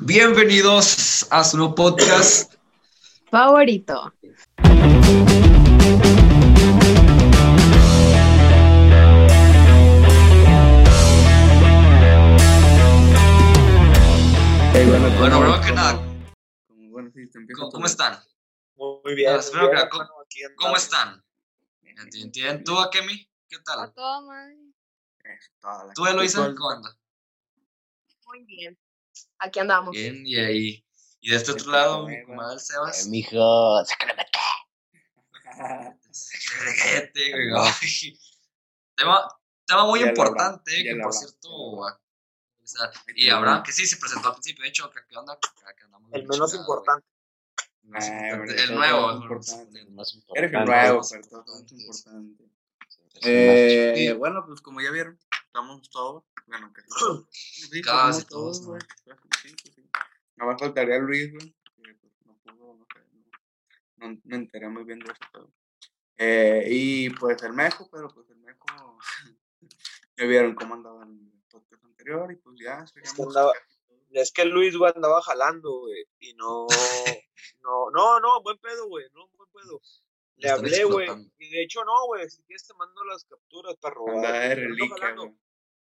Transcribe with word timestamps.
Bienvenidos 0.00 1.26
a 1.30 1.44
su 1.44 1.56
nuevo 1.58 1.74
podcast. 1.74 2.54
Favorito. 3.30 4.12
bueno, 15.18 15.38
bueno, 15.38 15.60
que 15.64 15.72
nada. 15.72 16.00
Bueno, 16.68 17.10
sí, 17.14 17.28
te 17.30 17.38
empiezo 17.38 17.68
¿Cómo, 17.70 17.86
están? 17.86 18.18
Muy 18.76 19.14
bien. 19.14 19.34
Ah, 19.34 19.36
espero 19.38 19.62
muy 19.64 19.70
que- 19.70 19.76
bien, 19.76 19.88
¿cómo- 19.90 20.02
hermano, 20.02 20.20
aquí 20.22 20.40
¿Cómo 20.56 20.68
andamos. 20.76 20.82
están? 20.82 22.64
¿Tú, 22.64 22.78
Akemi? 22.78 23.28
¿Qué 23.48 23.58
tal? 23.58 23.92
¿Tú, 25.94 26.06
Eloisa? 26.06 26.54
¿Cómo 26.56 26.70
anda? 26.70 26.96
Muy 28.26 28.44
bien. 28.44 28.78
Aquí 29.40 29.58
andamos. 29.60 29.92
Bien, 29.92 30.22
y 30.26 30.36
ahí. 30.36 30.84
Y 31.20 31.30
de 31.30 31.36
este 31.36 31.52
otro 31.52 31.70
lado, 31.72 32.06
mi 32.06 32.22
comadre 32.24 32.54
el 32.54 32.60
Sebas. 32.60 33.08
mijo, 33.08 33.84
sácale 33.84 34.14
Cállate, 36.78 37.32
güey. 37.50 38.18
Tema, 38.96 39.28
tema 39.66 39.86
muy 39.86 40.00
Ya 40.00 40.06
importante, 40.08 40.70
que 40.82 40.96
por 41.02 41.12
cierto. 41.12 41.84
ah, 41.86 41.98
o 42.62 42.66
sea, 42.66 42.90
y 43.16 43.28
Abraham, 43.30 43.62
que 43.62 43.72
sí 43.72 43.86
se 43.86 43.96
presentó 43.96 44.28
al 44.28 44.34
principio, 44.34 44.62
de 44.62 44.68
hecho, 44.68 44.88
que 44.90 45.00
qué 45.08 45.16
onda, 45.16 45.36
que 45.76 45.84
andamos 45.84 46.10
El 46.12 46.22
menos 46.26 46.50
chingado, 46.52 46.60
importante. 46.60 47.06
importante, 47.82 48.34
hombre, 48.34 48.54
El 48.60 48.66
todo 48.68 48.76
nuevo, 48.76 49.10
es 49.10 49.16
el 49.16 49.22
importante. 49.22 49.84
Más 49.90 50.14
Eres 50.34 50.52
el 50.52 50.60
importante. 50.60 50.70
nuevo, 50.70 50.98
más 50.98 51.10
pero 51.10 51.28
todo 51.28 51.40
es 51.40 51.72
importantes. 51.72 51.72
importante. 51.80 52.44
Eh, 53.22 54.06
Eh, 54.08 54.12
bueno, 54.14 54.44
pues 54.46 54.60
como 54.60 54.80
ya 54.80 54.90
vieron, 54.90 55.18
estamos 55.50 55.90
todos. 55.90 56.24
Bueno, 56.46 56.72
casi 56.74 56.88
todos. 56.88 57.26
Sí, 57.30 57.82
Casi 57.82 58.24
todos, 58.24 58.64
güey. 58.66 58.80
Sí, 59.42 59.54
sí, 59.62 59.72
sí. 59.74 59.90
Nada 60.36 60.52
más 60.52 60.60
faltaría 60.60 60.98
Luis, 60.98 61.32
güey. 61.32 61.54
Que 61.82 61.94
pues, 61.94 62.12
no 62.24 62.36
pudo, 62.56 62.74
no 62.76 62.86
sé. 62.94 63.00
No, 63.96 64.08
no 64.10 64.20
me 64.24 64.36
enteré 64.36 64.68
muy 64.68 64.84
bien 64.84 65.00
de 65.00 65.12
eso. 65.12 65.52
Eh, 66.16 66.64
y 66.68 67.10
pues 67.10 67.42
el 67.42 67.52
Mejo, 67.52 67.88
pero 67.90 68.08
pues 68.08 68.28
el 68.30 68.36
Mejo. 68.38 68.64
ya 70.16 70.24
vieron 70.26 70.54
cómo 70.54 70.74
andaba 70.74 71.02
en 71.02 71.10
el 71.32 71.42
podcast 71.50 71.84
anterior 71.84 72.30
y 72.32 72.36
pues 72.36 72.56
ya. 72.60 72.86
seríamos 72.86 73.18
andaba- 73.20 73.52
casi 73.52 73.78
todos. 73.86 74.00
Es 74.12 74.32
que 74.32 74.44
Luis, 74.44 74.76
güey, 74.76 74.92
andaba 74.94 75.20
jalando, 75.22 75.80
güey. 75.80 76.04
Y 76.20 76.34
no. 76.34 76.66
No, 77.62 77.90
no, 77.90 78.20
no, 78.20 78.42
buen 78.42 78.58
pedo, 78.58 78.86
güey. 78.88 79.06
No, 79.14 79.28
buen 79.36 79.48
pedo. 79.52 79.80
Le 80.40 80.48
Están 80.48 80.58
hablé, 80.64 80.84
güey. 80.84 81.08
Y 81.38 81.50
de 81.50 81.62
hecho, 81.62 81.84
no, 81.84 82.06
güey. 82.06 82.28
Si 82.28 82.42
quieres, 82.44 82.66
te 82.66 82.74
mando 82.74 83.04
las 83.04 83.24
capturas, 83.24 83.76
perro. 83.80 84.08
Andaba 84.08 84.38
de 84.38 84.54
reliquia. 84.54 85.14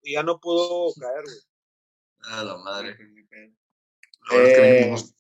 Y 0.03 0.14
ya 0.14 0.23
no 0.23 0.39
pudo 0.39 0.92
caer, 1.00 1.23
güey. 1.23 2.34
A 2.38 2.44
la 2.44 2.58
madre. 2.58 2.97
Que 2.97 3.53
Eh. 4.31 4.62
venimos. 4.80 5.14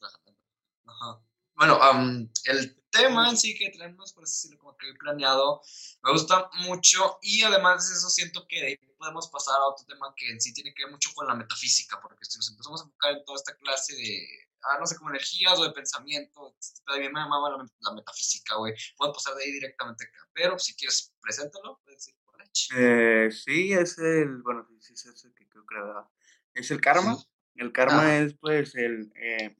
Ajá. 0.85 1.21
Bueno, 1.55 1.75
am, 1.81 2.29
el 2.45 2.75
tema 2.89 3.29
en 3.29 3.37
sí 3.37 3.55
que 3.57 3.69
tenemos, 3.69 4.13
por 4.13 4.23
así 4.23 4.33
decirlo, 4.47 4.59
como 4.59 4.77
que 4.77 4.93
planeado, 4.99 5.61
me 6.03 6.11
gusta 6.11 6.49
mucho 6.65 7.19
y 7.21 7.43
además 7.43 7.87
de 7.89 7.95
eso 7.95 8.09
siento 8.09 8.45
que 8.47 8.59
de 8.59 8.67
ahí 8.67 8.77
podemos 8.97 9.29
pasar 9.29 9.55
a 9.59 9.65
otro 9.67 9.85
tema 9.85 10.13
que 10.15 10.29
en 10.29 10.41
sí 10.41 10.53
tiene 10.53 10.73
que 10.73 10.83
ver 10.83 10.91
mucho 10.91 11.11
con 11.13 11.27
la 11.27 11.35
metafísica, 11.35 11.99
porque 12.01 12.25
si 12.25 12.37
nos 12.37 12.49
empezamos 12.49 12.81
a 12.81 12.85
enfocar 12.85 13.11
en 13.13 13.23
toda 13.25 13.37
esta 13.37 13.55
clase 13.57 13.95
de, 13.95 14.27
ah, 14.63 14.77
no 14.79 14.85
sé, 14.85 14.95
como 14.97 15.09
energías 15.09 15.57
o 15.59 15.63
de 15.63 15.71
pensamiento, 15.71 16.55
también 16.85 17.11
me 17.13 17.19
llamaba 17.19 17.49
la, 17.51 17.65
la 17.79 17.93
metafísica, 17.93 18.55
güey. 18.55 18.73
Puedo 18.97 19.13
pasar 19.13 19.35
de 19.35 19.43
ahí 19.43 19.51
directamente 19.51 20.05
acá, 20.05 20.27
pero 20.33 20.57
si 20.59 20.75
quieres, 20.75 21.13
preséntalo, 21.21 21.79
puedes 21.83 21.99
decir. 22.05 22.15
Eh, 22.75 23.29
sí, 23.31 23.71
es 23.71 23.97
el, 23.97 24.41
bueno, 24.41 24.67
sí, 24.67 24.77
sí, 24.81 24.93
es 24.93 25.05
ese 25.15 25.33
que 25.33 25.47
creo 25.47 25.65
que 25.65 25.75
era, 25.75 26.09
es 26.53 26.69
el 26.69 26.81
karma. 26.81 27.15
Sí. 27.15 27.25
El 27.55 27.71
karma 27.71 28.01
Ah. 28.07 28.17
es, 28.17 28.33
pues, 28.33 28.75
el, 28.75 29.09
eh, 29.15 29.55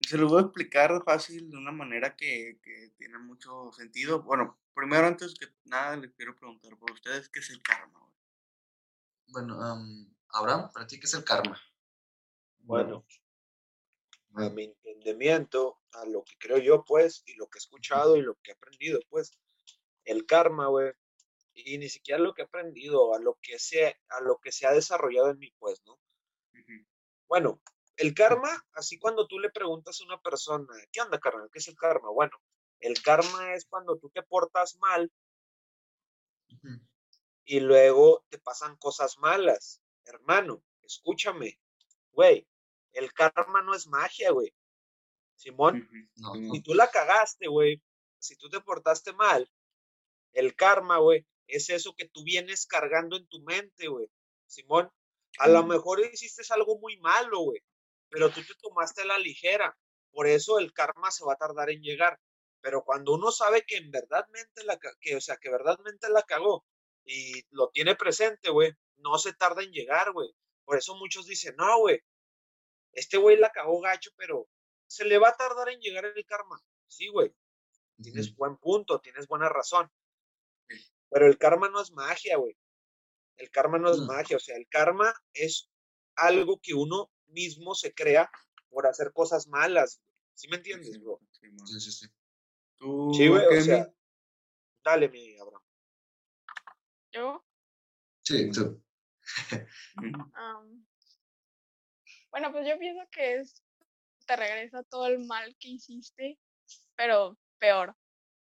se 0.00 0.18
lo 0.18 0.28
voy 0.28 0.38
a 0.38 0.46
explicar 0.46 1.02
fácil 1.04 1.48
de 1.50 1.56
una 1.56 1.70
manera 1.70 2.16
que, 2.16 2.58
que 2.62 2.92
tiene 2.98 3.18
mucho 3.18 3.70
sentido. 3.72 4.22
Bueno, 4.22 4.58
primero, 4.74 5.06
antes 5.06 5.34
que 5.38 5.46
nada, 5.66 5.96
les 5.96 6.12
quiero 6.14 6.34
preguntar 6.34 6.76
por 6.78 6.90
ustedes, 6.90 7.28
¿qué 7.28 7.38
es 7.38 7.50
el 7.50 7.62
karma? 7.62 8.00
güey? 8.00 8.12
Bueno, 9.28 9.62
am, 9.62 10.12
Abraham, 10.30 10.70
para 10.72 10.86
ti, 10.86 10.98
¿qué 10.98 11.06
es 11.06 11.14
el 11.14 11.22
karma? 11.24 11.60
Bueno, 12.58 13.06
a 14.36 14.50
mi 14.50 14.64
entendimiento, 14.64 15.80
a 15.92 16.04
lo 16.04 16.22
que 16.22 16.36
creo 16.38 16.58
yo, 16.58 16.84
pues, 16.84 17.22
y 17.26 17.34
lo 17.34 17.48
que 17.48 17.58
he 17.58 17.60
escuchado 17.60 18.16
y 18.16 18.22
lo 18.22 18.34
que 18.36 18.50
he 18.50 18.54
aprendido, 18.54 19.00
pues, 19.08 19.38
el 20.04 20.26
karma, 20.26 20.68
güey, 20.68 20.92
y 21.54 21.78
ni 21.78 21.88
siquiera 21.88 22.20
lo 22.20 22.34
que 22.34 22.42
he 22.42 22.44
aprendido, 22.44 23.14
a 23.14 23.18
lo 23.18 23.38
que 23.40 23.58
se, 23.58 23.96
a 24.08 24.20
lo 24.20 24.38
que 24.38 24.52
se 24.52 24.66
ha 24.66 24.72
desarrollado 24.72 25.30
en 25.30 25.38
mí, 25.38 25.50
pues, 25.58 25.82
¿no? 25.86 25.98
Bueno, 27.28 27.62
el 27.96 28.14
karma, 28.14 28.50
así 28.74 28.98
cuando 28.98 29.26
tú 29.26 29.38
le 29.38 29.50
preguntas 29.50 30.00
a 30.00 30.04
una 30.04 30.20
persona, 30.20 30.66
¿qué 30.92 31.00
onda, 31.00 31.18
carnal? 31.18 31.48
¿Qué 31.50 31.58
es 31.58 31.68
el 31.68 31.76
karma? 31.76 32.10
Bueno, 32.10 32.36
el 32.80 33.00
karma 33.02 33.54
es 33.54 33.64
cuando 33.64 33.98
tú 33.98 34.10
te 34.10 34.22
portas 34.22 34.76
mal 34.76 35.10
y 37.44 37.60
luego 37.60 38.24
te 38.28 38.38
pasan 38.38 38.76
cosas 38.76 39.16
malas. 39.18 39.80
Hermano, 40.04 40.62
escúchame, 40.82 41.58
güey, 42.12 42.46
el 42.98 43.12
karma 43.12 43.62
no 43.62 43.74
es 43.74 43.86
magia, 43.86 44.30
güey. 44.30 44.52
Simón. 45.36 45.88
No, 46.16 46.32
si 46.54 46.62
tú 46.62 46.74
la 46.74 46.90
cagaste, 46.90 47.46
güey, 47.48 47.82
si 48.18 48.36
tú 48.36 48.48
te 48.48 48.60
portaste 48.60 49.12
mal, 49.12 49.50
el 50.32 50.54
karma, 50.54 50.98
güey, 50.98 51.26
es 51.46 51.70
eso 51.70 51.94
que 51.94 52.08
tú 52.08 52.24
vienes 52.24 52.66
cargando 52.66 53.16
en 53.16 53.26
tu 53.28 53.40
mente, 53.42 53.88
güey. 53.88 54.08
Simón, 54.46 54.90
a 55.38 55.48
lo 55.48 55.60
mejor 55.66 56.00
hiciste 56.00 56.42
algo 56.50 56.78
muy 56.78 56.96
malo, 56.98 57.40
güey, 57.40 57.60
pero 58.08 58.30
tú 58.30 58.40
te 58.42 58.54
tomaste 58.60 59.02
a 59.02 59.06
la 59.06 59.18
ligera. 59.18 59.76
Por 60.10 60.26
eso 60.26 60.58
el 60.58 60.72
karma 60.72 61.10
se 61.10 61.24
va 61.24 61.34
a 61.34 61.36
tardar 61.36 61.70
en 61.70 61.82
llegar. 61.82 62.18
Pero 62.62 62.82
cuando 62.82 63.12
uno 63.12 63.30
sabe 63.30 63.62
que 63.66 63.76
en 63.76 63.90
verdadmente 63.90 64.64
la, 64.64 64.78
ca- 64.78 64.94
que, 65.00 65.14
o 65.16 65.20
sea, 65.20 65.36
que 65.36 65.50
verdaderamente 65.50 66.08
la 66.08 66.22
cagó 66.22 66.64
y 67.04 67.42
lo 67.50 67.68
tiene 67.68 67.94
presente, 67.94 68.50
güey, 68.50 68.72
no 68.96 69.18
se 69.18 69.34
tarda 69.34 69.62
en 69.62 69.70
llegar, 69.72 70.12
güey. 70.12 70.30
Por 70.64 70.78
eso 70.78 70.96
muchos 70.96 71.26
dicen, 71.26 71.54
no, 71.56 71.78
güey, 71.80 72.00
este 72.96 73.18
güey 73.18 73.36
la 73.36 73.50
cagó 73.50 73.80
gacho, 73.80 74.10
pero 74.16 74.48
se 74.88 75.04
le 75.04 75.18
va 75.18 75.28
a 75.28 75.36
tardar 75.36 75.68
en 75.68 75.80
llegar 75.80 76.04
el 76.04 76.26
karma. 76.26 76.60
Sí, 76.88 77.08
güey, 77.08 77.32
tienes 78.02 78.34
buen 78.34 78.56
punto, 78.56 79.00
tienes 79.00 79.26
buena 79.26 79.48
razón. 79.48 79.90
Pero 81.10 81.26
el 81.26 81.38
karma 81.38 81.68
no 81.68 81.80
es 81.80 81.92
magia, 81.92 82.36
güey. 82.36 82.56
El 83.36 83.50
karma 83.50 83.78
no 83.78 83.90
es 83.90 83.98
magia, 83.98 84.38
o 84.38 84.40
sea, 84.40 84.56
el 84.56 84.66
karma 84.68 85.14
es 85.34 85.70
algo 86.16 86.58
que 86.60 86.74
uno 86.74 87.12
mismo 87.26 87.74
se 87.74 87.92
crea 87.92 88.30
por 88.70 88.86
hacer 88.86 89.12
cosas 89.12 89.46
malas. 89.46 90.00
¿Sí 90.34 90.48
me 90.48 90.56
entiendes, 90.56 90.92
Sí, 90.92 90.98
bro? 90.98 91.20
Sí, 91.30 91.80
sí, 91.80 91.92
sí. 91.92 92.06
¿Tú, 92.76 93.12
Sí, 93.14 93.28
güey, 93.28 93.46
o 93.46 93.60
sea, 93.60 93.92
dale, 94.82 95.08
mi 95.08 95.38
Abraham. 95.38 95.62
Yo, 97.12 97.46
Sí, 98.22 98.50
tú. 98.50 98.82
Bueno, 102.30 102.52
pues 102.52 102.66
yo 102.66 102.78
pienso 102.78 103.02
que 103.10 103.36
es, 103.36 103.62
te 104.26 104.36
regresa 104.36 104.82
todo 104.84 105.06
el 105.06 105.24
mal 105.26 105.56
que 105.58 105.68
hiciste, 105.68 106.38
pero 106.96 107.38
peor. 107.58 107.94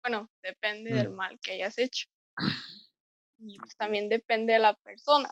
Bueno, 0.03 0.31
depende 0.43 0.93
del 0.93 1.11
Mm. 1.11 1.15
mal 1.15 1.39
que 1.41 1.53
hayas 1.53 1.78
hecho. 1.78 2.09
Y 3.38 3.59
pues 3.59 3.77
también 3.77 4.09
depende 4.09 4.55
de 4.55 4.59
la 4.59 4.75
persona. 4.75 5.31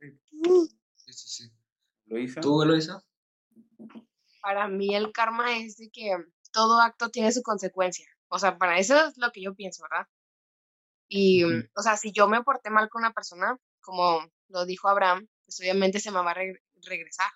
Sí, 0.00 1.12
sí, 1.12 1.28
sí. 1.28 1.52
¿Luisa? 2.06 2.40
¿Tú, 2.40 2.62
Eloisa? 2.62 3.04
Para 4.40 4.68
mí 4.68 4.94
el 4.94 5.12
karma 5.12 5.56
es 5.58 5.76
de 5.76 5.90
que 5.90 6.16
todo 6.52 6.80
acto 6.80 7.10
tiene 7.10 7.30
su 7.32 7.42
consecuencia. 7.42 8.06
O 8.28 8.38
sea, 8.38 8.58
para 8.58 8.78
eso 8.78 9.06
es 9.06 9.18
lo 9.18 9.30
que 9.32 9.42
yo 9.42 9.54
pienso, 9.54 9.82
¿verdad? 9.82 10.06
Y, 11.08 11.42
o 11.44 11.82
sea, 11.82 11.96
si 11.96 12.12
yo 12.12 12.28
me 12.28 12.42
porté 12.42 12.70
mal 12.70 12.88
con 12.88 13.02
una 13.02 13.12
persona, 13.12 13.56
como 13.80 14.20
lo 14.48 14.64
dijo 14.64 14.88
Abraham, 14.88 15.26
pues 15.44 15.58
obviamente 15.60 15.98
se 16.00 16.10
me 16.10 16.22
va 16.22 16.30
a 16.30 16.34
re- 16.34 16.62
regresar. 16.82 17.30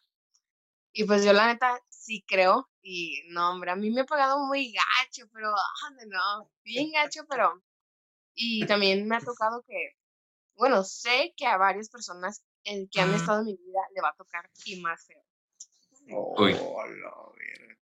Y 0.93 1.05
pues 1.05 1.25
yo 1.25 1.33
la 1.33 1.47
neta 1.47 1.81
sí 1.89 2.25
creo, 2.27 2.71
y 2.81 3.23
no, 3.29 3.51
hombre, 3.51 3.71
a 3.73 3.77
mí 3.77 3.91
me 3.91 4.03
ha 4.03 4.05
pagado 4.07 4.39
muy 4.47 4.73
gacho, 4.73 5.29
pero, 5.33 5.51
ah, 5.51 5.91
no, 5.91 6.07
no, 6.07 6.51
bien 6.63 6.93
gacho, 6.93 7.23
pero, 7.29 7.63
y 8.35 8.65
también 8.67 9.09
me 9.09 9.17
ha 9.17 9.21
tocado 9.21 9.65
que, 9.67 9.97
bueno, 10.55 10.85
sé 10.85 11.35
que 11.37 11.47
a 11.47 11.57
varias 11.57 11.89
personas 11.89 12.45
eh, 12.65 12.87
que 12.91 13.01
han 13.01 13.13
estado 13.15 13.41
en 13.41 13.47
mi 13.47 13.57
vida 13.57 13.81
le 13.95 14.01
va 14.03 14.11
a 14.11 14.17
tocar 14.17 14.49
y 14.67 14.81
más 14.81 15.05
feo. 15.05 15.23
Uy. 16.07 16.55
Oh. 16.61 17.33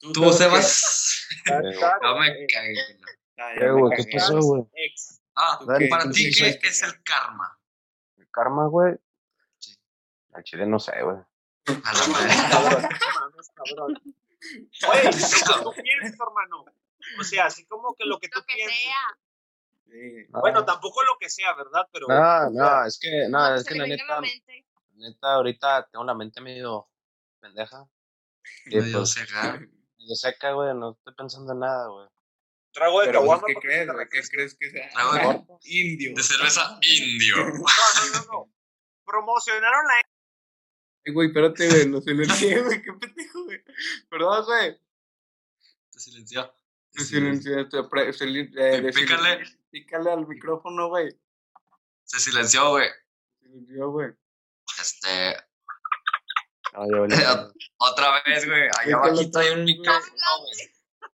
¿Tú, 0.01 0.13
¿Tú, 0.13 0.33
Sebas? 0.33 1.29
No 2.03 2.19
me 2.19 2.47
cagué. 2.47 2.75
no. 2.99 3.07
Ah, 3.39 3.55
ya 3.55 3.97
¿Qué, 3.97 4.05
cagué. 4.05 4.13
pasó, 4.19 4.41
güey? 4.41 4.63
Ah, 5.35 5.59
para 5.91 6.05
¿Tú 6.05 6.11
ti, 6.13 6.25
qué 6.25 6.31
¿qué 6.31 6.37
crees 6.39 6.59
que 6.59 6.69
es 6.69 6.83
el 6.83 7.03
karma? 7.03 7.59
El 8.17 8.29
karma, 8.31 8.67
güey. 8.69 8.95
Sí. 9.59 9.75
Al 10.33 10.43
chile 10.45 10.67
no 10.67 10.79
sé, 10.79 10.93
güey. 11.03 11.17
A 11.67 11.93
la 11.93 12.07
madre. 12.09 12.35
cabrón, 12.51 12.83
cabrón. 13.55 14.03
Que 14.43 15.11
tú 15.63 15.73
piensas, 15.83 16.19
hermano. 16.19 16.65
O 17.21 17.23
sea, 17.25 17.47
así 17.47 17.65
como 17.67 17.95
que 17.95 18.05
lo 18.05 18.19
que 18.19 18.29
tú 18.29 18.41
Lo 18.41 18.45
que 18.47 18.55
piensas. 18.55 18.77
sea. 18.79 19.19
Sí. 19.87 20.27
Bueno, 20.31 20.65
tampoco 20.65 21.03
lo 21.05 21.17
que 21.21 21.31
sea, 21.31 21.55
¿verdad? 21.55 21.87
Pero. 21.93 22.07
No, 22.09 22.51
no, 22.51 22.85
es 22.85 22.99
que, 22.99 23.29
no, 23.29 23.55
es 23.55 23.63
se 23.63 23.69
que 23.69 23.75
la 23.79 23.87
neta, 23.87 24.21
la 24.21 24.21
neta, 24.95 25.35
ahorita 25.35 25.89
tengo 25.93 26.05
la 26.05 26.15
mente 26.15 26.41
medio, 26.41 26.89
pendeja. 27.41 27.85
Y 28.67 28.77
Medio 28.77 28.99
pues, 28.99 29.15
cegar. 29.15 29.61
medio 29.61 30.15
seca, 30.17 30.53
güey, 30.53 30.75
no 30.75 30.91
estoy 30.93 31.15
pensando 31.15 31.53
en 31.53 31.61
nada, 31.61 31.87
güey. 31.89 32.09
Trago 32.73 33.01
de 33.01 33.07
pues, 33.09 33.17
caguama 33.19 33.43
¿qué 33.47 33.55
crees? 33.55 33.89
¿Qué 34.11 34.23
crees 34.29 34.57
que 34.59 34.71
sea? 34.71 34.91
Trago 34.91 35.13
de-. 35.13 35.45
Indio. 35.65 36.15
De 36.17 36.23
cerveza 36.25 36.79
indio. 36.81 37.37
No, 37.37 37.53
no, 37.53 37.61
no, 37.61 38.33
no. 38.33 38.53
Promocionaron 39.05 39.87
la 39.87 40.02
Ay, 41.05 41.13
güey, 41.13 41.29
espérate, 41.29 41.69
güey, 41.69 41.89
lo 41.89 42.01
silencié, 42.01 42.61
güey, 42.63 42.83
qué 42.83 42.93
pendejo, 42.93 43.45
güey. 43.45 43.63
Perdón, 44.09 44.45
güey. 44.45 44.79
Te 45.91 45.99
silenció. 45.99 46.55
Se 46.91 47.05
silenció, 47.05 47.69
te 47.69 47.83
pre- 47.85 48.13
se 48.13 48.27
li- 48.27 48.51
eh, 48.57 48.91
pícale. 49.71 50.13
al 50.13 50.27
micrófono, 50.27 50.89
güey. 50.89 51.09
Se 52.05 52.21
silenció, 52.21 52.71
güey. 52.71 52.89
Se 53.41 53.47
silenció, 53.49 53.91
güey. 53.91 54.11
Este, 54.81 55.37
valió. 56.73 57.07
otra 57.79 58.23
vez, 58.27 58.47
güey. 58.47 58.69
Allá 58.79 58.97
abajito 58.97 59.39
hay 59.39 59.49
un 59.55 59.65
micrófono, 59.65 60.13
güey. 60.41 60.75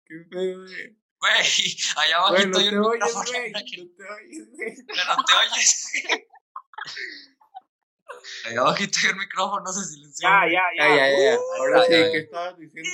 Qué 0.05 0.15
pedo, 0.29 0.61
güey. 0.61 0.97
Güey, 1.19 1.33
allá 1.97 2.19
Güey, 2.29 2.43
abajito 2.43 2.49
no 2.49 2.57
hay 2.59 2.69
te 2.69 2.77
un 2.77 2.91
micrófono. 2.91 3.25
güey. 3.29 3.51
No 3.51 3.59
te 3.95 4.03
oyes, 4.03 4.51
güey. 4.51 4.75
Pero 4.87 5.15
no 5.17 5.25
te 5.25 5.33
oyes. 5.33 5.91
Allá 8.45 8.61
abajito 8.61 8.99
un 9.11 9.17
micrófono, 9.17 9.71
se 9.71 9.85
silenció. 9.85 10.27
Ya, 10.27 10.45
ya, 10.47 10.61
Ya, 10.77 10.87
ya. 10.87 10.95
ya, 10.95 11.19
ya. 11.19 11.39
Uh, 11.39 11.41
Ahora 11.59 11.81
sí. 11.83 11.89
¿qué 11.89 12.17
estabas 12.19 12.57
diciendo. 12.57 12.89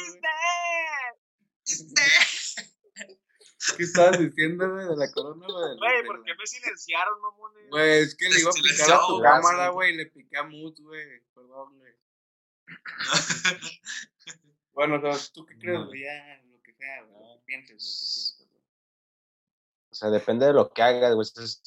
¿Qué 3.78 3.84
estabas 3.84 4.20
diciendo, 4.20 4.72
güey, 4.74 4.88
de 4.88 4.96
la 4.96 5.12
corona, 5.12 5.46
güey? 5.46 5.78
Güey, 5.78 6.06
¿por 6.06 6.24
qué 6.24 6.34
me 6.36 6.48
silenciaron, 6.48 7.22
mamones? 7.22 7.70
Güey, 7.70 8.00
es 8.00 8.16
que 8.16 8.30
le 8.30 8.40
iba 8.40 8.50
a 8.50 8.54
picar 8.54 8.92
a 8.92 9.08
tu 9.08 9.22
cámara, 9.22 9.70
güey, 9.70 9.94
y 9.94 9.98
le 9.98 10.06
piqué 10.08 10.38
a 10.38 10.44
mute, 10.44 10.82
güey. 10.82 11.22
Perdón, 11.34 11.78
güey. 11.78 11.94
Bueno, 14.72 15.02
¿tú 15.34 15.46
qué 15.46 15.58
crees, 15.58 15.86
güey? 15.88 16.04
Ya, 16.04 16.42
lo 16.50 16.62
que 16.62 16.74
sea, 16.74 17.04
güey. 17.04 17.42
Pienses, 17.46 18.38
lo 18.40 18.46
que 18.46 18.48
pienses, 18.48 18.48
güey. 18.50 18.64
O 19.92 19.96
sea, 19.96 20.10
depende 20.10 20.46
de 20.46 20.54
lo 20.54 20.72
que 20.72 20.82
hagas, 20.82 21.16
güey. 21.16 21.26
Si 21.26 21.38
haces 21.38 21.62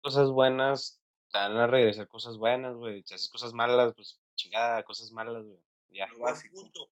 cosas 0.00 0.28
buenas, 0.30 0.97
te 1.30 1.38
van 1.38 1.56
a 1.56 1.66
regresar 1.66 2.08
cosas 2.08 2.36
buenas, 2.36 2.74
güey. 2.74 3.02
Si 3.04 3.14
haces 3.14 3.28
cosas 3.28 3.52
malas, 3.52 3.92
pues 3.94 4.18
chingada, 4.34 4.82
cosas 4.84 5.10
malas, 5.12 5.44
güey. 5.44 5.60
Ya. 5.90 6.06
Lo 6.08 6.20
básico. 6.20 6.54
punto. 6.60 6.82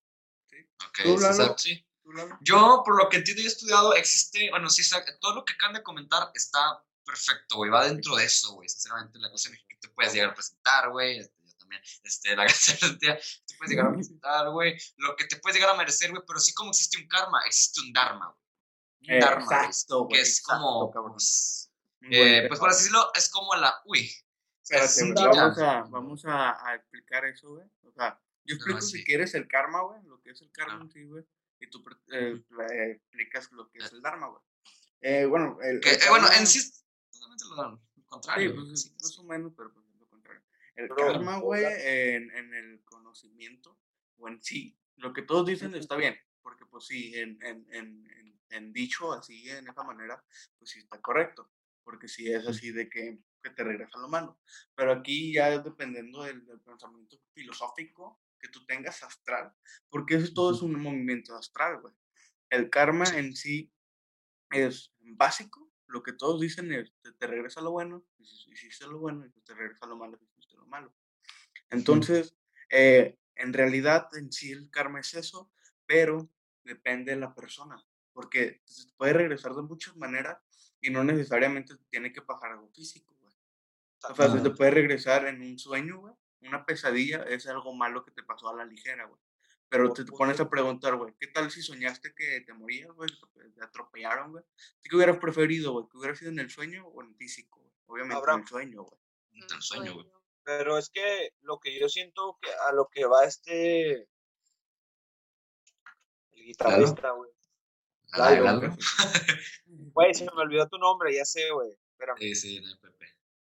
Ok, 0.89 0.99
Tú, 1.03 1.17
sí, 1.19 1.23
Lalo. 1.23 1.27
exacto, 1.27 1.59
sí. 1.59 1.87
¿Tú, 2.03 2.13
Lalo? 2.13 2.39
Yo, 2.41 2.83
por 2.85 2.97
lo 3.03 3.09
que 3.09 3.19
entiendo 3.19 3.43
y 3.43 3.47
he 3.47 3.49
estudiado, 3.49 3.95
existe, 3.95 4.49
bueno, 4.51 4.71
sí, 4.71 4.83
todo 5.21 5.35
lo 5.35 5.45
que 5.45 5.53
acaban 5.55 5.75
de 5.75 5.83
comentar 5.83 6.31
está 6.35 6.83
perfecto, 7.05 7.57
güey, 7.57 7.71
va 7.71 7.85
dentro 7.87 8.17
de 8.17 8.25
eso, 8.25 8.55
güey, 8.55 8.69
sinceramente, 8.69 9.19
la 9.19 9.31
cuestión 9.31 9.55
es 9.55 9.61
que 9.69 9.77
te 9.77 9.89
puedes 9.91 10.13
llegar 10.13 10.31
a 10.31 10.35
presentar, 10.35 10.91
güey, 10.91 11.19
este, 11.19 11.43
yo 11.45 11.57
también, 11.57 11.81
este, 12.03 12.35
la 12.35 12.45
garantía, 12.81 13.19
te 13.47 13.55
puedes 13.57 13.71
llegar 13.71 13.87
a 13.87 13.93
presentar, 13.95 14.51
güey, 14.51 14.77
lo 14.97 15.15
que 15.17 15.25
te 15.27 15.37
puedes 15.37 15.57
llegar 15.57 15.75
a 15.75 15.79
merecer, 15.79 16.11
güey, 16.11 16.23
pero 16.27 16.41
sí 16.41 16.53
como 16.55 16.71
existe 16.71 16.97
un 16.99 17.07
karma, 17.07 17.41
existe 17.47 17.81
un 17.81 17.93
dharma, 17.93 18.27
güey, 18.27 19.09
un 19.09 19.15
Eh, 19.15 19.21
dharma, 19.21 19.45
exacto, 19.67 20.05
güey, 20.05 20.15
que 20.17 20.21
es 20.23 20.39
exacto, 20.41 20.63
como, 20.63 20.91
cabrón. 20.91 21.13
pues, 21.13 21.71
eh, 22.11 22.45
pues 22.49 22.59
por 22.61 22.71
así 22.71 22.79
decirlo, 22.85 23.11
es 23.15 23.29
como 23.29 23.55
la, 23.57 23.81
uy, 23.85 24.11
Espérate, 24.69 25.01
güey, 25.03 25.15
dharma. 25.15 25.43
vamos 25.43 25.59
a, 25.59 25.83
vamos 25.91 26.25
a, 26.27 26.69
a 26.69 26.75
explicar 26.75 27.25
eso, 27.25 27.51
güey. 27.51 27.67
O 27.83 27.93
sea, 27.93 28.21
yo 28.45 28.55
explico 28.57 28.81
sí. 28.81 28.99
si 28.99 29.05
quieres 29.05 29.35
el 29.35 29.47
karma, 29.49 29.83
güey, 29.83 30.03
lo 30.05 30.21
que 30.23 30.31
es 30.31 30.41
el 30.43 30.51
karma 30.53 30.79
Ah. 30.79 30.83
en 30.83 30.91
sí, 30.91 31.05
güey. 31.05 31.25
Y 31.61 31.69
tú 31.71 31.85
eh, 32.13 32.43
eh, 32.73 32.91
explicas 32.93 33.51
lo 33.53 33.69
que 33.71 33.79
es 33.79 33.93
el 33.93 34.03
dharma, 34.03 34.27
güey. 34.29 34.43
Eh, 35.01 35.25
bueno, 35.27 35.59
el, 35.63 35.81
que, 35.81 35.91
el 35.91 35.97
eh, 35.97 36.09
bueno, 36.11 36.27
en 36.39 36.47
sí, 36.47 36.59
es 36.59 36.85
totalmente 37.11 37.45
lo, 37.57 37.81
Sí, 37.95 38.03
contrario, 38.07 38.55
pues, 38.55 38.65
güey, 38.67 38.77
sí, 38.77 38.91
más 39.01 39.09
sí. 39.15 39.21
o 39.21 39.25
menos, 39.25 39.53
pero 39.57 39.73
pues 39.73 39.87
es 39.89 39.97
lo 39.99 40.09
contrario. 40.09 40.43
El 40.75 40.89
Bro, 40.89 40.97
karma, 40.97 41.39
güey, 41.39 41.65
en, 41.65 42.31
en 42.31 42.55
el 42.55 42.85
conocimiento 42.85 43.79
o 44.19 44.29
en 44.29 44.43
sí, 44.43 44.79
lo 44.97 45.13
que 45.13 45.23
todos 45.23 45.47
dicen 45.47 45.75
está 45.75 45.97
bien, 45.97 46.17
porque 46.43 46.67
pues 46.67 46.87
sí, 46.87 47.15
en, 47.15 47.39
en, 47.43 47.67
en, 47.71 48.07
en, 48.11 48.41
en 48.51 48.73
dicho 48.73 49.13
así, 49.13 49.49
en 49.51 49.69
esa 49.69 49.83
manera, 49.83 50.23
pues 50.59 50.71
sí 50.71 50.79
está 50.81 51.01
correcto, 51.01 51.51
porque 51.85 52.09
sí 52.09 52.31
es 52.33 52.47
así 52.47 52.71
de 52.73 52.89
que, 52.89 53.19
que 53.47 53.55
te 53.55 53.65
regresa 53.65 53.99
lo 53.99 54.09
malo. 54.09 54.41
Pero 54.75 54.93
aquí 54.93 55.33
ya 55.33 55.55
es 55.55 55.63
dependiendo 55.63 56.25
del, 56.25 56.45
del 56.45 56.61
pensamiento 56.61 57.17
filosófico 57.33 58.21
que 58.41 58.49
tú 58.49 58.65
tengas 58.67 59.03
astral, 59.03 59.53
porque 59.89 60.17
eso 60.17 60.33
todo 60.35 60.55
es 60.55 60.63
un 60.63 60.81
movimiento 60.81 61.35
astral, 61.37 61.81
güey. 61.81 61.95
El 62.51 62.71
karma 62.71 63.05
en 63.17 63.35
sí 63.35 63.73
es 64.51 64.93
básico, 65.01 65.71
lo 65.87 66.03
que 66.03 66.13
todos 66.13 66.41
dicen 66.41 66.73
es, 66.73 66.93
te, 67.03 67.13
te 67.13 67.27
regresa 67.27 67.61
lo 67.61 67.71
bueno, 67.71 68.05
hiciste 68.19 68.87
lo 68.87 68.99
bueno, 68.99 69.25
y 69.25 69.31
pues 69.31 69.45
te 69.45 69.55
regresa 69.55 69.87
lo 69.87 69.97
malo, 69.97 70.19
hiciste 70.21 70.57
lo 70.57 70.67
malo. 70.67 70.95
Entonces, 71.71 72.37
eh, 72.71 73.17
en 73.37 73.53
realidad, 73.53 74.09
en 74.17 74.33
sí 74.33 74.53
el 74.53 74.71
karma 74.71 75.01
es 75.01 75.15
eso, 75.15 75.51
pero 75.87 76.29
depende 76.65 77.13
de 77.13 77.21
la 77.21 77.35
persona, 77.35 77.83
porque 78.13 78.61
se 78.65 78.87
te 78.87 78.95
puede 78.97 79.13
regresar 79.13 79.55
de 79.55 79.63
muchas 79.63 79.97
maneras 79.97 80.39
y 80.81 80.91
no 80.91 81.05
necesariamente 81.05 81.77
te 81.77 81.85
tiene 81.85 82.13
que 82.13 82.23
pasar 82.23 82.53
algo 82.53 82.69
físico. 82.71 83.16
O 84.11 84.15
sea, 84.15 84.31
se 84.31 84.41
te 84.41 84.51
puede 84.51 84.71
regresar 84.71 85.27
en 85.27 85.41
un 85.41 85.59
sueño, 85.59 86.01
güey. 86.01 86.15
Una 86.43 86.65
pesadilla 86.65 87.23
es 87.25 87.47
algo 87.47 87.75
malo 87.75 88.05
que 88.05 88.13
te 88.13 88.23
pasó 88.23 88.49
a 88.49 88.57
la 88.57 88.65
ligera, 88.65 89.07
güey. 89.07 89.21
Pero 89.69 89.93
te, 89.93 90.05
te 90.05 90.13
pones 90.13 90.39
a 90.39 90.49
preguntar, 90.49 90.97
güey, 90.97 91.13
¿qué 91.19 91.27
tal 91.27 91.51
si 91.51 91.61
soñaste 91.61 92.15
que 92.15 92.41
te 92.43 92.53
morías, 92.53 92.91
güey? 92.93 93.11
que 93.11 93.49
Te 93.51 93.65
atropellaron, 93.65 94.33
güey. 94.33 94.45
¿Tú 94.81 94.91
qué 94.91 94.97
hubieras 94.97 95.19
preferido, 95.19 95.73
güey? 95.73 95.87
¿Que 95.91 95.99
hubiera 95.99 96.15
sido 96.15 96.31
en 96.31 96.39
el 96.39 96.51
sueño 96.51 96.87
o 96.87 97.03
en 97.03 97.09
el 97.09 97.17
físico, 97.17 97.61
güey? 97.61 97.73
Obviamente 97.87 98.17
Abraham. 98.17 98.41
en 98.41 98.43
el 98.43 98.49
sueño, 98.49 98.83
güey. 98.85 99.01
Entre 99.33 99.57
el 99.57 99.63
sueño, 99.63 99.95
güey. 99.95 100.07
Pero 100.45 100.79
es 100.79 100.89
que 100.91 101.33
lo 101.41 101.59
que 101.59 101.79
yo 101.79 101.89
siento 101.89 102.39
que 102.41 102.49
a 102.69 102.73
lo 102.73 102.89
que 102.89 103.05
va 103.05 103.25
este. 103.25 104.09
El 106.31 106.45
guitarrista, 106.45 107.11
güey. 107.11 107.31
Lalo. 108.13 108.77
Güey, 109.67 110.15
se 110.15 110.25
me 110.25 110.43
olvidó 110.43 110.69
tu 110.69 110.79
nombre, 110.79 111.13
ya 111.15 111.25
sé, 111.25 111.51
güey. 111.51 111.77
Sí, 112.19 112.35
sí, 112.35 112.61
no 112.61 112.69
hay. 112.69 112.96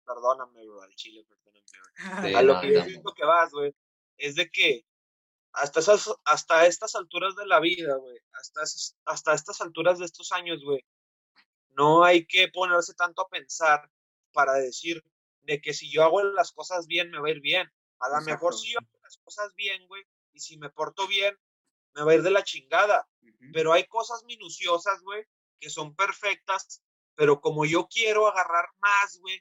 Perdóname, 0.07 0.65
bro, 0.67 0.83
al 0.83 0.95
chile, 0.95 1.25
perdóname, 1.29 1.63
güey. 2.21 2.31
Sí, 2.31 2.35
A 2.37 2.43
lo 2.43 2.55
no, 2.55 2.61
que 2.61 2.73
yo 2.73 2.79
no. 2.81 2.85
siento 2.87 3.13
que 3.15 3.25
vas, 3.25 3.51
güey, 3.51 3.75
es 4.17 4.35
de 4.37 4.49
que 4.51 4.85
hasta, 5.53 5.81
esas, 5.81 6.11
hasta 6.25 6.67
estas 6.67 6.95
alturas 6.95 7.35
de 7.37 7.47
la 7.47 7.61
vida, 7.61 7.97
güey, 7.97 8.19
hasta, 8.33 8.63
esas- 8.63 8.97
hasta 9.05 9.35
estas 9.35 9.61
alturas 9.61 9.99
de 9.99 10.05
estos 10.07 10.33
años, 10.33 10.63
güey, 10.65 10.85
no 11.71 12.05
hay 12.05 12.27
que 12.27 12.49
ponerse 12.49 12.95
tanto 12.95 13.23
a 13.23 13.29
pensar 13.29 13.91
para 14.33 14.55
decir 14.55 15.03
de 15.43 15.61
que 15.61 15.75
si 15.75 15.91
yo 15.91 16.03
hago 16.05 16.23
las 16.23 16.53
cosas 16.53 16.87
bien, 16.87 17.11
me 17.11 17.21
va 17.21 17.29
a 17.29 17.31
ir 17.31 17.41
bien. 17.41 17.71
A 18.01 18.09
lo 18.09 18.21
mejor 18.23 18.55
si 18.55 18.73
yo 18.73 18.79
hago 18.81 18.99
las 19.03 19.17
cosas 19.19 19.55
bien, 19.55 19.87
güey, 19.87 20.03
y 20.33 20.41
si 20.41 20.59
me 20.59 20.71
porto 20.71 21.07
bien, 21.07 21.39
me 21.95 22.03
va 22.03 22.13
a 22.13 22.15
ir 22.17 22.23
de 22.23 22.31
la 22.31 22.45
chingada. 22.45 23.09
Ujú. 23.23 23.53
Pero 23.53 23.73
hay 23.73 23.87
cosas 23.87 24.25
minuciosas, 24.25 25.01
güey, 25.03 25.25
que 25.61 25.71
son 25.71 25.95
perfectas, 25.95 26.83
pero 27.15 27.41
como 27.41 27.65
yo 27.65 27.87
quiero 27.89 28.27
agarrar 28.27 28.67
más, 28.79 29.19
güey, 29.21 29.41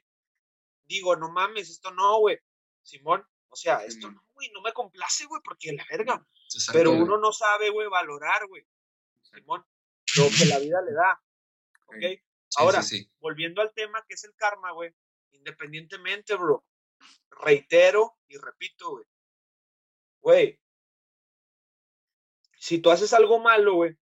digo, 0.86 1.16
no 1.16 1.30
mames, 1.30 1.70
esto 1.70 1.90
no, 1.92 2.18
güey. 2.18 2.38
Simón, 2.82 3.26
o 3.48 3.56
sea, 3.56 3.84
esto 3.84 4.10
no, 4.10 4.22
güey, 4.34 4.50
no 4.52 4.60
me 4.62 4.72
complace, 4.72 5.26
güey, 5.26 5.40
porque 5.44 5.72
la 5.72 5.84
verga. 5.90 6.24
Exacto, 6.44 6.78
Pero 6.78 6.92
uno 6.92 7.18
no 7.18 7.32
sabe, 7.32 7.70
güey, 7.70 7.88
valorar, 7.88 8.46
güey. 8.46 8.66
Simón, 9.22 9.64
lo 10.16 10.28
que 10.28 10.46
la 10.46 10.58
vida 10.58 10.80
le 10.82 10.92
da. 10.94 11.20
¿Ok? 11.86 11.96
Sí, 12.00 12.22
Ahora, 12.58 12.82
sí. 12.82 13.10
volviendo 13.18 13.60
al 13.60 13.72
tema 13.74 14.04
que 14.06 14.14
es 14.14 14.24
el 14.24 14.34
karma, 14.36 14.72
güey, 14.72 14.94
independientemente, 15.32 16.34
bro, 16.36 16.64
reitero 17.30 18.16
y 18.28 18.36
repito, 18.38 18.90
güey. 18.90 19.04
Güey, 20.20 20.60
si 22.58 22.78
tú 22.78 22.90
haces 22.90 23.12
algo 23.12 23.38
malo, 23.38 23.74
güey, 23.74 23.96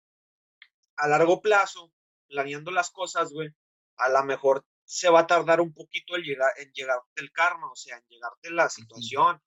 a 0.97 1.07
largo 1.07 1.41
plazo, 1.41 1.91
planeando 2.27 2.71
las 2.71 2.91
cosas, 2.91 3.31
güey, 3.31 3.49
a 3.97 4.09
lo 4.09 4.23
mejor 4.23 4.65
se 4.85 5.09
va 5.09 5.21
a 5.21 5.27
tardar 5.27 5.61
un 5.61 5.73
poquito 5.73 6.15
el 6.15 6.23
llegar, 6.23 6.51
en 6.57 6.71
llegarte 6.73 7.21
el 7.21 7.31
karma, 7.31 7.71
o 7.71 7.75
sea, 7.75 7.97
en 7.97 8.03
llegarte 8.09 8.51
la 8.51 8.69
situación, 8.69 9.41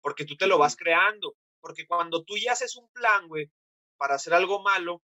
porque 0.00 0.24
tú 0.24 0.36
te 0.36 0.46
lo 0.46 0.58
vas 0.58 0.76
creando, 0.76 1.36
porque 1.60 1.86
cuando 1.86 2.24
tú 2.24 2.36
ya 2.36 2.52
haces 2.52 2.76
un 2.76 2.88
plan, 2.90 3.26
güey, 3.28 3.50
para 3.96 4.16
hacer 4.16 4.34
algo 4.34 4.62
malo, 4.62 5.02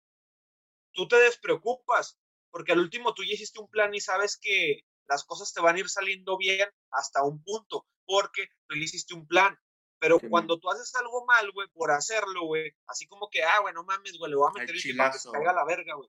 tú 0.92 1.08
te 1.08 1.16
despreocupas, 1.16 2.18
porque 2.50 2.72
al 2.72 2.80
último 2.80 3.14
tú 3.14 3.24
ya 3.24 3.34
hiciste 3.34 3.60
un 3.60 3.70
plan 3.70 3.94
y 3.94 4.00
sabes 4.00 4.38
que 4.40 4.80
las 5.06 5.24
cosas 5.24 5.52
te 5.52 5.60
van 5.60 5.76
a 5.76 5.80
ir 5.80 5.88
saliendo 5.88 6.36
bien 6.36 6.68
hasta 6.90 7.24
un 7.24 7.42
punto, 7.42 7.86
porque 8.04 8.48
tú 8.66 8.76
ya 8.76 8.82
hiciste 8.82 9.14
un 9.14 9.26
plan. 9.26 9.56
Pero 9.98 10.18
man. 10.18 10.30
cuando 10.30 10.58
tú 10.58 10.70
haces 10.70 10.94
algo 10.94 11.26
mal, 11.26 11.50
güey, 11.52 11.68
por 11.68 11.90
hacerlo, 11.90 12.46
güey, 12.46 12.72
así 12.86 13.06
como 13.06 13.28
que, 13.28 13.42
ah, 13.42 13.60
güey, 13.60 13.74
no 13.74 13.84
mames, 13.84 14.16
güey, 14.18 14.30
le 14.30 14.36
voy 14.36 14.48
a 14.48 14.58
meter 14.58 14.74
el 14.74 14.82
que 14.82 15.18
se 15.18 15.30
caiga 15.30 15.52
la 15.52 15.64
verga, 15.64 15.94
güey. 15.94 16.08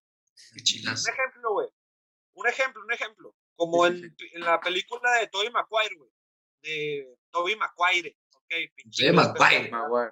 Qué. 0.66 0.82
Un 0.88 0.94
ejemplo, 0.94 1.52
güey. 1.52 1.68
Un 2.34 2.48
ejemplo, 2.48 2.82
un 2.84 2.94
ejemplo. 2.94 3.36
Como 3.56 3.88
Sí, 3.88 4.00
sí, 4.00 4.06
en, 4.06 4.16
en 4.34 4.42
la 4.42 4.60
película 4.60 5.12
de 5.20 5.28
Tobey 5.28 5.50
Maguire, 5.52 5.96
güey. 5.96 6.12
De 6.62 7.18
Tobey 7.32 7.56
Maguire, 7.56 8.18
ok. 8.34 8.54
pinche 8.76 9.12
Maguire. 9.12 9.32
especialidad. 9.34 9.72
Maguire. 9.72 10.12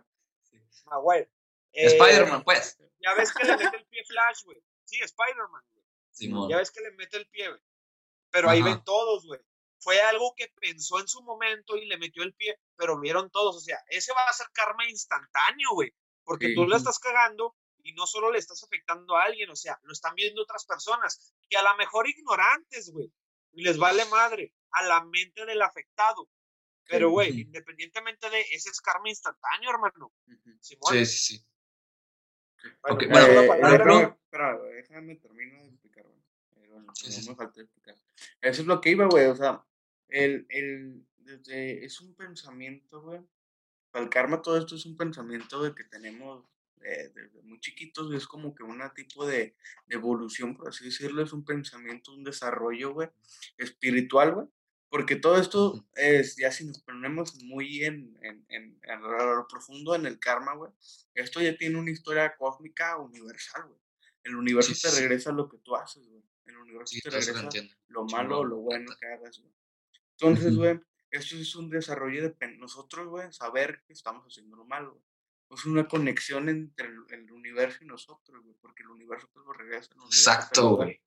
Maguire. 0.85 1.31
Eh, 1.73 1.85
Spider-Man, 1.87 2.43
pues. 2.43 2.77
Ya 2.99 3.13
ves 3.13 3.31
que 3.33 3.45
le 3.45 3.57
mete 3.57 3.77
el 3.77 3.85
pie 3.85 4.03
Flash, 4.05 4.43
güey. 4.43 4.61
Sí, 4.85 4.97
Spider-Man, 5.01 5.63
güey. 5.73 6.49
Ya 6.49 6.57
ves 6.57 6.71
que 6.71 6.81
le 6.81 6.91
mete 6.91 7.17
el 7.17 7.27
pie, 7.29 7.47
güey. 7.49 7.61
Pero 8.31 8.49
ahí 8.49 8.61
ven 8.61 8.83
todos, 8.83 9.25
güey. 9.25 9.39
fue 9.81 10.01
algo 10.01 10.33
que 10.35 10.51
pensó 10.59 10.99
en 10.99 11.07
su 11.07 11.23
momento 11.23 11.77
y 11.77 11.85
le 11.85 11.97
metió 11.97 12.21
el 12.23 12.33
pie, 12.33 12.59
pero 12.75 12.99
vieron 12.99 13.29
todos, 13.31 13.55
o 13.55 13.59
sea, 13.61 13.77
ese 13.87 14.11
va 14.11 14.25
a 14.27 14.33
ser 14.33 14.47
karma 14.51 14.83
instantáneo, 14.89 15.69
güey, 15.71 15.93
porque 16.25 16.47
Sí. 16.49 16.55
tú 16.55 16.67
le 16.67 16.75
estás 16.75 16.99
cagando 16.99 17.55
y 17.81 17.93
no 17.93 18.05
solo 18.05 18.29
le 18.29 18.39
estás 18.39 18.61
afectando 18.61 19.15
a 19.15 19.23
alguien, 19.23 19.49
o 19.49 19.55
sea, 19.55 19.79
lo 19.83 19.93
están 19.93 20.15
viendo 20.15 20.41
otras 20.41 20.65
personas 20.65 21.33
que 21.49 21.55
a 21.57 21.61
lo 21.63 21.77
mejor 21.77 22.09
ignorantes, 22.09 22.91
güey, 22.91 23.09
y 23.53 23.63
les 23.63 23.77
vale 23.77 24.05
madre 24.05 24.53
a 24.71 24.83
la 24.83 25.03
mente 25.05 25.45
del 25.45 25.61
afectado. 25.61 26.29
Pero, 26.87 27.11
güey, 27.11 27.41
independientemente 27.41 28.29
de 28.31 28.41
ese 28.41 28.69
es 28.69 28.81
karma 28.81 29.09
instantáneo, 29.09 29.69
hermano. 29.69 30.11
Simón, 30.59 30.91
Sí, 30.93 31.05
sí, 31.05 31.17
sí. 31.37 31.45
bueno, 32.81 32.95
Ok, 32.95 33.03
¿cuál 33.07 33.09
bueno, 33.09 33.27
es 33.27 33.35
la 33.35 33.43
Eh, 33.43 33.47
palabra? 33.47 34.19
espera, 34.23 34.59
déjame 34.59 35.15
terminar 35.17 35.61
de 35.61 35.67
explicar, 35.69 36.03
güey. 36.07 36.19
Eh, 36.55 36.67
bueno, 36.67 36.91
Sí, 36.95 37.05
no 37.07 37.11
sí, 37.11 37.21
sí. 37.21 37.29
me 37.29 37.35
faltó 37.35 37.61
explicar. 37.61 37.95
Eso 38.41 38.61
es 38.61 38.67
lo 38.67 38.81
que 38.81 38.89
iba, 38.89 39.05
güey, 39.05 39.25
o 39.27 39.35
sea, 39.35 39.63
el, 40.07 40.47
el, 40.49 41.05
desde, 41.17 41.85
es 41.85 42.01
un 42.01 42.15
pensamiento, 42.15 43.01
güey. 43.01 43.21
Para 43.91 44.03
el 44.05 44.09
karma 44.09 44.41
todo 44.41 44.57
esto 44.57 44.75
es 44.75 44.85
un 44.85 44.97
pensamiento 44.97 45.61
de 45.61 45.73
que 45.75 45.83
tenemos 45.83 46.45
eh, 46.83 47.11
desde 47.13 47.41
muy 47.43 47.59
chiquitos, 47.59 48.13
es 48.13 48.27
como 48.27 48.55
que 48.55 48.63
un 48.63 48.81
tipo 48.95 49.25
de, 49.25 49.55
de 49.87 49.95
evolución, 49.95 50.55
por 50.55 50.69
así 50.69 50.85
decirlo, 50.85 51.21
es 51.23 51.33
un 51.33 51.43
pensamiento, 51.45 52.13
un 52.13 52.23
desarrollo, 52.23 52.93
güey, 52.93 53.09
espiritual, 53.57 54.33
güey. 54.33 54.47
Porque 54.89 55.15
todo 55.15 55.37
esto 55.37 55.85
es, 55.95 56.35
ya 56.35 56.51
si 56.51 56.65
nos 56.65 56.81
ponemos 56.81 57.35
muy 57.43 57.83
en, 57.83 58.17
en, 58.23 58.45
en, 58.49 58.79
en 58.81 59.01
lo 59.01 59.47
profundo 59.47 59.93
en 59.93 60.07
el 60.07 60.19
karma, 60.19 60.55
güey, 60.55 60.71
esto 61.13 61.39
ya 61.41 61.55
tiene 61.55 61.77
una 61.77 61.91
historia 61.91 62.35
cósmica 62.35 62.97
universal, 62.97 63.67
güey. 63.67 63.79
El 64.23 64.35
universo 64.35 64.73
Sí, 64.73 64.81
te 64.81 64.89
sí, 64.89 65.01
regresa 65.01 65.31
lo 65.31 65.47
que 65.47 65.59
tú 65.59 65.75
haces, 65.75 66.07
güey. 66.07 66.23
El 66.45 66.57
universo 66.57 66.95
Sí, 66.95 67.01
te 67.01 67.11
lo 67.11 67.19
regresa 67.19 67.43
lo 67.43 67.49
Chingón, 67.49 68.07
malo 68.11 68.39
o 68.39 68.43
lo 68.43 68.57
bueno 68.57 68.91
que 68.99 69.07
hagas, 69.07 69.39
güey. 69.39 69.53
Entonces, 70.11 70.55
güey, 70.55 70.79
esto 71.11 71.35
es 71.35 71.55
un 71.55 71.69
desarrollo 71.69 72.23
de 72.23 72.57
nosotros, 72.57 73.07
güey, 73.07 73.31
saber 73.31 73.83
que 73.85 73.93
estamos 73.93 74.25
haciendo 74.25 74.57
lo 74.57 74.65
malo, 74.65 74.93
güey. 74.93 75.08
Es 75.51 75.65
una 75.65 75.87
conexión 75.87 76.47
entre 76.47 76.87
el, 76.87 76.97
el 77.09 77.31
universo 77.31 77.83
y 77.83 77.87
nosotros, 77.87 78.43
güey, 78.43 78.55
porque 78.61 78.83
el 78.83 78.89
universo 78.89 79.27
te 79.33 79.39
lo 79.39 79.51
regresa, 79.51 79.89
Exacto, 80.05 80.75
güey. 80.75 81.01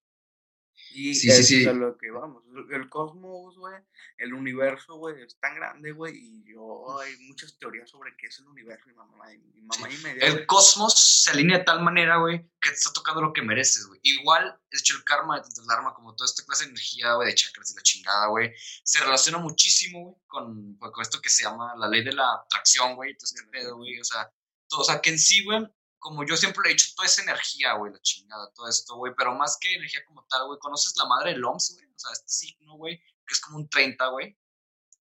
Y 0.94 1.14
Sí, 1.14 1.20
sí, 1.22 1.28
eso 1.30 1.40
es 1.40 1.46
sí. 1.46 1.66
a 1.66 1.72
lo 1.72 1.96
que 1.96 2.10
vamos. 2.10 2.42
El- 2.70 2.88
cosmos, 2.88 3.56
güey, 3.56 3.74
el 4.18 4.34
universo, 4.34 4.96
güey, 4.96 5.22
es 5.22 5.38
tan 5.40 5.54
grande, 5.54 5.92
güey, 5.92 6.14
y 6.16 6.44
yo 6.52 6.98
hay 7.00 7.16
muchas 7.28 7.56
teorías 7.58 7.88
sobre 7.88 8.14
qué 8.18 8.26
es 8.26 8.38
el 8.40 8.46
universo. 8.46 8.86
Mi 8.88 8.94
mamá, 8.94 9.32
y 9.32 9.38
mi 9.38 9.62
mamá 9.62 9.88
y 9.90 9.96
media, 9.98 10.26
El 10.26 10.32
güey. 10.34 10.46
cosmos 10.46 11.22
se 11.24 11.30
alinea 11.30 11.58
de 11.58 11.64
tal 11.64 11.82
manera, 11.82 12.16
güey, 12.18 12.40
que 12.60 12.70
te 12.70 12.74
está 12.76 12.92
tocando 12.92 13.22
lo 13.22 13.32
que 13.32 13.40
mereces, 13.42 13.86
güey. 13.86 14.00
Igual, 14.02 14.58
de 14.70 14.78
hecho, 14.78 14.96
el 14.96 15.04
karma, 15.04 15.36
de 15.36 15.42
tanto 15.42 15.62
el 15.62 15.66
dharma, 15.66 15.94
como 15.94 16.14
toda 16.14 16.28
esta 16.28 16.44
clase 16.44 16.64
de 16.64 16.70
energía, 16.70 17.14
güey, 17.14 17.28
de 17.28 17.34
chakras 17.34 17.70
y 17.70 17.74
la 17.76 17.82
chingada, 17.82 18.26
güey, 18.26 18.52
se 18.84 19.00
relaciona 19.00 19.38
muchísimo, 19.38 20.02
güey, 20.04 20.16
con, 20.26 20.76
con 20.76 21.00
esto 21.02 21.20
que 21.22 21.30
se 21.30 21.44
llama 21.44 21.74
la 21.76 21.88
ley 21.88 22.04
de 22.04 22.12
la 22.12 22.34
atracción, 22.44 22.94
güey, 22.96 23.14
todo 23.16 23.24
este 23.26 23.42
pedo, 23.50 23.76
güey, 23.76 23.98
o 23.98 24.04
sea, 24.04 24.30
todo, 24.68 24.80
o 24.80 24.84
sea, 24.84 25.00
que 25.00 25.10
en 25.10 25.18
sí, 25.18 25.44
güey, 25.44 25.66
como 26.02 26.26
yo 26.26 26.36
siempre 26.36 26.62
le 26.64 26.70
he 26.70 26.72
dicho, 26.72 26.88
toda 26.96 27.06
esa 27.06 27.22
energía, 27.22 27.74
güey, 27.74 27.92
la 27.92 28.00
chingada, 28.00 28.50
todo 28.54 28.68
esto, 28.68 28.96
güey, 28.96 29.12
pero 29.16 29.36
más 29.36 29.56
que 29.60 29.72
energía 29.72 30.04
como 30.04 30.26
tal, 30.28 30.46
güey, 30.46 30.58
¿conoces 30.58 30.94
la 30.96 31.06
madre 31.06 31.30
del 31.30 31.44
OMS, 31.44 31.74
güey? 31.74 31.86
O 31.86 31.98
sea, 31.98 32.12
este 32.12 32.28
signo, 32.28 32.74
güey, 32.74 32.98
que 32.98 33.32
es 33.32 33.40
como 33.40 33.58
un 33.58 33.68
30, 33.68 34.04
güey, 34.08 34.36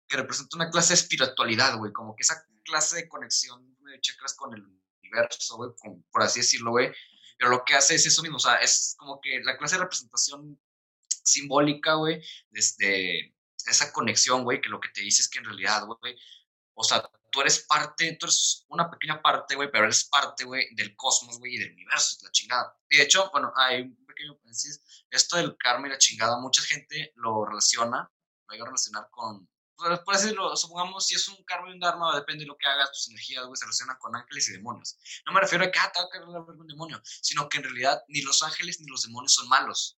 que 0.09 0.17
representa 0.17 0.57
una 0.57 0.71
clase 0.71 0.89
de 0.89 1.01
espiritualidad, 1.01 1.77
güey, 1.77 1.93
como 1.93 2.17
que 2.17 2.23
esa 2.23 2.43
clase 2.65 2.97
de 2.97 3.09
conexión 3.09 3.77
de 3.85 4.01
chakras 4.01 4.35
con 4.35 4.55
el 4.55 4.65
universo, 4.65 5.57
güey, 5.57 5.71
por 6.11 6.23
así 6.23 6.41
decirlo, 6.41 6.71
güey. 6.71 6.91
Pero 7.39 7.51
lo 7.51 7.63
que 7.67 7.75
hace 7.75 7.95
es 7.95 8.07
eso 8.07 8.23
mismo, 8.23 8.39
o 8.39 8.41
sea, 8.41 8.55
es 8.57 8.95
como 8.99 9.21
que 9.21 9.41
la 9.45 9.59
clase 9.59 9.77
de 9.77 9.83
representación 9.83 10.59
simbólica, 11.05 11.95
güey, 11.95 12.25
desde 12.49 13.35
esa 13.67 13.93
conexión, 13.93 14.45
güey, 14.45 14.63
que 14.63 14.71
lo 14.71 14.81
que 14.81 14.89
te 14.89 15.03
dice 15.03 15.21
es 15.21 15.29
que 15.29 15.41
en 15.41 15.45
realidad, 15.45 15.85
güey, 16.01 16.17
o 16.73 16.83
sea, 16.83 17.07
tú 17.37 17.43
eres 17.43 17.67
parte, 17.67 18.17
tú 18.19 18.25
eres 18.25 18.65
una 18.69 18.91
pequeña 18.91 19.21
parte, 19.21 19.55
güey, 19.57 19.71
pero 19.71 19.85
eres 19.85 20.05
parte, 20.05 20.45
güey, 20.45 20.75
del 20.75 20.97
cosmos, 20.97 21.39
güey, 21.39 21.57
y 21.57 21.59
del 21.59 21.73
universo, 21.75 22.17
la 22.23 22.31
chingada. 22.31 22.75
Y 22.89 22.97
de 22.97 23.03
hecho, 23.03 23.29
bueno, 23.31 23.53
hay 23.55 23.83
un 23.83 24.07
pequeño 24.07 24.35
paréntesis, 24.39 24.81
esto 25.11 25.37
del 25.37 25.55
karma 25.59 25.87
y 25.87 25.91
la 25.91 25.99
chingada, 25.99 26.41
mucha 26.41 26.63
gente 26.63 27.13
lo 27.17 27.45
relaciona, 27.45 28.11
lo 28.49 28.53
llega 28.53 28.65
a 28.65 28.69
relacionar 28.69 29.09
con, 29.11 29.47
por, 29.77 30.03
por 30.05 30.15
decirlo, 30.17 30.57
supongamos, 30.57 31.07
si 31.07 31.15
es 31.17 31.29
un 31.29 31.45
karma 31.45 31.69
y 31.69 31.73
un 31.75 31.81
dharma, 31.81 32.15
depende 32.17 32.45
de 32.45 32.49
lo 32.49 32.57
que 32.57 32.67
hagas, 32.67 32.91
tus 32.93 33.09
energías, 33.11 33.45
güey, 33.45 33.57
se 33.57 33.67
relacionan 33.67 33.99
con 33.99 34.17
ángeles 34.17 34.49
y 34.49 34.53
demonios. 34.53 34.97
No 35.27 35.33
me 35.35 35.41
refiero 35.41 35.63
a 35.65 35.71
que, 35.71 35.79
ah, 35.79 35.93
te 35.93 36.01
va 36.01 36.07
a 36.07 36.09
caer 36.09 36.25
un 36.25 36.67
demonio, 36.67 36.99
sino 37.05 37.49
que 37.51 37.59
en 37.59 37.65
realidad 37.65 38.03
ni 38.09 38.23
los 38.23 38.43
ángeles 38.43 38.81
ni 38.81 38.87
los 38.87 39.03
demonios 39.03 39.35
son 39.35 39.47
malos. 39.49 39.99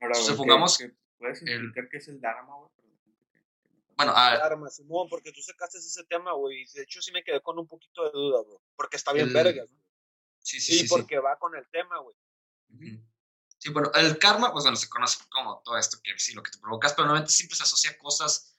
Ahora, 0.00 0.14
¿qué- 0.18 0.24
supongamos 0.24 0.78
¿Puedes 1.16 1.40
el- 1.42 1.48
explicar 1.48 1.88
qué 1.90 1.96
es 1.96 2.08
el 2.08 2.20
Dharma, 2.20 2.54
güey? 2.56 2.70
Para 2.76 2.88
la 2.88 2.98
gente 3.02 3.26
que- 3.32 3.40
que 3.62 3.68
no 3.74 3.82
Bueno, 3.98 4.12
sabe. 4.14 4.36
ah, 4.38 4.46
Arma, 4.46 4.70
Simón, 4.70 5.08
porque 5.10 5.32
tú 5.32 5.42
sacaste 5.42 5.76
ese 5.78 6.04
tema, 6.04 6.32
güey. 6.32 6.62
y 6.62 6.66
De 6.72 6.82
hecho, 6.84 7.02
sí 7.02 7.12
me 7.12 7.22
quedé 7.22 7.40
con 7.42 7.58
un 7.58 7.68
poquito 7.68 8.04
de 8.04 8.10
duda, 8.12 8.40
bro. 8.42 8.62
Porque 8.76 8.96
está 8.96 9.12
bien 9.12 9.26
El- 9.28 9.34
vergas. 9.34 9.68
güey. 9.68 9.82
sí, 10.40 10.60
sí, 10.60 10.74
Y 10.74 10.78
sí, 10.78 10.82
sí. 10.84 10.88
porque 10.88 11.18
va 11.18 11.38
con 11.38 11.54
el 11.54 11.68
tema, 11.68 11.98
güey. 11.98 12.16
Sí, 13.58 13.70
bueno, 13.70 13.90
el 13.94 14.18
karma, 14.18 14.52
pues 14.52 14.64
bueno, 14.64 14.76
se 14.76 14.88
conoce 14.88 15.18
como 15.30 15.60
todo 15.64 15.76
esto 15.76 15.98
que 16.02 16.16
sí, 16.18 16.32
lo 16.32 16.42
que 16.42 16.50
te 16.52 16.58
provocas, 16.58 16.92
pero 16.92 17.06
normalmente 17.06 17.32
siempre 17.32 17.56
se 17.56 17.64
asocia 17.64 17.90
a 17.90 17.98
cosas 17.98 18.54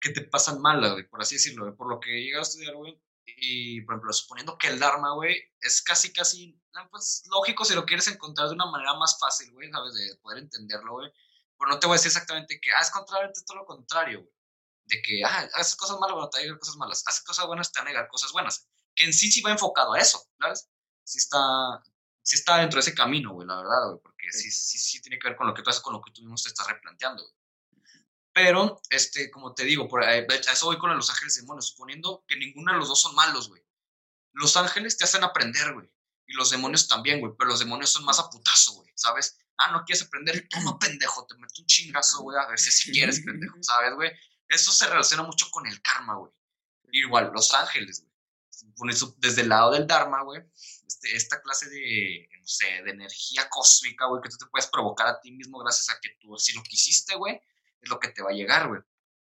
que 0.00 0.10
te 0.10 0.22
pasan 0.22 0.60
malas, 0.60 0.92
güey, 0.92 1.08
por 1.08 1.20
así 1.20 1.34
decirlo, 1.34 1.64
güey, 1.64 1.76
por 1.76 1.88
lo 1.88 1.98
que 1.98 2.16
he 2.16 2.22
llegado 2.22 2.42
a 2.42 2.46
estudiar, 2.46 2.74
güey. 2.76 3.00
Y, 3.38 3.80
por 3.80 3.94
ejemplo, 3.96 4.12
suponiendo 4.12 4.56
que 4.56 4.68
el 4.68 4.78
Dharma, 4.78 5.14
güey, 5.14 5.36
es 5.60 5.82
casi, 5.82 6.12
casi, 6.12 6.56
pues, 6.92 7.24
lógico 7.28 7.64
si 7.64 7.74
lo 7.74 7.84
quieres 7.84 8.06
encontrar 8.06 8.46
de 8.48 8.54
una 8.54 8.66
manera 8.66 8.94
más 8.94 9.18
fácil, 9.18 9.50
güey, 9.52 9.68
¿sabes? 9.70 9.94
De 9.94 10.14
poder 10.22 10.38
entenderlo, 10.38 10.92
güey. 10.92 11.10
Pero 11.58 11.70
no 11.72 11.78
te 11.80 11.86
voy 11.88 11.94
a 11.94 11.98
decir 11.98 12.10
exactamente 12.10 12.60
que, 12.60 12.70
ah, 12.70 12.80
es 12.82 12.90
contrario, 12.90 13.30
es 13.32 13.44
todo 13.44 13.56
lo 13.58 13.64
contrario, 13.66 14.20
güey. 14.22 14.32
De 14.86 15.02
que, 15.02 15.22
ah, 15.24 15.48
haces 15.54 15.76
cosas 15.76 15.98
malas, 15.98 16.14
bueno, 16.14 16.30
te 16.30 16.38
va 16.38 16.40
a 16.40 16.44
llegar 16.44 16.58
cosas 16.58 16.76
malas. 16.76 17.02
Haces 17.06 17.22
cosas 17.24 17.46
buenas, 17.46 17.72
te 17.72 17.80
van 17.80 17.88
a 17.88 17.90
llegar 17.90 18.08
cosas 18.08 18.32
buenas. 18.32 18.66
Que 18.94 19.04
en 19.04 19.12
sí 19.12 19.30
sí 19.30 19.42
va 19.42 19.50
enfocado 19.50 19.92
a 19.94 19.98
eso, 20.00 20.24
¿sabes? 20.40 20.68
Sí 21.04 21.18
está, 21.18 21.38
sí 22.22 22.36
está 22.36 22.58
dentro 22.58 22.78
de 22.78 22.82
ese 22.82 22.94
camino, 22.94 23.32
güey, 23.32 23.46
la 23.46 23.56
verdad, 23.56 23.88
güey, 23.88 24.00
porque 24.02 24.26
sí, 24.32 24.50
sí, 24.50 24.78
sí 24.78 25.00
tiene 25.02 25.18
que 25.18 25.28
ver 25.28 25.36
con 25.36 25.46
lo 25.46 25.54
que 25.54 25.62
tú 25.62 25.70
haces, 25.70 25.82
con 25.82 25.92
lo 25.92 26.00
que 26.00 26.10
tú 26.12 26.22
mismo 26.22 26.36
te 26.36 26.48
estás 26.48 26.66
replanteando, 26.66 27.22
güey. 27.22 27.34
Pero, 28.32 28.80
este, 28.90 29.30
como 29.30 29.54
te 29.54 29.64
digo, 29.64 29.88
por, 29.88 30.04
ahí- 30.04 30.26
a 30.30 30.52
eso 30.52 30.66
voy 30.66 30.78
con 30.78 30.94
los 30.94 31.08
ángeles 31.10 31.36
y 31.38 31.40
demonios, 31.40 31.68
suponiendo 31.68 32.24
que 32.28 32.36
ninguno 32.36 32.72
de 32.72 32.78
los 32.78 32.88
dos 32.88 33.00
son 33.00 33.14
malos, 33.14 33.48
güey. 33.48 33.62
Los 34.32 34.56
ángeles 34.56 34.96
te 34.98 35.04
hacen 35.04 35.24
aprender, 35.24 35.72
güey. 35.72 35.90
Y 36.26 36.34
los 36.34 36.50
demonios 36.50 36.86
también, 36.86 37.20
güey. 37.20 37.32
Pero 37.38 37.48
los 37.50 37.60
demonios 37.60 37.90
son 37.90 38.04
más 38.04 38.18
a 38.18 38.28
putazo, 38.28 38.74
güey. 38.74 38.92
¿Sabes? 38.94 39.38
Ah, 39.56 39.70
no 39.72 39.84
quieres 39.84 40.04
aprender. 40.04 40.46
Toma, 40.50 40.78
pendejo. 40.78 41.24
Te 41.26 41.34
meto 41.36 41.54
un 41.62 41.66
chingazo, 41.66 42.20
güey. 42.20 42.36
A 42.38 42.46
ver 42.46 42.58
si 42.58 42.70
si 42.70 42.92
quieres, 42.92 43.20
pendejo. 43.24 43.56
¿Sabes, 43.62 43.94
güey? 43.94 44.10
Eso 44.48 44.72
se 44.72 44.86
relaciona 44.86 45.22
mucho 45.22 45.46
con 45.50 45.66
el 45.66 45.80
karma, 45.82 46.16
güey. 46.16 46.32
Igual, 46.92 47.30
los 47.34 47.52
ángeles, 47.54 48.00
güey. 48.00 48.12
Por 48.76 48.90
eso, 48.90 49.14
Desde 49.18 49.42
el 49.42 49.48
lado 49.48 49.72
del 49.72 49.86
Dharma, 49.86 50.22
güey. 50.22 50.42
Este, 50.86 51.14
esta 51.16 51.42
clase 51.42 51.68
de, 51.68 52.28
no 52.40 52.46
sé, 52.46 52.66
de 52.84 52.90
energía 52.90 53.48
cósmica, 53.50 54.06
güey, 54.06 54.22
que 54.22 54.30
tú 54.30 54.36
te 54.38 54.46
puedes 54.46 54.66
provocar 54.68 55.06
a 55.08 55.20
ti 55.20 55.30
mismo 55.32 55.58
gracias 55.58 55.90
a 55.90 56.00
que 56.00 56.10
tú, 56.20 56.36
si 56.38 56.54
lo 56.54 56.62
quisiste, 56.62 57.16
güey, 57.16 57.40
es 57.80 57.90
lo 57.90 57.98
que 57.98 58.08
te 58.08 58.22
va 58.22 58.30
a 58.30 58.34
llegar, 58.34 58.68
güey. 58.68 58.80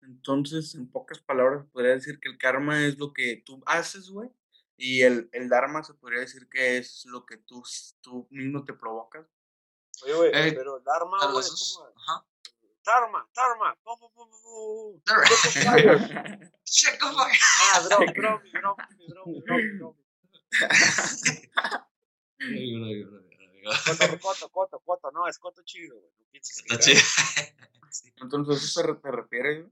Entonces, 0.03 0.75
en 0.75 0.89
pocas 0.89 1.19
palabras, 1.19 1.65
podría 1.74 1.91
decir 1.93 2.19
que 2.19 2.29
el 2.29 2.38
karma 2.38 2.86
es 2.86 2.97
lo 2.97 3.12
que 3.12 3.41
tú 3.45 3.62
haces, 3.65 4.09
güey. 4.09 4.29
Y 4.77 5.01
el, 5.01 5.27
el 5.33 5.50
Dharma 5.50 5.83
se 5.83 5.95
podría 5.95 6.19
decir 6.19 6.47
que 6.50 6.77
es 6.77 7.03
lo 7.05 7.25
que 7.25 7.38
tú, 7.38 7.63
tú 8.01 8.27
mismo 8.29 8.63
te 8.63 8.74
provocas. 8.74 9.25
Oye, 10.03 10.13
güey, 10.13 10.31
Eh, 10.33 10.53
pero 10.53 10.79
Dharma, 10.79 11.17
A 11.19 11.25
güey, 11.25 11.38
los 11.38 11.50
dos. 11.50 11.83
Dharma, 12.88 13.20
Dharma. 13.36 13.75
Pum, 13.84 14.00
pum, 14.00 14.12
pum, 14.15 14.29
pum. 14.32 15.01
Ah, 17.01 17.82
bro, 17.88 17.98
bro, 18.15 18.39
mi 18.41 18.51
bro, 18.51 18.75
mi 18.77 19.08
bro, 19.08 19.25
mi 19.25 19.41
bro, 19.41 19.56
mi 19.58 19.77
bro. 19.77 19.96
Coto, 23.86 24.20
coto, 24.20 24.50
coto, 24.50 24.79
coto. 24.79 25.12
No, 25.12 25.27
es 25.27 25.38
coto 25.39 25.62
chido, 25.63 26.00
güey. 26.00 26.12
Está 26.34 26.79
chido. 26.79 27.01
Entonces, 28.17 28.63
¿eso 28.63 28.82
te, 28.82 28.88
re- 28.88 28.96
te 29.00 29.12
refieres, 29.12 29.58
güey? 29.63 29.72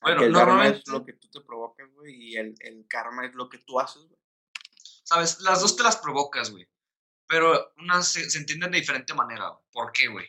A 0.00 0.06
Bueno, 0.06 0.22
el 0.24 0.32
normalmente- 0.32 0.78
es 0.80 0.88
lo 0.88 1.04
que 1.04 1.12
tú 1.14 1.30
te 1.30 1.40
provocas, 1.40 1.88
güey, 1.92 2.14
y 2.14 2.36
el, 2.36 2.54
el 2.60 2.86
karma 2.88 3.24
es 3.26 3.34
lo 3.34 3.48
que 3.48 3.58
tú 3.58 3.78
haces, 3.80 4.02
güey. 4.02 4.20
¿Sabes? 5.04 5.40
Las 5.40 5.60
dos 5.60 5.76
te 5.76 5.82
las 5.84 5.96
provocas, 5.96 6.50
güey. 6.50 6.68
Pero 7.26 7.72
unas 7.78 8.08
se, 8.08 8.28
se 8.28 8.38
entienden 8.38 8.70
de 8.72 8.80
diferente 8.80 9.14
manera. 9.14 9.48
güey. 9.48 9.62
¿Por 9.72 9.92
qué, 9.92 10.08
güey? 10.08 10.26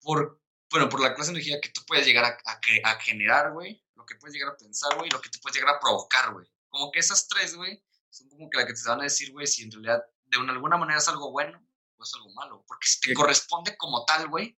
Por, 0.00 0.40
bueno, 0.72 0.88
por 0.88 1.00
la 1.00 1.14
clase 1.14 1.30
de 1.30 1.36
energía 1.38 1.60
que 1.60 1.68
tú 1.68 1.82
puedes 1.86 2.04
llegar 2.06 2.24
a, 2.24 2.36
a 2.50 2.60
que- 2.60 2.80
a 2.84 2.98
generar, 2.98 3.52
güey. 3.52 3.80
Lo 3.94 4.04
que 4.04 4.16
puedes 4.16 4.34
llegar 4.34 4.52
a 4.52 4.56
pensar, 4.56 4.96
güey. 4.96 5.08
Y 5.08 5.10
lo 5.12 5.20
que 5.20 5.28
te 5.30 5.38
puedes 5.38 5.56
llegar 5.56 5.74
a 5.76 5.78
provocar, 5.78 6.32
güey. 6.32 6.46
Como 6.68 6.90
que 6.90 6.98
esas 7.00 7.28
tres, 7.28 7.54
güey, 7.54 7.80
son 8.10 8.28
como 8.28 8.50
que 8.50 8.58
la 8.58 8.66
que 8.66 8.72
te 8.74 8.80
van 8.88 9.00
a 9.00 9.04
decir, 9.04 9.30
güey, 9.32 9.46
si 9.46 9.62
en 9.62 9.70
realidad 9.70 10.02
de 10.24 10.38
una, 10.38 10.52
alguna 10.52 10.76
manera 10.76 10.98
es 10.98 11.06
algo 11.08 11.30
bueno 11.30 11.64
o 11.98 12.02
es 12.02 12.14
algo 12.14 12.32
malo. 12.34 12.64
Porque 12.66 12.88
si 12.88 13.00
te 13.00 13.14
corresponde 13.14 13.76
como 13.76 14.04
tal, 14.04 14.28
güey. 14.28 14.58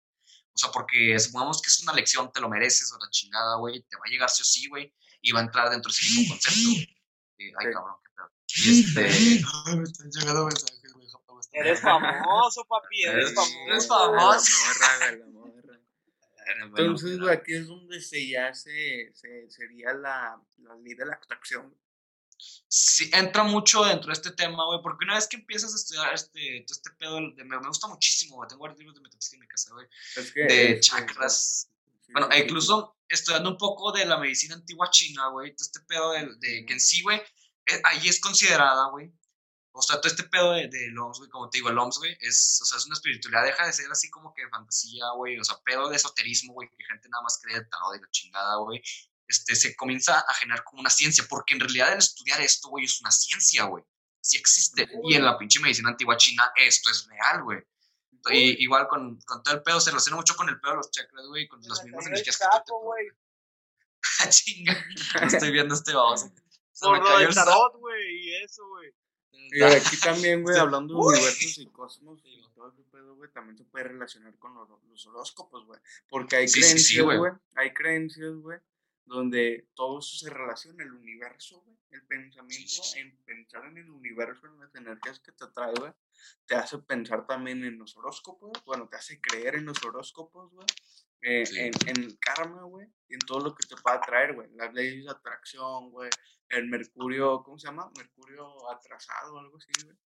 O 0.54 0.58
sea, 0.58 0.70
porque 0.70 1.18
supongamos 1.18 1.60
que 1.62 1.68
es 1.68 1.80
una 1.82 1.94
lección, 1.94 2.30
te 2.30 2.40
lo 2.40 2.48
mereces 2.50 2.92
o 2.92 2.98
la 2.98 3.08
chingada, 3.10 3.56
güey. 3.56 3.82
Te 3.88 3.96
va 3.96 4.02
a 4.06 4.10
llegar 4.10 4.28
sí 4.30 4.42
o 4.42 4.44
sí, 4.44 4.68
güey. 4.68 4.94
Y 5.22 5.32
va 5.32 5.40
a 5.40 5.44
entrar 5.44 5.70
dentro 5.70 5.90
de 5.90 5.98
ese 5.98 6.04
mismo 6.20 6.34
concepto. 6.34 6.58
Eh, 7.38 7.52
ay, 7.58 7.72
cabrón, 7.72 7.96
qué 8.04 8.10
pedo. 8.14 8.30
Y 8.54 8.80
este. 8.80 9.44
Ay, 9.66 9.76
me 9.78 9.82
están 9.84 10.10
llegando 10.10 10.44
mensajes, 10.44 10.92
güey. 10.92 11.08
Eres 11.54 11.80
famoso, 11.80 12.64
papi, 12.66 13.02
eres 13.04 13.34
famoso. 13.34 13.56
eres 13.66 13.88
famoso. 13.88 14.52
Bueno, 16.46 16.66
Entonces, 16.66 17.18
güey, 17.18 17.34
aquí 17.34 17.54
es 17.54 17.66
donde 17.66 18.00
se 18.00 18.28
ya 18.28 18.52
se, 18.54 19.12
se 19.14 19.50
sería 19.50 19.92
la, 19.94 20.40
la 20.58 20.74
ley 20.76 20.94
de 20.94 21.06
la 21.06 21.14
atracción. 21.14 21.76
Sí, 22.68 23.08
entra 23.12 23.44
mucho 23.44 23.84
dentro 23.84 24.08
de 24.08 24.14
este 24.14 24.32
tema, 24.32 24.64
güey, 24.66 24.80
porque 24.82 25.04
una 25.04 25.14
vez 25.14 25.28
que 25.28 25.36
empiezas 25.36 25.72
a 25.72 25.76
estudiar 25.76 26.12
este, 26.12 26.64
todo 26.66 26.76
este 26.76 26.90
pedo, 26.98 27.14
de- 27.36 27.44
me, 27.44 27.60
me 27.60 27.68
gusta 27.68 27.86
muchísimo, 27.86 28.36
güey, 28.36 28.48
tengo 28.48 28.66
libros 28.68 28.94
de 28.96 29.00
metafísica 29.00 29.36
en 29.36 29.40
mi 29.42 29.46
casa, 29.48 29.70
güey, 29.72 29.86
Es 30.16 30.32
que, 30.32 30.40
de 30.42 30.80
chakras. 30.80 31.68
sí, 32.04 32.12
Bueno, 32.12 32.28
sí, 32.32 32.36
sí, 32.38 32.42
incluso 32.44 32.96
estudiando 33.08 33.50
un 33.50 33.58
poco 33.58 33.92
de 33.92 34.06
la 34.06 34.18
medicina 34.18 34.56
antigua 34.56 34.90
china, 34.90 35.28
güey, 35.28 35.54
todo 35.54 35.64
este 35.66 35.80
pedo 35.86 36.12
de, 36.12 36.26
de 36.40 36.64
que 36.66 36.72
en 36.72 36.80
sí, 36.80 37.02
güey, 37.02 37.18
eh, 37.18 37.80
ahí 37.84 38.08
es 38.08 38.20
considerada, 38.20 38.88
güey. 38.90 39.12
O 39.74 39.80
sea, 39.80 40.00
todo 40.00 40.08
este 40.08 40.24
pedo 40.24 40.52
de, 40.52 40.68
de 40.68 40.92
OMS, 40.98 41.18
güey, 41.18 41.30
como 41.30 41.48
te 41.48 41.58
digo, 41.58 41.70
el 41.70 41.78
OMS, 41.78 41.98
güey, 41.98 42.16
es, 42.20 42.60
o 42.62 42.66
sea, 42.66 42.76
es 42.76 42.86
una 42.86 42.94
espiritualidad, 42.94 43.44
deja 43.44 43.66
de 43.66 43.72
ser 43.72 43.90
así 43.90 44.10
como 44.10 44.34
que 44.34 44.48
fantasía, 44.48 45.04
güey, 45.16 45.38
o 45.38 45.44
sea, 45.44 45.58
pedo 45.64 45.88
de 45.88 45.96
esoterismo, 45.96 46.52
güey, 46.52 46.68
que 46.68 46.84
gente 46.84 47.08
nada 47.08 47.22
más 47.22 47.40
cree 47.42 47.58
de 47.58 47.64
tarot 47.64 47.96
y 47.96 48.00
la 48.00 48.10
chingada, 48.10 48.56
güey. 48.56 48.82
Este, 49.26 49.56
se 49.56 49.74
comienza 49.74 50.18
a 50.20 50.34
generar 50.34 50.62
como 50.64 50.80
una 50.80 50.90
ciencia, 50.90 51.24
porque 51.28 51.54
en 51.54 51.60
realidad 51.60 51.92
el 51.92 51.98
estudiar 51.98 52.40
esto, 52.42 52.68
güey, 52.68 52.84
es 52.84 53.00
una 53.00 53.10
ciencia, 53.10 53.64
güey. 53.64 53.82
Sí 54.20 54.36
existe. 54.36 54.88
Y 55.04 55.14
en 55.14 55.24
la 55.24 55.38
pinche 55.38 55.58
medicina 55.58 55.88
antigua 55.88 56.16
china, 56.16 56.52
esto 56.56 56.90
es 56.90 57.06
real, 57.06 57.42
güey. 57.42 57.58
Y, 58.30 58.62
igual 58.62 58.86
con, 58.88 59.18
con 59.22 59.42
todo 59.42 59.54
el 59.54 59.62
pedo, 59.62 59.80
se 59.80 59.90
relaciona 59.90 60.16
mucho 60.16 60.36
con 60.36 60.48
el 60.48 60.60
pedo 60.60 60.72
de 60.72 60.76
los 60.76 60.90
chakras, 60.90 61.26
güey, 61.26 61.48
con 61.48 61.60
las 61.62 61.82
mismas 61.82 62.06
energías 62.06 62.38
que 62.38 62.44
tú 62.66 62.74
te. 62.78 63.16
Ah, 64.20 64.28
chinga. 64.28 64.76
Estoy 65.22 65.52
viendo 65.52 65.74
este 65.74 65.94
baboso. 65.94 66.32
Se 66.72 66.84
Por 66.84 66.98
me 66.98 67.04
cayó 67.04 67.28
el 67.28 67.34
tarot, 67.34 67.76
güey, 67.76 68.18
y 68.18 68.34
eso, 68.42 68.66
güey. 68.66 68.92
Y 69.32 69.62
aquí 69.62 69.96
también, 70.02 70.42
güey, 70.42 70.58
hablando 70.58 70.94
de 70.94 71.00
universos 71.00 71.58
y 71.58 71.66
cosmos 71.70 72.20
y 72.24 72.48
todo 72.54 72.70
ese 72.70 72.82
pedo, 72.84 73.14
güey, 73.16 73.30
también 73.32 73.56
se 73.56 73.64
puede 73.64 73.84
relacionar 73.84 74.36
con 74.38 74.54
los, 74.54 74.68
los 74.88 75.06
horóscopos, 75.06 75.66
güey. 75.66 75.80
Porque 76.08 76.36
hay 76.36 76.48
Sí, 76.48 76.62
sí, 76.62 76.78
sí, 76.78 76.98
creencias, 76.98 77.04
güey. 77.04 77.18
güey, 77.18 77.32
hay 77.56 77.72
creencias, 77.74 78.34
güey, 78.36 78.58
donde 79.04 79.68
todo 79.74 79.98
eso 80.00 80.16
se 80.16 80.30
relaciona, 80.30 80.84
el 80.84 80.92
universo, 80.92 81.60
güey, 81.62 81.76
el 81.90 82.02
pensamiento, 82.06 82.82
en 82.96 83.16
pensar 83.24 83.64
en 83.66 83.78
el 83.78 83.90
universo, 83.90 84.46
en 84.46 84.58
las 84.60 84.74
energías 84.74 85.20
que 85.20 85.32
te 85.32 85.46
trae, 85.48 85.72
güey, 85.78 85.92
te 86.46 86.54
hace 86.54 86.78
pensar 86.78 87.26
también 87.26 87.64
en 87.64 87.78
los 87.78 87.96
horóscopos, 87.96 88.52
bueno, 88.64 88.88
te 88.88 88.96
hace 88.96 89.20
creer 89.20 89.56
en 89.56 89.66
los 89.66 89.82
horóscopos, 89.84 90.52
güey, 90.52 90.66
eh, 91.22 91.46
Sí. 91.46 91.58
en, 91.60 91.72
en 91.86 92.02
el 92.04 92.18
karma, 92.18 92.62
güey, 92.64 92.86
y 93.08 93.14
en 93.14 93.20
todo 93.20 93.40
lo 93.40 93.54
que 93.54 93.66
te 93.66 93.76
pueda 93.76 94.00
traer, 94.00 94.34
güey, 94.34 94.48
las 94.54 94.72
leyes 94.74 95.04
de 95.04 95.10
atracción, 95.10 95.90
güey, 95.90 96.10
el 96.48 96.68
mercurio, 96.68 97.42
¿cómo 97.42 97.58
se 97.58 97.66
llama? 97.68 97.90
Mercurio 97.96 98.70
atrasado, 98.70 99.38
algo 99.38 99.56
así, 99.56 99.70
güey. 99.84 99.96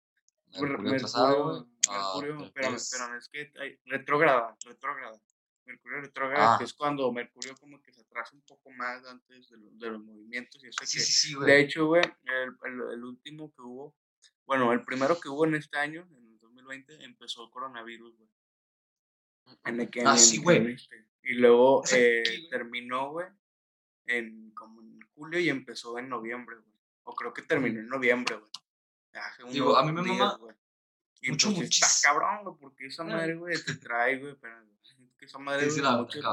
Mer- 0.60 0.70
Mercurio 0.70 0.92
atrasado, 0.94 1.44
güey. 1.44 1.62
Mercurio, 1.90 2.36
Ah, 2.38 2.44
espérame, 2.46 2.70
pues, 2.72 2.92
espérame, 2.92 3.16
es 3.18 3.28
que 3.28 3.52
hay, 3.60 3.80
retrógrada, 3.86 4.56
retrógrada. 4.64 5.20
Mercurio 5.64 6.00
retrógrada, 6.02 6.54
Ah. 6.54 6.58
que 6.58 6.64
es 6.64 6.74
cuando 6.74 7.10
Mercurio 7.12 7.56
como 7.56 7.82
que 7.82 7.92
se 7.92 8.00
atrasa 8.02 8.36
un 8.36 8.42
poco 8.42 8.70
más 8.70 9.04
antes 9.06 9.48
de, 9.48 9.56
lo- 9.56 9.70
de 9.72 9.90
los 9.90 10.00
movimientos 10.04 10.62
y 10.62 10.68
eso 10.68 10.78
Sí, 10.84 10.98
que, 10.98 11.04
sí, 11.04 11.12
sí, 11.12 11.34
de 11.44 11.60
hecho, 11.60 11.86
güey, 11.86 12.02
el, 12.24 12.56
el- 12.64 12.92
el 12.92 13.04
último 13.04 13.52
que 13.52 13.62
hubo, 13.62 13.96
bueno, 14.44 14.72
el 14.72 14.84
primero 14.84 15.18
que 15.18 15.28
hubo 15.28 15.44
en 15.44 15.56
este 15.56 15.76
año, 15.78 16.06
en 16.12 16.24
el 16.34 16.38
2020, 16.38 17.02
empezó 17.04 17.44
el 17.44 17.50
coronavirus, 17.50 18.16
güey. 18.16 18.30
En 19.64 19.80
el 19.80 19.90
que, 19.90 20.02
Ah, 20.02 20.12
en- 20.12 20.18
sí, 20.18 20.36
en 20.36 20.42
güey. 20.42 20.76
Y 21.22 21.34
luego 21.34 21.82
eh, 21.92 22.22
terminó, 22.50 23.10
güey, 23.10 23.26
en 24.06 24.50
como 24.52 24.80
en 24.82 25.00
julio 25.14 25.40
y 25.40 25.48
empezó 25.48 25.98
en 25.98 26.08
noviembre, 26.08 26.56
güey. 26.56 26.76
O 27.04 27.14
creo 27.14 27.32
que 27.32 27.42
terminó 27.42 27.80
en 27.80 27.88
noviembre, 27.88 28.36
güey. 28.36 28.50
Digo, 29.52 29.76
a 29.76 29.84
mí 29.84 29.92
me 29.92 30.02
días, 30.02 30.18
mama 30.18 30.36
güey. 30.36 30.54
Y 31.22 31.30
mucho, 31.30 31.52
pues 31.54 31.70
está 31.70 31.86
cabrón, 32.02 32.44
güey, 32.44 32.56
porque 32.60 32.86
esa 32.86 33.02
madre, 33.02 33.34
güey, 33.34 33.56
te 33.64 33.74
trae, 33.76 34.18
güey, 34.18 34.36
pero 34.40 34.54
que 35.18 35.24
esa 35.24 35.38
madre, 35.38 35.70
Sí, 35.70 35.80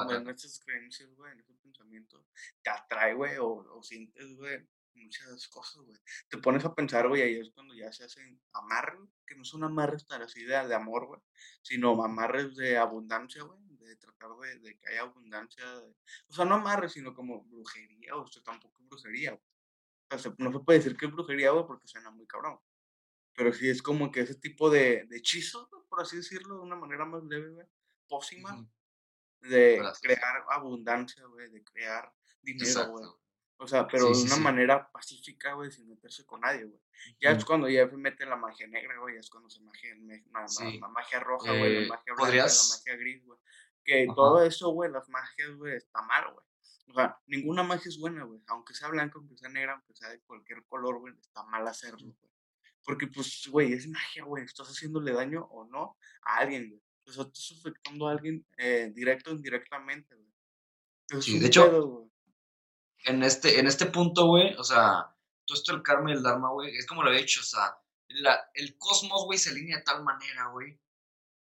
güey, 0.05 0.24
muchas 0.25 0.60
creencias, 0.60 1.15
güey, 1.15 1.32
en 1.32 1.39
esos 1.39 1.55
pensamientos, 1.58 2.25
te 2.62 2.70
atrae, 2.70 3.13
güey, 3.13 3.38
o, 3.38 3.48
o 3.48 3.82
sientes, 3.82 4.36
güey, 4.36 4.67
muchas 4.95 5.47
cosas, 5.47 5.83
güey. 5.83 5.97
Te 6.29 6.38
pones 6.38 6.63
a 6.65 6.73
pensar, 6.73 7.07
güey, 7.07 7.21
ahí 7.21 7.39
es 7.39 7.51
cuando 7.53 7.73
ya 7.73 7.91
se 7.91 8.03
hacen 8.05 8.41
amarres, 8.53 9.09
que 9.25 9.35
no 9.35 9.43
son 9.43 9.63
amarres 9.63 10.05
tan 10.05 10.21
así 10.21 10.43
de, 10.43 10.67
de 10.67 10.75
amor, 10.75 11.07
güey, 11.07 11.21
sino 11.62 12.01
amarres 12.03 12.56
de 12.56 12.77
abundancia, 12.77 13.43
güey, 13.43 13.60
de 13.77 13.95
tratar 13.97 14.29
de, 14.41 14.60
de 14.60 14.77
que 14.77 14.89
haya 14.89 15.01
abundancia, 15.01 15.65
de- 15.82 15.95
o 16.27 16.34
sea, 16.34 16.45
no 16.45 16.56
amarres, 16.56 16.93
sino 16.93 17.13
como 17.13 17.43
brujería, 17.45 18.15
o 18.15 18.27
sea, 18.27 18.41
tampoco 18.43 18.82
brujería, 18.84 19.32
güey. 19.32 19.43
O 20.12 20.17
sea, 20.17 20.32
se- 20.32 20.36
no 20.38 20.51
se 20.51 20.60
puede 20.60 20.79
decir 20.79 20.95
que 20.97 21.06
es 21.08 21.12
brujería, 21.12 21.51
güey, 21.51 21.65
porque 21.65 21.88
suena 21.88 22.12
muy 22.12 22.25
cabrón. 22.27 22.60
Pero 23.36 23.51
sí 23.51 23.67
es 23.67 23.82
como 23.82 24.12
que 24.12 24.21
ese 24.21 24.36
tipo 24.36 24.69
de, 24.69 25.06
de 25.08 25.17
hechizos, 25.17 25.67
por 25.89 26.01
así 26.01 26.17
decirlo, 26.17 26.56
de 26.58 26.62
una 26.62 26.75
manera 26.75 27.03
más 27.06 27.23
leve, 27.23 27.49
güey, 27.49 27.67
pócima, 28.08 28.53
Ujú, 28.53 28.69
de 29.49 29.77
Gracias. 29.77 30.01
crear 30.01 30.43
abundancia, 30.49 31.25
güey, 31.25 31.49
de 31.49 31.63
crear 31.63 32.13
dinero, 32.41 32.88
güey. 32.91 33.06
O 33.58 33.68
sea, 33.68 33.88
pero 33.88 34.13
Sí, 34.13 34.22
de 34.22 34.26
una 34.28 34.36
sí. 34.36 34.42
manera 34.42 34.89
pacífica, 34.92 35.54
güey, 35.54 35.72
sin 35.72 35.88
meterse 35.88 36.26
con 36.26 36.42
nadie, 36.42 36.66
güey. 36.66 36.82
Ya 37.22 37.32
es 37.32 37.46
cuando 37.46 37.70
ya 37.70 37.88
se 37.89 37.96
mete 37.98 38.26
la 38.26 38.36
magia 38.36 38.68
negra, 38.68 39.00
güey, 39.00 39.16
ya 39.16 39.20
es 39.22 39.30
cuando 39.30 39.50
se 39.50 39.62
magia, 39.62 39.96
la, 40.02 40.42
la- 40.42 40.48
Sí. 40.48 40.80
la 40.80 40.88
magia 40.89 41.20
roja, 41.20 41.50
güey, 41.52 41.76
Eh, 41.78 41.82
la 41.82 41.88
magia 41.96 42.04
blanca, 42.13 42.24
¿podrías? 42.26 42.70
la 42.70 42.78
magia 42.92 43.02
gris, 43.04 43.24
güey. 43.26 43.39
Que 43.86 44.04
Ajá. 44.06 44.16
todo 44.16 44.44
eso, 44.44 44.70
güey, 44.72 44.92
las 44.92 45.08
magias, 45.10 45.56
güey, 45.56 45.76
está 45.76 46.02
mal, 46.02 46.34
güey. 46.34 46.46
O 46.89 46.94
sea, 46.94 47.18
ninguna 47.28 47.63
magia 47.63 47.88
es 47.89 47.98
buena, 48.00 48.24
güey. 48.24 48.42
Aunque 48.48 48.74
sea 48.74 48.89
blanca, 48.89 49.13
aunque 49.18 49.38
sea 49.38 49.50
negra, 49.50 49.74
aunque 49.74 49.94
sea 49.96 50.10
de 50.10 50.20
cualquier 50.22 50.63
color, 50.66 51.00
güey, 51.00 51.13
está 51.20 51.44
mal 51.44 51.66
hacerlo, 51.68 52.00
güey. 52.20 52.32
Porque, 52.84 53.08
pues, 53.08 53.48
güey, 53.50 53.72
es 53.74 53.88
magia, 53.88 54.24
güey. 54.26 54.44
Estás 54.44 54.68
haciéndole 54.68 55.13
daño 55.13 55.46
o 55.52 55.66
no 55.66 55.98
a 56.24 56.38
alguien, 56.39 56.70
güey. 56.70 56.82
O 57.06 57.12
sea, 57.12 57.24
estás 57.24 57.58
afectando 57.60 58.08
a 58.08 58.12
alguien 58.12 58.46
eh, 58.58 58.92
directo 58.94 59.32
o 59.32 59.34
indirectamente, 59.34 60.16
güey. 60.16 61.22
Sí, 61.22 61.39
de 61.39 61.48
hecho, 61.48 61.66
pedo. 61.66 62.10
En 63.04 63.24
este, 63.24 63.60
en 63.60 63.68
este 63.68 63.88
punto, 63.88 64.28
güey, 64.28 64.54
o 64.56 64.63
sea, 64.63 65.13
todo 65.46 65.58
esto 65.58 65.74
del 65.74 65.84
karma 65.84 66.12
y 66.12 66.13
el 66.13 66.24
dharma, 66.24 66.50
güey, 66.52 66.76
es 66.76 66.86
como 66.86 67.04
lo 67.04 67.12
he 67.12 67.18
dicho, 67.18 67.42
o 67.42 67.44
sea, 67.44 67.78
la, 68.08 68.52
el 68.54 68.78
cosmos, 68.78 69.26
güey, 69.26 69.38
se 69.38 69.50
alinea 69.50 69.78
de 69.78 69.84
tal 69.84 70.04
manera, 70.04 70.48
güey, 70.48 70.80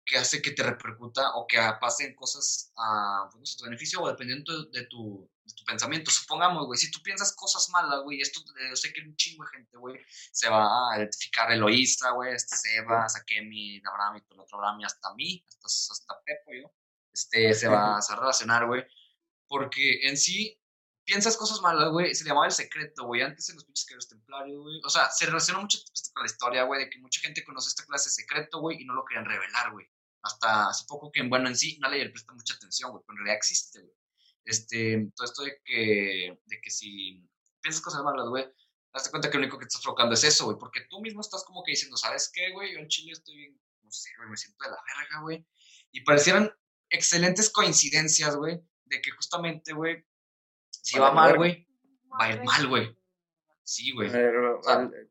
que 0.04 0.18
hace 0.18 0.42
que 0.42 0.50
te 0.50 0.62
repercuta 0.62 1.34
o 1.36 1.46
que 1.46 1.58
pasen 1.80 2.14
cosas 2.14 2.72
a, 2.76 3.28
pues, 3.30 3.50
sé, 3.50 3.58
tu 3.58 3.64
beneficio 3.64 4.00
o 4.00 4.08
dependiendo 4.08 4.64
de 4.64 4.86
tu, 4.86 5.30
de 5.44 5.54
tu 5.54 5.64
pensamiento. 5.64 6.10
Supongamos, 6.10 6.66
güey, 6.66 6.78
si 6.78 6.90
tú 6.90 7.00
piensas 7.02 7.34
cosas 7.36 7.68
malas, 7.70 8.02
güey, 8.02 8.20
esto, 8.20 8.40
yo 8.68 8.76
sé 8.76 8.92
que 8.92 9.02
un 9.02 9.14
chingo 9.16 9.44
de 9.44 9.50
gente, 9.50 9.76
güey, 9.76 10.00
se 10.32 10.48
va 10.48 10.92
a 10.92 10.98
identificar 10.98 11.52
Eloísa, 11.52 12.10
güey, 12.10 12.34
este 12.34 12.56
Seba, 12.56 13.08
Sakemi, 13.08 13.80
Abraham 13.84 14.16
y 14.16 14.20
todo 14.22 14.34
el 14.34 14.40
otro 14.40 14.58
Abraham 14.58 14.80
y 14.80 14.84
hasta 14.84 15.14
mí, 15.14 15.44
hasta, 15.64 15.92
hasta 15.92 16.22
Pepo, 16.24 16.52
yo, 16.52 16.72
este, 17.12 17.54
se 17.54 17.68
va 17.68 17.98
a 17.98 18.16
relacionar, 18.16 18.66
güey, 18.66 18.84
porque 19.46 20.08
en 20.08 20.16
sí 20.16 20.58
piensas 21.12 21.36
cosas 21.36 21.60
malas, 21.60 21.90
güey, 21.90 22.14
se 22.14 22.24
le 22.24 22.28
llamaba 22.28 22.46
el 22.46 22.52
secreto, 22.52 23.04
güey, 23.04 23.20
antes 23.20 23.46
en 23.50 23.56
los 23.56 23.66
pinches 23.66 23.84
caballeros 23.84 24.08
templarios, 24.08 24.62
güey, 24.62 24.80
o 24.82 24.88
sea, 24.88 25.10
se 25.10 25.26
relaciona 25.26 25.60
mucho 25.60 25.78
con 26.14 26.22
la 26.22 26.26
historia, 26.26 26.62
güey, 26.62 26.84
de 26.84 26.90
que 26.90 26.98
mucha 27.00 27.20
gente 27.20 27.44
conoce 27.44 27.68
esta 27.68 27.84
clase 27.84 28.08
de 28.08 28.14
secreto, 28.14 28.60
güey, 28.60 28.80
y 28.80 28.86
no 28.86 28.94
lo 28.94 29.04
querían 29.04 29.26
revelar, 29.26 29.72
güey, 29.72 29.86
hasta 30.22 30.70
hace 30.70 30.86
poco 30.88 31.12
que, 31.12 31.22
bueno, 31.22 31.48
en 31.48 31.56
sí, 31.56 31.78
nadie 31.80 32.02
le 32.04 32.10
presta 32.10 32.32
mucha 32.32 32.54
atención, 32.54 32.92
güey, 32.92 33.02
pero 33.06 33.12
en 33.12 33.18
realidad 33.18 33.36
existe, 33.36 33.82
güey, 33.82 33.94
este, 34.46 35.12
todo 35.14 35.26
esto 35.26 35.42
de 35.42 35.60
que, 35.62 36.40
de 36.46 36.60
que 36.62 36.70
si 36.70 37.22
piensas 37.60 37.82
cosas 37.82 38.02
malas, 38.02 38.28
güey, 38.30 38.50
das 38.94 39.10
cuenta 39.10 39.28
que 39.28 39.36
lo 39.36 39.42
único 39.42 39.58
que 39.58 39.66
estás 39.66 39.82
provocando 39.82 40.14
es 40.14 40.24
eso, 40.24 40.46
güey, 40.46 40.56
porque 40.58 40.86
tú 40.88 41.02
mismo 41.02 41.20
estás 41.20 41.44
como 41.44 41.62
que 41.62 41.72
diciendo, 41.72 41.98
¿sabes 41.98 42.30
qué, 42.32 42.52
güey? 42.52 42.72
Yo 42.72 42.78
en 42.78 42.88
Chile 42.88 43.12
estoy 43.12 43.36
bien, 43.36 43.60
no 43.82 43.90
sé, 43.90 44.08
güey, 44.16 44.30
me 44.30 44.36
siento 44.38 44.64
de 44.64 44.70
la 44.70 44.78
verga, 44.96 45.20
güey, 45.20 45.46
y 45.90 46.00
parecieran 46.04 46.50
excelentes 46.88 47.50
coincidencias, 47.50 48.34
güey, 48.34 48.62
de 48.86 49.02
que 49.02 49.10
justamente, 49.10 49.74
güey, 49.74 50.06
si 50.82 50.98
va 50.98 51.12
mal, 51.12 51.36
güey, 51.36 51.66
va 52.20 52.24
a 52.26 52.32
ir 52.32 52.42
mal, 52.44 52.66
güey. 52.68 52.96
Sí, 53.62 53.92
güey. 53.92 54.10
Sea, 54.10 54.30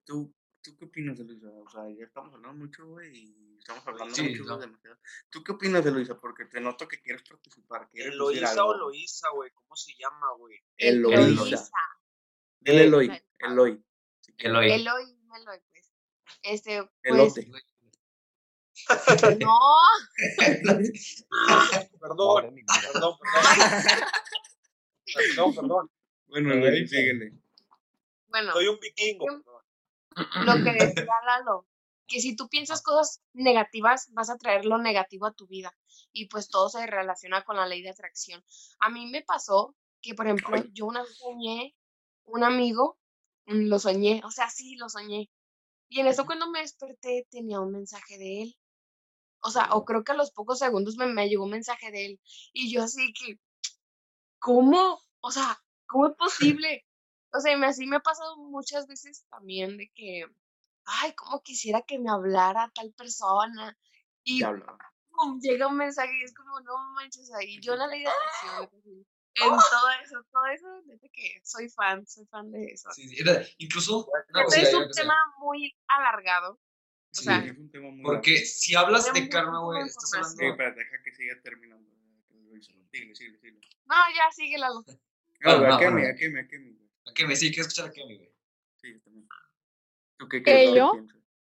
¿tú, 0.05 0.34
¿tú 0.62 0.77
qué 0.77 0.86
opinas 0.86 1.17
de 1.17 1.23
Luisa? 1.23 1.47
O 1.49 1.69
sea, 1.69 1.89
ya 1.89 2.05
estamos 2.05 2.34
hablando 2.34 2.60
mucho, 2.65 2.86
güey, 2.86 3.15
y 3.15 3.57
estamos 3.57 3.88
hablando 3.88 4.13
Sí, 4.13 4.29
mucho, 4.29 4.43
no. 4.43 4.57
demasiado. 4.60 4.97
¿Tú 5.29 5.43
qué 5.43 5.53
opinas 5.53 5.84
de 5.84 5.91
Luisa? 5.91 6.19
Porque 6.19 6.45
te 6.45 6.60
noto 6.62 6.88
que 6.88 7.01
quieres 7.01 7.23
participar, 7.27 7.89
quieres 7.89 8.13
algo. 8.13 8.65
o 8.67 8.77
Loísa, 8.77 9.29
güey. 9.34 9.49
¿Cómo 9.51 9.75
se 9.75 9.93
llama, 9.97 10.27
güey? 10.38 10.62
Eloísa. 10.77 11.21
Eloísa. 11.21 11.71
Dile 12.60 12.84
Eloy, 12.84 13.23
Eloy. 13.39 13.84
Eloy. 14.38 14.71
Eloy. 14.71 15.17
Eloy, 15.34 15.60
pues. 15.71 15.91
Este, 16.43 16.84
pues, 16.84 16.93
Elote. 17.03 17.47
no, 19.45 19.57
Perdón, 22.01 22.55
perdón, 22.93 23.17
perdón. 23.17 23.17
Perdón, 25.13 25.56
perdón. 25.56 25.91
Bueno, 26.28 26.54
síguele. 26.88 27.34
bueno, 28.28 28.54
Soy 28.54 28.67
un 28.67 28.80
vikingo. 28.80 29.26
Lo 30.45 30.54
que 30.63 30.71
decía 30.74 31.13
Lalo, 31.26 31.67
que 32.08 32.19
si 32.19 32.36
tú 32.36 32.50
piensas 32.50 32.82
cosas 32.82 33.21
negativas, 33.34 34.10
vas 34.12 34.30
a 34.30 34.38
traer 34.38 34.65
lo 34.65 34.78
negativo 34.78 35.26
a 35.26 35.34
tu 35.34 35.47
vida. 35.47 35.74
Y 36.12 36.28
pues 36.28 36.50
todo 36.50 36.69
se 36.69 36.86
relaciona 36.86 37.43
con 37.43 37.56
la 37.56 37.65
ley 37.65 37.82
de 37.82 37.89
atracción. 37.89 38.43
A 38.80 38.89
mí 38.89 39.08
me 39.08 39.21
pasó 39.21 39.76
que, 40.02 40.13
por 40.13 40.26
ejemplo, 40.26 40.56
Ay. 40.56 40.69
yo 40.74 40.86
una 40.86 41.04
vez 41.04 41.17
soñé 41.17 41.76
un 42.26 42.43
amigo, 42.43 42.97
mm, 43.45 43.67
lo 43.67 43.80
soñé, 43.80 44.21
o 44.26 44.32
sea, 44.32 44.50
sí, 44.50 44.76
lo 44.76 44.89
soñé. 44.89 45.30
Y 45.89 46.00
en 46.00 46.08
eso 46.08 46.26
cuando 46.26 46.50
me 46.50 46.62
desperté 46.62 47.28
tenía 47.30 47.60
un 47.60 47.71
mensaje 47.71 48.17
de 48.17 48.43
él. 48.43 48.56
O 49.43 49.50
sea, 49.50 49.69
o 49.74 49.86
creo 49.86 50.04
que 50.04 50.12
a 50.12 50.15
los 50.15 50.32
pocos 50.32 50.60
segundos 50.60 50.97
me, 50.97 51.08
me 51.08 51.28
llegó 51.28 51.45
un 51.45 51.52
mensaje 51.52 51.91
de 51.91 52.06
él. 52.06 52.19
Y 52.54 52.71
yo 52.74 52.84
así 52.84 53.13
que, 53.13 53.39
¿cómo? 54.41 54.99
O 55.21 55.32
sea, 55.32 55.58
¿cómo 55.88 56.08
es 56.08 56.15
posible? 56.17 56.86
O 57.32 57.39
sea, 57.39 57.56
me, 57.58 57.67
así 57.67 57.86
me 57.86 57.95
ha 57.97 58.01
pasado 58.01 58.36
muchas 58.38 58.88
veces 58.88 59.25
también 59.30 59.77
de 59.77 59.89
que, 59.95 60.25
ay, 60.84 61.13
cómo 61.13 61.41
quisiera 61.41 61.82
que 61.84 61.97
me 61.99 62.10
hablara 62.10 62.69
tal 62.75 62.91
persona. 62.93 63.77
Y 64.23 64.43
llega 65.41 65.67
un 65.67 65.77
mensaje 65.77 66.12
y 66.19 66.23
es 66.23 66.34
como, 66.34 66.60
no 66.62 66.91
manches, 66.93 67.32
ahí 67.34 67.60
yo 67.62 67.75
la 67.75 67.88
ley 67.88 68.01
de 68.01 68.10
atracción, 68.10 68.80
así, 68.80 69.06
En 69.36 69.49
todo 69.49 69.89
eso, 70.04 70.25
todo 70.32 70.45
eso, 70.47 70.67
neta 70.88 71.08
que 71.13 71.39
soy 71.43 71.69
fan, 71.69 72.06
soy 72.06 72.25
fan 72.25 72.51
de 72.51 72.65
eso. 72.65 72.89
Sí, 72.91 73.08
sí, 73.08 73.17
era- 73.21 73.45
incluso 73.58 74.10
Pero 74.34 74.45
cosilla, 74.45 74.67
es 74.67 74.73
un 74.73 74.91
tema 74.91 75.15
muy 75.39 75.73
alargado. 75.88 76.60
Sí, 77.12 77.25
sea, 77.25 77.38
es 77.45 77.58
un 77.58 77.69
tema 77.69 77.89
muy 77.91 78.04
porque 78.04 78.38
si 78.38 78.73
hablas 78.75 79.13
de 79.13 79.30
karma, 79.30 79.60
güey, 79.63 79.84
estás 79.84 80.04
información. 80.06 80.38
Sí, 80.38 80.43
hablando. 80.45 80.58
pero 80.58 80.75
deja 80.75 81.04
que 81.04 81.12
siga 81.13 81.41
terminando. 81.43 81.90
Sigue, 82.63 83.15
sigue, 83.15 83.38
sigue. 83.39 83.60
No, 83.86 83.95
ya, 84.15 84.32
sigue 84.32 84.58
la 84.58 84.69
luz. 84.69 84.86
No, 85.41 85.58
güey, 85.58 85.69
no, 85.69 85.76
a 85.76 85.80
Kemi, 85.80 86.06
a 86.06 86.15
Kemi, 86.15 86.39
a 86.39 86.47
Kemi, 86.47 86.71
güey. 86.74 86.89
¿A 87.08 87.13
qué 87.13 87.26
me 87.28 87.36
sí, 87.36 87.50
quiero 87.50 87.67
escuchar 87.67 87.89
a 87.89 87.91
Kemi, 87.91 88.17
güey? 88.17 88.32
Sí, 88.78 88.93
yo 88.93 89.02
también. 89.02 89.28
¿Tú 90.17 90.28
qué 90.30 90.38
¿Que 90.38 90.43
crees 90.43 90.76
yo? 90.76 90.91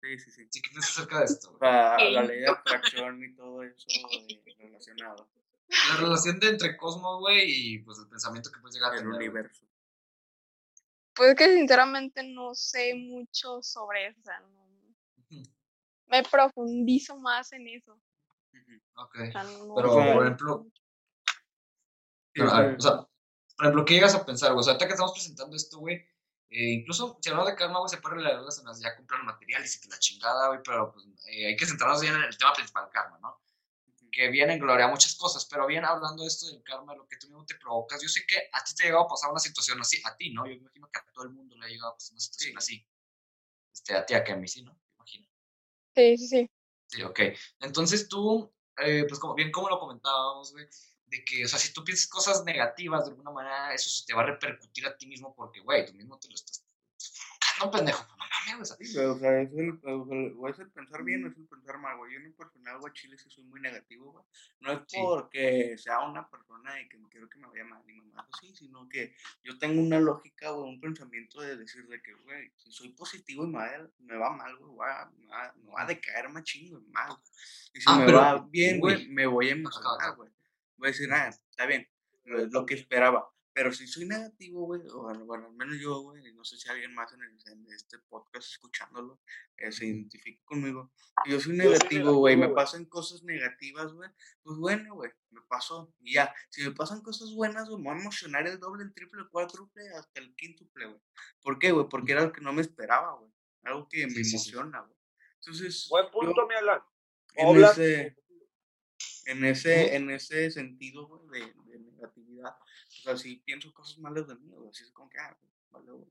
Sí, 0.02 0.18
sí, 0.18 0.30
sí. 0.30 0.46
Sí, 0.50 0.60
¿qué 0.62 0.70
piensas 0.70 0.90
acerca 0.98 1.18
de 1.20 1.24
esto? 1.26 1.56
La 1.60 1.96
yo? 1.98 2.22
ley 2.22 2.40
de 2.40 2.48
atracción 2.50 3.22
y 3.24 3.34
todo 3.34 3.62
eso 3.62 3.86
relacionado. 4.58 5.30
La 5.90 5.96
relación 5.96 6.38
de 6.40 6.48
entre 6.48 6.76
cosmos, 6.76 7.20
güey, 7.20 7.44
y 7.46 7.78
pues 7.78 7.98
el 7.98 8.08
pensamiento 8.08 8.50
que 8.52 8.60
puedes 8.60 8.74
llegar 8.74 8.92
a 8.92 8.94
El 8.96 9.00
tener. 9.00 9.14
güey. 9.14 9.28
universo. 9.28 9.66
Pues 11.14 11.34
que 11.36 11.54
sinceramente 11.54 12.22
no 12.24 12.54
sé 12.54 12.94
mucho 12.94 13.62
sobre 13.62 14.08
eso, 14.08 14.20
o 14.20 14.24
sea, 14.24 14.40
no, 14.40 14.64
me 16.06 16.22
profundizo 16.24 17.16
más 17.18 17.52
en 17.52 17.68
eso. 17.68 18.00
Ok. 18.96 19.16
o 19.28 19.32
sea, 19.32 19.44
no 19.44 19.74
Pero, 19.74 19.88
por 19.94 20.22
ejemplo, 20.22 20.66
pero, 22.34 22.50
a 22.52 22.60
ver, 22.60 22.76
o 22.76 22.80
sea, 22.80 22.96
por 23.56 23.66
ejemplo, 23.66 23.84
¿qué 23.84 23.94
llegas 23.94 24.14
a 24.14 24.26
pensar, 24.26 24.52
güey? 24.52 24.60
O 24.60 24.62
sea, 24.62 24.72
ahorita 24.72 24.86
que 24.86 24.92
estamos 24.92 25.12
presentando 25.12 25.56
esto, 25.56 25.78
güey, 25.78 25.96
eh, 26.50 26.72
incluso 26.72 27.18
si 27.22 27.30
hablamos 27.30 27.50
de 27.50 27.56
karma, 27.56 27.78
güey, 27.78 27.88
se 27.88 27.98
puede 27.98 28.16
relacionar 28.16 28.74
ya 28.80 28.96
con 28.96 29.06
planos 29.06 29.26
materiales 29.26 29.76
y 29.76 29.80
que 29.80 29.88
la 29.88 29.98
chingada, 29.98 30.48
güey, 30.48 30.60
pero 30.64 30.92
pues 30.92 31.06
eh, 31.28 31.46
hay 31.46 31.56
que 31.56 31.66
centrarnos 31.66 32.00
bien 32.00 32.14
en 32.14 32.22
el 32.24 32.36
tema 32.36 32.52
principal, 32.52 32.88
karma, 32.92 33.18
¿no? 33.20 33.40
que 34.14 34.28
bien 34.28 34.48
engloria 34.48 34.86
muchas 34.86 35.16
cosas, 35.16 35.44
pero 35.50 35.66
bien 35.66 35.84
hablando 35.84 36.22
de 36.22 36.28
esto 36.28 36.46
del 36.46 36.62
karma, 36.62 36.94
lo 36.94 37.04
que 37.08 37.16
tú 37.16 37.26
mismo 37.26 37.44
te 37.44 37.56
provocas, 37.56 38.00
yo 38.00 38.08
sé 38.08 38.24
que 38.24 38.36
a 38.52 38.62
ti 38.62 38.72
te 38.74 38.84
ha 38.84 38.86
llegado 38.86 39.06
a 39.06 39.08
pasar 39.08 39.28
una 39.30 39.40
situación 39.40 39.80
así, 39.80 40.00
a 40.04 40.16
ti, 40.16 40.32
¿no? 40.32 40.46
Yo 40.46 40.52
me 40.54 40.60
imagino 40.60 40.88
que 40.88 41.00
a 41.00 41.12
todo 41.12 41.24
el 41.24 41.30
mundo 41.32 41.56
le 41.56 41.66
ha 41.66 41.68
llegado 41.68 41.90
a 41.90 41.94
pasar 41.94 42.12
una 42.12 42.20
situación 42.20 42.52
Sí. 42.52 42.56
así. 42.56 42.86
Este, 43.72 43.96
a 43.96 44.06
ti, 44.06 44.14
a 44.14 44.36
mí, 44.36 44.46
sí, 44.46 44.62
¿no? 44.62 44.72
Me 44.72 44.94
imagino. 44.94 45.28
Sí, 45.96 46.16
sí, 46.16 46.28
sí. 46.28 46.50
Sí, 46.86 47.02
ok. 47.02 47.20
Entonces 47.58 48.08
tú, 48.08 48.54
eh, 48.76 49.04
pues 49.08 49.18
como 49.18 49.34
bien 49.34 49.50
como 49.50 49.68
lo 49.68 49.80
comentábamos, 49.80 50.52
güey, 50.52 50.68
de 51.14 51.24
que, 51.24 51.44
o 51.44 51.48
sea, 51.48 51.58
si 51.58 51.72
tú 51.72 51.84
piensas 51.84 52.08
cosas 52.08 52.44
negativas 52.44 53.04
de 53.04 53.10
alguna 53.12 53.30
manera, 53.30 53.72
eso 53.72 53.88
se 53.88 54.04
te 54.06 54.14
va 54.14 54.22
a 54.22 54.26
repercutir 54.26 54.86
a 54.86 54.96
ti 54.96 55.06
mismo 55.06 55.34
porque, 55.34 55.60
güey, 55.60 55.86
tú 55.86 55.94
mismo 55.94 56.18
te 56.18 56.28
lo 56.28 56.34
estás... 56.34 56.64
No, 57.60 57.70
pendejo, 57.70 58.02
no 58.08 58.16
mames, 58.16 58.72
o 58.72 58.74
sea, 58.74 58.76
Sí, 58.84 58.98
o 58.98 59.16
sea, 59.16 59.40
es 59.42 59.52
el, 59.52 59.78
o 59.84 60.12
el- 60.12 60.34
o 60.36 60.48
es 60.48 60.58
el 60.58 60.70
pensar 60.72 61.04
bien 61.04 61.24
o 61.24 61.28
es 61.28 61.36
el 61.36 61.46
pensar 61.46 61.78
mal, 61.78 61.96
güey. 61.98 62.12
Yo 62.12 62.18
en 62.18 62.30
lo 62.30 62.34
personal, 62.36 62.78
güey, 62.80 62.92
Chile 62.94 63.16
sí 63.16 63.30
soy 63.30 63.44
muy 63.44 63.60
negativo, 63.60 64.10
güey. 64.10 64.24
No 64.60 64.72
es 64.72 64.80
Sí. 64.88 64.96
porque 65.00 65.76
sea 65.78 66.00
una 66.00 66.28
persona 66.28 66.80
y 66.80 66.88
que 66.88 66.98
quiero 67.10 67.28
que 67.30 67.38
me 67.38 67.46
vaya 67.46 67.64
mal 67.64 67.80
ni 67.86 67.92
mamá, 67.94 68.28
sí, 68.40 68.52
sino 68.56 68.88
que 68.88 69.14
yo 69.44 69.56
tengo 69.58 69.80
una 69.80 70.00
lógica, 70.00 70.50
güey, 70.50 70.68
un 70.68 70.80
pensamiento 70.80 71.40
de 71.42 71.56
decir 71.56 71.86
de 71.86 72.02
que, 72.02 72.12
güey, 72.24 72.50
si 72.56 72.72
soy 72.72 72.88
positivo 72.88 73.44
y 73.44 73.48
me 73.48 73.58
va, 73.58 73.88
me 74.00 74.16
va 74.16 74.30
mal, 74.30 74.56
güey, 74.56 74.72
me 74.72 75.26
va, 75.28 75.54
me 75.56 75.72
va 75.72 75.82
a 75.82 75.86
decaer 75.86 76.28
machín, 76.30 76.70
güey, 76.70 76.82
mal. 76.88 77.16
Y 77.72 77.80
si 77.80 77.86
Ah, 77.86 77.98
me 77.98 78.06
pero, 78.06 78.18
va 78.18 78.46
bien, 78.50 78.80
güey, 78.80 79.06
me 79.08 79.26
voy 79.26 79.50
a 79.50 79.52
emocionar, 79.52 80.16
güey. 80.16 80.30
Voy 80.76 80.88
a 80.88 80.92
decir, 80.92 81.12
ah, 81.12 81.28
está 81.28 81.66
bien, 81.66 81.86
lo, 82.24 82.40
es 82.42 82.52
lo 82.52 82.64
que 82.66 82.74
esperaba. 82.74 83.28
Pero 83.56 83.72
si 83.72 83.86
soy 83.86 84.04
negativo, 84.06 84.64
güey, 84.66 84.80
o 84.92 85.02
bueno, 85.24 85.46
al 85.46 85.54
menos 85.54 85.78
yo, 85.80 86.00
güey, 86.00 86.26
y 86.26 86.32
no 86.34 86.42
sé 86.44 86.56
si 86.58 86.68
alguien 86.68 86.92
más 86.92 87.12
en, 87.12 87.22
el- 87.22 87.38
en 87.52 87.64
este 87.72 88.00
podcast 88.08 88.48
escuchándolo 88.50 89.20
eh, 89.58 89.70
se 89.70 89.86
identifique 89.86 90.42
conmigo. 90.44 90.92
Yo 91.26 91.38
soy 91.40 91.56
negativo, 91.56 92.14
güey, 92.14 92.36
me 92.36 92.48
pasan 92.48 92.84
cosas 92.86 93.22
negativas, 93.22 93.92
güey, 93.92 94.10
pues 94.42 94.58
bueno, 94.58 94.96
güey, 94.96 95.12
me 95.30 95.40
pasó 95.42 95.94
y 96.00 96.14
ya. 96.14 96.34
Si 96.50 96.64
me 96.64 96.72
pasan 96.72 97.00
cosas 97.02 97.32
buenas, 97.32 97.68
güey, 97.68 97.80
me 97.80 97.90
voy 97.90 97.98
a 97.98 98.00
emocionar 98.02 98.44
el 98.48 98.58
doble, 98.58 98.82
el 98.82 98.92
triple, 98.92 99.20
el 99.22 99.28
cuádruple, 99.28 99.88
hasta 99.96 100.20
el 100.20 100.34
quíntuple, 100.34 100.86
güey. 100.86 101.00
¿Por 101.40 101.60
qué, 101.60 101.70
güey? 101.70 101.86
Porque 101.88 102.10
era 102.10 102.22
algo 102.22 102.32
que 102.32 102.40
no 102.40 102.52
me 102.52 102.62
esperaba, 102.62 103.14
güey. 103.20 103.30
Algo 103.62 103.86
que 103.88 104.04
me 104.08 104.14
Sí, 104.14 104.24
sí, 104.24 104.30
sí. 104.30 104.34
emociona, 104.50 104.80
güey. 104.80 104.96
Entonces, 105.40 105.86
Buen 105.90 106.06
yo 106.06 106.10
punto, 106.10 106.48
mi 106.48 106.54
Alan. 106.56 106.80
en 107.36 107.46
Habla. 107.46 107.70
ese, 107.70 108.16
en 109.26 109.44
ese, 109.44 109.94
en 109.96 110.10
ese 110.10 110.50
sentido, 110.50 111.06
güey, 111.06 111.40
de, 111.40 111.52
de 111.70 111.78
negatividad, 111.78 112.50
o 112.58 113.02
sea, 113.02 113.16
si 113.16 113.36
pienso 113.36 113.72
cosas 113.72 113.98
malas 113.98 114.26
de 114.28 114.36
mí, 114.36 114.50
güey, 114.50 114.68
así 114.70 114.84
es 114.84 114.92
como 114.92 115.08
que, 115.08 115.18
ah, 115.18 115.36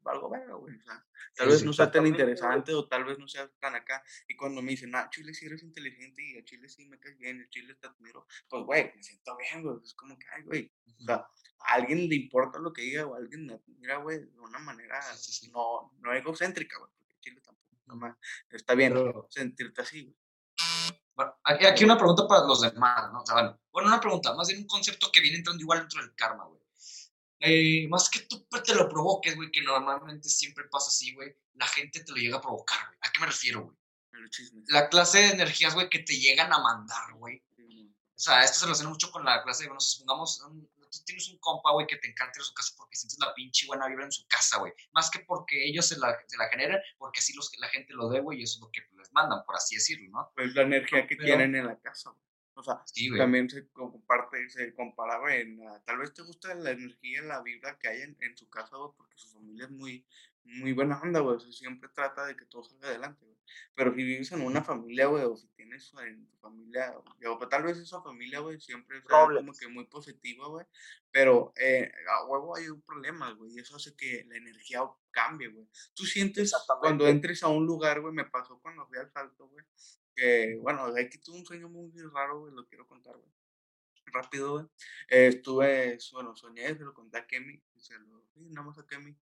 valgo 0.02 0.30
verga, 0.30 0.56
güey, 0.56 0.76
o 0.78 0.82
sea, 0.82 1.06
tal 1.36 1.46
Sí, 1.48 1.52
vez 1.52 1.60
sí, 1.62 1.66
no 1.66 1.72
sea 1.74 1.90
tan 1.90 2.06
interesante 2.06 2.74
o 2.74 2.86
tal 2.88 3.06
vez 3.06 3.18
no 3.18 3.28
sea 3.30 3.48
tan 3.60 3.76
acá, 3.76 4.04
y 4.28 4.36
cuando 4.36 4.62
me 4.62 4.72
dicen, 4.72 4.94
ah, 4.96 5.10
Chile 5.10 5.34
sí 5.34 5.46
eres 5.46 5.64
inteligente 5.64 6.22
y 6.22 6.38
a 6.38 6.44
Chile 6.44 6.68
sí 6.68 6.86
me 6.86 7.00
caes 7.00 7.18
bien, 7.18 7.42
a 7.42 7.50
Chile 7.50 7.76
te 7.76 7.88
admiro, 7.88 8.28
pues, 8.50 8.64
güey, 8.66 8.92
me 8.96 9.02
siento 9.04 9.38
bien, 9.38 9.64
güey, 9.64 9.78
es 9.84 9.94
como 9.94 10.18
que, 10.20 10.26
ay, 10.36 10.44
güey, 10.44 10.72
o 11.00 11.04
sea, 11.06 11.16
a 11.66 11.74
alguien 11.76 12.10
le 12.10 12.16
importa 12.16 12.60
lo 12.60 12.74
que 12.74 12.82
diga 12.82 13.06
o 13.06 13.16
a 13.16 13.20
alguien 13.20 13.46
me 13.46 13.54
admira, 13.54 13.98
güey, 13.98 14.20
de 14.20 14.40
una 14.40 14.60
manera 14.60 15.02
Sí, 15.02 15.32
sí, 15.32 15.46
sí. 15.46 15.52
no, 15.52 15.94
no 16.02 16.14
egocéntrica, 16.14 16.78
güey, 16.80 16.92
porque 16.98 17.16
Chile 17.22 17.40
tampoco, 17.42 17.96
mal, 17.96 18.18
está 18.50 18.76
bien 18.76 18.94
Pero- 18.94 19.28
sentirte 19.30 19.82
así, 19.82 20.04
güey. 20.04 20.18
Bueno, 21.16 21.36
aquí, 21.44 21.84
una 21.84 21.98
pregunta 21.98 22.28
para 22.28 22.46
los 22.46 22.62
demás, 22.62 23.12
¿no? 23.12 23.22
O 23.22 23.26
sea, 23.26 23.36
bueno, 23.36 23.60
bueno, 23.72 23.88
una 23.90 24.00
pregunta, 24.00 24.34
más 24.34 24.48
bien 24.48 24.62
un 24.62 24.68
concepto 24.68 25.12
que 25.12 25.22
viene 25.22 25.38
entrando 25.38 25.62
igual 25.62 25.80
dentro 25.80 26.02
del 26.02 26.16
karma, 26.16 26.46
güey. 26.46 26.60
Eh, 27.40 27.88
más 27.90 28.10
que 28.10 28.22
tú 28.22 28.48
te 28.66 28.74
lo 28.74 28.88
provoques, 28.90 29.36
güey, 29.36 29.52
que 29.52 29.62
normalmente 29.62 30.30
siempre 30.30 30.64
pasa 30.72 30.88
así, 30.88 31.14
güey, 31.14 31.36
la 31.56 31.68
gente 31.68 32.04
te 32.04 32.12
lo 32.12 32.18
llega 32.18 32.38
a 32.38 32.42
provocar, 32.42 32.80
güey. 32.88 32.98
¿A 33.02 33.12
qué 33.12 33.20
me 33.20 33.26
refiero, 33.28 33.64
güey? 33.64 33.78
La 34.68 34.88
clase 34.90 35.20
de 35.20 35.30
energías, 35.32 35.74
güey, 35.74 35.90
que 35.90 36.00
te 36.00 36.18
llegan 36.18 36.52
a 36.54 36.60
mandar, 36.60 37.14
güey. 37.16 37.44
O 38.16 38.20
sea, 38.24 38.44
esto 38.44 38.60
se 38.60 38.66
relaciona 38.66 38.90
mucho 38.92 39.12
con 39.12 39.26
la 39.26 39.44
clase 39.44 39.64
de, 39.64 39.70
bueno, 39.70 39.82
supongamos, 39.82 40.40
un- 40.42 40.70
tú 40.90 41.00
tienes 41.06 41.28
un 41.30 41.38
compa, 41.40 41.72
güey, 41.74 41.86
que 41.88 41.98
te 41.98 42.08
encanta 42.08 42.38
ir 42.38 42.42
a 42.42 42.46
su 42.46 42.54
casa 42.54 42.74
porque 42.78 42.96
sientes 42.96 43.20
la 43.20 43.34
pinche 43.34 43.66
buena 43.68 43.88
vibra 43.88 44.06
en 44.06 44.12
su 44.12 44.26
casa, 44.28 44.60
güey. 44.60 44.72
Más 44.94 45.10
que 45.10 45.20
porque 45.20 45.66
ellos 45.68 45.86
se 45.88 45.98
la, 45.98 46.16
se 46.28 46.38
la 46.38 46.48
generan, 46.48 46.80
porque 46.98 47.20
así 47.20 47.34
los, 47.34 47.52
la 47.58 47.68
gente 47.70 47.94
lo 47.94 48.08
dé, 48.10 48.22
güey, 48.22 48.40
y 48.40 48.44
eso 48.44 48.58
es 48.60 48.62
lo 48.62 48.72
que 48.72 48.82
mandan, 49.14 49.44
por 49.46 49.56
así 49.56 49.76
decirlo, 49.76 50.10
¿no? 50.12 50.32
pues 50.36 50.54
la 50.56 50.64
energía 50.64 51.08
que 51.08 51.16
Pero- 51.16 51.26
tienen 51.28 51.56
en 51.56 51.68
la 51.68 51.80
casa. 51.80 52.12
O 52.56 52.62
sea, 52.62 52.82
Sí, 52.86 53.10
también 53.18 53.50
se 53.50 53.68
comparte, 53.72 54.48
se 54.50 54.76
compara, 54.76 55.18
güey, 55.18 55.42
en 55.42 55.58
la- 55.60 55.82
tal 55.86 55.98
vez 55.98 56.14
te 56.14 56.22
gusta 56.22 56.54
la 56.54 56.70
energía, 56.72 57.22
la 57.24 57.42
vibra 57.42 57.80
que 57.80 57.88
hay 57.88 58.02
en, 58.02 58.16
en 58.20 58.38
su 58.38 58.48
casa, 58.50 58.78
güey, 58.78 58.92
porque 58.96 59.18
su 59.18 59.28
familia 59.30 59.66
es 59.66 59.72
muy, 59.72 60.06
muy 60.44 60.72
buena 60.74 61.00
onda, 61.02 61.20
güey, 61.22 61.38
o 61.38 61.40
sea, 61.40 61.52
siempre 61.52 61.90
trata 61.96 62.26
de 62.28 62.36
que 62.36 62.46
todo 62.46 62.64
salga 62.64 62.90
adelante, 62.90 63.26
güey. 63.26 63.33
Pero 63.76 63.92
si 63.94 64.04
vives 64.04 64.32
en 64.32 64.42
una 64.42 64.64
familia, 64.64 65.08
güey, 65.08 65.24
o 65.24 65.36
si 65.36 65.48
tienes 65.50 65.92
en 66.06 66.28
tu 66.28 66.38
familia, 66.38 66.96
o 66.98 67.40
que 67.40 67.48
tal 67.48 67.64
vez 67.64 67.78
esa 67.78 68.02
familia, 68.02 68.40
güey, 68.40 68.60
siempre 68.60 69.02
sea 69.02 69.28
como 69.28 69.54
que 69.54 69.68
muy 69.68 69.86
positiva, 69.86 70.48
güey, 70.48 70.66
pero 71.12 71.54
eh, 71.56 71.92
a 72.10 72.26
huevo 72.26 72.56
hay 72.56 72.68
un 72.70 72.82
problema, 72.82 73.32
güey, 73.34 73.54
y 73.54 73.60
eso 73.60 73.76
hace 73.76 73.96
que 73.96 74.26
la 74.28 74.38
energía 74.38 74.82
cambie, 75.12 75.48
güey. 75.48 75.68
Tú 75.94 76.06
sientes 76.06 76.54
cuando 76.80 77.08
entres 77.08 77.44
a 77.44 77.48
un 77.48 77.66
lugar, 77.66 78.02
güey, 78.02 78.14
me 78.14 78.26
pasó 78.26 78.60
cuando 78.62 78.86
fui 78.88 78.98
al 78.98 79.12
salto, 79.12 79.48
güey, 79.48 79.66
que, 80.16 80.58
bueno, 80.62 80.86
aquí 80.86 81.18
tuve 81.20 81.40
un 81.40 81.46
sueño 81.46 81.70
muy 81.70 81.92
raro, 82.14 82.42
güey, 82.42 82.54
lo 82.54 82.68
quiero 82.68 82.88
contar, 82.88 83.16
güey. 83.18 83.32
Rápido, 84.06 84.54
güey. 84.54 84.66
Eh, 85.10 85.28
estuve, 85.28 85.98
bueno, 86.12 86.36
soñé, 86.36 86.76
se 86.76 86.84
lo 86.84 86.94
conté 86.94 87.18
a 87.18 87.26
Kemi, 87.26 87.64
se 87.78 87.98
lo, 87.98 88.24
sí, 88.34 88.42
nada 88.50 88.68
más 88.68 88.78
a 88.78 88.86
Kemi. 88.86 89.18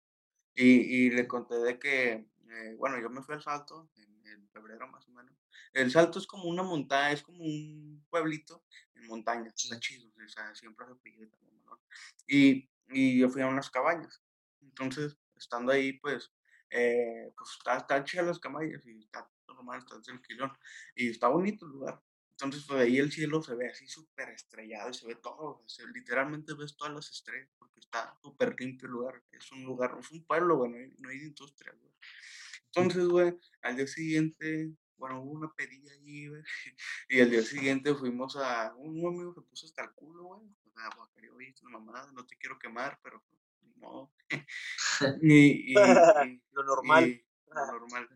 Y, 0.55 1.07
y 1.07 1.11
le 1.11 1.27
conté 1.27 1.57
de 1.57 1.79
que, 1.79 2.27
eh, 2.51 2.75
bueno, 2.77 3.01
yo 3.01 3.11
me 3.11 3.23
fui 3.23 3.35
al 3.35 3.43
salto 3.43 3.91
en, 3.97 4.27
en 4.27 4.49
febrero 4.51 4.89
más 4.89 5.07
o 5.09 5.13
menos. 5.13 5.37
El 5.73 5.91
salto 5.91 6.19
es 6.19 6.27
como 6.27 6.45
una 6.45 6.63
montaña, 6.63 7.13
es 7.13 7.23
como 7.23 7.43
un 7.45 8.07
pueblito 8.09 8.65
en 8.95 9.07
montaña, 9.07 9.53
está 9.55 9.79
chido, 9.79 10.09
o 10.09 10.29
sea, 10.29 10.55
siempre 10.55 10.87
y 11.05 11.27
tal, 11.27 11.41
¿no? 11.65 11.83
Y, 12.27 12.71
y 12.89 13.19
yo 13.21 13.29
fui 13.29 13.43
a 13.43 13.47
unas 13.49 13.71
cabañas. 13.71 14.23
Entonces, 14.61 15.17
estando 15.37 15.73
ahí, 15.73 15.95
pues, 16.01 16.33
eh, 16.71 17.33
pues 17.37 17.51
está, 17.59 17.79
está 17.79 18.05
chida 18.05 18.23
las 18.23 18.39
cabañas 18.39 18.85
y 18.87 19.01
está 19.01 19.29
normal, 19.49 19.79
está 19.81 20.01
tranquilo. 20.01 20.53
Y 20.95 21.11
está 21.11 21.29
bonito 21.29 21.67
el 21.67 21.73
lugar. 21.73 22.03
Entonces, 22.33 22.65
pues 22.67 22.81
ahí 22.81 22.99
el 22.99 23.11
cielo 23.13 23.43
se 23.43 23.55
ve 23.55 23.69
así 23.71 23.87
súper 23.89 24.31
estrellado 24.31 24.91
y 24.91 24.95
se 24.95 25.07
ve 25.07 25.17
todo. 25.17 25.63
o 25.65 25.69
sea, 25.69 25.87
literalmente 25.87 26.55
ves 26.55 26.77
todas 26.77 26.95
las 26.95 27.11
estrellas 27.11 27.51
está 27.77 28.17
súper 28.23 28.55
limpio 28.59 28.87
el 28.87 28.93
lugar. 28.93 29.23
Es 29.33 29.51
un 29.53 29.65
lugar, 29.65 29.97
es 30.01 30.11
un 30.11 30.25
pueblo, 30.25 30.57
güey, 30.57 30.71
no 30.71 30.77
hay, 30.79 30.91
no 30.99 31.09
hay 31.09 31.19
industria, 31.19 31.73
güey. 31.79 31.93
Entonces, 32.67 33.07
güey, 33.09 33.39
al 33.63 33.77
día 33.77 33.87
siguiente, 33.87 34.71
bueno, 34.99 35.23
hubo 35.23 35.33
una 35.33 35.53
pedilla 35.55 35.93
allí, 35.93 36.29
güey. 36.29 36.43
Y 37.09 37.21
al 37.21 37.31
día 37.31 37.43
siguiente 37.43 37.95
fuimos 37.95 38.37
a. 38.37 38.75
Un 38.77 39.07
amigo 39.07 39.33
se 39.35 39.41
puso 39.43 39.67
hasta 39.67 39.83
el 39.85 39.93
culo, 39.93 40.25
güey. 40.25 40.43
O 40.67 40.71
sea, 40.73 40.91
guacareó, 40.97 41.35
oye, 41.37 41.49
es 41.51 41.63
una 41.63 41.79
mamada, 41.79 42.11
no 42.13 42.27
te 42.27 42.37
quiero 42.37 42.59
quemar, 42.59 42.99
pero 43.03 43.23
pues, 43.29 43.41
ni 43.63 43.75
modo. 43.77 44.13
y, 45.23 45.73
y, 45.73 45.73
y- 45.73 46.43
Lo 46.53 46.63
normal. 46.65 47.09
y 47.09 47.25
lo 47.55 47.67
normal. 47.67 48.09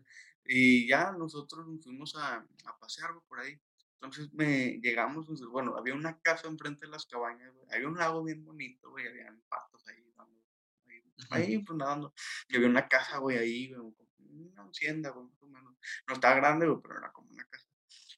Y 0.45 0.87
ya 0.87 1.11
nosotros 1.11 1.67
nos 1.67 1.83
fuimos 1.83 2.15
a, 2.15 2.35
a 2.65 2.79
pasear 2.79 3.13
güey, 3.13 3.25
por 3.27 3.39
ahí. 3.39 3.59
Entonces 4.01 4.33
me 4.33 4.79
llegamos, 4.81 5.27
bueno, 5.51 5.77
había 5.77 5.93
una 5.93 6.19
casa 6.21 6.47
enfrente 6.47 6.85
de 6.87 6.91
las 6.91 7.05
cabañas, 7.05 7.53
güey. 7.53 7.67
Había 7.71 7.87
un 7.87 7.97
lago 7.97 8.23
bien 8.23 8.43
bonito, 8.43 8.89
güey, 8.89 9.07
había 9.07 9.31
patos 9.47 9.87
ahí, 9.87 10.03
dando, 10.17 10.41
ahí, 10.87 11.03
ahí, 11.43 11.57
pues 11.59 11.77
nadando. 11.77 12.11
Y 12.47 12.55
había 12.55 12.67
una 12.67 12.87
casa, 12.87 13.19
güey, 13.19 13.37
ahí, 13.37 13.71
güey, 13.73 13.93
una 14.17 14.63
hacienda, 14.63 15.11
güey, 15.11 15.27
más 15.27 15.41
o 15.43 15.47
menos. 15.47 15.75
No 16.07 16.13
estaba 16.15 16.35
grande, 16.35 16.67
güey, 16.67 16.81
pero 16.81 16.97
era 16.97 17.11
como 17.11 17.29
una 17.31 17.43
casa. 17.45 17.67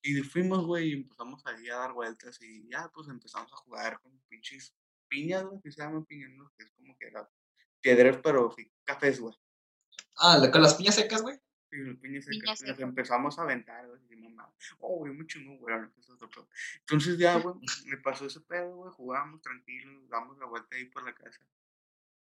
Y 0.02 0.22
fuimos, 0.22 0.65
güey, 0.65 0.89
y 0.89 0.93
empezamos 0.93 1.46
ahí 1.46 1.69
a 1.69 1.76
dar 1.78 1.93
vueltas 1.93 2.41
y 2.41 2.69
ya, 2.69 2.89
pues 2.93 3.10
empezamos 3.10 3.52
a 3.52 3.56
jugar 3.58 4.00
con 4.02 4.17
pinches 4.30 4.74
piñas, 5.10 5.43
güey, 5.46 5.60
que 5.62 5.72
se 5.72 5.82
llaman 5.82 6.06
piñas, 6.06 6.32
¿no? 6.32 6.50
Que 6.58 6.63
es 6.63 6.72
como 6.72 6.98
que 6.98 7.08
era 7.08 7.30
piedras, 7.82 8.19
pero 8.24 8.52
sí, 8.56 8.72
cafés, 8.86 9.19
güey. 9.19 9.36
Ah, 10.15 10.38
¿la- 10.38 10.50
con 10.50 10.62
las 10.62 10.76
piñas 10.76 10.96
secas, 10.96 11.22
güey. 11.22 11.38
Y 11.73 11.77
los 11.77 11.97
piñas 11.97 12.25
secas, 12.25 12.59
seca. 12.59 12.83
empezamos 12.83 13.39
a 13.39 13.41
aventar, 13.41 13.88
güey, 13.88 13.99
y 14.12 14.15
mamá, 14.15 14.53
oh, 14.79 14.97
güey, 14.99 15.12
muy 15.12 15.25
chingón, 15.25 15.57
güey. 15.57 15.75
Entonces 16.79 17.17
ya, 17.17 17.38
güey, 17.39 17.55
me 17.88 17.97
pasó 17.97 18.27
ese 18.27 18.41
pedo, 18.41 18.75
güey, 18.75 18.91
jugamos 18.93 19.41
tranquilos, 19.41 20.07
damos 20.07 20.38
la 20.38 20.45
vuelta 20.45 20.75
ahí 20.75 20.86
por 20.86 21.03
la 21.03 21.15
casa. 21.15 21.39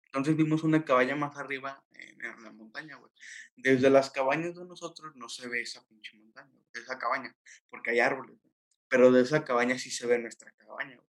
Entonces 0.05 0.35
vimos 0.35 0.63
una 0.63 0.83
cabaña 0.83 1.15
más 1.15 1.37
arriba 1.37 1.83
en, 1.91 2.25
en 2.25 2.43
la 2.43 2.51
montaña, 2.51 2.95
güey. 2.95 3.11
Desde 3.55 3.89
las 3.91 4.09
cabañas 4.09 4.55
de 4.55 4.65
nosotros 4.65 5.15
no 5.15 5.29
se 5.29 5.47
ve 5.47 5.61
esa 5.61 5.85
pinche 5.85 6.17
montaña, 6.17 6.59
esa 6.73 6.97
cabaña, 6.97 7.35
porque 7.69 7.91
hay 7.91 7.99
árboles, 7.99 8.41
güey. 8.41 8.53
Pero 8.87 9.11
de 9.11 9.21
esa 9.21 9.43
cabaña 9.43 9.77
sí 9.77 9.91
se 9.91 10.07
ve 10.07 10.17
nuestra 10.17 10.51
cabaña, 10.53 10.95
güey. 10.95 11.07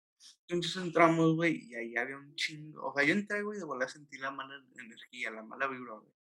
Entonces 0.48 0.76
entramos, 0.82 1.36
güey, 1.36 1.66
y 1.66 1.76
ahí 1.76 1.96
había 1.98 2.18
un 2.18 2.36
chingo. 2.36 2.88
O 2.88 2.94
sea, 2.96 3.04
yo 3.04 3.14
entré, 3.14 3.44
güey, 3.44 3.58
y 3.58 3.60
de 3.60 3.66
volar 3.66 3.90
sentí 3.90 4.18
la 4.18 4.32
mala 4.32 4.56
energía, 4.78 5.32
la 5.32 5.44
mala 5.44 5.68
vibra, 5.68 5.94
güey. 5.94 6.12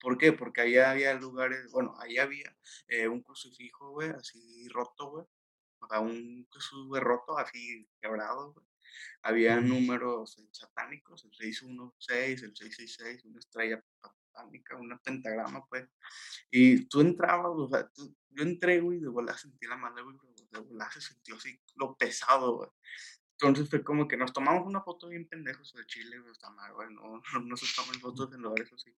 ¿Por 0.00 0.16
qué? 0.18 0.32
Porque 0.32 0.60
ahí 0.62 0.76
había 0.78 1.14
lugares, 1.14 1.70
bueno, 1.72 1.94
ahí 1.98 2.18
había 2.18 2.56
eh, 2.88 3.08
un 3.08 3.22
crucifijo, 3.22 3.90
güey, 3.90 4.10
así 4.10 4.68
roto, 4.68 5.10
güey. 5.10 5.26
O 5.80 5.86
sea, 5.88 6.00
un 6.00 6.46
güey, 6.86 7.02
roto, 7.02 7.38
así 7.38 7.88
quebrado, 8.00 8.52
güey. 8.52 8.66
Había 9.22 9.60
números 9.60 10.38
eh, 10.38 10.48
satánicos, 10.52 11.24
el 11.24 11.34
616, 11.34 12.42
el 12.42 12.56
666, 12.56 13.24
una 13.24 13.38
estrella 13.38 13.84
satánica, 14.02 14.76
una 14.76 14.98
pentagrama, 14.98 15.64
pues. 15.66 15.88
Y 16.50 16.86
tú 16.86 17.00
entrabas, 17.00 17.52
o 17.54 17.68
sea, 17.68 17.88
tú- 17.88 18.14
yo 18.30 18.42
entré, 18.42 18.80
güey, 18.80 19.00
de 19.00 19.08
volar 19.08 19.38
sentí 19.38 19.66
la 19.66 19.76
vibra, 19.76 20.02
güey. 20.02 20.16
De 20.50 20.58
volar 20.60 20.92
se 20.92 21.00
sintió 21.00 21.36
así 21.36 21.60
lo 21.76 21.96
pesado, 21.96 22.56
güey. 22.56 22.70
Entonces 23.32 23.70
fue 23.70 23.84
como 23.84 24.08
que 24.08 24.16
nos 24.16 24.32
tomamos 24.32 24.66
una 24.66 24.82
foto 24.82 25.08
bien 25.08 25.28
pendejos 25.28 25.72
de 25.72 25.86
Chile, 25.86 26.18
güey, 26.18 26.32
está 26.32 26.50
mal, 26.50 26.72
güey, 26.74 26.92
no, 26.92 27.22
no 27.34 27.40
nos 27.40 27.74
toman 27.74 28.00
fotos 28.00 28.32
en 28.34 28.42
lugares 28.42 28.72
así. 28.72 28.92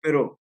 Pero 0.00 0.40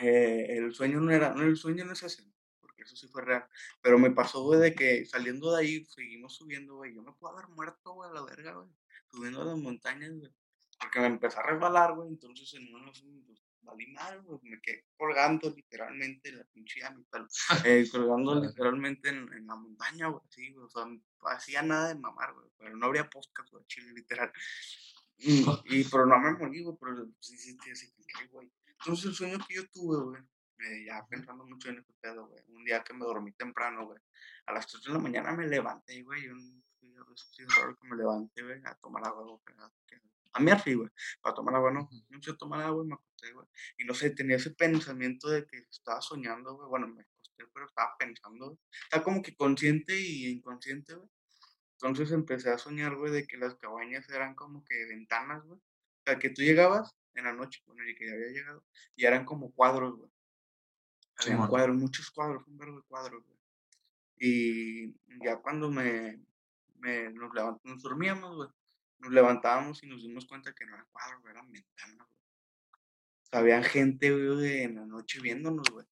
eh, 0.00 0.56
el 0.58 0.72
sueño 0.72 1.00
no 1.00 1.10
era, 1.10 1.34
no, 1.34 1.42
el 1.42 1.56
sueño 1.56 1.84
no 1.84 1.92
es 1.92 2.02
ese, 2.02 2.24
porque 2.60 2.82
eso 2.82 2.96
sí 2.96 3.08
fue 3.08 3.22
real. 3.22 3.44
Pero 3.82 3.98
me 3.98 4.10
pasó, 4.10 4.42
güey, 4.42 4.60
de 4.60 4.74
que 4.74 5.04
saliendo 5.06 5.54
de 5.54 5.62
ahí, 5.62 5.84
seguimos 5.84 6.34
subiendo, 6.36 6.76
güey, 6.76 6.94
yo 6.94 7.02
me 7.02 7.12
puedo 7.12 7.36
haber 7.36 7.48
muerto, 7.48 7.92
güey, 7.92 8.10
a 8.10 8.14
la 8.14 8.24
verga, 8.24 8.52
güey, 8.52 8.68
subiendo 9.10 9.42
a 9.42 9.44
las 9.44 9.58
montañas, 9.58 10.12
güey. 10.18 10.32
Porque 10.78 11.00
me 11.00 11.06
empecé 11.06 11.38
a 11.38 11.42
resbalar, 11.42 11.94
güey, 11.94 12.08
entonces 12.08 12.54
en 12.54 12.74
uno 12.74 12.90
pues, 13.26 13.42
valí 13.62 13.86
mal, 13.92 14.22
güey, 14.22 14.38
me 14.42 14.60
quedé 14.60 14.86
colgando 14.96 15.50
literalmente 15.54 16.30
en 16.30 16.38
la 16.38 16.44
pinche 16.44 16.82
a 16.84 16.90
mi 16.90 17.04
pelo, 17.04 17.26
eh, 17.64 17.86
colgando 17.90 18.34
literalmente 18.42 19.10
en, 19.10 19.30
en 19.32 19.46
la 19.46 19.56
montaña, 19.56 20.08
güey, 20.08 20.22
sí, 20.30 20.50
güey, 20.52 20.64
o 20.64 20.70
sea, 20.70 20.86
no 20.86 21.00
hacía 21.28 21.62
nada 21.62 21.88
de 21.88 21.96
mamar, 21.96 22.32
güey, 22.32 22.48
pero 22.56 22.76
no 22.76 22.86
habría 22.86 23.10
podcast, 23.10 23.50
güey, 23.52 23.64
chile, 23.66 23.92
literal. 23.94 24.32
Y, 25.18 25.44
y, 25.66 25.84
pero 25.84 26.06
no 26.06 26.18
me 26.18 26.32
morí, 26.32 26.62
güey, 26.62 26.76
pero 26.80 27.06
sí, 27.18 27.36
sí, 27.36 27.58
sí, 27.62 27.76
sí, 27.76 27.92
sí, 27.98 28.26
güey. 28.30 28.50
Entonces 28.80 29.06
el 29.06 29.14
sueño 29.14 29.38
que 29.46 29.54
yo 29.56 29.62
tuve, 29.72 30.02
güey, 30.04 30.22
eh, 30.58 30.84
ya 30.86 31.06
pensando 31.08 31.44
mucho 31.46 31.68
en 31.70 31.78
ese 31.78 31.92
pedo, 32.00 32.26
güey, 32.26 32.42
un 32.48 32.64
día 32.64 32.82
que 32.82 32.94
me 32.94 33.04
dormí 33.04 33.32
temprano, 33.32 33.86
güey, 33.86 33.98
a 34.46 34.52
las 34.52 34.66
3 34.66 34.84
de 34.84 34.92
la 34.92 34.98
mañana 34.98 35.32
me 35.32 35.46
levanté, 35.46 36.02
güey, 36.02 36.26
es 36.26 37.56
raro 37.56 37.76
que 37.76 37.88
me 37.88 37.96
levante, 37.96 38.42
güey, 38.42 38.60
a 38.64 38.74
tomar 38.76 39.04
agua, 39.06 39.22
güey, 39.24 39.40
a- 39.58 39.72
que- 39.86 40.00
a 40.32 40.40
mí 40.40 40.50
así, 40.50 40.74
güey, 40.74 40.88
para 41.20 41.34
tomar 41.34 41.54
agua, 41.56 41.72
no, 41.72 41.88
sé 42.22 42.34
tomar 42.34 42.62
agua 42.62 42.84
y 42.84 42.88
me 42.88 42.94
acosté, 42.94 43.32
güey, 43.32 43.46
y 43.78 43.84
no 43.84 43.94
sé, 43.94 44.10
tenía 44.10 44.36
ese 44.36 44.50
pensamiento 44.52 45.28
de 45.28 45.46
que 45.46 45.58
estaba 45.70 46.00
soñando, 46.00 46.54
güey, 46.56 46.68
bueno, 46.68 46.86
me 46.88 47.02
acosté, 47.02 47.44
pero 47.52 47.66
estaba 47.66 47.94
pensando, 47.98 48.46
güey, 48.46 48.58
estaba 48.84 49.02
como 49.02 49.22
que 49.22 49.34
consciente 49.34 49.98
y 49.98 50.26
inconsciente, 50.28 50.94
güey, 50.94 51.08
entonces 51.72 52.12
empecé 52.12 52.50
a 52.50 52.58
soñar, 52.58 52.94
güey, 52.96 53.10
de 53.12 53.26
que 53.26 53.38
las 53.38 53.54
cabañas 53.56 54.08
eran 54.10 54.34
como 54.34 54.62
que 54.64 54.84
ventanas, 54.86 55.42
güey. 55.44 55.58
O 55.58 56.02
sea, 56.04 56.18
que 56.18 56.28
tú 56.30 56.42
llegabas 56.42 56.94
en 57.14 57.24
la 57.24 57.32
noche, 57.32 57.62
con 57.64 57.78
el 57.80 57.96
que 57.96 58.06
ya 58.06 58.12
había 58.14 58.28
llegado, 58.28 58.64
y 58.96 59.04
eran 59.04 59.24
como 59.24 59.50
cuadros, 59.52 59.96
güey. 59.96 60.10
Habían 61.16 61.36
Simón. 61.36 61.48
cuadros, 61.48 61.76
muchos 61.76 62.10
cuadros, 62.10 62.46
un 62.46 62.56
verbo 62.56 62.76
de 62.76 62.82
cuadros, 62.82 63.22
güey. 63.24 63.38
Y 64.22 64.94
ya 65.24 65.36
cuando 65.40 65.70
me, 65.70 66.20
me 66.78 67.10
nos, 67.10 67.30
levant- 67.32 67.60
nos 67.64 67.82
dormíamos, 67.82 68.36
güey, 68.36 68.48
nos 68.98 69.12
levantábamos 69.12 69.82
y 69.82 69.86
nos 69.86 70.02
dimos 70.02 70.26
cuenta 70.26 70.52
que 70.54 70.66
no 70.66 70.74
eran 70.74 70.86
cuadros, 70.92 71.20
güey, 71.22 71.32
eran 71.32 71.50
ventanas, 71.50 71.96
güey. 72.06 72.20
O 73.22 73.26
sea, 73.30 73.38
había 73.40 73.62
gente, 73.62 74.10
güey, 74.10 74.62
en 74.62 74.74
la 74.76 74.86
noche 74.86 75.20
viéndonos, 75.20 75.68
güey. 75.70 75.86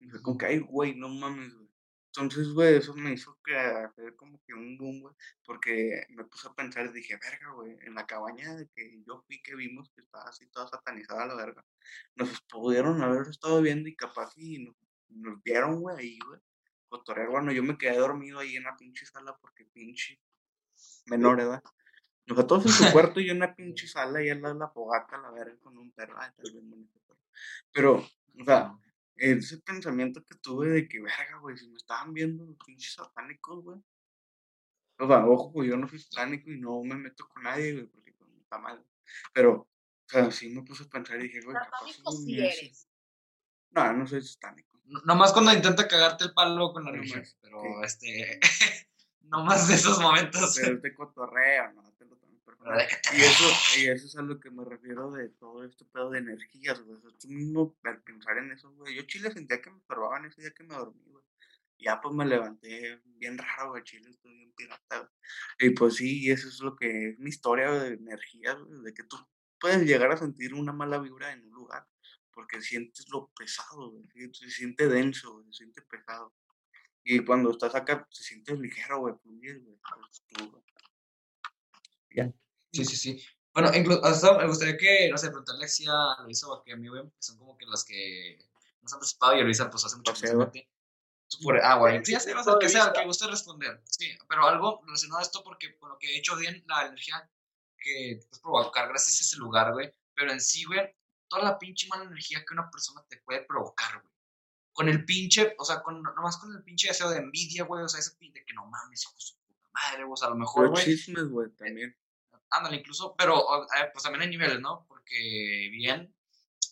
Y 0.00 0.08
fue 0.08 0.22
como 0.22 0.38
que, 0.38 0.46
ay, 0.46 0.58
güey, 0.60 0.94
no 0.94 1.08
mames, 1.08 1.52
güey. 1.54 1.67
Entonces, 2.08 2.48
güey, 2.52 2.76
eso 2.76 2.94
me 2.94 3.12
hizo 3.12 3.38
que 3.44 3.54
hacer 3.54 4.16
como 4.16 4.40
que 4.46 4.54
un 4.54 4.78
boom, 4.78 5.00
güey, 5.00 5.14
porque 5.44 6.06
me 6.08 6.24
puse 6.24 6.48
a 6.48 6.54
pensar 6.54 6.86
y 6.86 6.92
dije, 6.92 7.18
verga, 7.22 7.52
güey, 7.52 7.76
en 7.82 7.94
la 7.94 8.06
cabaña 8.06 8.54
de 8.56 8.66
que 8.74 9.02
yo 9.06 9.22
fui 9.26 9.42
que 9.42 9.54
vimos 9.54 9.90
que 9.94 10.00
estaba 10.00 10.24
así 10.24 10.48
toda 10.48 10.68
satanizada 10.68 11.26
la 11.26 11.34
verga, 11.34 11.64
nos 12.16 12.40
pudieron 12.42 13.02
haber 13.02 13.28
estado 13.28 13.60
viendo 13.60 13.88
y 13.88 13.94
capaz 13.96 14.32
y 14.36 14.64
nos, 14.64 14.76
nos 15.08 15.42
vieron, 15.42 15.80
güey, 15.80 15.96
ahí, 15.98 16.18
güey, 16.26 16.40
cotorrear, 16.88 17.28
bueno, 17.28 17.52
yo 17.52 17.62
me 17.62 17.76
quedé 17.76 17.98
dormido 17.98 18.38
ahí 18.38 18.56
en 18.56 18.64
la 18.64 18.76
pinche 18.76 19.04
sala 19.04 19.36
porque 19.40 19.66
pinche 19.66 20.18
menor 21.06 21.40
edad. 21.40 21.62
Nosotros 22.26 22.66
en 22.66 22.72
su 22.72 22.84
cuarto 22.92 23.20
y 23.20 23.26
yo 23.26 23.32
en 23.32 23.38
una 23.38 23.54
pinche 23.54 23.86
sala 23.86 24.22
y 24.22 24.30
al 24.30 24.40
lado 24.40 24.54
de 24.54 24.60
la 24.60 24.68
fogata, 24.68 25.18
la 25.18 25.30
verga, 25.30 25.58
con 25.60 25.76
un 25.76 25.92
perro, 25.92 26.16
ay, 26.18 26.30
tal 26.36 26.52
vez 26.52 26.64
bonito 26.64 26.98
perro. 27.06 27.20
Pero, 27.72 27.94
o 28.40 28.44
sea, 28.44 28.72
ese 29.18 29.58
pensamiento 29.58 30.24
que 30.24 30.34
tuve 30.36 30.68
de 30.68 30.88
que, 30.88 31.00
verga, 31.00 31.38
güey, 31.40 31.56
si 31.58 31.68
me 31.68 31.76
estaban 31.76 32.12
viendo 32.14 32.44
los 32.44 32.56
pinches 32.64 32.94
satánicos, 32.94 33.62
güey. 33.62 33.78
O 35.00 35.06
sea, 35.06 35.26
ojo, 35.26 35.52
pues 35.52 35.68
yo 35.68 35.76
no 35.76 35.88
soy 35.88 35.98
satánico 36.00 36.50
y 36.50 36.58
no 36.58 36.82
me 36.82 36.96
meto 36.96 37.28
con 37.28 37.42
nadie, 37.42 37.72
güey, 37.72 37.86
porque 37.86 38.12
pues, 38.12 38.30
está 38.40 38.58
mal. 38.58 38.84
Pero, 39.32 39.52
o 39.52 39.68
sea, 40.08 40.30
sí 40.30 40.50
me 40.50 40.62
puse 40.62 40.84
a 40.84 40.88
pensar 40.88 41.18
y 41.20 41.24
dije, 41.24 41.40
güey, 41.42 41.56
Satánico 41.56 42.12
sí 42.12 42.38
eres. 42.38 42.88
No, 43.70 43.92
no 43.92 44.06
soy 44.06 44.22
satánico. 44.22 44.80
No- 44.84 45.00
Nomás 45.04 45.32
cuando 45.32 45.52
intenta 45.52 45.86
cagarte 45.86 46.24
el 46.24 46.32
palo 46.32 46.72
con 46.72 46.84
la 46.84 46.90
Nomás, 46.92 47.10
religión, 47.10 47.38
pero 47.42 47.60
sí. 47.60 47.68
este. 47.84 48.40
no 49.22 49.44
más 49.44 49.68
de 49.68 49.74
esos 49.74 50.00
momentos. 50.00 50.56
Pero 50.60 50.76
es 50.76 50.82
de 50.82 50.94
cotorreo, 50.94 51.72
no 51.72 51.87
Y 53.12 53.20
eso, 53.20 53.44
y 53.78 53.86
eso 53.86 54.06
es 54.06 54.16
a 54.16 54.22
lo 54.22 54.38
que 54.40 54.50
me 54.50 54.64
refiero 54.64 55.10
de 55.12 55.28
todo 55.30 55.64
este 55.64 55.84
pedo 55.86 56.10
de 56.10 56.18
energías, 56.18 56.80
güey. 56.82 56.98
O 56.98 57.00
sea, 57.00 57.10
tú 57.18 57.28
mismo 57.28 57.76
al 57.84 58.02
pensar 58.02 58.36
en 58.38 58.52
eso, 58.52 58.70
güey. 58.72 58.96
Yo 58.96 59.02
chile 59.02 59.30
sentía 59.30 59.62
que 59.62 59.70
me 59.70 59.76
observaban 59.76 60.26
ese 60.26 60.42
día 60.42 60.50
que 60.50 60.64
me 60.64 60.74
dormí, 60.74 61.02
güey. 61.06 61.24
Ya 61.78 62.00
pues 62.00 62.14
me 62.14 62.26
levanté 62.26 63.00
bien 63.04 63.38
raro, 63.38 63.70
güey. 63.70 63.84
Chile 63.84 64.10
estoy 64.10 64.34
bien 64.34 64.52
pirata, 64.56 64.98
güey. 64.98 65.10
Y 65.60 65.70
pues 65.70 65.96
sí, 65.96 66.24
y 66.24 66.30
eso 66.30 66.48
es 66.48 66.60
lo 66.60 66.76
que 66.76 67.10
es 67.10 67.18
mi 67.18 67.30
historia 67.30 67.70
de 67.70 67.94
energías, 67.94 68.58
güey. 68.60 68.82
De 68.82 68.92
que 68.92 69.04
tú 69.04 69.16
puedes 69.60 69.82
llegar 69.82 70.10
a 70.12 70.16
sentir 70.16 70.52
una 70.54 70.72
mala 70.72 70.98
vibra 70.98 71.32
en 71.32 71.44
un 71.44 71.50
lugar. 71.50 71.86
Porque 72.32 72.60
sientes 72.60 73.08
lo 73.10 73.30
pesado, 73.36 73.92
güey. 73.92 74.34
Se 74.34 74.50
siente 74.50 74.88
denso, 74.88 75.34
güey. 75.34 75.46
Se 75.46 75.58
siente 75.58 75.82
pesado. 75.82 76.34
Y 77.04 77.20
cuando 77.24 77.50
estás 77.50 77.74
acá, 77.74 78.06
se 78.10 78.24
siente 78.24 78.54
ligero, 78.56 78.98
güey. 78.98 79.14
Fluyes, 79.22 79.62
güey. 79.64 79.78
tú, 80.28 80.50
güey. 80.50 80.62
Sí, 82.72 82.84
sí, 82.84 82.96
sí. 82.96 83.24
Bueno, 83.54 83.74
incluso 83.74 84.04
hasta 84.04 84.38
me 84.38 84.46
gustaría 84.46 84.76
que, 84.76 85.08
no 85.10 85.18
sé, 85.18 85.28
preguntarle 85.28 85.64
así 85.64 85.84
a 85.88 86.22
Luisa 86.22 86.46
o 86.48 86.62
a 86.70 86.76
mí, 86.76 86.88
güey, 86.88 87.02
que 87.02 87.10
son 87.22 87.38
como 87.38 87.56
que 87.56 87.66
las 87.66 87.84
que 87.84 88.38
nos 88.82 88.92
han 88.92 88.98
participado 89.00 89.36
y 89.36 89.40
a 89.40 89.42
Luisa, 89.44 89.70
pues 89.70 89.84
hace 89.84 89.96
mucho. 89.96 90.12
Tú 91.30 91.38
por- 91.42 91.60
Ah, 91.62 91.74
güey, 91.76 92.02
sí, 92.04 92.12
ya 92.12 92.20
sé, 92.20 92.30
o 92.32 92.34
sea, 92.36 92.44
Punto 92.44 92.58
de 92.58 92.66
que 92.66 92.68
sea, 92.72 92.92
que 92.92 93.04
guste 93.04 93.26
responder. 93.26 93.82
Sí, 93.84 94.10
pero 94.28 94.46
algo 94.46 94.80
relacionado 94.86 95.18
a 95.18 95.22
esto, 95.22 95.42
porque 95.44 95.76
con 95.78 95.90
lo 95.90 95.98
que 95.98 96.06
he 96.14 96.18
hecho 96.18 96.36
bien, 96.36 96.64
la 96.66 96.86
energía 96.86 97.30
que 97.78 98.18
puedes 98.22 98.38
provocar 98.40 98.88
gracias 98.88 99.18
a 99.20 99.24
ese 99.24 99.36
lugar, 99.36 99.72
güey. 99.72 99.92
Pero 100.14 100.32
en 100.32 100.40
sí, 100.40 100.64
güey, 100.64 100.80
toda 101.28 101.42
la 101.42 101.58
pinche 101.58 101.86
mala 101.88 102.04
energía 102.04 102.44
que 102.46 102.54
una 102.54 102.70
persona 102.70 103.04
te 103.08 103.18
puede 103.18 103.42
provocar, 103.42 104.00
güey. 104.00 104.14
Con 104.72 104.88
el 104.88 105.04
pinche, 105.04 105.54
o 105.58 105.64
sea, 105.64 105.82
con, 105.82 106.02
nomás 106.02 106.38
con 106.38 106.54
el 106.54 106.62
pinche 106.62 106.88
deseo 106.88 107.10
de 107.10 107.18
envidia, 107.18 107.64
güey, 107.64 107.82
o 107.84 107.88
sea, 107.88 108.00
ese 108.00 108.12
pinche 108.16 108.40
de 108.40 108.46
que 108.46 108.54
no 108.54 108.64
mames, 108.66 109.02
hijo 109.02 109.14
de 109.14 109.20
su 109.20 109.36
puta 109.40 109.68
madre, 109.72 110.04
güey, 110.04 110.12
o 110.12 110.16
sea, 110.16 110.28
a 110.28 110.30
lo 110.30 110.36
mejor, 110.36 110.68
güey. 110.70 110.84
chismes, 110.84 111.28
güey, 111.28 111.50
también. 111.50 111.94
Ándale, 112.50 112.76
incluso, 112.76 113.14
pero 113.16 113.64
eh, 113.64 113.90
pues 113.92 114.02
también 114.02 114.22
hay 114.22 114.28
niveles, 114.28 114.60
¿no? 114.60 114.86
Porque 114.88 115.68
bien, 115.70 116.14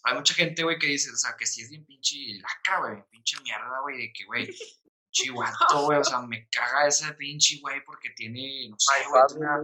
hay 0.05 0.15
mucha 0.15 0.35
gente, 0.35 0.63
güey, 0.63 0.79
que 0.79 0.87
dice, 0.87 1.11
o 1.11 1.17
sea, 1.17 1.37
que 1.37 1.47
si 1.47 1.63
es 1.63 1.71
bien 1.71 1.85
pinche 1.85 2.17
lacra, 2.41 2.81
güey, 2.81 3.03
pinche 3.11 3.41
mierda, 3.43 3.81
güey, 3.83 3.99
de 3.99 4.13
que, 4.13 4.25
güey, 4.25 4.47
chihuato, 5.11 5.85
güey, 5.85 5.99
o 5.99 6.05
sea, 6.05 6.21
me 6.21 6.49
caga 6.49 6.87
ese 6.87 7.13
pinche, 7.15 7.59
güey, 7.61 7.85
porque 7.85 8.11
tiene, 8.11 8.69
no 8.71 8.77
sé, 8.79 9.07
güey, 9.09 9.23
una, 9.37 9.59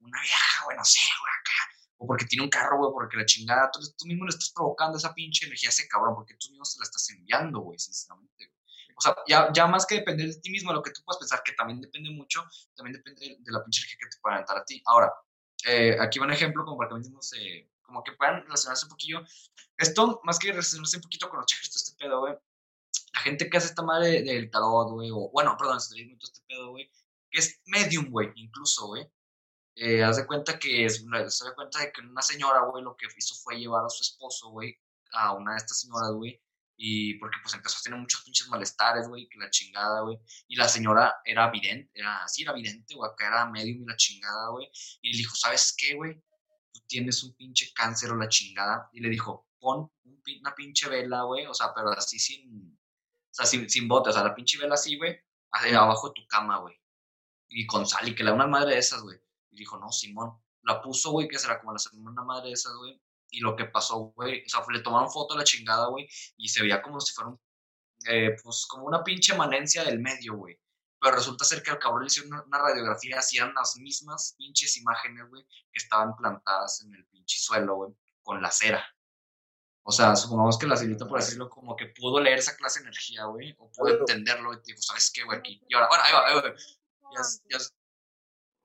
una 0.00 0.22
vieja, 0.22 0.64
güey, 0.64 0.76
no 0.76 0.84
sé, 0.84 1.00
güey, 1.20 1.32
acá, 1.40 1.70
o 1.98 2.06
porque 2.06 2.24
tiene 2.24 2.44
un 2.44 2.50
carro, 2.50 2.78
güey, 2.78 2.92
porque 2.92 3.16
la 3.16 3.26
chingada, 3.26 3.66
entonces 3.66 3.94
tú 3.96 4.06
mismo 4.06 4.24
le 4.24 4.30
estás 4.30 4.52
provocando 4.54 4.96
esa 4.96 5.12
pinche 5.12 5.46
energía 5.46 5.68
a 5.68 5.72
ese 5.72 5.86
cabrón, 5.86 6.14
porque 6.14 6.34
tú 6.34 6.48
mismo 6.50 6.64
se 6.64 6.78
la 6.78 6.84
estás 6.84 7.10
enviando, 7.10 7.60
güey, 7.60 7.78
sinceramente, 7.78 8.46
güey. 8.46 8.60
O 8.96 9.02
sea, 9.02 9.16
ya, 9.26 9.50
ya 9.52 9.66
más 9.66 9.86
que 9.86 9.96
depender 9.96 10.28
de 10.28 10.40
ti 10.40 10.50
mismo, 10.50 10.74
lo 10.74 10.82
que 10.82 10.90
tú 10.90 11.00
puedes 11.04 11.18
pensar, 11.18 11.42
que 11.42 11.52
también 11.52 11.80
depende 11.80 12.10
mucho, 12.10 12.44
también 12.74 12.96
depende 12.96 13.38
de, 13.40 13.52
la 13.52 13.64
pinche 13.64 13.80
energía 13.80 13.98
que 13.98 14.08
te 14.10 14.20
pueda 14.20 14.36
aventar 14.36 14.58
a 14.58 14.64
ti. 14.64 14.82
Ahora, 14.84 15.10
eh, 15.66 15.96
aquí 16.00 16.18
va 16.18 16.26
un 16.26 16.32
ejemplo 16.32 16.64
como 16.64 16.78
para 16.78 16.90
que 16.90 16.96
mismos, 16.96 17.32
eh, 17.34 17.68
como 17.82 18.02
que 18.02 18.12
puedan 18.12 18.42
relacionarse 18.42 18.86
un 18.86 18.90
poquillo. 18.90 19.22
Esto, 19.76 20.20
más 20.24 20.38
que 20.38 20.52
relacionarse 20.52 20.96
un 20.96 21.02
poquito 21.02 21.28
con 21.28 21.38
los 21.38 21.46
chakras, 21.46 21.70
todo 21.70 21.82
este 21.82 22.04
pedo, 22.04 22.20
güey. 22.20 22.34
La 23.14 23.20
gente 23.20 23.50
que 23.50 23.56
hace 23.56 23.68
esta 23.68 23.82
madre 23.82 24.22
del 24.22 24.50
tarot, 24.50 24.90
güey, 24.90 25.10
o 25.10 25.30
bueno, 25.30 25.56
perdón, 25.58 25.78
esoterismo 25.78 26.16
todo 26.18 26.30
este 26.32 26.44
pedo, 26.46 26.70
güey, 26.70 26.90
que 27.30 27.40
es 27.40 27.60
medium, 27.66 28.10
güey, 28.10 28.30
incluso, 28.36 28.86
güey. 28.88 29.06
Eh, 29.76 30.02
haz 30.02 30.16
de 30.16 30.26
cuenta 30.26 30.58
que 30.58 30.84
es, 30.84 31.04
se 31.28 31.44
da 31.44 31.54
cuenta 31.54 31.80
de 31.80 31.92
que 31.92 32.00
una 32.02 32.22
señora, 32.22 32.60
güey, 32.66 32.84
lo 32.84 32.96
que 32.96 33.06
hizo 33.16 33.34
fue 33.36 33.58
llevar 33.58 33.84
a 33.84 33.88
su 33.88 34.02
esposo, 34.02 34.50
güey, 34.50 34.78
a 35.12 35.32
una 35.34 35.52
de 35.52 35.58
estas 35.58 35.80
señoras, 35.80 36.12
güey, 36.12 36.40
y 36.82 37.14
porque 37.18 37.36
pues 37.42 37.52
empezó 37.52 37.76
a 37.78 37.82
tener 37.82 38.00
muchos 38.00 38.22
pinches 38.22 38.48
malestares, 38.48 39.06
güey, 39.06 39.28
que 39.28 39.38
la 39.38 39.50
chingada, 39.50 40.00
güey, 40.00 40.18
y 40.48 40.56
la 40.56 40.66
señora 40.66 41.14
era 41.26 41.50
vidente, 41.50 41.90
era, 41.92 42.26
sí, 42.26 42.40
era 42.40 42.54
vidente, 42.54 42.94
güey, 42.94 43.10
acá 43.10 43.26
era 43.26 43.50
medium 43.50 43.84
y 43.86 43.96
chingada, 43.96 44.48
güey, 44.48 44.66
y 45.02 45.12
le 45.12 45.18
dijo, 45.18 45.36
¿sabes 45.36 45.74
qué, 45.76 45.94
güey? 45.94 46.14
Tú 46.72 46.80
tienes 46.88 47.22
un 47.22 47.34
pinche 47.34 47.70
cáncer 47.74 48.10
o 48.12 48.16
la 48.16 48.30
chingada, 48.30 48.88
y 48.94 49.00
le 49.00 49.10
dijo, 49.10 49.46
pon 49.58 49.92
una 50.40 50.54
pinche 50.54 50.88
vela, 50.88 51.24
güey, 51.24 51.44
o 51.44 51.52
sea, 51.52 51.74
pero 51.74 51.90
así 51.90 52.18
sin, 52.18 52.72
o 52.72 53.34
sea, 53.34 53.44
sin, 53.44 53.68
sin 53.68 53.86
bote, 53.86 54.08
o 54.08 54.12
sea, 54.14 54.24
la 54.24 54.34
pinche 54.34 54.56
vela 54.56 54.72
así, 54.72 54.96
güey, 54.96 55.20
ahí 55.50 55.74
abajo 55.74 56.08
de 56.08 56.14
tu 56.14 56.26
cama, 56.28 56.60
güey, 56.60 56.76
y 57.50 57.66
con 57.66 57.86
sal, 57.86 58.08
y 58.08 58.14
que 58.14 58.24
le 58.24 58.30
da 58.30 58.36
una 58.36 58.46
madre 58.46 58.72
de 58.72 58.78
esas, 58.78 59.02
güey, 59.02 59.18
y 59.50 59.58
dijo, 59.58 59.76
no, 59.76 59.92
Simón, 59.92 60.32
la 60.62 60.80
puso, 60.80 61.10
güey, 61.10 61.28
que 61.28 61.38
será 61.38 61.60
como 61.60 61.74
la 61.74 61.78
segunda 61.78 62.24
madre 62.24 62.48
de 62.48 62.54
esas, 62.54 62.72
güey, 62.74 62.98
y 63.30 63.40
lo 63.40 63.56
que 63.56 63.66
pasó, 63.66 64.12
güey, 64.16 64.44
o 64.44 64.48
sea, 64.48 64.62
le 64.70 64.80
tomaron 64.80 65.10
foto 65.10 65.34
a 65.34 65.38
la 65.38 65.44
chingada, 65.44 65.88
güey, 65.88 66.08
y 66.36 66.48
se 66.48 66.62
veía 66.62 66.82
como 66.82 67.00
si 67.00 67.12
fuera 67.14 67.30
un, 67.30 67.40
eh, 68.08 68.36
pues, 68.42 68.66
como 68.66 68.86
una 68.86 69.02
pinche 69.04 69.34
emanencia 69.34 69.84
del 69.84 70.00
medio, 70.00 70.36
güey. 70.36 70.58
Pero 71.00 71.16
resulta 71.16 71.44
ser 71.44 71.62
que 71.62 71.70
al 71.70 71.78
cabrón 71.78 72.02
le 72.02 72.06
hicieron 72.08 72.32
una, 72.46 72.58
radiografía, 72.58 73.20
eran 73.34 73.54
las 73.54 73.76
mismas 73.76 74.34
pinches 74.36 74.76
imágenes, 74.76 75.28
güey, 75.28 75.44
que 75.44 75.78
estaban 75.78 76.14
plantadas 76.16 76.82
en 76.82 76.94
el 76.94 77.06
pinche 77.06 77.38
suelo, 77.38 77.76
güey, 77.76 77.92
con 78.22 78.42
la 78.42 78.50
cera. 78.50 78.84
O 79.82 79.92
sea, 79.92 80.14
supongamos 80.14 80.58
que 80.58 80.66
la 80.66 80.76
señorita, 80.76 81.08
por 81.08 81.20
decirlo, 81.20 81.48
como 81.48 81.74
que 81.74 81.86
pudo 81.86 82.20
leer 82.20 82.38
esa 82.38 82.54
clase 82.56 82.80
de 82.80 82.86
energía, 82.86 83.24
güey, 83.24 83.54
o 83.58 83.70
pudo 83.70 83.98
entenderlo, 84.00 84.52
y 84.52 84.60
dijo, 84.64 84.82
¿sabes 84.82 85.10
qué, 85.10 85.24
güey? 85.24 85.38
Aquí. 85.38 85.62
Y 85.68 85.74
ahora, 85.74 85.88
bueno, 85.88 86.04
ahí 86.04 86.12
va, 86.12 86.28
ahí 86.28 86.34
va. 86.34 86.54
Ya, 87.12 87.22
ya 87.50 87.58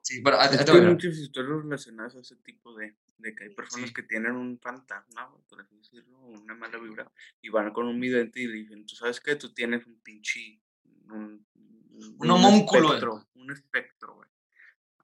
Sí, 0.06 0.22
bueno, 0.22 0.38
hay 0.40 0.82
muchas 0.82 1.16
historias 1.16 1.64
relacionadas 1.64 2.16
a 2.16 2.20
ese 2.20 2.36
tipo 2.36 2.76
de, 2.76 2.96
de 3.18 3.36
que 3.36 3.46
hay 3.46 3.56
personas 3.56 3.90
Sí. 3.90 3.94
que 3.94 4.04
tienen 4.04 4.34
un 4.36 4.60
fantasma, 4.60 5.32
por 5.48 5.62
así 5.62 5.76
decirlo, 5.78 6.20
una 6.20 6.54
mala 6.56 6.78
vibra, 6.78 7.12
y 7.42 7.50
van 7.50 7.72
con 7.72 7.88
un 7.88 8.00
vidente 8.00 8.40
y 8.42 8.48
le 8.48 8.54
dicen, 8.58 8.86
tú 8.86 8.96
sabes 8.96 9.20
que 9.22 9.36
tú 9.36 9.54
tienes 9.54 9.86
un 9.88 10.00
pinche, 10.02 10.62
un, 11.10 11.46
Un 12.20 12.32
homúnculo, 12.32 12.88
güey. 12.90 12.98
espectro, 13.00 13.28
un 13.36 13.52
espectro, 13.52 14.16
güey, 14.16 14.30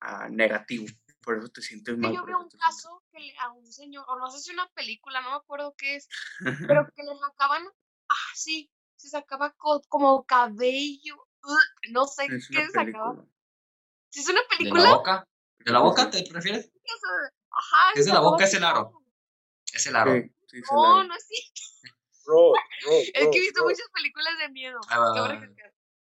ah, 0.02 0.28
negativo, 0.30 0.86
por 1.24 1.38
eso 1.38 1.48
te 1.50 1.62
sientes 1.62 1.98
mal. 1.98 2.14
yo 2.14 2.26
vi 2.26 2.34
un 2.34 2.50
te 2.50 2.58
sientes- 2.58 2.60
caso 2.60 3.04
que 3.12 3.20
le- 3.20 3.38
a 3.40 3.50
un 3.52 3.66
señor, 3.72 4.06
o 4.10 4.18
no 4.20 4.30
sé 4.30 4.40
si 4.40 4.52
una 4.52 4.68
película, 4.70 5.22
no 5.22 5.30
me 5.32 5.36
acuerdo 5.38 5.74
qué 5.78 5.96
es, 5.96 6.08
pero 6.76 6.88
que 6.96 7.04
le 7.04 7.16
sacaban, 7.18 7.64
ah, 8.10 8.32
sí, 8.36 8.70
se 8.98 9.08
sacaba 9.10 9.52
co- 9.54 9.82
como 9.88 10.26
cabello, 10.26 11.16
ugh, 11.44 11.92
no 11.92 12.06
sé 12.06 12.26
Es 12.26 12.48
qué 12.50 12.66
se 12.66 12.72
sacaba. 12.72 13.26
Si 14.10 14.20
es 14.20 14.28
una 14.30 14.42
¿De 14.42 14.48
película, 14.58 14.84
la 14.84 14.96
boca? 14.96 15.28
¿De 15.60 15.72
la 15.72 15.80
boca 15.80 16.10
te 16.10 16.24
prefieres? 16.30 16.70
Ajá, 17.52 17.92
Es 17.96 18.06
de 18.06 18.14
la 18.14 18.20
boca, 18.20 18.44
es 18.46 18.54
el 18.54 18.64
aro. 18.64 18.94
Es 19.74 19.86
el 19.88 19.96
aro. 19.96 20.14
Sí, 20.14 20.22
sí, 20.48 20.62
se 20.64 20.76
No, 20.76 20.98
la- 20.98 21.04
no 21.08 21.16
es 21.16 21.28
cierto. 21.28 21.62
Bro, 22.26 22.52
bro, 22.52 22.92
Es 23.14 23.28
que 23.30 23.38
he 23.38 23.42
visto 23.42 23.62
bro. 23.62 23.70
muchas 23.70 23.88
películas 23.94 24.38
de 24.40 24.50
miedo. 24.50 24.80
Ah. 24.90 25.40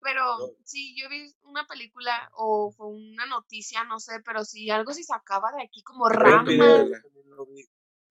Pero 0.01 0.55
sí, 0.63 0.95
yo 1.01 1.09
vi 1.09 1.33
una 1.41 1.65
película 1.65 2.29
o 2.33 2.71
fue 2.71 2.87
una 2.87 3.25
noticia, 3.25 3.83
no 3.85 3.99
sé, 3.99 4.19
pero 4.23 4.45
sí, 4.45 4.69
algo 4.69 4.93
se 4.93 5.03
sacaba 5.03 5.51
de 5.51 5.63
aquí 5.63 5.81
como 5.81 6.07
ramas. 6.09 6.53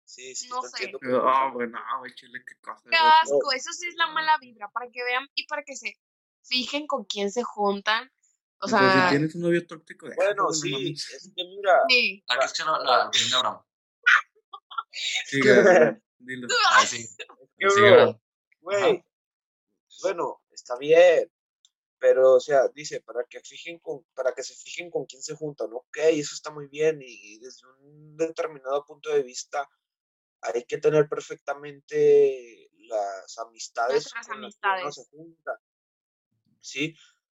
Sí, 0.04 0.34
sí, 0.34 0.48
No 0.48 0.62
sé. 0.62 0.68
Ah, 0.68 0.70
perfectamente. 0.70 1.54
güey, 1.54 1.68
no, 1.68 1.80
güey, 2.00 2.14
chile, 2.14 2.42
qué 2.46 2.56
cosa. 2.60 2.82
Qué 2.90 2.96
asco, 2.96 3.52
eso 3.52 3.72
sí 3.72 3.88
es 3.88 3.94
la 3.96 4.08
mala 4.08 4.36
vibra, 4.38 4.68
para 4.70 4.90
que 4.90 5.02
vean 5.04 5.28
y 5.34 5.46
para 5.46 5.62
que 5.62 5.76
se 5.76 5.94
fijen 6.42 6.86
con 6.86 7.04
quién 7.04 7.30
se 7.30 7.42
juntan. 7.42 8.10
O 8.64 8.66
Entonces, 8.66 8.92
sea, 8.92 9.08
si 9.08 9.10
tienes 9.16 9.34
un 9.34 9.42
novio 9.42 9.66
tóxico, 9.66 10.08
Bueno, 10.16 10.44
no 10.44 10.52
sí, 10.52 10.92
es 10.92 11.32
que 11.36 11.44
mira, 11.44 11.80
sí. 11.88 12.24
Aquí 12.28 12.44
escucha 12.44 12.64
la, 12.64 12.78
la 12.78 13.08
opinión 13.08 13.30
de 13.30 13.36
Abraham. 13.36 13.62
Dilo. 16.18 16.48
Sí. 16.88 17.08
que 17.58 17.70
Sí, 17.70 17.80
bro, 17.80 17.88
Abraham. 17.90 18.20
güey, 18.60 19.04
bueno, 20.02 20.42
está 20.50 20.76
bien, 20.78 21.30
pero 21.98 22.34
o 22.34 22.40
sea, 22.40 22.68
dice, 22.68 23.00
para 23.02 23.24
que 23.24 23.40
fijen 23.40 23.78
con, 23.80 24.04
para 24.14 24.34
que 24.34 24.42
se 24.42 24.54
fijen 24.54 24.90
con 24.90 25.04
quién 25.06 25.22
se 25.22 25.34
juntan, 25.36 25.72
ok, 25.72 25.96
eso 26.12 26.34
está 26.34 26.50
muy 26.50 26.68
bien, 26.68 27.00
y, 27.02 27.34
y 27.34 27.38
desde 27.38 27.66
un 27.68 28.16
determinado 28.16 28.84
punto 28.86 29.10
de 29.10 29.22
vista 29.22 29.68
hay 30.42 30.64
que 30.64 30.78
tener 30.78 31.08
perfectamente 31.08 32.70
las 32.88 33.38
amistades 33.38 33.94
Nuestras 34.14 34.26
con 34.28 34.42
las 34.42 34.54
que 34.56 34.66
uno 34.68 34.72
amistades. 34.72 34.94
se 34.94 35.04
junta, 35.10 35.60
¿sí? 36.60 36.94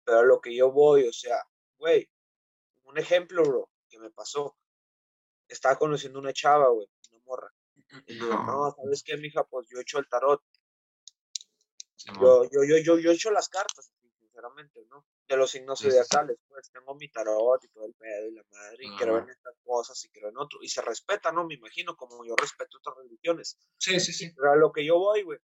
Pero 0.07 0.21
a 0.21 0.23
lo 0.23 0.41
que 0.41 0.55
yo 0.55 0.71
voy, 0.71 1.09
o 1.09 1.13
sea, 1.13 1.45
güey, 1.79 2.09
un 2.85 2.97
ejemplo, 2.97 3.43
bro, 3.43 3.69
que 3.89 3.99
me 3.99 4.11
pasó, 4.11 4.57
estaba 5.49 5.77
conociendo 5.77 6.21
una 6.21 6.33
chava, 6.33 6.69
güey, 6.69 6.89
una 7.11 7.21
morra, 7.25 7.53
y 8.07 8.15
digo, 8.15 8.33
no, 8.45 8.71
¿sabes 8.71 9.03
qué, 9.05 9.17
mija? 9.17 9.43
Pues 9.43 9.67
yo 9.69 9.79
he 9.79 9.83
hecho 9.83 9.99
el 9.99 10.09
tarot, 10.09 10.41
yo, 12.21 12.45
yo, 12.45 12.63
yo, 12.63 12.77
yo, 12.79 12.99
yo 13.01 13.11
he 13.11 13.15
hecho 13.15 13.33
las 13.33 13.49
cartas, 13.49 13.91
sinceramente, 14.21 14.87
¿no? 14.89 15.05
De 15.27 15.37
los 15.37 15.51
signos 15.51 15.81
Sí, 15.81 15.87
sí, 15.87 15.91
sí. 15.91 15.97
zodiacales, 15.97 16.39
pues 16.47 16.71
tengo 16.71 16.95
mi 16.95 17.11
tarot 17.11 17.65
y 17.65 17.69
todo 17.69 17.87
el 17.87 17.95
pedo 17.95 18.29
y 18.29 18.35
la 18.35 18.45
madre, 18.49 18.87
y 18.87 18.97
creo 18.97 19.19
en 19.19 19.29
estas 19.29 19.57
cosas 19.65 20.05
y 20.05 20.11
creo 20.11 20.29
en 20.29 20.39
otro, 20.39 20.61
y 20.63 20.69
se 20.69 20.83
respeta, 20.83 21.33
¿no? 21.33 21.45
Me 21.45 21.55
imagino, 21.55 21.97
como 21.97 22.25
yo 22.25 22.37
respeto 22.37 22.79
otras 22.79 22.97
religiones. 22.99 23.59
Sí, 23.79 23.99
sí, 23.99 24.13
sí. 24.13 24.33
Pero 24.37 24.53
a 24.53 24.57
lo 24.57 24.71
que 24.71 24.85
yo 24.87 24.99
voy, 25.01 25.25
güey, 25.25 25.41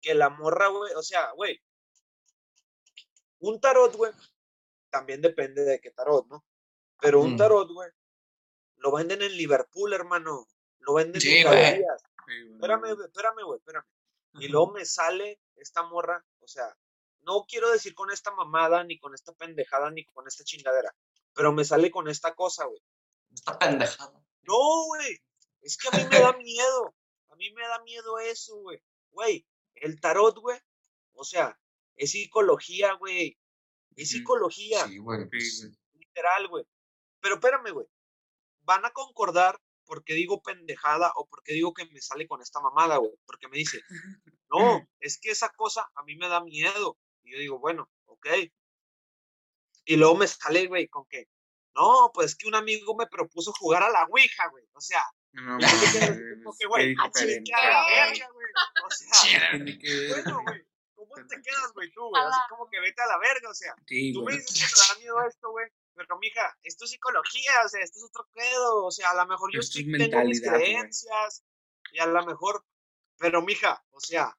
que 0.00 0.14
la 0.14 0.30
morra, 0.30 0.68
güey, 0.68 0.94
o 0.94 1.02
sea, 1.02 1.32
güey, 1.32 1.60
un 3.48 3.60
tarot, 3.60 3.94
güey, 3.94 4.12
también 4.90 5.20
depende 5.20 5.64
de 5.64 5.80
qué 5.80 5.90
tarot, 5.90 6.26
¿no? 6.28 6.44
Pero 7.00 7.20
un 7.20 7.36
tarot, 7.36 7.70
güey, 7.70 7.90
lo 8.76 8.92
venden 8.92 9.22
en 9.22 9.36
Liverpool, 9.36 9.92
hermano, 9.92 10.46
lo 10.78 10.94
venden 10.94 11.20
Sí, 11.20 11.38
en 11.38 11.46
güey. 11.46 11.76
Sí, 11.76 11.82
güey. 11.82 12.52
Espérame, 12.54 12.94
güey, 12.94 13.06
espérame, 13.06 13.44
güey, 13.44 13.58
espérame. 13.58 13.84
Y 14.40 14.48
luego 14.48 14.72
me 14.72 14.84
sale 14.84 15.40
esta 15.56 15.82
morra, 15.82 16.24
o 16.40 16.48
sea, 16.48 16.74
no 17.20 17.44
quiero 17.46 17.70
decir 17.70 17.94
con 17.94 18.10
esta 18.10 18.30
mamada, 18.30 18.82
ni 18.84 18.98
con 18.98 19.14
esta 19.14 19.32
pendejada, 19.32 19.90
ni 19.90 20.04
con 20.06 20.26
esta 20.26 20.44
chingadera, 20.44 20.94
pero 21.34 21.52
me 21.52 21.64
sale 21.64 21.90
con 21.90 22.08
esta 22.08 22.34
cosa, 22.34 22.64
güey. 22.64 22.82
Está 23.32 23.58
pendejado. 23.58 24.24
No, 24.42 24.86
güey, 24.86 25.20
es 25.60 25.76
que 25.76 25.88
a 25.88 25.98
mí 25.98 26.04
me 26.10 26.18
da 26.18 26.32
miedo, 26.36 26.94
a 27.28 27.36
mí 27.36 27.52
me 27.52 27.62
da 27.62 27.82
miedo 27.82 28.18
eso, 28.18 28.56
güey. 28.56 28.82
Güey, 29.10 29.46
el 29.74 30.00
tarot, 30.00 30.38
güey, 30.38 30.58
o 31.12 31.24
sea, 31.24 31.58
es 31.96 32.10
psicología, 32.12 32.94
güey, 32.94 33.38
es 33.96 34.10
Ujú. 34.10 34.18
psicología, 34.18 34.86
Sí, 34.86 34.98
güey. 34.98 35.20
Sí, 35.22 35.26
pues, 35.30 35.70
literal, 35.94 36.48
güey. 36.48 36.64
Pero 37.20 37.36
espérame, 37.36 37.70
güey, 37.72 37.86
van 38.62 38.84
a 38.84 38.90
concordar 38.90 39.58
porque 39.86 40.14
digo 40.14 40.40
pendejada 40.42 41.12
o 41.16 41.26
porque 41.28 41.52
digo 41.52 41.74
que 41.74 41.84
me 41.86 42.00
sale 42.00 42.26
con 42.26 42.40
esta 42.40 42.60
mamada, 42.60 42.96
güey, 42.96 43.12
porque 43.26 43.48
me 43.48 43.58
dice, 43.58 43.80
no, 44.50 44.58
es 45.00 45.18
que 45.20 45.30
esa 45.30 45.50
cosa 45.50 45.86
a 45.94 46.02
mí 46.04 46.16
me 46.16 46.28
da 46.28 46.42
miedo. 46.42 46.98
Y 47.22 47.32
yo 47.32 47.38
digo, 47.38 47.58
bueno, 47.58 47.90
ok. 48.06 48.26
Y 49.86 49.96
luego 49.96 50.16
me 50.16 50.26
sale, 50.26 50.66
güey, 50.66 50.88
con 50.88 51.06
que, 51.06 51.28
no, 51.74 52.10
pues 52.14 52.34
que 52.36 52.46
un 52.48 52.54
amigo 52.54 52.96
me 52.96 53.06
propuso 53.06 53.52
jugar 53.52 53.82
a 53.82 53.90
la 53.90 54.04
Ouija, 54.06 54.48
güey. 54.48 54.64
O 54.72 54.80
sea, 54.80 55.02
No, 55.32 55.56
a 55.56 55.58
diferente. 55.58 57.42
chingar 57.44 57.64
a 57.64 57.70
la 57.70 57.86
verga, 57.86 58.28
güey. 58.32 58.46
¿cómo 61.14 61.26
te 61.26 61.42
quedas, 61.42 61.72
güey, 61.74 61.90
tú, 61.92 62.08
güey? 62.08 62.22
Así 62.22 62.40
como 62.48 62.68
que 62.68 62.80
vete 62.80 63.02
a 63.02 63.06
la 63.06 63.18
verga, 63.18 63.50
o 63.50 63.54
sea. 63.54 63.74
Sí, 63.86 64.12
Tú 64.12 64.22
me 64.22 64.32
dices 64.32 64.52
que 64.52 64.74
te 64.74 64.92
da 64.92 64.98
miedo 65.00 65.22
esto, 65.28 65.50
güey. 65.50 65.66
Pero, 65.94 66.18
mija, 66.18 66.58
esto 66.62 66.84
es 66.84 66.90
psicología, 66.90 67.52
o 67.64 67.68
sea, 67.68 67.80
esto 67.82 67.98
es 67.98 68.04
otro 68.04 68.28
pedo. 68.32 68.84
O 68.84 68.90
sea, 68.90 69.10
a 69.10 69.14
lo 69.14 69.26
mejor 69.26 69.52
yo 69.52 69.60
Esto 69.60 69.78
sí 69.78 69.90
es 69.90 70.10
tengo 70.10 70.24
mis 70.24 70.42
creencias. 70.42 71.44
Y 71.92 72.00
a 72.00 72.06
lo 72.06 72.24
mejor, 72.26 72.64
pero, 73.18 73.42
mija, 73.42 73.84
o 73.90 74.00
sea, 74.00 74.36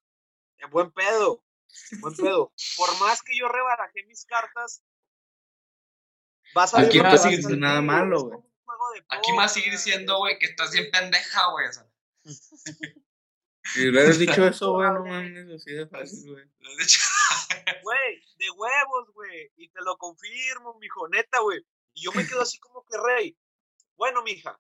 en 0.57 0.69
buen 0.69 0.91
pedo. 0.91 1.43
en 1.91 2.01
buen 2.01 2.15
pedo. 2.15 2.53
Por 2.77 2.99
más 2.99 3.21
que 3.23 3.37
yo 3.37 3.47
rebarajé 3.47 4.03
mis 4.05 4.25
cartas, 4.25 4.83
vas 6.53 6.73
a 6.73 6.81
Aquí 6.81 6.99
no 6.99 7.17
seguir 7.17 7.41
salir, 7.41 7.57
nada 7.57 7.81
malo, 7.81 8.23
güey. 8.23 8.39
Aquí 9.09 9.31
me 9.31 9.37
va 9.37 9.43
a 9.43 9.47
póker, 9.47 9.49
seguir 9.49 9.71
diciendo, 9.71 10.17
güey, 10.17 10.37
que 10.37 10.47
estás 10.47 10.71
bien 10.71 10.89
pendeja, 10.91 11.51
güey. 11.51 11.67
O 11.67 11.73
sea, 11.73 11.87
Si 13.73 13.89
hubieras 13.89 14.19
dicho 14.19 14.45
eso, 14.47 14.73
güey, 14.73 14.89
no 14.91 15.05
mames, 15.05 15.49
así 15.49 15.73
de 15.73 15.87
fácil, 15.87 16.31
güey. 16.31 16.45
de 16.45 16.83
hecho, 16.83 16.99
Güey, 17.83 18.23
de 18.37 18.49
huevos, 18.51 19.13
güey. 19.13 19.51
Y 19.57 19.69
te 19.69 19.81
lo 19.81 19.97
confirmo, 19.97 20.77
mijo, 20.79 21.07
neta, 21.09 21.39
güey. 21.39 21.65
Y 21.93 22.03
yo 22.03 22.11
me 22.11 22.27
quedo 22.27 22.41
así 22.41 22.59
como 22.59 22.83
que 22.85 22.97
rey. 22.97 23.37
Bueno, 23.97 24.21
mija, 24.23 24.59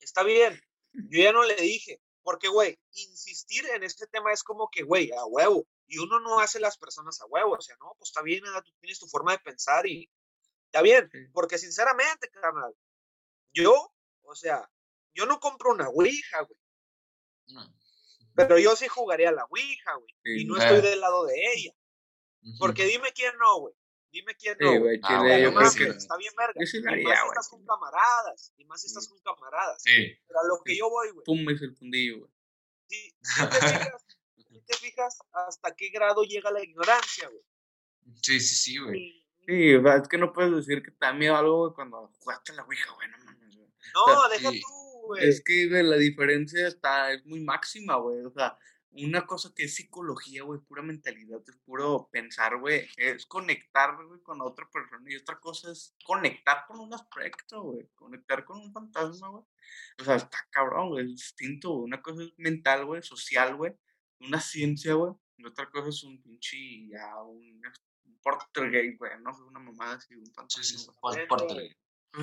está 0.00 0.22
bien. 0.22 0.60
Yo 0.92 1.22
ya 1.22 1.32
no 1.32 1.44
le 1.44 1.56
dije. 1.56 2.00
Porque, 2.22 2.48
güey, 2.48 2.78
insistir 2.92 3.66
en 3.74 3.82
este 3.82 4.06
tema 4.06 4.32
es 4.32 4.42
como 4.42 4.68
que, 4.70 4.82
güey, 4.82 5.10
a 5.12 5.24
huevo. 5.24 5.66
Y 5.86 5.98
uno 5.98 6.20
no 6.20 6.40
hace 6.40 6.60
las 6.60 6.78
personas 6.78 7.20
a 7.20 7.26
huevo, 7.26 7.52
o 7.52 7.60
sea, 7.60 7.76
no, 7.80 7.94
pues 7.98 8.10
está 8.10 8.22
bien, 8.22 8.42
tú 8.64 8.72
tienes 8.80 8.98
tu 8.98 9.06
forma 9.08 9.32
de 9.32 9.40
pensar 9.40 9.86
y 9.86 10.10
está 10.64 10.80
bien, 10.80 11.10
porque 11.34 11.58
sinceramente, 11.58 12.30
carnal, 12.30 12.74
yo, 13.52 13.92
o 14.22 14.34
sea, 14.34 14.66
yo 15.12 15.26
no 15.26 15.38
compro 15.38 15.72
una 15.72 15.90
Ouija, 15.90 16.40
güey, 16.42 16.58
No. 17.48 17.81
Pero 18.34 18.58
yo 18.58 18.74
sí 18.76 18.88
jugaría 18.88 19.28
a 19.30 19.32
la 19.32 19.44
Ouija, 19.44 19.94
güey, 19.94 20.14
y 20.36 20.40
Sí, 20.40 20.44
no 20.46 20.56
eh. 20.56 20.60
estoy 20.60 20.80
del 20.82 21.00
lado 21.00 21.24
de 21.26 21.34
ella, 21.54 21.72
porque 22.58 22.84
dime 22.86 23.12
quién 23.14 23.32
no, 23.38 23.60
güey, 23.60 23.74
dime 24.10 24.34
quién 24.36 24.54
Sí, 24.58 24.64
no, 24.64 24.70
güey. 24.70 24.80
güey, 24.80 25.00
Ah, 25.02 25.38
yo 25.38 25.50
No 25.50 25.50
creo 25.50 25.52
más 25.52 25.76
que 25.76 25.84
está 25.84 26.16
bien 26.16 26.32
verga. 26.36 26.54
yo 26.60 26.66
sí 26.66 26.78
Y 26.82 26.88
haría, 26.88 27.04
más 27.08 27.14
si 27.18 27.20
güey. 27.24 27.30
estás 27.30 27.48
con 27.48 27.64
camaradas, 27.66 28.52
y 28.56 28.64
más 28.64 28.80
si 28.80 28.86
estás 28.88 29.04
Sí. 29.04 29.10
con 29.10 29.20
camaradas. 29.22 29.82
Sí. 29.82 30.14
Pero 30.26 30.40
a 30.40 30.46
lo 30.46 30.62
que 30.64 30.76
yo 30.76 30.88
voy, 30.90 31.10
güey, 31.10 31.24
Pum, 31.24 31.50
es 31.50 31.62
el 31.62 31.74
fundillo, 31.76 32.18
güey. 32.18 32.30
si, 32.88 33.10
si 33.22 33.46
te 33.48 33.56
fijas, 33.60 34.06
si 34.36 34.60
te 34.66 34.76
fijas 34.76 35.18
hasta 35.32 35.74
qué 35.74 35.88
grado 35.90 36.22
llega 36.24 36.50
la 36.50 36.62
ignorancia, 36.62 37.28
güey. 37.28 37.42
Sí, 38.22 38.40
sí, 38.40 38.54
sí, 38.54 38.78
güey. 38.78 38.98
Y- 38.98 39.22
Sí, 39.44 39.72
es 39.74 40.08
que 40.08 40.18
no 40.18 40.32
puedes 40.32 40.54
decir 40.54 40.84
que 40.84 40.92
te 40.92 40.98
da 41.04 41.12
miedo 41.12 41.34
algo, 41.36 41.62
güey, 41.64 41.74
cuando 41.74 42.12
jugaste 42.20 42.52
a 42.52 42.54
la 42.54 42.62
Ouija, 42.64 42.92
güey, 42.94 43.08
no 43.10 43.18
mames. 43.24 43.56
No, 43.56 44.28
deja 44.28 44.50
Sí. 44.50 44.60
tú, 44.60 44.68
güey. 45.06 45.28
Es 45.28 45.42
que, 45.44 45.68
güey, 45.68 45.82
la 45.82 45.96
diferencia 45.96 46.66
está, 46.68 47.12
es 47.12 47.24
muy 47.26 47.40
máxima, 47.40 47.96
güey. 47.96 48.24
O 48.24 48.30
sea, 48.32 48.56
una 48.94 49.26
cosa 49.26 49.52
que 49.54 49.64
es 49.64 49.74
psicología, 49.74 50.42
güey, 50.42 50.60
pura 50.60 50.82
mentalidad, 50.82 51.40
es 51.46 51.56
puro 51.64 52.08
pensar, 52.12 52.58
güey, 52.58 52.86
es 52.96 53.24
conectar, 53.24 53.96
güey, 54.04 54.20
con 54.22 54.40
otra 54.42 54.68
persona. 54.70 55.02
Y 55.10 55.16
otra 55.16 55.40
cosa 55.40 55.72
es 55.72 55.94
conectar 56.04 56.64
con 56.66 56.78
un 56.80 56.92
aspecto, 56.92 57.62
güey, 57.62 57.88
conectar 57.94 58.44
con 58.44 58.58
un 58.60 58.72
fantasma, 58.72 59.28
güey. 59.30 59.44
O 59.98 60.04
sea, 60.04 60.16
está 60.16 60.46
cabrón, 60.50 60.90
güey, 60.90 61.04
es 61.06 61.10
distinto, 61.12 61.70
güey. 61.70 61.84
Una 61.84 62.02
cosa 62.02 62.22
es 62.22 62.32
mental, 62.36 62.84
güey, 62.84 63.02
social, 63.02 63.56
güey, 63.56 63.72
una 64.20 64.40
ciencia, 64.40 64.94
güey. 64.94 65.12
Y 65.38 65.46
otra 65.46 65.70
cosa 65.70 65.88
es 65.88 66.02
un 66.04 66.22
pinche, 66.22 66.86
ya, 66.88 67.16
un, 67.22 67.62
un 68.04 68.18
portergate, 68.20 68.96
güey, 68.98 69.12
no 69.22 69.30
una 69.48 69.58
mamada 69.58 69.94
así, 69.94 70.14
un 70.14 70.26
fantasma, 70.26 70.62
sí, 70.62 70.76
sí. 70.76 70.90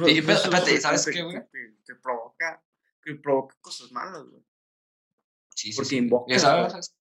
Sí, 0.06 0.22
pero 0.22 0.34
espérate, 0.38 0.80
¿sabes 0.82 1.06
qué, 1.08 1.12
te- 1.14 1.24
güey? 1.24 1.42
Te, 1.52 1.78
te 1.84 1.96
provoca, 1.96 2.64
que 3.04 3.16
provoca 3.16 3.56
cosas 3.62 3.92
malas, 3.92 4.24
güey. 4.24 4.44
Sí, 5.56 5.72
sí, 5.72 5.76
Porque 5.76 5.90
sí. 5.90 5.98
invoca, 5.98 6.34
Ya 6.34 6.40
sabes, 6.40 6.96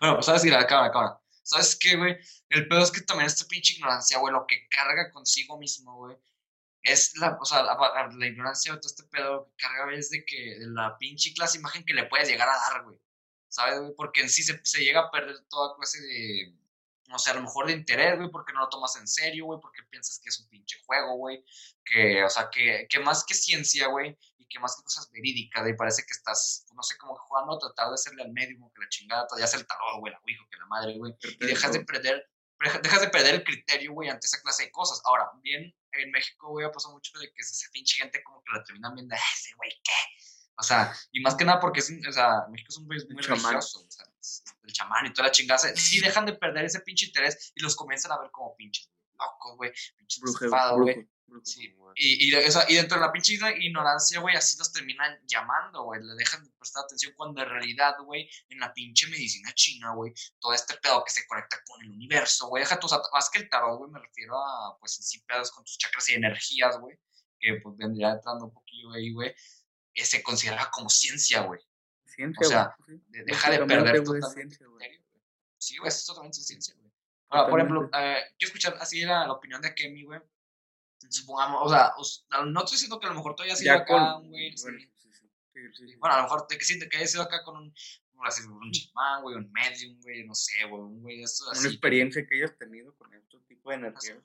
Bueno, 0.00 0.14
pues 0.16 0.26
sabes 0.26 0.42
que 0.42 0.50
la 0.50 0.66
cámara, 0.66 0.92
cámara. 0.92 1.20
¿Sabes 1.42 1.76
qué, 1.80 1.96
güey? 1.96 2.16
El 2.48 2.68
pedo 2.68 2.82
es 2.82 2.90
que 2.92 3.00
también 3.00 3.26
esta 3.26 3.44
pinche 3.46 3.74
ignorancia, 3.74 4.18
güey, 4.18 4.32
lo 4.32 4.46
que 4.46 4.68
carga 4.68 5.10
consigo 5.10 5.58
mismo, 5.58 5.96
güey, 5.96 6.16
es 6.82 7.16
la, 7.18 7.36
o 7.40 7.44
sea, 7.44 7.62
la, 7.62 7.74
la- 7.74 8.10
la 8.16 8.26
ignorancia 8.26 8.72
de 8.72 8.78
todo 8.78 8.88
este 8.88 9.02
pedo 9.04 9.46
que 9.56 9.66
carga 9.66 9.92
es 9.94 10.10
de 10.10 10.24
que 10.24 10.58
de 10.60 10.66
la 10.68 10.96
pinche 10.98 11.32
clase 11.34 11.58
imagen 11.58 11.84
que 11.84 11.94
le 11.94 12.06
puedes 12.06 12.28
llegar 12.28 12.48
a 12.48 12.52
dar, 12.56 12.84
güey. 12.84 13.00
¿Sabes, 13.48 13.80
güey? 13.80 13.92
Porque 13.96 14.20
en 14.20 14.30
sí 14.30 14.42
se, 14.44 14.60
se 14.64 14.80
llega 14.84 15.00
a 15.00 15.10
perder 15.10 15.36
toda 15.48 15.74
clase 15.76 16.00
de, 16.00 16.54
no 17.10 17.18
sé, 17.18 17.30
a 17.30 17.34
lo 17.34 17.42
mejor 17.42 17.66
de 17.66 17.72
interés, 17.74 18.16
güey, 18.16 18.30
porque 18.30 18.52
no 18.52 18.60
lo 18.60 18.68
tomas 18.68 18.96
en 18.96 19.06
serio, 19.06 19.44
güey, 19.46 19.60
porque 19.60 19.82
piensas 19.90 20.18
que 20.22 20.28
es 20.30 20.40
un 20.40 20.48
pinche 20.48 20.78
juego, 20.86 21.16
güey. 21.16 21.44
Que, 21.84 22.22
o 22.24 22.30
sea, 22.30 22.48
que, 22.50 22.86
que 22.88 23.00
más 23.00 23.24
que 23.24 23.34
ciencia, 23.34 23.88
güey, 23.88 24.16
y 24.38 24.46
que 24.46 24.58
más 24.60 24.76
que 24.76 24.82
cosas 24.82 25.10
verídicas, 25.10 25.62
güey, 25.62 25.76
parece 25.76 26.02
que 26.06 26.12
estás, 26.12 26.66
no 26.74 26.82
sé, 26.82 26.96
como 26.96 27.14
jugando 27.16 27.54
a 27.54 27.58
tratar 27.58 27.88
de 27.88 27.94
hacerle 27.94 28.22
al 28.22 28.32
médium, 28.32 28.70
que 28.72 28.80
la 28.82 28.88
chingada, 28.88 29.26
ya 29.38 29.46
sea 29.46 29.60
el 29.60 29.66
tarot, 29.66 29.98
güey, 30.00 30.12
la 30.12 30.20
ouija, 30.24 30.42
que 30.50 30.56
la 30.58 30.66
madre, 30.66 30.96
güey 30.98 31.14
y 31.22 31.46
dejas 31.46 31.72
de 31.72 31.84
perder 31.84 32.26
deja- 32.60 32.78
dejas 32.78 33.00
de 33.00 33.08
perder 33.08 33.34
el 33.36 33.44
criterio, 33.44 33.92
güey, 33.92 34.08
ante 34.08 34.26
esa 34.26 34.40
clase 34.42 34.64
de 34.64 34.70
cosas. 34.70 35.00
Ahora, 35.04 35.30
bien, 35.42 35.74
en 35.92 36.10
México, 36.10 36.48
güey, 36.50 36.66
ha 36.66 36.70
pasado 36.70 36.94
mucho 36.94 37.18
de 37.18 37.26
que 37.32 37.40
esa 37.40 37.68
pinche 37.72 38.00
gente 38.00 38.22
como 38.22 38.42
que 38.44 38.52
la 38.52 38.62
terminan 38.62 38.94
viendo, 38.94 39.14
"Ah, 39.16 39.32
ese 39.34 39.54
güey, 39.56 39.70
¿qué? 39.82 39.92
O 40.58 40.62
sea, 40.62 40.94
y 41.10 41.20
más 41.20 41.34
que 41.36 41.44
nada 41.46 41.58
porque 41.58 41.80
es, 41.80 41.90
o 42.06 42.12
sea, 42.12 42.44
México 42.50 42.68
es 42.68 42.76
un 42.76 42.86
país 42.86 43.04
muy 43.08 43.22
religioso, 43.22 43.80
o 43.86 43.90
sea, 43.90 44.04
el 44.62 44.72
chamán 44.72 45.06
y 45.06 45.12
toda 45.12 45.28
la 45.28 45.32
chingada, 45.32 45.74
sí 45.76 46.00
dejan 46.00 46.26
de 46.26 46.34
perder 46.34 46.64
ese 46.64 46.80
pinche 46.80 47.06
interés 47.06 47.52
y 47.54 47.62
los 47.62 47.76
comienzan 47.76 48.12
a 48.12 48.20
ver 48.20 48.30
como 48.30 48.54
pinches 48.56 48.90
locos, 49.18 49.56
güey, 49.56 49.72
pinches 49.96 50.20
Brujo, 50.20 50.44
desafados, 50.44 50.80
güey. 50.80 51.08
Sí, 51.44 51.72
y, 51.94 52.28
y, 52.28 52.34
o 52.34 52.50
sea, 52.50 52.64
y 52.68 52.74
dentro 52.74 52.98
de 52.98 53.06
la 53.06 53.12
pinche 53.12 53.34
ignorancia, 53.34 54.18
güey, 54.20 54.34
así 54.34 54.56
los 54.58 54.72
terminan 54.72 55.16
llamando, 55.26 55.84
güey. 55.84 56.02
Le 56.02 56.14
dejan 56.14 56.42
de 56.42 56.50
prestar 56.58 56.84
atención 56.84 57.12
cuando 57.16 57.40
en 57.42 57.48
realidad, 57.48 57.94
güey, 58.04 58.28
en 58.48 58.58
la 58.58 58.72
pinche 58.72 59.06
medicina 59.06 59.52
china, 59.54 59.92
güey, 59.94 60.12
todo 60.40 60.52
este 60.52 60.74
pedo 60.78 61.04
que 61.04 61.12
se 61.12 61.26
conecta 61.28 61.62
con 61.64 61.80
el 61.82 61.90
universo, 61.90 62.48
güey. 62.48 62.64
Deja 62.64 62.80
tus, 62.80 62.92
más 63.12 63.30
que 63.30 63.38
el 63.38 63.48
tarot, 63.48 63.78
güey, 63.78 63.90
me 63.90 64.00
refiero 64.00 64.36
a, 64.38 64.76
pues, 64.80 64.98
en 64.98 65.04
sí, 65.04 65.20
pedos 65.20 65.52
con 65.52 65.64
tus 65.64 65.78
chakras 65.78 66.08
y 66.08 66.14
energías, 66.14 66.78
güey, 66.80 66.98
que 67.38 67.60
pues 67.62 67.76
vendría 67.76 68.10
entrando 68.10 68.46
un 68.46 68.52
poquillo 68.52 68.92
ahí, 68.92 69.12
güey, 69.12 69.32
eh, 69.94 70.04
se 70.04 70.22
considera 70.22 70.68
como 70.70 70.88
ciencia, 70.90 71.42
güey. 71.42 71.60
Ciencia, 72.20 72.46
O 72.46 72.50
sea, 72.50 72.76
de- 72.86 73.24
deja 73.24 73.50
de 73.50 73.58
perder 73.66 74.04
totalmente 74.04 74.56
ciencia. 74.56 74.66
Sí, 75.58 75.76
güey, 75.78 75.88
es 75.88 76.04
totalmente 76.06 76.38
ciencia, 76.40 76.74
güey. 76.78 76.90
Ahora, 77.30 77.50
por 77.50 77.60
ejemplo, 77.60 77.84
eh, 77.98 78.16
quiero 78.38 78.48
escuchar 78.48 78.76
así 78.80 79.02
la, 79.02 79.26
la 79.26 79.32
opinión 79.32 79.60
de 79.62 79.74
Kemi, 79.74 80.04
güey. 80.04 80.20
Supongamos, 81.08 81.60
o 81.64 81.68
sea, 81.68 81.92
no 82.44 82.60
estoy 82.60 82.76
diciendo 82.76 82.98
que 83.00 83.06
a 83.06 83.10
lo 83.10 83.16
mejor 83.16 83.34
tú 83.34 83.42
hayas 83.42 83.60
ido 83.62 83.74
Ya 83.74 83.80
acá, 83.80 84.14
güey. 84.22 84.54
Bueno, 84.62 84.78
sí, 84.96 85.12
sí. 85.12 85.96
Bueno, 85.98 86.14
a 86.14 86.18
lo 86.18 86.22
mejor 86.24 86.46
de 86.48 86.58
que 86.58 86.64
sí, 86.64 86.78
de 86.78 86.88
que 86.88 86.96
hayas 86.98 87.14
ido 87.14 87.22
acá 87.22 87.42
con 87.42 87.56
un, 87.56 87.74
así, 88.24 88.42
un 88.46 88.70
chamán, 88.70 89.22
güey, 89.22 89.36
un 89.36 89.50
medium, 89.52 89.98
güey, 90.02 90.26
no 90.26 90.34
sé, 90.34 90.64
güey, 90.68 90.82
un 90.82 91.00
güey 91.02 91.18
de 91.18 91.22
estos 91.24 91.48
Una 91.48 91.58
así. 91.58 91.68
experiencia 91.68 92.26
que 92.26 92.34
hayas 92.36 92.56
tenido 92.58 92.94
con 92.96 93.12
este 93.14 93.38
tipo 93.48 93.70
de 93.70 93.76
energías. 93.76 94.18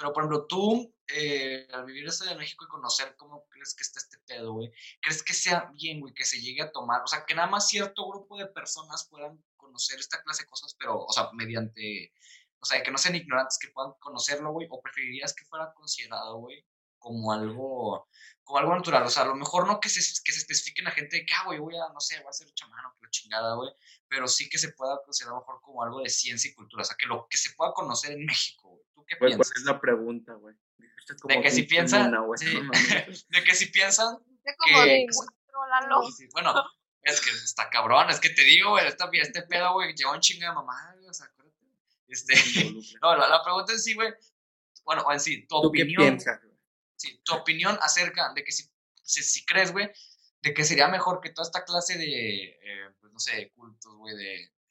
Pero, 0.00 0.14
por 0.14 0.22
ejemplo, 0.22 0.46
tú, 0.46 0.94
eh, 1.08 1.68
al 1.74 1.84
vivir 1.84 2.06
esto 2.06 2.24
de 2.24 2.34
México 2.34 2.64
y 2.64 2.68
conocer 2.68 3.14
cómo 3.18 3.46
crees 3.50 3.74
que 3.74 3.82
está 3.82 3.98
este 3.98 4.16
pedo, 4.26 4.54
güey, 4.54 4.72
¿crees 5.02 5.22
que 5.22 5.34
sea 5.34 5.70
bien, 5.74 6.00
güey, 6.00 6.14
que 6.14 6.24
se 6.24 6.40
llegue 6.40 6.62
a 6.62 6.72
tomar? 6.72 7.02
O 7.02 7.06
sea, 7.06 7.26
que 7.26 7.34
nada 7.34 7.48
más 7.48 7.68
cierto 7.68 8.08
grupo 8.08 8.38
de 8.38 8.46
personas 8.46 9.06
puedan 9.10 9.44
conocer 9.58 10.00
esta 10.00 10.22
clase 10.22 10.44
de 10.44 10.48
cosas, 10.48 10.74
pero, 10.78 11.04
o 11.04 11.12
sea, 11.12 11.28
mediante, 11.34 12.14
o 12.60 12.64
sea, 12.64 12.82
que 12.82 12.90
no 12.90 12.96
sean 12.96 13.14
ignorantes, 13.14 13.58
que 13.58 13.68
puedan 13.68 13.92
conocerlo, 14.00 14.52
güey, 14.52 14.68
o 14.70 14.80
preferirías 14.80 15.34
que 15.34 15.44
fuera 15.44 15.70
considerado, 15.74 16.38
güey, 16.38 16.64
como 16.98 17.30
algo, 17.34 18.08
como 18.42 18.58
algo 18.58 18.74
natural, 18.74 19.02
o 19.02 19.10
sea, 19.10 19.24
a 19.24 19.26
lo 19.26 19.34
mejor 19.34 19.66
no 19.66 19.80
que 19.80 19.90
se, 19.90 20.00
que 20.24 20.32
se 20.32 20.38
especifique 20.38 20.80
en 20.80 20.86
la 20.86 20.92
gente 20.92 21.18
de 21.18 21.26
que, 21.26 21.34
ah, 21.34 21.44
güey, 21.44 21.58
voy 21.58 21.76
a, 21.76 21.92
no 21.92 22.00
sé, 22.00 22.18
voy 22.20 22.30
a 22.30 22.32
ser 22.32 22.50
chamán 22.54 22.86
o 22.86 22.94
que 22.94 23.04
la 23.04 23.10
chingada, 23.10 23.54
güey, 23.54 23.70
pero 24.08 24.26
sí 24.28 24.48
que 24.48 24.56
se 24.56 24.72
pueda 24.72 24.98
considerar 25.04 25.34
a 25.36 25.40
mejor 25.40 25.60
como 25.60 25.82
algo 25.82 26.00
de 26.00 26.08
ciencia 26.08 26.50
y 26.50 26.54
cultura, 26.54 26.80
o 26.80 26.84
sea, 26.86 26.96
que 26.98 27.04
lo 27.06 27.26
que 27.28 27.36
se 27.36 27.50
pueda 27.50 27.72
conocer 27.74 28.12
en 28.12 28.24
México, 28.24 28.79
güey. 29.18 29.32
¿Tú 29.32 29.36
qué 29.36 29.36
Güey, 29.36 29.36
¿cuál 29.36 29.38
piensas? 29.38 29.56
es 29.56 29.64
la 29.64 29.80
pregunta, 29.80 30.34
güey? 30.34 30.54
De 31.24 31.42
que 31.42 31.50
si 31.50 31.62
piensan, 31.64 32.12
sí. 32.36 32.46
de 33.28 33.44
que 33.44 33.54
si 33.54 33.66
piensan 33.66 34.18
que- 34.66 35.06
Bueno, 36.32 36.54
es 37.02 37.20
que 37.20 37.30
está 37.30 37.68
cabrón, 37.70 38.10
es 38.10 38.20
que 38.20 38.30
te 38.30 38.42
digo, 38.42 38.70
güey, 38.70 38.86
esta- 38.86 39.08
este 39.12 39.42
pedo, 39.42 39.72
güey, 39.74 39.94
lleva 39.94 40.12
un 40.12 40.20
chingo 40.20 40.46
de 40.46 40.52
mamá, 40.54 40.92
güey, 40.96 41.08
o 41.08 41.12
sea, 41.14 41.26
acuérdate. 41.26 41.66
Este, 42.08 42.34
no, 43.02 43.16
la, 43.16 43.28
la 43.28 43.42
pregunta 43.42 43.72
en 43.72 43.80
sí, 43.80 43.94
güey, 43.94 44.12
bueno, 44.84 45.04
en 45.12 45.20
sí, 45.20 45.46
tu 45.46 45.60
¿Tú 45.62 45.72
qué 45.72 45.82
opinión, 45.82 46.02
piensas, 46.02 46.40
sí, 46.96 47.20
tu 47.24 47.34
opinión 47.34 47.78
acerca 47.82 48.32
de 48.34 48.42
que 48.44 48.52
si, 48.52 48.70
si, 49.02 49.22
si 49.22 49.44
crees, 49.44 49.72
güey, 49.72 49.90
de 50.42 50.54
que 50.54 50.64
sería 50.64 50.88
mejor 50.88 51.20
que 51.20 51.30
toda 51.30 51.46
esta 51.46 51.64
clase 51.64 51.98
de, 51.98 52.44
eh, 52.62 52.90
pues, 53.00 53.12
no 53.12 53.18
sé, 53.18 53.36
de 53.36 53.50
cultos, 53.52 53.94
güey, 53.96 54.14
de, 54.16 54.24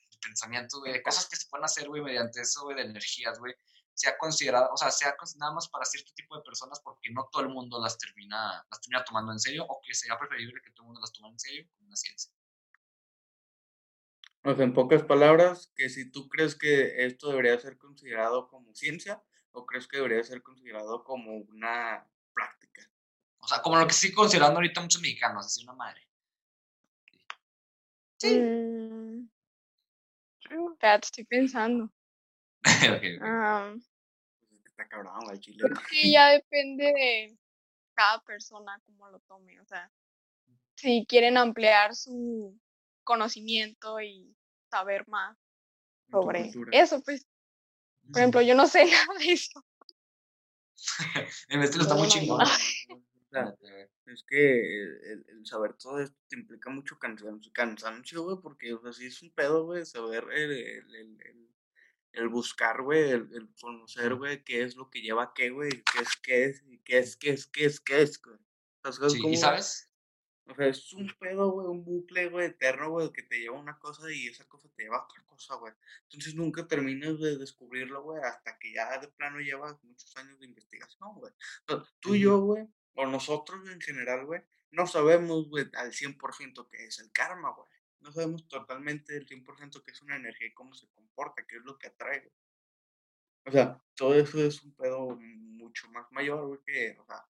de 0.09 0.17
pensamientos, 0.21 0.79
güey, 0.79 0.93
de 0.93 1.03
cosas 1.03 1.27
que 1.29 1.35
se 1.35 1.47
pueden 1.47 1.65
hacer, 1.65 1.87
güey, 1.87 2.01
mediante 2.01 2.41
eso, 2.41 2.63
güey, 2.63 2.75
de 2.77 2.83
energías, 2.83 3.37
güey, 3.39 3.53
sea 3.99 4.17
considerada, 4.17 4.69
o 4.71 4.77
sea, 4.77 4.91
sea 4.91 5.13
nada 5.37 5.51
más 5.51 5.67
para 5.67 5.83
cierto 5.83 6.13
tipo 6.15 6.37
de 6.37 6.41
personas 6.41 6.79
porque 6.79 7.09
no 7.09 7.27
todo 7.29 7.41
el 7.43 7.49
mundo 7.49 7.81
las 7.81 7.97
termina, 7.97 8.65
las 8.71 8.79
termina 8.79 9.03
tomando 9.03 9.33
en 9.33 9.39
serio 9.39 9.65
o 9.67 9.81
que 9.85 9.93
sería 9.93 10.17
preferible 10.17 10.61
que 10.63 10.71
todo 10.71 10.83
el 10.83 10.87
mundo 10.87 11.01
las 11.01 11.11
tome 11.11 11.27
en 11.29 11.39
serio 11.39 11.67
como 11.75 11.87
una 11.87 11.97
ciencia. 11.97 12.31
O 14.45 14.55
sea, 14.55 14.63
en 14.63 14.73
pocas 14.73 15.03
palabras, 15.03 15.73
que 15.75 15.89
si 15.89 16.09
tú 16.09 16.29
crees 16.29 16.55
que 16.55 17.05
esto 17.05 17.29
debería 17.29 17.59
ser 17.59 17.77
considerado 17.77 18.47
como 18.47 18.73
ciencia 18.73 19.21
o 19.51 19.65
crees 19.65 19.85
que 19.85 19.97
debería 19.97 20.23
ser 20.23 20.41
considerado 20.41 21.03
como 21.03 21.35
una 21.35 22.09
práctica. 22.33 22.89
O 23.39 23.47
sea, 23.49 23.61
como 23.61 23.77
lo 23.77 23.85
que 23.85 23.91
estoy 23.91 24.13
considerando 24.13 24.59
ahorita 24.59 24.79
muchos 24.79 25.01
mexicanos, 25.01 25.45
así 25.45 25.61
una 25.65 25.73
madre. 25.73 26.07
Mm. 28.23 29.27
Espérate, 30.49 31.05
estoy 31.05 31.25
pensando. 31.25 31.91
Ok, 32.89 32.95
ok. 32.97 33.03
Es 33.03 33.87
que 33.87 33.88
está 34.83 34.87
cabrón, 34.87 35.39
chile. 35.39 35.63
ya 36.11 36.29
depende 36.31 36.85
de 36.85 37.37
cada 37.93 38.21
persona 38.21 38.79
cómo 38.85 39.09
lo 39.09 39.19
tome. 39.21 39.59
O 39.59 39.65
sea, 39.65 39.91
si 40.75 41.05
quieren 41.07 41.37
ampliar 41.37 41.95
su 41.95 42.57
conocimiento 43.03 43.99
y 43.99 44.35
saber 44.69 45.07
más 45.07 45.37
en 46.07 46.11
sobre 46.11 46.51
eso, 46.71 47.01
pues, 47.01 47.25
por 48.11 48.19
ejemplo, 48.19 48.41
yo 48.41 48.55
no 48.55 48.67
sé 48.67 48.85
nada 48.85 49.19
de 49.19 49.31
eso. 49.31 49.63
El 51.49 51.61
estilo 51.63 51.83
está 51.83 51.95
muy 51.95 52.07
chingón. 52.07 52.41
es 54.05 54.23
que 54.27 54.81
el, 54.83 55.03
el- 55.03 55.25
el 55.29 55.45
saber 55.45 55.73
todo 55.73 55.99
esto 55.99 56.15
te 56.27 56.35
implica 56.37 56.69
mucho 56.69 56.97
cansancio, 56.97 57.51
cansancio, 57.53 58.23
güey, 58.23 58.37
porque, 58.41 58.73
o 58.73 58.81
sea, 58.81 58.93
sí 58.93 59.05
es 59.07 59.21
un 59.21 59.31
pedo, 59.31 59.65
güey, 59.65 59.85
saber 59.85 60.25
el, 60.31 60.51
el, 60.51 60.95
el, 61.21 61.49
el- 62.13 62.29
buscar, 62.29 62.81
güey, 62.81 63.11
el, 63.11 63.29
el 63.33 63.49
conocer, 63.61 64.15
güey, 64.15 64.43
qué 64.43 64.63
es 64.63 64.75
lo 64.75 64.89
que 64.89 65.01
lleva 65.01 65.23
a 65.23 65.33
qué, 65.33 65.49
güey, 65.49 65.69
qué 65.69 65.99
es 66.01 66.15
qué 66.23 66.45
es, 66.45 66.63
qué 66.85 66.97
es 66.99 67.17
qué 67.17 67.29
es 67.31 67.47
qué 67.47 67.65
es 67.65 67.79
qué 67.79 68.01
es, 68.01 68.21
güey. 68.21 68.37
O 68.37 68.81
sea, 68.83 68.91
¿sabes 68.93 69.13
Sí, 69.13 69.27
¿Y 69.27 69.37
sabes? 69.37 69.85
O 70.45 70.55
sea, 70.55 70.65
es 70.67 70.93
un 70.93 71.07
pedo, 71.19 71.51
güey, 71.51 71.67
un 71.67 71.83
bucle, 71.85 72.27
güey, 72.29 72.47
eterno, 72.47 72.89
güey, 72.89 73.11
que 73.11 73.21
te 73.21 73.39
lleva 73.39 73.57
a 73.57 73.61
una 73.61 73.77
cosa 73.77 74.11
y 74.11 74.27
esa 74.27 74.47
cosa 74.47 74.67
te 74.75 74.81
lleva 74.83 74.97
a 74.97 75.03
otra 75.03 75.23
cosa, 75.27 75.55
güey. 75.55 75.71
Entonces 76.03 76.33
nunca 76.33 76.67
terminas 76.67 77.19
de 77.19 77.37
descubrirlo, 77.37 78.01
güey, 78.01 78.19
hasta 78.23 78.57
que 78.57 78.73
ya 78.73 78.97
de 78.97 79.09
plano 79.09 79.39
llevas 79.39 79.77
muchos 79.83 80.15
años 80.17 80.39
de 80.39 80.47
investigación, 80.47 81.13
güey. 81.15 81.31
Tú 81.99 82.15
y 82.15 82.21
yo, 82.21 82.39
güey, 82.39 82.67
o 82.95 83.05
nosotros 83.05 83.69
en 83.69 83.79
general, 83.79 84.25
güey, 84.25 84.41
no 84.71 84.87
sabemos, 84.87 85.47
güey, 85.49 85.69
al 85.73 85.93
100% 85.93 86.67
qué 86.67 86.85
es 86.87 86.99
el 86.99 87.11
karma, 87.11 87.51
güey. 87.51 87.67
No 88.01 88.11
sabemos 88.11 88.47
totalmente 88.47 89.15
el 89.15 89.27
100% 89.27 89.83
qué 89.83 89.91
es 89.91 90.01
una 90.01 90.15
energía 90.15 90.47
y 90.47 90.53
cómo 90.53 90.73
se 90.73 90.89
comporta, 90.89 91.45
qué 91.45 91.57
es 91.57 91.63
lo 91.63 91.77
que 91.77 91.87
atrae. 91.87 92.31
O 93.45 93.51
sea, 93.51 93.81
todo 93.95 94.15
eso 94.15 94.41
es 94.43 94.61
un 94.63 94.73
pedo 94.75 95.17
mucho 95.19 95.89
más 95.89 96.05
mayor, 96.11 96.47
güey, 96.47 96.59
que, 96.65 96.97
o 96.99 97.05
sea, 97.05 97.25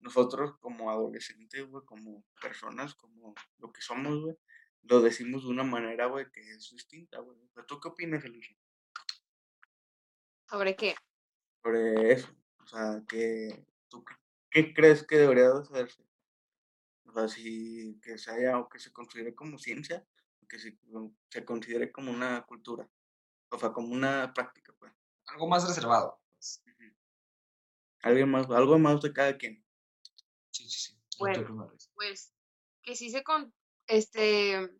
nosotros 0.00 0.56
como 0.58 0.90
adolescentes, 0.90 1.66
güey, 1.66 1.84
como 1.84 2.24
personas, 2.40 2.94
como 2.94 3.34
lo 3.58 3.72
que 3.72 3.80
somos, 3.80 4.20
güey, 4.20 4.36
lo 4.82 5.00
decimos 5.00 5.44
de 5.44 5.50
una 5.50 5.64
manera, 5.64 6.06
güey, 6.06 6.30
que 6.32 6.40
es 6.40 6.70
distinta, 6.70 7.20
güey. 7.20 7.38
O 7.38 7.52
sea, 7.54 7.64
¿tú 7.64 7.78
qué 7.80 7.88
opinas, 7.88 8.24
Alicia? 8.24 8.56
¿Sobre 10.48 10.74
qué? 10.74 10.94
Sobre 11.62 12.12
eso. 12.12 12.34
O 12.58 12.66
sea, 12.66 13.02
que, 13.08 13.64
¿tú 13.88 14.04
qué, 14.50 14.74
crees 14.74 15.06
que 15.06 15.18
debería 15.18 15.50
de 15.50 15.60
hacerse? 15.60 16.04
O 17.04 17.12
sea, 17.12 17.28
si 17.28 17.98
que 18.02 18.18
se 18.18 18.30
haya, 18.30 18.58
o 18.58 18.68
que 18.68 18.78
se 18.78 18.92
considere 18.92 19.34
como 19.34 19.58
ciencia, 19.58 20.06
que 20.50 20.58
se, 20.58 21.44
considere 21.44 21.92
como 21.92 22.10
una 22.10 22.42
cultura. 22.42 22.88
O 23.50 23.58
sea, 23.58 23.72
como 23.72 23.94
una 23.94 24.34
práctica, 24.34 24.74
pues. 24.78 24.92
Algo 25.26 25.48
más 25.48 25.66
reservado. 25.66 26.20
pues. 26.34 26.62
Alguien 28.02 28.30
más, 28.30 28.50
algo 28.50 28.78
más 28.78 29.00
de 29.00 29.12
cada 29.12 29.36
quien. 29.38 29.64
Sí, 30.50 30.68
sí, 30.68 30.78
sí. 30.78 31.00
Bueno. 31.18 31.70
Pues 31.94 32.34
que 32.82 32.96
sí 32.96 33.10
se 33.10 33.22
con, 33.22 33.54
este, 33.86 34.70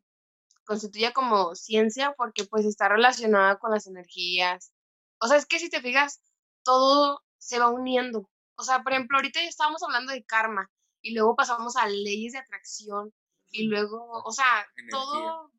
constituye 0.64 1.12
como 1.12 1.55
ciencia 1.55 2.14
porque 2.16 2.45
pues 2.45 2.64
está 2.64 2.89
relacionada 2.89 3.59
con 3.59 3.71
las 3.71 3.87
energías. 3.87 4.73
O 5.21 5.29
sea, 5.29 5.37
es 5.37 5.47
que 5.47 5.59
si 5.59 5.68
te 5.68 5.83
fijas, 5.83 6.23
todo 6.64 7.23
se 7.39 7.59
va 7.59 7.68
uniendo. 7.68 8.29
O 8.57 8.62
sea, 8.62 8.83
por 8.83 8.93
ejemplo, 8.93 9.18
ahorita 9.18 9.43
ya 9.43 9.49
estábamos 9.49 9.83
hablando 9.83 10.12
de 10.12 10.25
karma 10.25 10.71
y 11.03 11.14
luego 11.14 11.37
pasamos 11.37 11.77
a 11.77 11.87
leyes 11.87 12.33
de 12.33 12.39
atracción 12.39 13.12
y 13.51 13.64
luego, 13.64 14.23
o 14.25 14.33
sea, 14.33 14.66
Energía. 14.77 14.99
todo, 14.99 15.53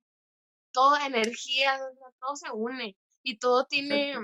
todo 0.71 0.97
energía, 0.97 1.79
todo 2.19 2.35
se 2.35 2.49
une 2.51 2.97
y 3.23 3.37
todo 3.37 3.65
tiene. 3.65 4.17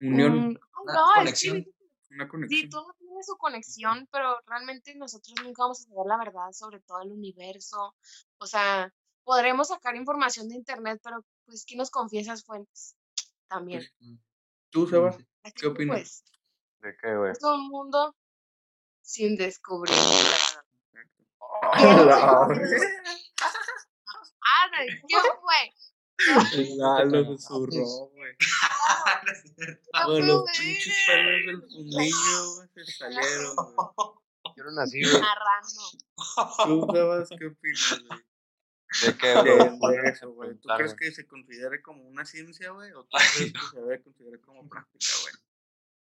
Unión, 0.00 0.32
un- 0.32 0.60
Una 0.82 0.92
no, 0.94 1.06
es 1.06 1.40
que 1.40 1.48
conexión. 1.50 1.66
Sí, 2.48 2.68
todo 2.68 2.92
tiene 2.98 3.22
su 3.22 3.36
conexión, 3.36 4.08
pero 4.10 4.38
realmente 4.46 4.94
nosotros 4.96 5.34
nunca 5.42 5.62
vamos 5.62 5.80
a 5.80 5.84
saber 5.84 6.06
la 6.06 6.18
verdad 6.18 6.50
sobre 6.52 6.80
todo 6.80 7.00
el 7.02 7.12
universo. 7.12 7.94
O 8.38 8.46
sea, 8.46 8.92
podremos 9.24 9.68
sacar 9.68 9.94
información 9.96 10.48
de 10.48 10.56
internet, 10.56 11.00
pero 11.02 11.24
pues, 11.46 11.64
¿quién 11.64 11.78
nos 11.78 11.90
confía 11.90 12.20
esas 12.20 12.44
fuentes? 12.44 12.96
También. 13.48 13.80
Pues, 13.80 13.92
Mm. 14.00 14.16
¿Tú, 14.70 14.86
Sebas? 14.88 15.16
Así 15.16 15.54
¿qué 15.54 15.60
que, 15.62 15.66
opinas? 15.68 15.96
Pues, 15.98 16.24
¿De 16.80 16.96
qué, 17.00 17.14
güey? 17.16 17.32
es 17.32 17.42
un 17.44 17.68
mundo 17.68 18.16
sin 19.02 19.36
descubrir. 19.36 19.94
la 21.76 21.94
verdad. 21.94 22.48
La- 22.48 22.48
Ah, 24.44 24.68
¿de 24.70 24.71
¿qué 24.86 25.16
fue? 25.40 26.76
Lalo 26.76 27.24
susurró, 27.24 28.10
güey. 28.14 28.32
Con 30.04 30.26
los 30.26 30.44
pinches 30.58 30.94
pelos 31.06 31.46
del 31.46 31.62
fundillo, 31.62 32.54
güey, 32.54 32.68
se 32.74 32.92
salieron, 32.92 33.56
güey. 33.56 34.56
Yo 34.56 34.64
no 34.64 34.70
nací, 34.72 35.02
güey. 35.02 35.20
Narrando. 35.20 35.82
¿Tú, 36.64 36.86
qué 37.38 37.46
opinas, 37.46 38.04
güey? 38.06 38.20
¿De 39.02 39.16
qué, 39.16 39.28
De, 39.28 39.68
güey? 39.78 39.96
de 39.96 40.10
eso, 40.10 40.30
güey. 40.32 40.54
¿Tú 40.56 40.68
crees 40.76 40.94
que 40.94 41.10
se 41.10 41.26
considere 41.26 41.80
como 41.82 42.06
una 42.06 42.24
ciencia, 42.24 42.70
güey? 42.70 42.92
¿O 42.92 43.04
tú 43.04 43.16
crees 43.36 43.52
que 43.52 43.60
se 43.70 43.80
debe 43.80 44.02
considerar 44.02 44.40
como 44.40 44.68
práctica, 44.68 45.06
güey? 45.22 45.34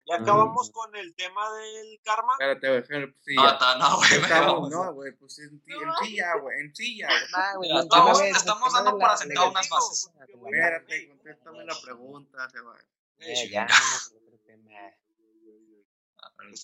Ya 0.07 0.17
acabamos 0.17 0.71
con 0.71 0.95
el 0.97 1.15
tema 1.15 1.51
del 1.55 2.01
karma. 2.05 2.35
Espérate, 2.35 2.83
pues 2.83 3.15
sí, 3.25 3.35
No, 3.35 3.79
no, 3.79 3.97
güey. 3.97 4.13
Estamos, 4.21 4.71
no, 4.71 4.93
güey, 4.93 5.13
pues 5.13 5.39
en, 5.39 5.61
ti- 5.61 5.73
en 5.73 5.93
sí 6.07 6.17
ya, 6.17 6.37
güey, 6.37 6.61
en 6.61 6.75
sí 6.75 6.99
ya, 6.99 7.09
güey. 7.09 7.71
Ah, 7.73 7.81
estamos- 7.81 8.21
estamos 8.21 8.73
dando 8.73 8.91
por 8.93 9.01
la 9.01 9.13
asentado 9.15 9.51
unas 9.51 9.69
bases. 9.71 10.11
Espérate, 10.29 11.09
contéstame 11.09 11.65
la 11.65 11.75
pregunta, 11.83 12.51
Sebas. 12.51 12.87
Eh, 13.19 13.49
ya, 13.51 13.67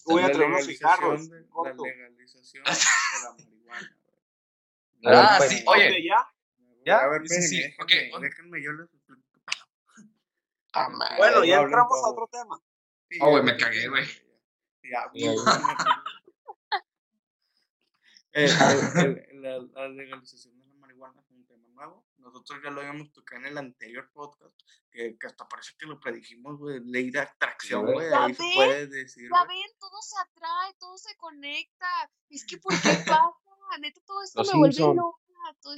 voy 0.05 0.23
a 0.23 0.27
traer 0.33 0.51
unos 0.51 0.67
cigarros. 0.67 1.29
la 1.29 1.73
legalización 1.85 2.65
de 2.65 2.71
la 2.71 2.75
marihuana, 3.39 3.97
güey. 5.03 5.15
Ah, 5.17 5.39
sí, 5.49 5.65
oye. 5.67 6.05
ya. 6.05 6.29
¿Ya? 6.85 6.99
A 6.99 7.09
ver, 7.09 7.23
Sí, 7.29 7.43
déjenme, 8.21 8.63
yo 8.63 8.73
les 8.73 8.89
explico. 8.93 9.23
Ah. 10.75 10.89
Bueno, 11.17 11.45
ya 11.45 11.61
entramos 11.63 11.99
a 12.05 12.09
otro 12.11 12.29
tema. 12.31 12.61
Sí, 13.11 13.19
Oh, 13.21 13.31
güey, 13.31 13.43
me 13.43 13.57
cagué, 13.57 13.89
güey. 13.89 14.07
Ya, 14.85 15.07
güey. 15.09 15.37
La, 18.33 19.89
legalización 19.89 20.57
de 20.59 20.65
la 20.65 20.75
marihuana 20.75 21.21
es 21.21 21.31
un 21.33 21.45
tema 21.47 21.69
nuevo. 21.71 22.07
Nosotros 22.19 22.61
ya 22.63 22.71
lo 22.71 22.81
habíamos 22.81 23.13
tocado 23.13 23.41
en 23.41 23.49
el 23.49 23.59
anterior 23.59 24.09
podcast, 24.13 24.55
que, 24.93 25.19
que 25.19 25.27
hasta 25.27 25.49
parece 25.49 25.73
que 25.77 25.87
lo 25.87 25.99
predijimos, 25.99 26.59
güey. 26.59 26.81
Ley 26.85 27.11
de 27.11 27.19
atracción, 27.19 27.87
Sí, 27.87 27.93
güey. 27.93 28.11
¿Ya 28.11 28.25
Ahí 28.25 28.35
se 28.35 28.53
puede 28.55 28.87
decir, 28.87 29.29
Ya 29.33 29.45
ven, 29.45 29.71
todo 29.81 30.01
se 30.03 30.17
atrae, 30.21 30.75
todo 30.79 30.97
se 30.97 31.17
conecta. 31.17 32.11
Es 32.29 32.45
que, 32.45 32.59
¿por 32.59 32.73
qué 32.81 32.91
pasa? 33.07 33.33
Neta, 33.81 34.01
todo 34.07 34.23
esto 34.23 34.39
Los 34.41 34.53
me 34.53 34.59
vuelve 34.59 34.75
Simpson. 34.75 34.97
loca. 34.97 35.19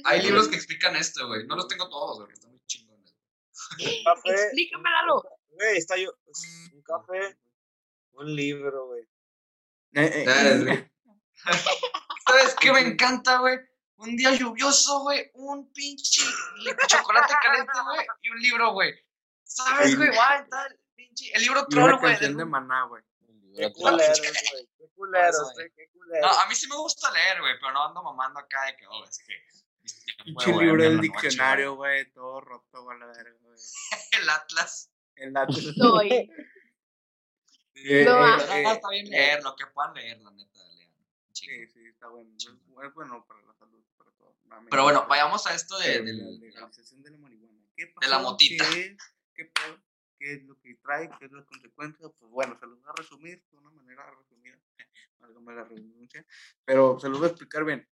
Hay 0.05 0.21
libros 0.21 0.47
que 0.49 0.55
explican 0.55 0.95
esto, 0.95 1.27
güey. 1.27 1.47
No 1.47 1.55
los 1.55 1.67
tengo 1.67 1.89
todos, 1.89 2.19
güey. 2.19 2.33
Están 2.33 2.51
muy 2.51 2.61
chingones. 2.67 3.15
Un 3.79 4.03
café. 4.03 4.29
Explícamelo. 4.29 5.23
Güey, 5.53 5.77
está 5.77 5.97
yo. 5.97 6.11
Un 6.73 6.81
café. 6.83 7.37
Un 8.13 8.35
libro, 8.35 8.87
güey. 8.87 9.03
Eh, 9.95 10.11
eh, 10.21 10.25
¿Sabes, 10.25 10.63
güey? 10.65 10.91
¿Sabes 12.27 12.55
qué 12.59 12.71
me 12.73 12.79
encanta, 12.81 13.37
güey? 13.39 13.57
Un 13.97 14.15
día 14.17 14.31
lluvioso, 14.31 15.01
güey. 15.01 15.29
Un 15.35 15.71
pinche 15.71 16.21
chocolate 16.87 17.33
caliente, 17.41 17.71
güey. 17.83 18.05
Y 18.21 18.29
un 18.31 18.39
libro, 18.39 18.71
güey. 18.73 18.93
¿Sabes, 19.43 19.95
güey? 19.95 20.09
Guay, 20.09 20.49
tal. 20.49 20.79
Pinche. 20.95 21.31
El 21.33 21.41
libro 21.43 21.65
troll, 21.67 21.99
güey. 21.99 22.17
del- 22.19 22.37
de 22.37 22.45
maná, 22.45 22.85
güey. 22.85 23.03
Qué 23.55 23.71
culeros, 23.71 24.19
güey. 24.19 24.67
Qué 24.77 24.87
culeros, 24.95 25.53
güey. 25.53 25.71
Qué 25.75 25.87
No, 25.93 25.99
culeros. 25.99 26.37
a 26.39 26.47
mí 26.47 26.55
sí 26.55 26.67
me 26.67 26.75
gusta 26.75 27.11
leer, 27.11 27.39
güey, 27.39 27.53
pero 27.59 27.71
no 27.71 27.85
ando 27.85 28.01
mamando 28.03 28.39
acá 28.39 28.65
de 28.65 28.75
que, 28.77 28.87
oh, 28.87 29.03
es 29.03 29.19
que. 29.19 30.23
Pinche 30.23 30.51
libro 30.53 30.81
del 30.83 30.99
diccionario, 31.01 31.75
güey. 31.75 32.11
Todo 32.13 32.41
roto, 32.41 32.83
güey. 32.83 32.97
El 34.11 34.29
Atlas. 34.29 34.89
El 35.15 35.33
dato. 35.33 35.53
Soy. 35.53 36.29
Eh, 37.75 38.05
No, 38.05 38.11
eh, 38.11 38.29
ah, 38.39 38.59
eh, 38.59 38.63
Ah, 38.67 38.73
está 38.73 38.89
bien 38.91 39.09
leer, 39.09 39.43
lo 39.43 39.55
que 39.55 39.65
puedan 39.67 39.93
leer, 39.95 40.19
la 40.21 40.29
neta, 40.31 40.59
lean. 40.75 40.91
Sí, 41.33 41.67
sí, 41.67 41.85
está 41.87 42.07
bueno. 42.07 42.29
Es, 42.37 42.45
es 42.47 42.93
bueno 42.93 43.25
para 43.27 43.41
la 43.41 43.53
salud, 43.55 43.83
para 43.97 44.11
todo. 44.11 44.37
Mami, 44.45 44.67
Pero 44.69 44.83
bueno, 44.83 45.05
vayamos 45.09 45.45
a 45.47 45.55
esto 45.55 45.77
de, 45.79 46.01
del- 46.03 46.17
la 46.19 46.39
legalización 46.39 47.01
de 47.01 47.09
la 47.11 47.17
marihuana. 47.17 47.59
¿Qué 47.75 47.91
de 47.99 48.07
la 48.07 48.19
motita. 48.19 48.63
¿Qué 48.71 48.81
es? 48.81 48.97
¿Qué? 49.33 49.51
¿Qué 50.19 50.33
es 50.35 50.43
lo 50.43 50.57
que 50.61 50.75
trae? 50.75 51.09
¿Qué 51.19 51.25
es 51.25 51.31
la 51.31 51.43
consecuencia? 51.43 52.07
Pues 52.19 52.31
bueno, 52.31 52.57
se 52.59 52.67
los 52.67 52.79
voy 52.79 52.89
a 52.89 52.93
resumir 52.95 53.43
de 53.51 53.57
una 53.57 53.71
manera 53.71 54.09
resumida. 54.11 54.57
Válgame 55.19 55.55
la 55.55 55.63
redundancia. 55.63 56.25
Pero 56.63 56.99
se 56.99 57.09
los 57.09 57.17
voy 57.19 57.27
a 57.27 57.31
explicar 57.31 57.65
bien. 57.65 57.89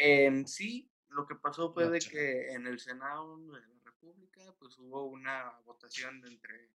En 0.00 0.46
sí, 0.48 0.90
lo 1.08 1.24
que 1.26 1.36
pasó 1.36 1.72
fue 1.72 1.88
de 1.88 2.00
que 2.00 2.48
en 2.52 2.66
el 2.66 2.80
Senado 2.80 3.38
de 3.38 3.60
la 3.60 3.68
República, 4.00 4.54
pues 4.60 4.78
hubo 4.78 5.06
una 5.06 5.50
votación 5.64 6.20
de 6.20 6.28
entre 6.28 6.70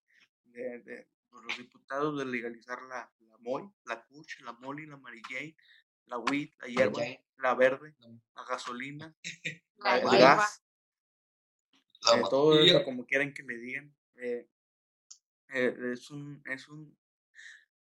de, 0.45 0.79
de, 0.81 1.09
pues, 1.29 1.45
los 1.45 1.59
diputados 1.59 2.19
de 2.19 2.25
legalizar 2.25 2.81
la, 2.83 3.13
la 3.21 3.37
MOI, 3.39 3.71
la 3.85 4.05
Kuch, 4.07 4.41
la 4.41 4.53
Molly, 4.55 4.87
la 4.87 4.97
Mary 4.97 5.21
Jane, 5.29 5.55
la 6.07 6.19
Weed, 6.19 6.51
la 6.61 6.67
hierba, 6.67 7.03
la 7.37 7.55
verde, 7.55 7.95
La- 7.99 8.09
la 8.37 8.45
gasolina, 8.49 9.15
La 9.77 9.99
el 9.99 10.19
gas, 10.19 10.63
eh, 12.17 12.23
todo 12.31 12.59
eso 12.61 12.85
como 12.85 13.07
quieran 13.07 13.35
que 13.35 13.43
le 13.43 13.59
digan. 13.59 13.95
eh, 14.17 14.49
eh, 15.53 15.77
es 15.93 16.11
un, 16.11 16.43
es 16.47 16.69
un, 16.69 16.97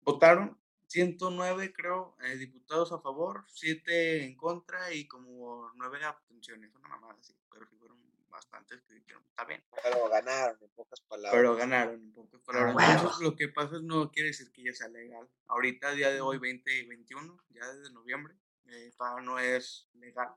votaron 0.02 0.60
109 0.88 1.72
creo 1.72 2.18
diputados 2.40 2.92
a 2.92 3.00
favor, 3.00 3.46
7 3.48 4.24
en 4.26 4.36
contra 4.36 4.92
y 4.94 5.08
como 5.08 5.72
9 5.76 6.04
abstenciones, 6.04 6.74
una 6.74 6.90
mamada 6.90 7.14
así, 7.20 7.36
pero 7.52 7.68
sí 7.68 7.76
fueron 7.78 8.00
bastantes 8.30 8.82
que 8.84 8.94
dijeron, 8.96 9.24
está 9.30 9.46
bien, 9.46 9.64
Pero 9.84 10.10
ganaron, 10.10 10.58
en 10.62 10.70
pocas 10.72 11.02
palabras. 11.02 11.34
pero 11.34 11.56
ganaron 11.56 11.96
en 11.96 12.14
pocas 12.14 12.42
palabras. 12.42 12.76
huevo. 12.76 12.92
Entonces 12.92 13.22
lo 13.22 13.36
que 13.36 13.48
pasa 13.50 13.76
es 13.78 13.82
no 13.84 14.12
quiere 14.12 14.28
decir 14.30 14.52
que 14.52 14.64
ya 14.64 14.74
sea 14.74 14.88
legal. 14.88 15.30
Ahorita, 15.48 15.90
a 15.90 15.92
día 15.92 16.10
de 16.12 16.22
hoy, 16.22 16.38
2021, 16.38 17.38
ya 17.50 17.68
desde 17.68 17.94
noviembre, 17.94 18.36
eh, 18.66 18.92
todavía 18.98 19.24
no 19.26 19.40
es 19.40 19.90
legal. 19.94 20.30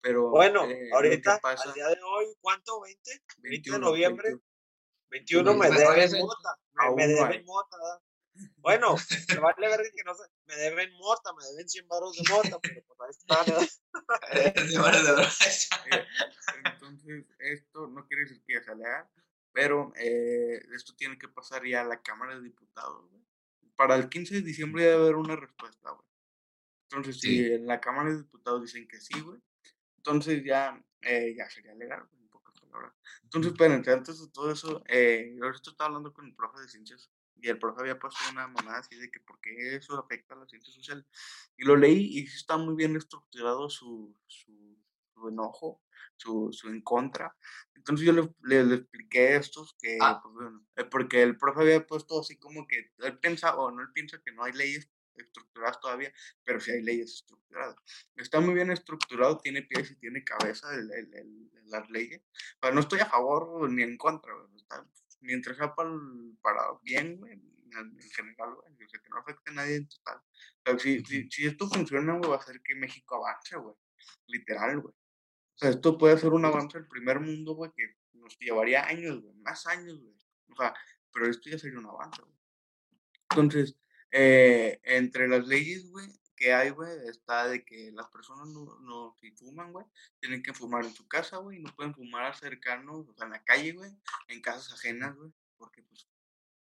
Pero 0.00 0.30
Bueno, 0.30 0.64
eh, 0.68 0.90
ahorita, 0.92 1.38
pasa, 1.40 1.68
al 1.68 1.74
día 1.74 1.88
de 1.88 1.98
hoy, 2.02 2.26
¿cuánto? 2.40 2.80
¿20? 2.80 2.84
20 2.84 3.00
de 3.38 3.48
21, 3.48 3.78
noviembre. 3.78 4.28
21. 5.10 5.54
21 5.54 5.54
me 5.54 5.70
deben 5.70 6.20
mota. 6.20 6.58
Me, 6.72 6.94
me 6.94 7.06
deben 7.06 7.44
mota. 7.44 7.76
Bueno, 8.56 8.96
me 9.28 9.38
vale 9.38 9.68
ver 9.68 9.80
que 9.94 10.02
no 10.04 10.14
sé, 10.14 10.24
me 10.46 10.56
deben 10.56 10.92
mota, 10.96 11.32
me 11.34 11.44
deben 11.44 11.68
100 11.68 11.86
baros 11.88 12.16
de 12.16 12.22
mota, 12.32 12.58
pero 12.60 12.82
pues 12.86 13.00
ahí 13.00 13.10
está, 13.10 13.44
¿no? 13.52 13.62
Eh, 14.32 14.52
Entonces, 16.64 17.26
esto 17.38 17.86
no 17.88 18.06
quiere 18.06 18.24
decir 18.24 18.42
que 18.46 18.54
ya 18.54 18.62
sea 18.62 18.74
legal, 18.74 19.08
pero 19.52 19.92
eh, 19.96 20.60
esto 20.74 20.94
tiene 20.96 21.18
que 21.18 21.28
pasar 21.28 21.64
ya 21.64 21.82
a 21.82 21.84
la 21.84 22.02
Cámara 22.02 22.34
de 22.36 22.42
Diputados. 22.42 23.08
güey. 23.10 23.22
Para 23.76 23.96
el 23.96 24.08
15 24.08 24.36
de 24.36 24.42
diciembre 24.42 24.84
debe 24.84 25.02
haber 25.02 25.16
una 25.16 25.36
respuesta, 25.36 25.90
güey. 25.90 26.08
Entonces, 26.90 27.20
si 27.20 27.52
en 27.52 27.66
la 27.66 27.80
Cámara 27.80 28.10
de 28.10 28.18
Diputados 28.18 28.62
dicen 28.62 28.86
que 28.88 29.00
sí, 29.00 29.20
güey, 29.20 29.40
entonces 29.98 30.42
ya, 30.44 30.80
eh, 31.02 31.34
ya 31.36 31.48
sería 31.50 31.74
legal, 31.74 32.06
güey, 32.10 32.22
en 32.22 32.28
pocas 32.28 32.54
palabras. 32.60 32.94
Entonces, 33.22 33.52
espérense, 33.52 33.92
antes 33.92 34.20
de 34.20 34.28
todo 34.30 34.52
eso, 34.52 34.82
eh, 34.86 35.34
yo 35.36 35.44
ahorita 35.44 35.70
estaba 35.70 35.88
hablando 35.88 36.12
con 36.12 36.26
el 36.26 36.34
profe 36.34 36.60
de 36.60 36.68
ciencias 36.68 37.10
y 37.36 37.48
el 37.48 37.58
profe 37.58 37.80
había 37.82 37.98
puesto 37.98 38.18
una 38.30 38.46
mamada 38.48 38.78
así 38.78 38.96
de 38.96 39.10
que 39.10 39.20
por 39.20 39.40
qué 39.40 39.76
eso 39.76 39.98
afecta 39.98 40.34
a 40.34 40.38
la 40.38 40.46
ciencia 40.46 40.72
social. 40.72 41.06
Y 41.56 41.64
lo 41.64 41.76
leí 41.76 42.18
y 42.18 42.24
está 42.24 42.56
muy 42.56 42.74
bien 42.74 42.96
estructurado 42.96 43.68
su, 43.68 44.16
su, 44.26 44.78
su 45.12 45.28
enojo, 45.28 45.82
su, 46.16 46.50
su 46.52 46.68
en 46.68 46.80
contra. 46.82 47.36
Entonces 47.74 48.06
yo 48.06 48.12
le, 48.12 48.34
le, 48.42 48.64
le 48.64 48.74
expliqué 48.76 49.36
estos 49.36 49.74
que, 49.80 49.98
Ah. 50.00 50.20
pues, 50.22 50.34
bueno, 50.34 50.66
eh, 50.76 50.84
porque 50.84 51.22
el 51.22 51.36
profe 51.36 51.60
había 51.62 51.86
puesto 51.86 52.20
así 52.20 52.36
como 52.38 52.66
que 52.66 52.92
él 52.98 53.18
piensa, 53.18 53.56
o 53.56 53.70
no, 53.70 53.82
él 53.82 53.92
piensa 53.92 54.20
que 54.24 54.32
no 54.32 54.42
hay 54.44 54.52
leyes 54.52 54.88
estructuradas 55.16 55.78
todavía, 55.80 56.12
pero 56.44 56.58
sí 56.60 56.72
hay 56.72 56.82
leyes 56.82 57.12
estructuradas. 57.14 57.76
Está 58.16 58.40
muy 58.40 58.54
bien 58.54 58.70
estructurado, 58.72 59.38
tiene 59.38 59.62
pies 59.62 59.90
y 59.92 59.96
tiene 59.96 60.24
cabeza 60.24 60.74
el, 60.74 60.90
el- 60.92 61.14
el- 61.14 61.50
las 61.66 61.88
leyes. 61.90 62.20
Pero 62.60 62.74
no 62.74 62.80
estoy 62.80 63.00
a 63.00 63.06
favor 63.06 63.70
ni 63.70 63.82
en 63.82 63.96
contra, 63.96 64.32
está- 64.56 64.86
mientras 65.24 65.56
sea 65.56 65.74
para, 65.74 65.90
para 66.40 66.60
bien, 66.82 67.16
güey, 67.18 67.32
en, 67.32 67.42
en 67.72 68.10
general, 68.10 68.54
güey, 68.54 68.84
o 68.84 68.88
sea, 68.88 69.00
que 69.00 69.10
no 69.10 69.18
afecte 69.18 69.50
a 69.50 69.54
nadie 69.54 69.76
en 69.76 69.88
total. 69.88 70.18
O 70.18 70.70
sea, 70.70 70.78
si, 70.78 71.04
si, 71.04 71.30
si 71.30 71.46
esto 71.46 71.68
funciona, 71.68 72.16
güey, 72.16 72.30
va 72.30 72.36
a 72.36 72.38
hacer 72.38 72.60
que 72.62 72.74
México 72.74 73.16
avance, 73.16 73.56
güey, 73.56 73.74
literal, 74.26 74.80
güey. 74.80 74.94
O 74.94 75.58
sea, 75.58 75.70
esto 75.70 75.98
puede 75.98 76.18
ser 76.18 76.32
un 76.32 76.44
avance 76.44 76.78
del 76.78 76.88
primer 76.88 77.20
mundo, 77.20 77.54
güey, 77.54 77.70
que 77.76 77.96
nos 78.12 78.38
llevaría 78.38 78.86
años, 78.86 79.20
güey, 79.22 79.34
más 79.36 79.66
años, 79.66 80.00
güey. 80.00 80.14
O 80.50 80.56
sea, 80.56 80.74
pero 81.12 81.28
esto 81.28 81.50
ya 81.50 81.58
sería 81.58 81.78
un 81.78 81.86
avance, 81.86 82.22
güey. 82.22 82.34
Entonces, 83.30 83.76
eh, 84.10 84.80
entre 84.84 85.28
las 85.28 85.46
leyes, 85.46 85.90
güey, 85.90 86.06
que 86.36 86.52
hay, 86.52 86.70
güey, 86.70 86.90
está 87.08 87.46
de 87.48 87.64
que 87.64 87.90
las 87.92 88.08
personas 88.08 88.48
no, 88.48 88.78
no 88.80 89.14
si 89.20 89.30
fuman, 89.32 89.72
güey, 89.72 89.86
tienen 90.20 90.42
que 90.42 90.52
fumar 90.52 90.84
en 90.84 90.92
su 90.94 91.06
casa, 91.06 91.36
güey, 91.38 91.60
no 91.60 91.74
pueden 91.74 91.94
fumar 91.94 92.34
cercanos, 92.36 93.08
o 93.08 93.14
sea, 93.14 93.26
en 93.26 93.32
la 93.32 93.44
calle, 93.44 93.72
güey, 93.72 93.90
en 94.28 94.40
casas 94.40 94.72
ajenas, 94.72 95.14
güey, 95.16 95.32
porque, 95.56 95.82
pues, 95.82 96.08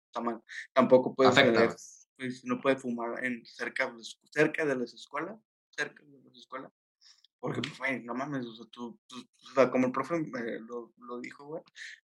está 0.06 0.20
mal. 0.20 0.42
Tampoco 0.72 1.14
puedes 1.14 1.34
tener, 1.34 1.52
güey. 1.66 1.76
pues, 2.16 2.44
no 2.44 2.60
puedes 2.60 2.80
fumar 2.80 3.24
en 3.24 3.44
cerca, 3.44 3.86
de 3.90 3.98
las- 3.98 4.18
cerca 4.30 4.64
de 4.64 4.76
las 4.76 4.94
escuelas, 4.94 5.38
cerca 5.70 6.02
de 6.04 6.22
las 6.22 6.36
escuelas, 6.36 6.72
porque, 7.40 7.60
pues, 7.60 7.76
güey, 7.78 8.02
no 8.02 8.14
mames, 8.14 8.46
o 8.46 8.54
sea, 8.54 8.66
tú, 8.70 8.98
tú- 9.06 9.28
o 9.50 9.54
sea, 9.54 9.70
como 9.70 9.86
el 9.86 9.92
profe 9.92 10.16
eh, 10.16 10.58
lo, 10.60 10.94
lo 10.98 11.20
dijo, 11.20 11.44
güey, 11.46 11.62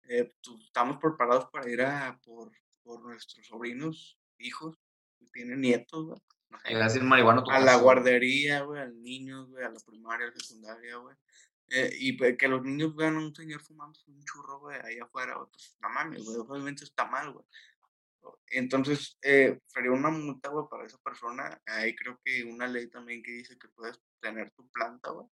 eh, 0.09 0.35
tú- 0.41 0.59
estamos 0.65 0.99
preparados 0.99 1.47
para 1.53 1.71
ir 1.71 1.83
a 1.83 2.19
por, 2.25 2.51
por 2.83 3.01
nuestros 3.03 3.47
sobrinos, 3.47 4.19
hijos, 4.39 4.77
que 5.19 5.27
tienen 5.33 5.61
nietos, 5.61 6.07
güey. 6.07 6.21
A 7.51 7.61
la 7.61 7.77
guardería, 7.77 8.63
güey, 8.63 8.81
al 8.83 9.03
niño, 9.03 9.47
güey, 9.47 9.65
a 9.65 9.71
la 9.71 9.81
primaria, 9.81 10.27
a 10.27 10.31
la 10.31 10.37
secundaria, 10.37 10.97
güey. 10.97 11.17
Eh, 11.73 11.91
y 12.01 12.37
que 12.37 12.49
los 12.49 12.63
niños 12.63 12.97
vean 12.97 13.17
a 13.17 13.21
un 13.21 13.35
señor 13.35 13.61
fumando 13.63 13.99
un 14.09 14.25
churro, 14.25 14.59
güey, 14.59 14.79
ahí 14.85 14.99
afuera, 14.99 15.37
güey, 15.37 15.49
pues 15.51 15.77
no 15.81 15.89
mames, 15.89 16.25
güey, 16.25 16.37
obviamente 16.39 16.85
está 16.85 17.05
mal, 17.07 17.33
güey. 17.33 17.45
Entonces, 18.49 19.17
eh, 19.23 19.59
sería 19.67 19.93
una 19.93 20.11
multa, 20.11 20.51
güey, 20.51 20.67
para 20.69 20.85
esa 20.85 20.99
persona. 20.99 21.61
Ahí 21.67 21.95
creo 21.95 22.21
que 22.25 22.45
una 22.45 22.67
ley 22.67 22.89
también 22.89 23.23
que 23.23 23.31
dice 23.31 23.57
que 23.59 23.69
puedes 23.69 23.99
tener 24.21 24.51
tu 24.51 24.69
planta, 24.71 25.11
güey, 25.11 25.27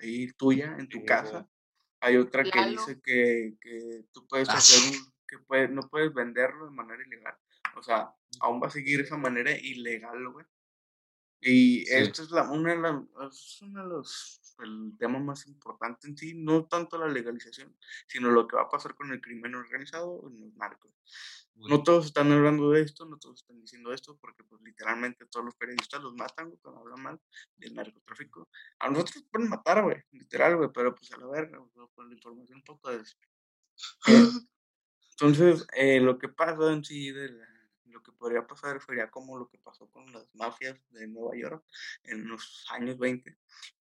ahí 0.00 0.32
tuya, 0.32 0.76
en 0.78 0.88
tu 0.88 0.98
Sí, 0.98 1.04
casa. 1.04 1.48
Hay 2.00 2.16
otra 2.16 2.42
que 2.42 2.50
Lalo. 2.58 2.72
dice 2.72 3.00
que, 3.00 3.54
que 3.60 4.04
tú 4.12 4.26
puedes 4.26 4.48
Ah, 4.48 4.54
hacer 4.54 4.80
un, 4.90 5.12
que 5.28 5.38
puedes, 5.38 5.70
no 5.70 5.82
puedes 5.88 6.12
venderlo 6.12 6.64
de 6.66 6.72
manera 6.72 7.02
ilegal. 7.06 7.38
O 7.76 7.82
sea, 7.82 8.14
aún 8.40 8.60
va 8.62 8.66
a 8.68 8.70
seguir 8.70 9.00
esa 9.00 9.16
manera 9.16 9.50
ilegal, 9.52 10.28
güey. 10.30 10.46
Y 11.44 11.84
Sí. 11.86 11.94
esto 11.94 12.22
es 12.22 12.30
la, 12.30 12.48
una 12.50 12.70
de 12.74 12.80
las, 12.80 13.02
es 13.32 13.62
uno 13.62 13.82
de 13.82 13.88
los, 13.88 14.54
el 14.60 14.92
tema 14.96 15.18
más 15.18 15.44
importante 15.48 16.06
en 16.06 16.16
sí, 16.16 16.34
no 16.34 16.66
tanto 16.66 16.96
la 16.98 17.08
legalización, 17.08 17.76
sino 18.06 18.30
lo 18.30 18.46
que 18.46 18.54
va 18.54 18.62
a 18.62 18.68
pasar 18.68 18.94
con 18.94 19.10
el 19.10 19.20
crimen 19.20 19.56
organizado 19.56 20.22
en 20.28 20.40
los 20.40 20.54
narcos. 20.54 20.92
No 21.56 21.82
todos 21.82 22.06
están 22.06 22.30
hablando 22.30 22.70
de 22.70 22.82
esto, 22.82 23.06
no 23.06 23.18
todos 23.18 23.40
están 23.40 23.60
diciendo 23.60 23.92
esto, 23.92 24.16
porque 24.18 24.44
pues 24.44 24.62
literalmente 24.62 25.26
todos 25.26 25.44
los 25.46 25.56
periodistas 25.56 26.00
los 26.00 26.14
matan, 26.14 26.52
cuando 26.62 26.80
hablan 26.80 27.02
mal 27.02 27.20
del 27.56 27.74
narcotráfico. 27.74 28.48
A 28.78 28.88
nosotros 28.88 29.16
nos 29.16 29.24
pueden 29.26 29.48
matar, 29.48 29.82
güey, 29.82 29.96
literal, 30.12 30.56
güey, 30.56 30.70
pero 30.72 30.94
pues 30.94 31.10
a 31.12 31.16
la 31.18 31.26
verga, 31.26 31.58
con 31.94 32.08
la 32.08 32.14
información 32.14 32.58
un 32.58 32.64
poco 32.64 32.88
de 32.90 33.02
Entonces, 35.10 35.66
eh, 35.74 36.00
lo 36.00 36.18
que 36.18 36.28
pasa 36.28 36.72
en 36.72 36.84
sí, 36.84 37.10
de 37.10 37.30
la- 37.30 37.51
lo 37.92 38.02
que 38.02 38.12
podría 38.12 38.46
pasar 38.46 38.80
sería 38.82 39.10
como 39.10 39.38
lo 39.38 39.48
que 39.48 39.58
pasó 39.58 39.90
con 39.90 40.12
las 40.12 40.34
mafias 40.34 40.78
de 40.90 41.06
Nueva 41.08 41.36
York 41.36 41.64
en 42.04 42.28
los 42.28 42.66
años 42.70 42.98
20, 42.98 43.38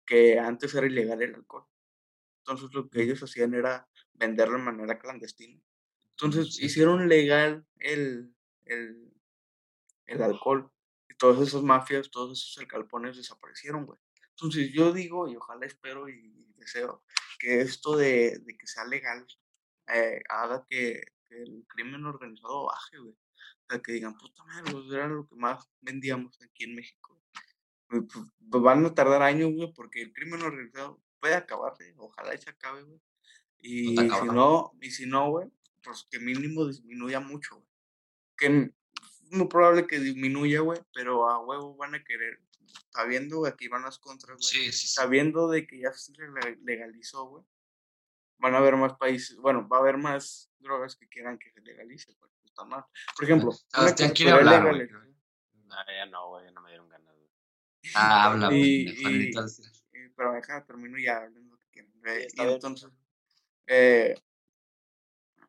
que 0.07 0.39
antes 0.39 0.75
era 0.75 0.87
ilegal 0.87 1.23
el 1.23 1.35
alcohol. 1.37 1.67
Entonces, 2.39 2.71
lo 2.75 2.89
que 2.89 3.03
ellos 3.03 3.23
hacían 3.23 3.55
era 3.55 3.89
venderlo 4.15 4.59
de 4.59 4.65
manera 4.65 4.99
clandestina. 4.99 5.63
Entonces, 6.13 6.55
Sí. 6.57 6.65
hicieron 6.67 7.09
legal 7.09 7.67
el, 7.79 8.35
el, 8.65 9.13
el 10.07 10.23
alcohol. 10.23 10.73
Y 11.09 11.15
todas 11.17 11.47
esas 11.47 11.63
mafias, 11.63 12.11
todos 12.11 12.39
esos 12.39 12.59
alcalpones 12.59 13.17
desaparecieron, 13.17 13.87
güey. 13.87 13.99
Entonces, 14.31 14.73
yo 14.73 14.93
digo, 14.93 15.29
y 15.29 15.37
ojalá 15.37 15.67
espero 15.67 16.09
y 16.09 16.47
deseo, 16.57 17.05
que 17.39 17.61
esto 17.61 17.97
de, 17.97 18.39
de 18.41 18.57
que 18.57 18.67
sea 18.67 18.85
legal 18.85 19.27
eh, 19.89 20.21
haga 20.29 20.67
que, 20.69 21.03
que 21.29 21.43
el 21.43 21.65
crimen 21.69 22.05
organizado 22.07 22.67
baje, 22.67 22.99
güey. 22.99 23.17
Que 23.83 23.93
digan, 23.93 24.17
puta 24.17 24.45
madre, 24.45 24.73
pues, 24.73 24.87
era 24.93 25.09
lo 25.09 25.27
que 25.29 25.37
más 25.37 25.69
vendíamos 25.83 26.41
aquí 26.43 26.65
en 26.65 26.75
México. 26.75 27.21
Pues, 27.89 28.03
pues, 28.13 28.25
pues, 28.51 28.63
van 28.63 28.85
a 28.87 28.95
tardar 28.95 29.23
años, 29.23 29.53
güey, 29.55 29.73
porque 29.75 30.01
el 30.03 30.13
crimen 30.13 30.41
organizado 30.43 31.03
puede 31.21 31.35
acabarse, 31.35 31.95
ojalá 31.99 32.35
y 32.35 32.39
se 32.39 32.51
acabe, 32.51 32.83
güey. 32.83 33.01
Y 33.61 33.97
si 33.97 34.27
no, 34.27 34.73
y 34.81 34.91
si 34.91 35.07
no, 35.07 35.31
güey, 35.31 35.51
pues 35.83 36.07
que 36.11 36.19
mínimo 36.19 36.67
disminuya 36.67 37.21
mucho, 37.21 37.57
güey. 37.57 37.69
Que 38.37 38.47
es 38.47 39.33
muy 39.33 39.49
probable 39.49 39.87
que 39.87 39.99
disminuya, 39.99 40.61
güey, 40.61 40.81
pero 40.95 41.29
a 41.29 41.39
huevo 41.45 41.77
van 41.77 41.95
a 41.95 42.05
querer, 42.05 42.41
sabiendo, 42.91 43.39
güey, 43.39 43.53
aquí 43.53 43.69
van 43.69 43.83
las 43.83 43.99
contras, 43.99 44.39
güey, 44.39 44.49
Sí, 44.49 44.73
sí, 44.73 44.87
sí. 44.87 44.89
sabiendo 44.89 45.49
de 45.49 45.67
que 45.67 45.81
ya 45.81 45.93
se 45.93 46.13
le- 46.13 46.57
legalizó, 46.63 47.27
güey, 47.27 47.45
van 48.39 48.55
a 48.55 48.59
haber 48.59 48.77
más 48.77 48.95
países, 48.95 49.37
bueno, 49.39 49.69
va 49.69 49.79
a 49.79 49.81
haber 49.81 49.99
más 49.99 50.51
drogas 50.59 50.95
que 50.97 51.09
quieran 51.09 51.39
que 51.39 51.51
se 51.51 51.61
legalice, 51.61 52.13
güey, 52.15 52.31
está 52.59 52.65
mal. 52.65 52.85
Por 53.17 53.25
ejemplo, 53.25 53.53
Sebastián 53.69 54.09
se 54.09 54.15
quiere 54.15 54.33
hablar, 54.33 54.63
No, 54.63 55.77
ya 55.87 56.07
no, 56.07 56.29
güey, 56.29 56.45
ya 56.47 56.51
no 56.53 56.61
me 56.63 56.71
dieron 56.71 56.89
ganas. 56.89 57.15
Ah, 57.95 58.25
habla, 58.33 58.53
Y- 58.53 59.01
güey. 59.03 59.31
y- 59.31 59.37
al- 59.37 59.49
eh, 59.93 60.13
pero 60.17 60.33
déjame 60.33 60.63
termino 60.63 60.99
ya 60.99 61.19
hablando 61.19 61.59
y 62.35 62.41
entonces, 62.41 62.91
eh, 63.69 64.15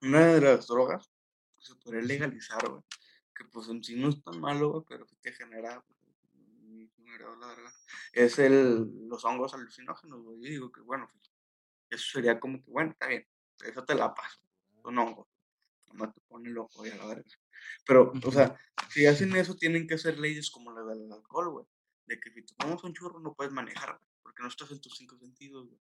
una 0.02 0.28
de 0.28 0.42
las 0.42 0.68
drogas 0.68 1.10
que 1.58 1.66
se 1.66 1.76
podría 1.76 2.02
legalizar, 2.02 2.70
güey, 2.70 2.84
que 3.36 3.46
pues 3.46 3.68
en 3.70 3.84
sí 3.84 3.96
no 3.96 4.10
es 4.10 4.22
tan 4.24 4.40
malo, 4.40 4.70
güey, 4.72 4.84
pero 4.88 5.06
que 5.08 5.16
te 5.16 5.32
genera, 5.34 5.82
pues, 5.82 5.98
la 7.40 7.48
verdad, 7.48 7.72
es 8.14 8.38
el, 8.40 9.08
los 9.08 9.26
hongos 9.26 9.54
alucinógenos, 9.54 10.22
güey. 10.22 10.38
Yo 10.42 10.50
digo 10.50 10.72
que, 10.72 10.82
bueno, 10.82 11.10
pues, 11.12 11.32
eso 11.90 12.12
sería 12.12 12.40
como 12.40 12.64
que, 12.64 12.70
bueno, 12.72 12.92
está 12.92 13.08
bien, 13.08 13.28
eso 13.66 13.84
te 13.84 13.96
la 13.96 14.14
paso, 14.14 14.40
un 14.84 14.98
hongo, 15.00 15.28
no 15.94 16.12
te 16.12 16.22
pone 16.28 16.50
loco 16.50 16.86
y 16.86 16.90
a 16.90 16.96
la 16.96 17.06
verga. 17.06 17.24
Pero, 17.86 18.12
o 18.24 18.32
sea, 18.32 18.58
si 18.90 19.06
hacen 19.06 19.36
eso, 19.36 19.56
tienen 19.56 19.88
que 19.88 19.96
hacer 19.96 20.18
leyes 20.20 20.50
como 20.52 20.72
la 20.72 20.84
del 20.84 21.12
alcohol, 21.12 21.50
güey, 21.52 21.66
de 22.06 22.20
que 22.20 22.32
si 22.32 22.44
te 22.44 22.54
tomas 22.56 22.84
un 22.84 22.94
churro 22.94 23.20
no 23.20 23.34
puedes 23.34 23.52
manejar, 23.54 23.90
güey, 23.98 24.10
porque 24.24 24.42
no 24.44 24.50
estás 24.50 24.72
en 24.72 24.82
tus 24.82 24.96
cinco 24.98 25.18
sentidos, 25.18 25.68
güey. 25.68 25.80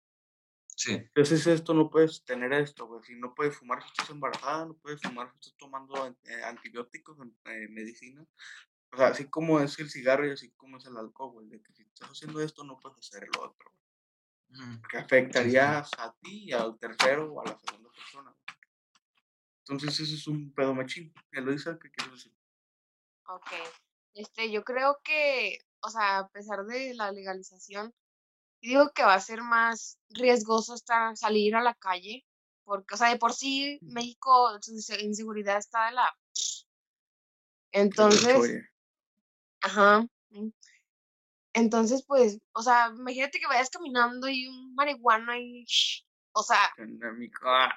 Sí. 0.76 0.94
Entonces 0.94 1.48
esto 1.48 1.74
no 1.74 1.90
puedes 1.90 2.24
tener 2.24 2.54
esto, 2.54 2.86
güey. 2.88 3.04
Si 3.04 3.16
no 3.16 3.34
puedes 3.34 3.56
fumar 3.58 3.82
si 3.82 3.88
estás 3.90 4.10
embarazada, 4.12 4.66
no 4.66 4.76
puedes 4.76 5.02
fumar 5.02 5.32
si 5.32 5.38
estás 5.40 5.58
tomando 5.58 6.04
an- 6.04 6.18
eh, 6.26 6.44
antibióticos, 6.44 7.18
eh, 7.46 7.68
medicina. 7.70 8.24
O 8.92 8.98
sea, 8.98 9.08
así 9.08 9.28
como 9.28 9.60
es 9.60 9.78
el 9.80 9.90
cigarro 9.90 10.28
y 10.28 10.32
así 10.32 10.52
como 10.52 10.78
es 10.78 10.86
el 10.86 10.96
alcohol, 10.96 11.32
güey. 11.34 11.48
De 11.50 11.62
que 11.64 11.74
si 11.74 11.82
estás 11.84 12.10
haciendo 12.12 12.42
esto, 12.42 12.64
no 12.64 12.80
puedes 12.80 13.00
hacer 13.00 13.28
lo 13.36 13.42
otro, 13.46 13.72
güey. 13.72 14.62
Ujú. 14.62 14.82
Que 14.90 14.98
afectarías 14.98 15.90
a 15.98 16.16
ti 16.22 16.46
y 16.46 16.52
al 16.52 16.78
tercero 16.78 17.34
o 17.34 17.42
a 17.42 17.46
la 17.46 17.58
segunda 17.60 17.90
persona. 17.90 18.32
güey. 18.32 18.47
Entonces 19.70 20.00
ese 20.00 20.16
es 20.16 20.28
un 20.28 20.54
pedo 20.54 20.74
machín. 20.74 21.14
Eloisa, 21.32 21.78
¿qué 21.82 21.92
quieres 21.92 22.14
decir? 22.14 22.34
Ok. 23.28 23.52
Este, 24.14 24.52
yo 24.52 24.64
creo 24.64 25.00
que, 25.04 25.60
o 25.82 25.90
sea, 25.90 26.20
a 26.20 26.30
pesar 26.30 26.66
de 26.66 26.94
la 26.94 27.12
legalización, 27.12 27.94
digo 28.62 28.92
que 28.94 29.04
va 29.04 29.14
a 29.16 29.20
ser 29.20 29.42
más 29.42 30.00
riesgoso 30.10 30.74
estar, 30.74 31.16
salir 31.18 31.56
a 31.56 31.62
la 31.62 31.76
calle, 31.76 32.26
porque, 32.64 32.96
o 32.96 32.98
sea, 32.98 33.10
de 33.10 33.18
por 33.18 33.34
sí 33.34 33.78
México, 33.82 34.58
su 34.62 34.72
inse- 34.72 35.02
inseguridad 35.02 35.58
está 35.58 35.88
de 35.88 35.92
la... 35.94 36.18
Entonces, 37.72 38.26
ajá. 39.62 40.06
mm. 40.30 40.50
Entonces, 41.54 42.04
pues, 42.06 42.40
o 42.54 42.62
sea, 42.62 42.94
imagínate 42.96 43.40
que 43.40 43.48
vayas 43.48 43.70
caminando 43.70 44.30
y 44.30 44.48
un 44.48 44.74
marihuana 44.76 45.40
y, 45.40 45.66
o 46.32 46.44
sea, 46.44 46.72
ah, 47.46 47.74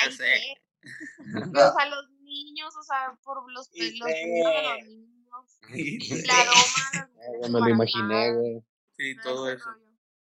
ay. 0.00 0.16
¿qué? 0.18 0.63
O 0.84 1.72
sea, 1.76 1.86
los 1.88 2.10
niños, 2.20 2.74
o 2.76 2.82
sea, 2.82 3.16
por 3.22 3.50
los, 3.52 3.68
Y 3.72 3.78
pe- 3.92 3.98
los 3.98 4.08
peligros 4.08 4.52
de 4.54 4.62
los 4.62 4.88
niños, 4.88 5.60
Sí, 5.72 6.26
la 6.26 6.40
aroma, 6.40 7.10
mujeres 7.14 7.50
me 7.50 7.60
lo 7.60 7.68
imaginé, 7.68 8.32
güey. 8.34 8.64
sí, 8.96 9.16
todo 9.22 9.50
eso. 9.50 9.70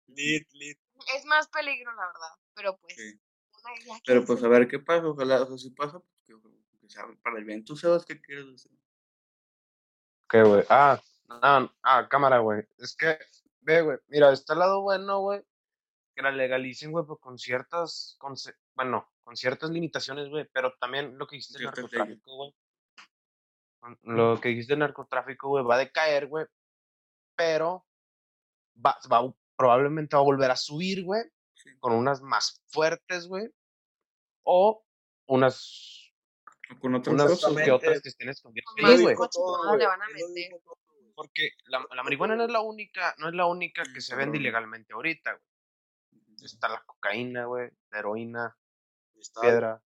Lit, 0.09 0.49
lit. 0.53 0.79
Es 1.15 1.25
más 1.27 1.49
peligro, 1.49 1.93
la 1.95 2.07
verdad, 2.07 2.35
pero 2.55 2.77
pues, 2.79 2.95
Sí. 2.95 3.21
una 3.53 3.71
ya 3.85 3.95
que 3.97 4.03
Pero 4.07 4.25
pues 4.25 4.43
a 4.43 4.49
ver 4.49 4.67
qué 4.69 4.79
pasa, 4.79 5.07
ojalá, 5.07 5.43
o 5.43 5.47
sea, 5.47 5.59
si 5.59 5.71
pasa, 5.71 5.99
pues 6.01 6.23
que, 6.27 6.35
sea 6.89 7.05
para 7.23 7.39
el 7.39 7.45
bien. 7.45 7.65
Tú 7.65 7.77
sabes 7.77 8.05
qué 8.05 8.21
quieres 8.21 8.47
decir. 8.47 8.73
¿Qué, 10.29 10.43
güey? 10.43 10.65
Ah, 10.69 11.01
ah, 11.29 11.73
ah, 11.83 12.09
cámara, 12.09 12.39
güey. 12.39 12.65
Es 12.79 12.97
que, 12.97 13.19
ve, 13.61 13.83
güey, 13.83 13.99
mira, 14.09 14.33
está 14.33 14.55
el 14.55 14.61
lado 14.61 14.83
bueno, 14.83 15.21
güey, 15.21 15.43
que 16.15 16.23
la 16.23 16.31
legalicen, 16.33 16.93
güey, 16.93 17.05
pues 17.05 17.19
con 17.21 17.39
ciertas, 17.39 18.17
con, 18.19 18.35
bueno, 18.75 19.09
con 19.27 19.37
ciertas 19.37 19.71
limitaciones, 19.71 20.29
güey, 20.29 20.47
pero 20.53 20.73
también 20.79 21.19
lo 21.19 21.27
que 21.27 21.35
dijiste 21.35 21.59
del 21.59 21.67
narcotráfico, 21.67 22.37
güey. 22.37 22.55
Lo 24.03 24.41
que 24.41 24.51
dijiste 24.51 24.75
del 24.75 24.79
narcotráfico, 24.79 25.49
güey, 25.49 25.65
va 25.65 25.75
a 25.75 25.79
decaer, 25.79 26.29
güey, 26.29 26.47
pero 27.35 27.85
va, 28.77 28.97
va, 29.13 29.35
probablemente 29.57 30.15
va 30.15 30.21
a 30.21 30.25
volver 30.25 30.53
a 30.53 30.57
subir, 30.57 31.03
güey, 31.03 31.23
Sí. 31.55 31.71
con 31.81 31.93
unas 31.93 32.23
más 32.23 32.63
fuertes, 32.69 33.27
güey, 33.27 33.49
o 34.45 34.87
unas, 35.27 36.13
con 36.81 36.95
otras 36.95 37.13
unas 37.13 37.65
que 37.65 37.73
otras 37.73 38.03
que 38.03 38.09
estén 38.11 38.29
escondidas. 38.29 38.67
Más 38.81 39.01
güey. 39.01 39.17
le 39.79 39.87
van 39.87 40.03
a 40.03 40.07
meter. 40.07 40.53
Porque 41.17 41.51
la, 41.65 41.85
la 41.97 42.05
marihuana 42.05 42.37
no 42.37 42.45
es 42.45 42.51
la 42.51 42.61
única, 42.61 43.13
no 43.19 43.29
es 43.29 43.35
la 43.35 43.47
única 43.47 43.83
que 43.93 44.01
se 44.01 44.15
vende 44.15 44.39
ilegalmente 44.39 44.95
ahorita, 44.95 45.33
güey. 45.33 46.45
Está 46.45 46.69
la 46.69 46.85
cocaína, 46.85 47.47
güey, 47.47 47.71
la 47.91 47.99
heroína, 47.99 48.57
Piedra, 49.41 49.83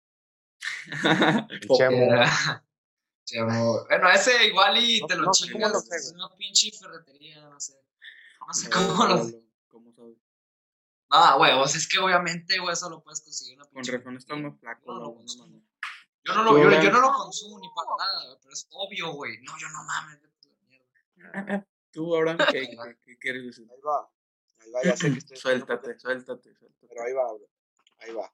chemo. 1.77 2.07
Chemo. 3.25 3.85
Bueno, 3.87 4.09
ese 4.09 4.47
igual 4.47 4.77
y 4.83 4.99
No- 5.01 5.07
te 5.07 5.15
lo 5.15 5.23
no 5.25 5.31
chingas. 5.31 5.71
lo 5.71 5.95
es 5.95 6.11
una 6.15 6.35
pinche 6.35 6.71
ferretería, 6.71 7.47
no 7.47 7.59
sé. 7.59 7.79
No 8.47 8.53
sé 8.53 8.67
Eh, 8.67 8.69
cómo 8.73 9.05
lo 9.05 9.23
sé. 9.23 9.43
¿Cómo 9.67 9.93
sabes? 9.93 10.17
Ah, 11.11 11.35
güey, 11.37 11.51
o 11.53 11.67
sea, 11.67 11.77
es 11.79 11.87
que 11.87 11.99
obviamente, 11.99 12.57
güey, 12.59 12.73
eso 12.73 12.89
lo 12.89 13.03
puedes 13.03 13.21
conseguir 13.21 13.55
una 13.57 13.65
Con 13.65 13.73
pinche 13.75 13.91
razón 13.97 14.17
está 14.17 14.35
más 14.35 14.59
flaco. 14.59 14.83
Yo 14.87 14.93
no 14.93 14.99
lo. 14.99 15.21
Yo 16.23 16.33
no 16.33 16.43
lo, 16.43 16.81
yo, 16.81 16.91
no 16.91 17.01
lo 17.01 17.13
consumo 17.13 17.59
ni 17.59 17.67
para 17.75 17.89
nada, 17.97 18.25
güey, 18.25 18.37
pero 18.41 18.53
es 18.53 18.67
obvio, 18.71 19.11
güey. 19.13 19.37
No, 19.43 19.53
yo 19.59 19.69
no 19.69 19.83
mames. 19.83 20.19
la 20.21 21.43
mierda. 21.43 21.67
Tú, 21.91 22.15
Abraham, 22.15 22.37
¿qué, 22.51 22.67
qué, 22.69 22.97
qué 23.03 23.17
quieres 23.19 23.45
decir? 23.45 23.67
Ahí 23.71 23.81
va. 23.81 24.09
Ahí 24.59 24.71
va, 24.71 24.83
ya 24.83 24.95
sé 24.97 25.11
que 25.11 25.17
estoy 25.19 25.37
Suéltate, 25.37 25.97
suéltate, 25.99 26.55
suéltate. 26.55 26.87
Pero 26.87 27.03
ahí 27.03 27.13
va, 27.13 27.31
güey. 27.31 27.45
Ahí 27.99 28.11
va. 28.13 28.31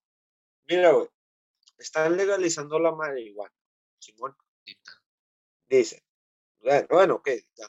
Mira, 0.68 0.92
güey. 0.92 1.08
Están 1.78 2.18
legalizando 2.18 2.80
la 2.80 2.92
marihuana. 2.92 3.54
Simón. 4.00 4.36
Dicen. 5.68 6.02
Bueno, 6.90 7.16
ok. 7.16 7.30
ya. 7.56 7.68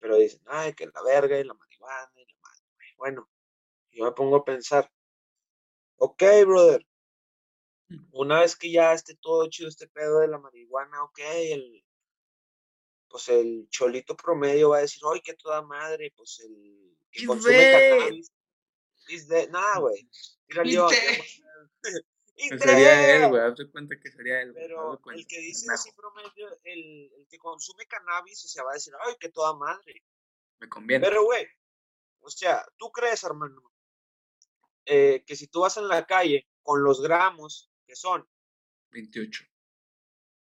Pero 0.00 0.16
dicen, 0.16 0.42
ay, 0.46 0.74
que 0.74 0.86
la 0.86 1.02
verga 1.02 1.38
y 1.38 1.44
la 1.44 1.54
marihuana 1.54 2.12
y 2.16 2.26
la 2.26 2.38
madre. 2.40 2.62
güey. 2.74 2.88
Bueno, 2.96 3.30
yo 3.90 4.04
me 4.04 4.12
pongo 4.12 4.36
a 4.36 4.44
pensar. 4.44 4.90
Ok, 5.96 6.22
brother. 6.46 6.86
Una 8.12 8.40
vez 8.40 8.54
que 8.54 8.70
ya 8.70 8.92
esté 8.92 9.16
todo 9.16 9.48
chido 9.48 9.68
este 9.68 9.88
pedo 9.88 10.20
de 10.20 10.28
la 10.28 10.38
marihuana, 10.38 11.04
ok, 11.04 11.18
el, 11.20 11.84
pues 13.08 13.28
el 13.30 13.66
cholito 13.70 14.14
promedio 14.14 14.70
va 14.70 14.78
a 14.78 14.82
decir, 14.82 15.02
ay, 15.10 15.20
que 15.22 15.34
toda 15.34 15.62
madre, 15.62 16.12
pues 16.14 16.40
el 16.40 16.98
que 17.10 17.26
consume 17.26 17.70
cannabis. 17.72 18.32
Nada, 19.50 19.78
güey. 19.78 20.08
Sería 22.38 23.16
él, 23.16 23.28
güey. 23.28 23.42
Hazte 23.42 23.70
cuenta 23.70 23.98
que 24.00 24.10
sería 24.10 24.42
él. 24.42 24.52
Pero 24.54 25.00
el 25.12 25.26
que 25.26 25.40
dice 25.40 25.66
así 25.72 25.90
promedio, 25.92 26.48
el, 26.64 27.12
el 27.16 27.28
que 27.28 27.38
consume 27.38 27.86
cannabis, 27.86 28.44
o 28.44 28.48
sea, 28.48 28.64
va 28.64 28.70
a 28.70 28.74
decir, 28.74 28.94
ay, 29.06 29.16
que 29.18 29.30
toda 29.30 29.54
madre. 29.56 30.04
Me 30.60 30.68
conviene. 30.68 31.06
Pero, 31.06 31.24
güey, 31.24 31.46
o 32.20 32.30
sea, 32.30 32.64
¿tú 32.76 32.90
crees, 32.90 33.24
hermano, 33.24 33.62
eh, 34.86 35.24
que 35.26 35.36
si 35.36 35.48
tú 35.48 35.60
vas 35.60 35.76
en 35.76 35.88
la 35.88 36.06
calle 36.06 36.48
con 36.62 36.82
los 36.82 37.02
gramos, 37.02 37.70
que 37.86 37.96
son 37.96 38.28
28. 38.90 39.44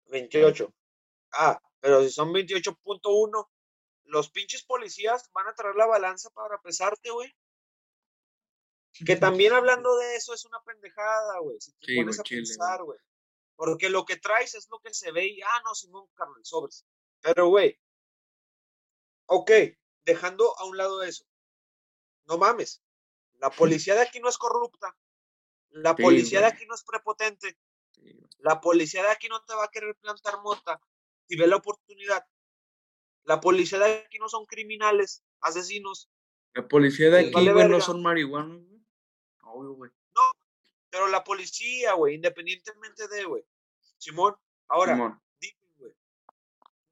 28, 0.06 0.74
ah, 1.32 1.60
pero 1.80 2.02
si 2.02 2.10
son 2.10 2.32
28.1, 2.32 3.50
los 4.04 4.30
pinches 4.30 4.64
policías 4.64 5.30
van 5.32 5.48
a 5.48 5.54
traer 5.54 5.74
la 5.74 5.86
balanza 5.86 6.30
para 6.30 6.60
pesarte, 6.62 7.10
güey? 7.10 7.34
Que 9.04 9.16
también 9.42 9.52
hablando 9.52 9.96
de 9.96 10.16
eso 10.16 10.32
es 10.34 10.44
una 10.44 10.60
pendejada, 10.62 11.38
güey. 11.40 11.56
Si 11.60 11.72
te 11.72 11.86
Sí, 11.86 11.96
pones 11.96 12.20
a 12.20 12.22
chile, 12.22 12.42
pensar, 12.42 12.82
güey. 12.82 12.98
Porque 13.56 13.88
lo 13.88 14.04
que 14.04 14.16
traes 14.16 14.54
es 14.54 14.68
lo 14.70 14.78
que 14.80 14.92
se 14.92 15.12
ve 15.12 15.26
y, 15.26 15.40
ah, 15.42 15.62
no, 15.64 15.74
Simón, 15.74 16.06
carnal, 16.14 16.44
sobres. 16.44 16.84
Pero, 17.22 17.48
güey, 17.48 17.78
ok, 19.26 19.50
dejando 20.04 20.56
a 20.58 20.64
un 20.66 20.76
lado 20.76 21.02
eso. 21.02 21.24
No 22.26 22.38
mames. 22.38 22.82
La 23.38 23.50
policía 23.90 23.94
de 23.94 24.02
aquí 24.02 24.20
no 24.20 24.28
es 24.28 24.38
corrupta. 24.38 24.96
La 25.70 25.94
Sí, 25.96 26.02
policía 26.02 26.40
de 26.40 26.46
aquí 26.46 26.66
no 26.66 26.74
es 26.74 26.84
prepotente. 26.84 27.58
Sí. 27.92 28.18
La 28.38 28.60
policía 28.60 29.02
de 29.02 29.08
aquí 29.10 29.28
no 29.28 29.42
te 29.44 29.54
va 29.54 29.64
a 29.64 29.68
querer 29.70 29.96
plantar 29.96 30.40
mota 30.42 30.80
si 31.28 31.36
ve 31.36 31.46
la 31.46 31.56
oportunidad. 31.56 32.24
La 33.24 33.40
policía 33.40 33.78
de 33.78 34.04
aquí 34.06 34.18
no 34.18 34.28
son 34.28 34.44
criminales, 34.46 35.24
asesinos. 35.40 36.08
La 36.54 36.68
policía 36.68 37.10
de 37.10 37.20
aquí, 37.20 37.30
vale 37.32 37.68
no 37.68 37.80
son 37.80 38.00
marihuanos. 38.02 38.62
Obvio, 39.56 39.74
güey. 39.74 39.90
Pero 40.90 41.08
la 41.08 41.24
policía, 41.24 41.94
güey, 41.94 42.14
independientemente 42.16 43.08
de, 43.08 43.24
güey. 43.24 43.44
Simón, 43.98 44.36
ahora, 44.68 44.94
Simón. 44.94 45.20
dime, 45.40 45.74
güey. 45.78 45.92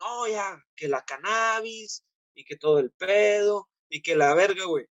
No, 0.00 0.28
ya, 0.28 0.64
que 0.74 0.88
la 0.88 1.04
cannabis 1.04 2.04
y 2.34 2.44
que 2.44 2.56
todo 2.56 2.78
el 2.78 2.90
pedo 2.90 3.68
y 3.88 4.02
que 4.02 4.16
la 4.16 4.34
verga, 4.34 4.64
güey. 4.64 4.86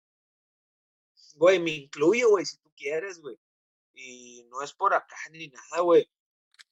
Güey, 1.35 1.59
me 1.59 1.71
incluyo, 1.71 2.29
güey, 2.29 2.45
si 2.45 2.57
tú 2.57 2.71
quieres, 2.75 3.19
güey. 3.19 3.37
Y 3.93 4.45
no 4.49 4.61
es 4.61 4.73
por 4.73 4.93
acá 4.93 5.17
ni 5.31 5.47
nada, 5.47 5.81
güey. 5.81 6.09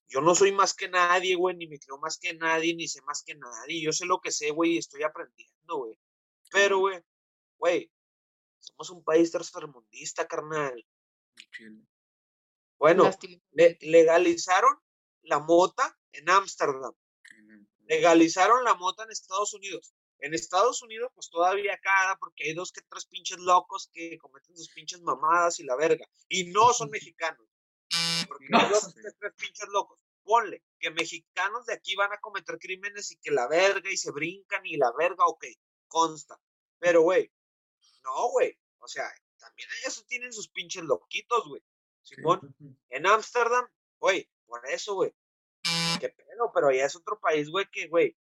Yo 0.08 0.22
no 0.22 0.34
soy 0.36 0.52
más 0.52 0.74
que 0.74 0.89
nadie, 0.89 1.36
güey, 1.36 1.56
ni 1.56 1.68
me 1.68 1.80
creo 1.80 1.97
más 2.00 2.18
que 2.18 2.34
nadie, 2.34 2.76
ni 2.76 2.88
sé 2.88 3.02
más 3.04 3.24
que 3.24 3.36
nadie. 3.36 3.82
Yo 3.82 3.93
sé 3.93 4.06
lo 4.06 4.20
que 4.20 4.32
sé, 4.32 4.52
güey, 4.52 4.74
y 4.74 4.78
estoy 4.80 5.04
aprendiendo, 5.04 5.78
güey. 5.78 5.97
Pero, 6.52 6.80
güey, 6.80 7.00
güey, 7.58 7.91
somos 8.80 8.89
un 8.91 9.03
país 9.03 9.32
tercermundista, 9.32 10.25
carnal. 10.27 10.86
Chile. 11.51 11.82
Bueno, 12.77 13.03
le- 13.51 13.77
legalizaron 13.82 14.80
la 15.23 15.39
mota 15.39 15.97
en 16.13 16.30
Ámsterdam. 16.30 16.93
Legalizaron 17.86 18.63
la 18.63 18.75
mota 18.75 19.03
en 19.03 19.11
Estados 19.11 19.53
Unidos. 19.53 19.93
En 20.19 20.34
Estados 20.34 20.82
Unidos, 20.82 21.11
pues 21.13 21.30
todavía 21.30 21.77
cada, 21.82 22.15
porque 22.17 22.45
hay 22.45 22.53
dos 22.53 22.71
que 22.71 22.82
tres 22.89 23.05
pinches 23.05 23.39
locos 23.39 23.89
que 23.93 24.17
cometen 24.17 24.55
sus 24.55 24.69
pinches 24.69 25.01
mamadas 25.01 25.59
y 25.59 25.63
la 25.63 25.75
verga. 25.75 26.05
Y 26.30 26.45
no 26.51 26.71
son 26.73 26.89
mexicanos. 26.91 27.47
Porque 28.27 28.45
hay 28.51 28.69
dos 28.69 28.93
que 28.93 29.01
tres 29.19 29.34
pinches 29.38 29.67
locos. 29.69 29.99
Ponle 30.23 30.63
que 30.80 30.91
mexicanos 30.91 31.65
de 31.65 31.73
aquí 31.73 31.95
van 31.95 32.13
a 32.13 32.19
cometer 32.19 32.57
crímenes 32.59 33.11
y 33.11 33.17
que 33.17 33.32
la 33.32 33.47
verga 33.47 33.89
y 33.91 33.97
se 33.97 34.11
brincan 34.11 34.65
y 34.65 34.77
la 34.77 34.91
verga, 34.97 35.25
ok, 35.25 35.43
consta. 35.88 36.39
Pero, 36.80 37.01
güey, 37.01 37.32
no, 38.03 38.30
güey. 38.30 38.57
O 38.80 38.88
sea, 38.88 39.09
también 39.38 39.69
ellos 39.82 40.05
tienen 40.07 40.34
sus 40.34 40.47
pinches 40.49 40.84
loquitos, 40.84 41.47
güey. 41.47 41.61
Simón, 42.01 42.55
en 42.89 43.05
Ámsterdam, 43.05 43.67
güey, 43.99 44.30
por 44.45 44.65
eso, 44.69 44.95
güey. 44.95 45.13
Qué 45.99 46.09
pedo, 46.09 46.51
pero 46.53 46.71
ya 46.71 46.86
es 46.86 46.95
otro 46.95 47.19
país, 47.19 47.49
güey, 47.49 47.67
que, 47.71 47.88
güey, 47.88 48.15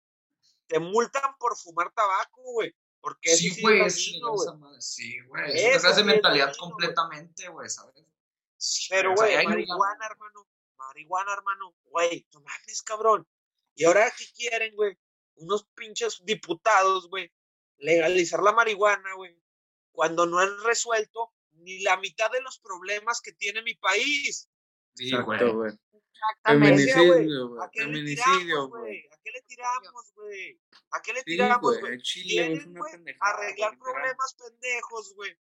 te 0.66 0.78
multan 0.80 1.36
por 1.38 1.56
fumar 1.56 1.92
tabaco, 1.92 2.42
güey. 2.52 2.74
Porque 3.00 3.30
eso 3.32 3.38
Sí, 3.38 3.50
sí 3.50 3.62
güey, 3.62 3.78
dañino, 3.78 4.32
güey. 4.32 4.48
esa 4.48 4.56
madre. 4.56 4.80
Sí, 4.82 5.20
güey. 5.28 5.44
Eso 5.52 5.56
Es 5.56 5.64
una 5.64 5.80
clase 5.80 5.94
sí 5.94 6.00
de 6.00 6.12
mentalidad 6.12 6.56
completamente, 6.56 7.48
güey, 7.48 7.68
¿sabes? 7.68 8.04
Sí, 8.56 8.88
Pero, 8.90 9.12
o 9.12 9.16
sea, 9.16 9.26
güey, 9.26 9.46
marihuana, 9.46 10.06
hermano. 10.06 10.48
Marihuana, 10.76 11.32
hermano. 11.34 11.74
Güey, 11.84 12.26
no 12.32 12.40
mames, 12.40 12.82
cabrón. 12.82 13.28
Y 13.76 13.84
ahora, 13.84 14.12
¿qué 14.16 14.24
quieren, 14.34 14.74
güey? 14.74 14.98
Unos 15.36 15.64
pinches 15.74 16.24
diputados, 16.24 17.08
güey. 17.08 17.30
Legalizar 17.76 18.42
la 18.42 18.52
marihuana, 18.52 19.14
güey. 19.14 19.38
Cuando 19.96 20.26
no 20.26 20.38
han 20.38 20.62
resuelto 20.62 21.32
ni 21.52 21.80
la 21.80 21.96
mitad 21.96 22.30
de 22.30 22.42
los 22.42 22.58
problemas 22.58 23.22
que 23.22 23.32
tiene 23.32 23.62
mi 23.62 23.74
país. 23.76 24.46
Sí, 24.94 25.10
güey. 25.10 25.38
Exacto, 25.38 25.54
güey. 25.54 25.72
Exactamente. 26.12 26.92
Feminicidio, 26.92 27.48
güey. 28.68 29.08
¿A 29.10 29.18
qué 29.22 29.30
le 29.30 29.42
tiramos, 29.42 30.12
güey. 30.14 30.60
¿A 30.90 31.00
qué 31.00 31.12
le 31.14 31.22
tiramos, 31.22 31.80
güey? 31.80 31.90
¿A 31.90 31.94
qué 31.94 31.96
le 31.96 32.04
Sí, 32.04 32.22
tiramos, 32.28 32.76
güey. 32.76 33.16
arreglar 33.20 33.78
problemas 33.78 34.34
pendejos, 34.34 35.14
güey. 35.14 35.34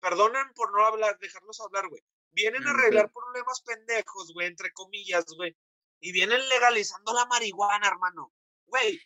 Perdonen 0.00 0.52
por 0.54 0.72
no 0.72 0.86
hablar, 0.86 1.18
dejarlos 1.18 1.60
hablar, 1.60 1.88
güey. 1.88 2.00
Vienen 2.30 2.64
a 2.64 2.70
arreglar 2.70 3.10
problemas 3.12 3.60
pendejos, 3.62 4.32
güey, 4.34 4.46
entre 4.46 4.72
comillas, 4.72 5.24
güey. 5.36 5.56
Y 5.98 6.12
vienen 6.12 6.48
legalizando 6.48 7.12
la 7.12 7.26
marihuana, 7.26 7.88
hermano. 7.88 8.32
Güey, 8.66 9.00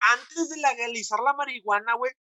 antes 0.00 0.48
de 0.48 0.56
legalizar 0.56 1.20
la 1.20 1.34
marihuana, 1.34 1.96
güey, 1.96 2.12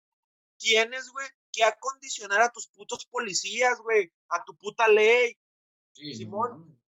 tienes, 0.57 1.09
güey, 1.09 1.28
que 1.52 1.64
acondicionar 1.64 2.41
a 2.41 2.52
tus 2.52 2.68
putos 2.68 3.06
policías, 3.06 3.80
güey, 3.80 4.12
a 4.30 4.43
tu 4.43 4.56
puta 4.58 4.88
ley. 4.88 5.38
Sí, 5.93 6.12
no 6.12 6.18
Simón. 6.18 6.82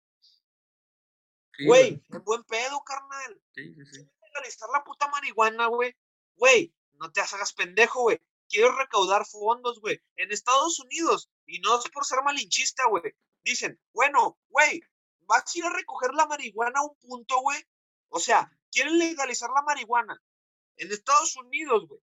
Güey, 1.67 2.03
en 2.11 2.25
buen 2.25 2.43
pedo, 2.45 2.83
carnal. 2.83 3.41
Sí, 3.55 3.75
sí, 3.75 3.85
sí. 3.87 4.09
legalizar 4.23 4.69
la 4.73 4.83
puta 4.83 5.09
marihuana, 5.09 5.67
güey. 5.67 5.95
Güey, 6.37 6.75
no 6.95 7.13
te 7.13 7.21
hagas 7.21 7.53
pendejo, 7.53 8.03
güey. 8.03 8.21
Quiero 8.49 8.75
recaudar 8.77 9.27
fondos, 9.27 9.81
güey. 9.81 10.01
En 10.17 10.33
Estados 10.33 10.81
Unidos, 10.81 11.31
y 11.47 11.61
no 11.61 11.79
es 11.79 11.89
por 11.91 12.05
ser 12.05 12.23
malinchista, 12.23 12.87
güey. 12.89 13.15
Dicen, 13.43 13.81
bueno, 13.93 14.39
güey, 14.49 14.83
vas 15.21 15.45
a 15.47 15.59
ir 15.59 15.65
a 15.65 15.71
recoger 15.71 16.15
la 16.15 16.27
marihuana 16.27 16.81
a 16.81 16.85
un 16.85 16.97
punto, 16.97 17.41
güey. 17.41 17.63
O 18.09 18.19
sea, 18.19 18.51
quieren 18.71 18.99
legalizar 18.99 19.51
la 19.51 19.63
marihuana 19.63 20.21
en 20.77 20.93
Estados 20.93 21.37
Unidos, 21.37 21.87
güey. 21.89 22.01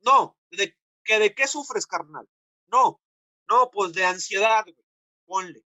No, 0.00 0.38
¿de, 0.50 0.76
que 1.08 1.18
¿de 1.18 1.34
qué 1.34 1.48
sufres, 1.48 1.86
carnal? 1.86 2.28
No, 2.66 3.00
no, 3.48 3.70
pues 3.70 3.94
de 3.94 4.04
ansiedad, 4.04 4.62
güey. 4.62 4.76
Ponle. 5.24 5.64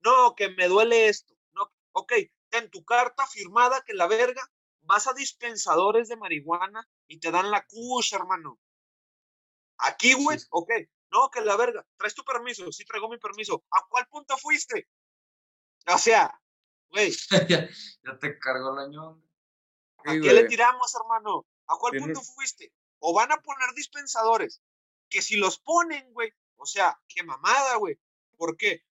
No, 0.00 0.34
que 0.34 0.48
me 0.48 0.66
duele 0.66 1.08
esto. 1.08 1.34
No, 1.52 1.70
ok, 1.92 2.12
ten 2.48 2.70
tu 2.70 2.82
carta 2.82 3.26
firmada 3.26 3.82
que 3.84 3.92
la 3.92 4.06
verga, 4.06 4.42
vas 4.80 5.06
a 5.06 5.12
dispensadores 5.12 6.08
de 6.08 6.16
marihuana 6.16 6.88
y 7.06 7.20
te 7.20 7.30
dan 7.30 7.50
la 7.50 7.66
kush, 7.66 8.14
hermano. 8.14 8.58
Aquí, 9.76 10.14
güey, 10.14 10.38
Sí. 10.38 10.46
ok. 10.50 10.70
No, 11.10 11.30
que 11.30 11.42
la 11.42 11.56
verga. 11.56 11.86
¿Traes 11.98 12.14
tu 12.14 12.24
permiso? 12.24 12.72
Sí, 12.72 12.86
traigo 12.86 13.10
mi 13.10 13.18
permiso. 13.18 13.62
¿A 13.70 13.84
cuál 13.90 14.08
punto 14.08 14.38
fuiste? 14.38 14.88
O 15.86 15.98
sea, 15.98 16.40
güey, 16.88 17.12
ya, 17.50 17.68
ya 18.04 18.18
te 18.18 18.38
cargó 18.38 18.72
el 18.72 18.86
año. 18.86 19.22
¿a 19.98 20.12
qué 20.12 20.32
le 20.32 20.44
tiramos, 20.44 20.94
hermano? 20.94 21.46
¿A 21.66 21.76
cuál 21.76 21.98
punto 21.98 22.22
fuiste? 22.22 22.72
O 23.04 23.12
van 23.12 23.32
a 23.32 23.42
poner 23.42 23.74
dispensadores, 23.74 24.62
que 25.08 25.22
si 25.22 25.36
los 25.36 25.58
ponen, 25.58 26.12
güey, 26.12 26.32
o 26.56 26.66
sea, 26.66 26.96
qué 27.08 27.24
mamada, 27.24 27.74
güey. 27.76 27.98
¿Por 28.36 28.56
qué? 28.56 28.84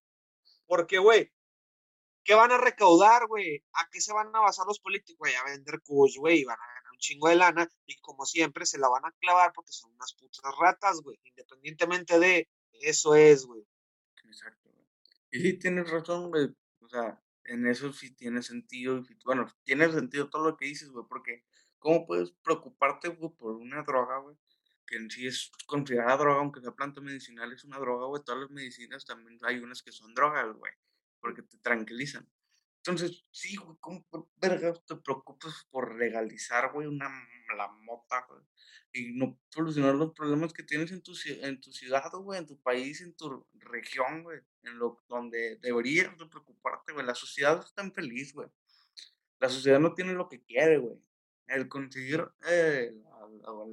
Porque, 0.68 0.98
güey, 0.98 1.32
¿qué 2.26 2.34
van 2.34 2.52
a 2.52 2.58
recaudar, 2.58 3.28
güey? 3.28 3.64
¿A 3.72 3.90
qué 3.90 4.02
se 4.02 4.12
van 4.12 4.36
a 4.36 4.42
basar 4.42 4.66
los 4.68 4.82
políticos? 4.82 5.18
Güey, 5.18 5.36
a 5.36 5.46
vender 5.46 5.82
kush, 5.82 6.18
güey, 6.18 6.42
y 6.42 6.44
van 6.44 6.60
a 6.60 6.68
ganar 6.68 6.92
un 6.92 6.98
chingo 6.98 7.30
de 7.30 7.38
lana, 7.38 7.70
y 7.86 7.96
como 8.02 8.26
siempre 8.26 8.66
se 8.66 8.78
la 8.78 8.90
van 8.90 9.06
a 9.06 9.14
clavar 9.14 9.54
porque 9.54 9.72
son 9.72 9.94
unas 9.94 10.14
putas 10.14 10.44
ratas, 10.60 11.00
güey. 11.02 11.18
Independientemente 11.24 12.20
de 12.20 12.50
eso 12.82 13.16
es, 13.16 13.46
güey. 13.46 13.66
Exacto, 14.26 14.72
güey. 14.74 14.86
Y 15.32 15.42
sí, 15.42 15.58
tienes 15.58 15.90
razón, 15.90 16.30
güey. 16.30 16.54
O 16.82 16.90
sea, 16.90 17.18
en 17.46 17.66
eso 17.66 17.94
sí 17.94 18.14
tiene 18.14 18.44
sentido. 18.44 19.02
Bueno, 19.24 19.48
tiene 19.64 19.90
sentido 19.90 20.30
todo 20.30 20.50
lo 20.50 20.58
que 20.58 20.66
dices, 20.66 20.90
güey, 20.90 21.06
porque 21.08 21.46
¿cómo 21.82 22.06
puedes 22.06 22.32
preocuparte, 22.44 23.10
güey, 23.10 23.32
por 23.32 23.56
una 23.56 23.84
droga, 23.84 24.20
güey? 24.20 24.38
Que 24.88 24.98
en 24.98 25.10
sí 25.10 25.28
es 25.28 25.52
considerada 25.68 26.18
droga, 26.18 26.40
aunque 26.40 26.62
sea 26.62 26.72
planta 26.72 27.02
medicinal, 27.02 27.52
es 27.52 27.66
una 27.66 27.80
droga, 27.80 28.06
güey. 28.08 28.24
Todas 28.24 28.42
las 28.42 28.52
medicinas 28.52 29.06
también 29.06 29.38
hay 29.42 29.58
unas 29.60 29.84
que 29.84 29.92
son 29.92 30.14
drogas, 30.14 30.56
güey, 30.56 30.72
porque 31.20 31.42
te 31.42 31.58
tranquilizan. 31.58 32.30
Entonces, 32.78 33.26
sí, 33.32 33.58
güey, 33.58 33.78
¿cómo 33.80 34.04
por 34.10 34.28
vergas 34.38 34.84
te 34.86 34.96
preocupas 34.96 35.68
por 35.70 35.96
legalizar, 35.98 36.72
güey, 36.72 36.88
una 36.88 37.10
la 37.56 37.68
mota, 37.68 38.26
güey? 38.30 38.42
Y 38.94 39.14
no 39.14 39.40
solucionar 39.50 39.96
los 39.96 40.14
problemas 40.14 40.54
que 40.54 40.64
tienes 40.64 40.92
en 40.92 41.02
tu, 41.02 41.14
en 41.26 41.62
tu 41.62 41.72
ciudad, 41.72 42.12
güey, 42.12 42.40
en 42.40 42.48
tu 42.48 42.60
país, 42.62 43.02
en 43.02 43.16
tu 43.16 43.46
región, 43.54 44.24
güey, 44.24 44.40
en 44.64 44.78
lo 44.78 45.02
donde 45.08 45.58
deberías 45.58 46.18
de 46.18 46.26
preocuparte, 46.26 46.94
güey. 46.94 47.06
La 47.06 47.16
sociedad 47.16 47.64
está 47.64 47.84
infeliz, 47.84 48.34
güey. 48.34 48.50
La 49.40 49.50
sociedad 49.50 49.80
no 49.80 49.94
tiene 49.94 50.14
lo 50.14 50.28
que 50.28 50.44
quiere, 50.44 50.78
güey. 50.78 51.00
El 51.48 51.68
conseguir 51.68 52.26
eh, 52.48 52.94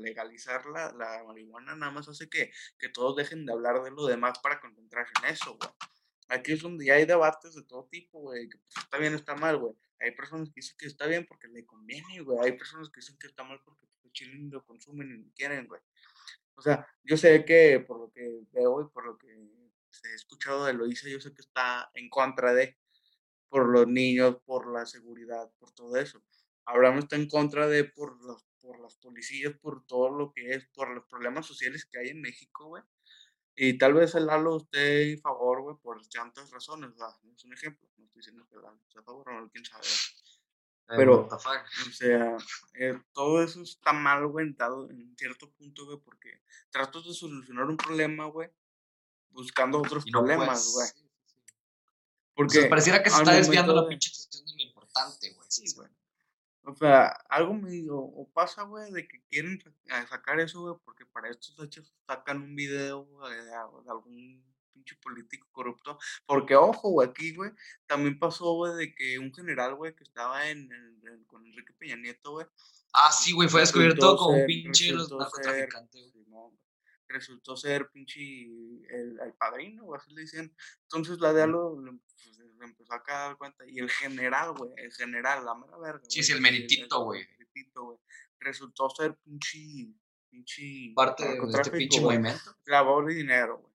legalizar 0.01 0.67
la, 0.67 0.93
la 0.93 1.23
marihuana 1.25 1.75
nada 1.77 1.93
más 1.93 2.09
hace 2.09 2.29
que, 2.29 2.51
que 2.79 2.89
todos 2.89 3.17
dejen 3.17 3.47
de 3.47 3.53
hablar 3.53 3.83
de 3.83 3.91
lo 3.91 4.07
demás 4.07 4.39
para 4.41 4.61
concentrarse 4.61 5.13
en 5.23 5.31
eso, 5.31 5.57
güey. 5.57 5.71
Aquí 6.29 6.53
es 6.53 6.61
donde 6.61 6.85
ya 6.85 6.95
hay 6.95 7.07
debates 7.07 7.55
de 7.55 7.63
todo 7.63 7.89
tipo, 7.91 8.21
güey, 8.21 8.49
que 8.49 8.59
pues, 8.59 8.85
está 8.85 8.99
bien 8.99 9.15
o 9.15 9.17
está 9.17 9.35
mal, 9.35 9.57
güey. 9.57 9.75
Hay 10.01 10.13
personas 10.13 10.49
que 10.49 10.57
dicen 10.57 10.77
que 10.79 10.87
está 10.87 11.07
bien 11.07 11.25
porque 11.27 11.49
le 11.49 11.65
conviene, 11.65 12.21
güey. 12.21 12.39
Hay 12.43 12.53
personas 12.53 12.91
que 12.91 13.01
dicen 13.01 13.17
que 13.19 13.29
está 13.29 13.45
mal 13.45 13.61
porque 13.65 13.87
pues, 14.03 14.13
chilen 14.13 14.51
lo 14.51 14.65
consumen 14.65 15.11
y 15.11 15.25
lo 15.25 15.33
quieren, 15.35 15.67
güey. 15.67 15.81
O 16.55 16.63
sea, 16.63 16.87
yo 17.03 17.17
sé 17.17 17.45
que 17.45 17.81
por 17.87 18.01
lo 18.01 18.13
que 18.13 18.41
veo 18.53 18.83
y 18.83 18.89
por 18.91 19.07
lo 19.07 19.17
que 19.17 19.29
he 19.29 20.15
escuchado 20.15 20.67
de 20.67 20.75
Loisa, 20.75 21.09
yo 21.09 21.21
sé 21.21 21.33
que 21.33 21.41
está 21.41 21.91
en 21.95 22.11
contra 22.11 22.53
de, 22.53 22.77
por 23.49 23.69
los 23.69 23.87
niños, 23.87 24.37
por 24.45 24.71
la 24.71 24.85
seguridad, 24.85 25.51
por 25.59 25.73
todo 25.73 25.97
eso. 25.97 26.23
Abraham 26.71 26.99
está 26.99 27.17
en 27.17 27.29
contra 27.29 27.67
de, 27.67 27.85
por 27.85 28.21
los, 28.23 28.45
por 28.61 28.79
las 28.81 28.95
policías, 28.97 29.55
por 29.59 29.85
todo 29.87 30.11
lo 30.11 30.33
que 30.33 30.51
es, 30.51 30.67
por 30.75 30.91
los 30.95 31.05
problemas 31.07 31.47
sociales 31.47 31.87
que 31.91 31.99
hay 31.99 32.09
en 32.11 32.21
México, 32.21 32.67
güey. 32.69 32.83
Y 33.57 33.77
tal 33.79 33.95
vez 33.95 34.15
el 34.15 34.27
Lalo 34.27 34.59
esté 34.59 35.13
en 35.13 35.21
favor, 35.21 35.63
güey, 35.63 35.77
por 35.83 36.07
tantas 36.09 36.51
razones, 36.51 36.91
¿verdad? 36.91 37.15
Es 37.35 37.45
un 37.45 37.53
ejemplo. 37.55 37.89
No 37.97 38.05
estoy 38.05 38.21
diciendo 38.21 38.47
que 38.49 38.57
el 38.57 38.63
Lalo 38.63 38.79
esté 38.87 38.99
a 38.99 39.03
favor, 39.03 39.33
no, 39.33 39.51
quién 39.51 39.65
sabe. 39.65 39.83
¿verdad? 40.87 40.97
Pero-. 40.99 41.29
O 41.29 41.93
sea, 41.93 42.37
eh, 42.75 43.01
todo 43.13 43.43
eso 43.43 43.63
está 43.63 43.93
mal, 43.93 44.27
güey, 44.27 44.53
dado 44.53 44.91
en 44.91 45.17
cierto 45.17 45.51
punto, 45.53 45.87
güey, 45.87 45.99
porque 46.05 46.43
tratas 46.71 47.05
de 47.05 47.15
solucionar 47.15 47.65
un 47.65 47.77
problema, 47.77 48.27
güey, 48.27 48.51
buscando 49.31 49.79
otros 49.79 50.05
no 50.07 50.21
problemas, 50.21 50.73
güey. 50.75 50.87
Sí. 50.89 51.05
O 51.05 52.35
Porque 52.35 52.61
sea, 52.61 52.69
pareciera 52.71 53.03
que 53.03 53.11
se 53.11 53.19
está 53.19 53.33
desviando 53.35 53.73
momento 53.73 53.83
la 53.83 53.83
de- 53.83 53.89
pinche 53.89 54.11
atención 54.13 54.47
de 54.47 54.53
lo 54.65 54.69
importante, 54.69 55.33
güey. 55.35 55.47
Sí, 55.51 55.65
güey. 55.75 55.89
O 56.69 56.77
sea, 56.77 57.07
algo 57.31 57.55
medio, 57.55 57.97
o 57.99 58.29
pasa, 58.31 58.63
güey, 58.65 58.93
de 58.93 59.09
que 59.09 59.23
quieren 59.31 59.59
sacar 60.09 60.39
eso, 60.39 60.61
güey, 60.61 60.75
porque 60.85 61.07
para 61.07 61.31
estos 61.31 61.59
hechos 61.65 61.95
sacan 62.07 62.43
un 62.43 62.55
video 62.55 63.09
de, 63.27 63.91
algún 63.91 64.45
pinche 64.75 64.95
político 64.97 65.49
corrupto. 65.51 65.99
Porque, 66.27 66.55
ojo, 66.57 66.91
güey, 66.91 67.09
aquí, 67.09 67.35
güey, 67.35 67.53
también 67.87 68.19
pasó, 68.19 68.53
güey, 68.53 68.75
de 68.75 68.95
que 68.95 69.19
un 69.19 69.33
general, 69.33 69.77
güey, 69.77 69.95
que 69.95 70.05
estaba 70.05 70.51
en, 70.51 70.71
en- 70.71 71.01
en- 71.09 71.25
con 71.25 71.47
Enrique 71.47 71.73
Peña 71.73 71.97
Nieto, 71.97 72.33
güey, 72.33 72.47
Ah, 72.93 73.13
sí, 73.13 73.33
güey, 73.33 73.49
fue 73.49 73.61
descubierto 73.61 74.17
como 74.17 74.31
un 74.41 74.47
pinche 74.47 74.93
los 74.93 75.09
güey, 75.09 75.69
resultó 77.09 77.57
ser 77.57 77.91
pinche 77.91 78.21
el, 78.21 79.19
el 79.21 79.33
padrino, 79.39 79.85
o 79.85 79.95
así 79.95 80.13
le 80.15 80.23
dicen. 80.23 80.55
Entonces 80.83 81.19
la 81.21 81.33
DEA 81.33 81.47
lo, 81.47 81.81
lo, 81.81 81.93
pues, 81.93 82.39
le 82.39 82.65
empezó 82.65 82.93
a 82.93 83.03
dar 83.07 83.37
cuenta. 83.37 83.65
Y 83.67 83.79
el 83.79 83.91
general, 83.91 84.53
güey, 84.53 84.73
el 84.77 84.93
general, 84.93 85.45
la 85.45 85.55
mera 85.55 85.79
verga. 85.79 86.03
Sí, 86.09 86.23
sí, 86.23 86.33
el 86.33 86.41
meritito, 86.41 87.05
güey. 87.05 87.27
Resultó 88.41 88.89
ser 88.91 89.17
pinche, 89.17 89.93
pinche 90.31 90.93
Parte 90.95 91.25
de 91.25 91.39
este 91.55 91.71
pinche 91.71 92.01
güey, 92.01 92.19
movimiento. 92.19 92.57
Lavador 92.67 93.07
de 93.07 93.15
dinero, 93.15 93.59
güey. 93.59 93.68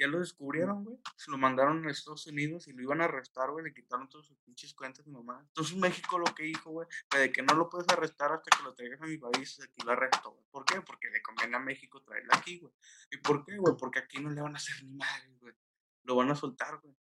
Ya 0.00 0.06
lo 0.06 0.18
descubrieron, 0.18 0.82
güey. 0.82 0.98
Se 1.14 1.30
lo 1.30 1.36
mandaron 1.36 1.86
a 1.86 1.90
Estados 1.90 2.26
Unidos 2.26 2.66
y 2.66 2.72
lo 2.72 2.80
iban 2.80 3.02
a 3.02 3.04
arrestar, 3.04 3.50
güey. 3.50 3.66
Le 3.66 3.74
quitaron 3.74 4.08
todas 4.08 4.26
sus 4.26 4.38
pinches 4.38 4.72
cuentas 4.72 5.06
y 5.06 5.10
mamá. 5.10 5.44
Entonces 5.48 5.76
México 5.76 6.18
lo 6.18 6.24
que 6.34 6.44
dijo, 6.44 6.70
güey, 6.70 6.88
de 7.10 7.30
que 7.30 7.42
no 7.42 7.52
lo 7.52 7.68
puedes 7.68 7.86
arrestar 7.90 8.32
hasta 8.32 8.48
que 8.56 8.62
lo 8.62 8.74
traigas 8.74 9.02
a 9.02 9.04
mi 9.04 9.18
país. 9.18 9.60
Aquí 9.62 9.84
lo 9.84 9.92
arresto, 9.92 10.30
güey. 10.30 10.42
¿Por 10.50 10.64
qué? 10.64 10.80
Porque 10.80 11.10
le 11.10 11.20
conviene 11.20 11.54
a 11.54 11.60
México 11.60 12.02
traerlo 12.02 12.30
aquí, 12.32 12.60
güey. 12.60 12.72
¿Y 13.10 13.18
por 13.18 13.44
qué, 13.44 13.58
güey? 13.58 13.74
Porque 13.78 13.98
aquí 13.98 14.20
no 14.20 14.30
le 14.30 14.40
van 14.40 14.54
a 14.54 14.56
hacer 14.56 14.82
ni 14.84 14.94
madre, 14.94 15.36
güey. 15.38 15.52
Lo 16.04 16.16
van 16.16 16.30
a 16.30 16.34
soltar, 16.34 16.80
güey. 16.80 16.96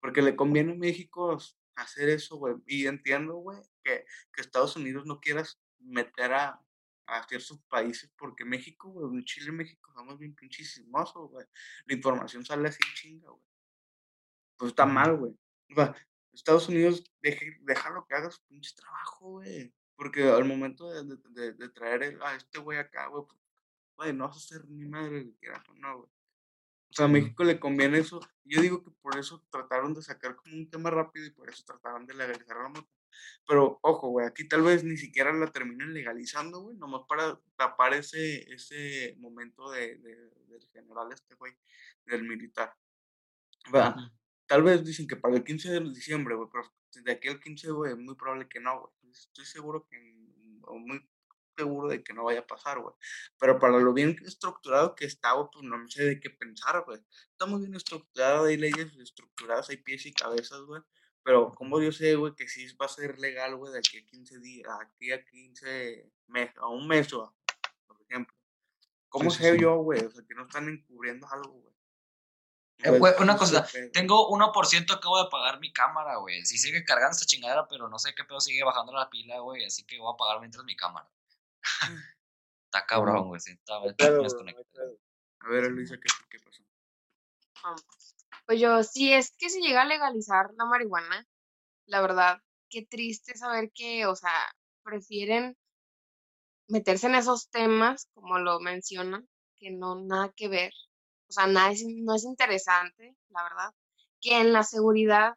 Porque 0.00 0.22
le 0.22 0.36
conviene 0.36 0.70
a 0.70 0.76
México 0.76 1.36
hacer 1.74 2.10
eso, 2.10 2.36
güey. 2.36 2.54
Y 2.68 2.86
entiendo, 2.86 3.34
güey, 3.38 3.58
que, 3.82 4.06
que 4.32 4.40
Estados 4.40 4.76
Unidos 4.76 5.04
no 5.04 5.18
quieras 5.18 5.60
meter 5.80 6.32
a, 6.32 6.64
a 7.06 7.22
ciertos 7.26 7.60
países 7.68 8.12
porque 8.16 8.44
México, 8.44 8.90
güey, 8.90 9.24
Chile 9.24 9.48
y 9.50 9.52
México 9.52 9.92
somos 9.94 10.18
bien 10.18 10.34
pinches 10.34 10.74
chismosos, 10.74 11.30
güey. 11.30 11.46
La 11.86 11.94
información 11.94 12.44
sale 12.44 12.68
así 12.68 12.80
chinga, 12.94 13.30
güey. 13.30 13.42
Pues 14.56 14.70
está 14.70 14.86
mal, 14.86 15.16
güey. 15.16 15.32
O 15.70 15.74
sea, 15.74 15.94
Estados 16.32 16.68
Unidos, 16.68 17.04
deje, 17.22 17.58
déjalo 17.62 18.06
que 18.06 18.14
haga 18.14 18.30
su 18.30 18.42
pinche 18.46 18.74
trabajo, 18.74 19.30
güey. 19.32 19.72
Porque 19.96 20.24
al 20.28 20.44
momento 20.44 20.90
de, 20.90 21.04
de, 21.16 21.22
de, 21.30 21.52
de 21.54 21.68
traer 21.70 22.02
el- 22.02 22.22
a 22.22 22.34
este 22.36 22.58
güey 22.58 22.78
acá, 22.78 23.06
güey, 23.08 23.24
pues, 23.96 24.14
no 24.14 24.28
vas 24.28 24.36
a 24.36 24.40
hacer 24.40 24.68
ni 24.68 24.84
madre 24.84 25.24
que 25.24 25.36
quieras 25.36 25.66
o 25.68 25.74
no, 25.74 25.98
güey. 25.98 26.10
O 26.90 26.92
sea, 26.96 27.06
a 27.06 27.08
México 27.08 27.44
le 27.44 27.58
conviene 27.58 27.98
eso. 27.98 28.20
Yo 28.44 28.60
digo 28.60 28.82
que 28.82 28.90
por 28.90 29.18
eso 29.18 29.44
trataron 29.50 29.92
de 29.94 30.02
sacar 30.02 30.36
como 30.36 30.54
un 30.54 30.70
tema 30.70 30.90
rápido 30.90 31.26
y 31.26 31.30
por 31.30 31.48
eso 31.48 31.64
trataron 31.64 32.06
de 32.06 32.14
legalizar 32.14 32.56
la 32.58 32.68
moto. 32.68 32.88
Pero, 33.46 33.78
ojo, 33.82 34.08
güey, 34.10 34.26
aquí 34.26 34.46
tal 34.48 34.62
vez 34.62 34.84
ni 34.84 34.96
siquiera 34.96 35.32
la 35.32 35.50
terminen 35.52 35.94
legalizando, 35.94 36.60
güey, 36.60 36.76
nomás 36.76 37.02
para 37.08 37.40
tapar 37.56 37.94
ese, 37.94 38.52
ese 38.52 39.14
momento 39.18 39.70
de, 39.70 39.96
de- 39.98 40.30
del 40.48 40.68
general 40.72 41.12
este, 41.12 41.34
güey, 41.36 41.52
del 42.06 42.22
militar. 42.24 42.74
Va, 43.74 43.90
Ujú. 43.90 44.00
Tal 44.46 44.62
vez 44.62 44.84
dicen 44.84 45.06
que 45.08 45.16
para 45.16 45.34
el 45.36 45.44
15 45.44 45.70
de 45.70 45.80
diciembre, 45.80 46.34
güey, 46.36 46.48
pero 46.52 46.72
de 47.04 47.12
aquí 47.12 47.28
al 47.28 47.40
15, 47.40 47.70
güey, 47.72 47.92
es 47.92 47.98
muy 47.98 48.14
probable 48.14 48.48
que 48.48 48.60
no, 48.60 48.80
güey. 48.80 49.12
Estoy 49.12 49.44
seguro 49.44 49.86
que, 49.88 49.96
o 50.62 50.78
muy 50.78 51.00
seguro 51.56 51.88
de 51.88 52.02
que 52.04 52.12
no 52.12 52.24
vaya 52.24 52.40
a 52.40 52.46
pasar, 52.46 52.78
güey. 52.80 52.94
Pero 53.40 53.58
para 53.58 53.78
lo 53.80 53.92
bien 53.92 54.16
estructurado 54.24 54.94
que 54.94 55.06
está, 55.06 55.32
güey, 55.32 55.48
pues 55.52 55.64
no 55.64 55.88
sé 55.88 56.04
de 56.04 56.20
qué 56.20 56.30
pensar, 56.30 56.84
güey. 56.86 57.00
Está 57.32 57.46
muy 57.46 57.60
bien 57.60 57.74
estructurado, 57.74 58.44
hay 58.46 58.56
leyes 58.56 58.94
estructuradas, 58.98 59.68
hay 59.70 59.78
pies 59.78 60.06
y 60.06 60.12
cabezas, 60.12 60.60
güey. 60.60 60.82
Pero 61.26 61.52
como 61.56 61.80
yo 61.82 61.90
sé, 61.90 62.14
güey, 62.14 62.36
que 62.36 62.46
sí 62.48 62.72
va 62.80 62.86
a 62.86 62.88
ser 62.88 63.18
legal, 63.18 63.56
güey, 63.56 63.72
de 63.72 63.80
aquí 63.80 63.98
a 63.98 64.06
15 64.06 64.38
días, 64.38 64.70
aquí 64.80 65.10
a 65.10 65.24
15 65.24 66.08
meses, 66.28 66.56
a 66.58 66.68
un 66.68 66.86
mes, 66.86 67.12
o 67.14 67.34
por 67.88 68.00
ejemplo. 68.00 68.32
¿Cómo 69.08 69.28
Sí, 69.32 69.38
sé 69.42 69.54
sí. 69.56 69.60
yo, 69.60 69.74
güey? 69.78 70.04
O 70.04 70.10
sea, 70.12 70.24
que 70.24 70.36
no 70.36 70.44
están 70.44 70.68
encubriendo 70.68 71.26
algo, 71.28 71.50
güey. 71.52 71.74
Eh, 72.78 72.90
Pues, 72.90 73.00
güey, 73.00 73.14
una 73.18 73.36
cosa, 73.36 73.66
tengo 73.92 74.28
1% 74.30 74.92
acabo 74.94 75.20
de 75.20 75.28
pagar 75.28 75.58
mi 75.58 75.72
cámara, 75.72 76.14
güey. 76.18 76.44
Si 76.44 76.58
sigue 76.58 76.84
cargando 76.84 77.14
esta 77.16 77.26
chingadera, 77.26 77.66
pero 77.66 77.88
no 77.88 77.98
sé 77.98 78.14
qué 78.14 78.22
pedo 78.22 78.38
sigue 78.40 78.62
bajando 78.62 78.92
la 78.92 79.10
pila, 79.10 79.40
güey. 79.40 79.64
Así 79.64 79.82
que 79.84 79.98
voy 79.98 80.12
a 80.12 80.14
apagar 80.14 80.38
mientras 80.38 80.64
mi 80.64 80.76
cámara. 80.76 81.10
está 82.66 82.86
cabrón, 82.86 83.26
güey. 83.26 83.40
Sí, 83.40 83.50
está. 83.50 83.78
A 85.40 85.48
ver, 85.48 85.64
Elisa, 85.64 85.96
¿qué, 85.96 86.08
qué 86.30 86.38
pasó? 86.38 86.62
Pues 88.46 88.60
yo, 88.60 88.82
si 88.82 89.12
es 89.12 89.32
que 89.38 89.50
se 89.50 89.60
llega 89.60 89.82
a 89.82 89.84
legalizar 89.86 90.46
la 90.56 90.64
marihuana, 90.66 91.26
la 91.86 92.00
verdad, 92.00 92.38
qué 92.70 92.86
triste 92.86 93.36
saber 93.36 93.70
que, 93.74 94.06
o 94.06 94.16
sea, 94.16 94.32
prefieren 94.84 95.56
meterse 96.68 97.06
en 97.06 97.16
esos 97.16 97.48
temas, 97.50 98.08
como 98.14 98.38
lo 98.38 98.60
mencionan, 98.60 99.28
que 99.56 99.70
no 99.70 99.96
nada 100.02 100.32
que 100.36 100.48
ver. 100.48 100.72
O 101.28 101.32
sea, 101.32 101.46
nada 101.46 101.72
es, 101.72 101.84
no 101.86 102.14
es 102.14 102.24
interesante, 102.24 103.16
la 103.30 103.42
verdad, 103.42 103.70
que 104.20 104.40
en 104.40 104.52
la 104.52 104.62
seguridad 104.62 105.34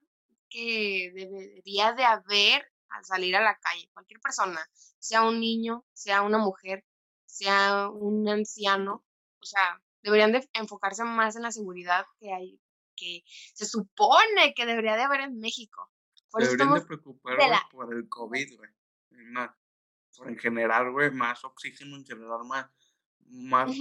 que 0.50 1.12
debería 1.14 1.94
de 1.94 2.04
haber 2.06 2.64
al 2.90 3.06
salir 3.06 3.36
a 3.36 3.42
la 3.42 3.56
calle, 3.58 3.90
cualquier 3.94 4.20
persona, 4.20 4.66
sea 5.00 5.24
un 5.24 5.40
niño, 5.40 5.86
sea 5.94 6.22
una 6.24 6.40
mujer, 6.40 6.84
sea 7.26 7.90
un 7.90 8.28
anciano, 8.28 9.04
o 9.42 9.46
sea, 9.46 9.82
deberían 10.02 10.32
de 10.32 10.48
enfocarse 10.54 11.04
más 11.04 11.36
en 11.36 11.44
la 11.44 11.52
seguridad 11.52 12.06
que 12.20 12.34
hay, 12.34 12.60
que 13.00 13.24
se 13.54 13.66
supone 13.66 14.54
que 14.56 14.66
debería 14.66 14.96
de 14.96 15.04
haber 15.04 15.22
en 15.22 15.40
México. 15.40 15.92
Por 16.30 16.42
Deberían 16.44 16.74
de 16.74 16.78
estamos, 16.80 16.88
preocupar, 16.88 17.34
de 17.38 17.44
güey, 17.46 17.50
la- 17.50 17.68
por 17.72 17.94
el 17.94 18.08
COVID, 18.10 18.58
güey. 18.58 18.70
Más, 19.32 19.52
por 20.16 20.28
en 20.30 20.38
general, 20.38 20.92
güey, 20.92 21.12
más 21.12 21.44
oxígeno, 21.46 21.96
en 21.96 22.06
general, 22.06 22.40
más, 22.46 22.68
más, 23.28 23.72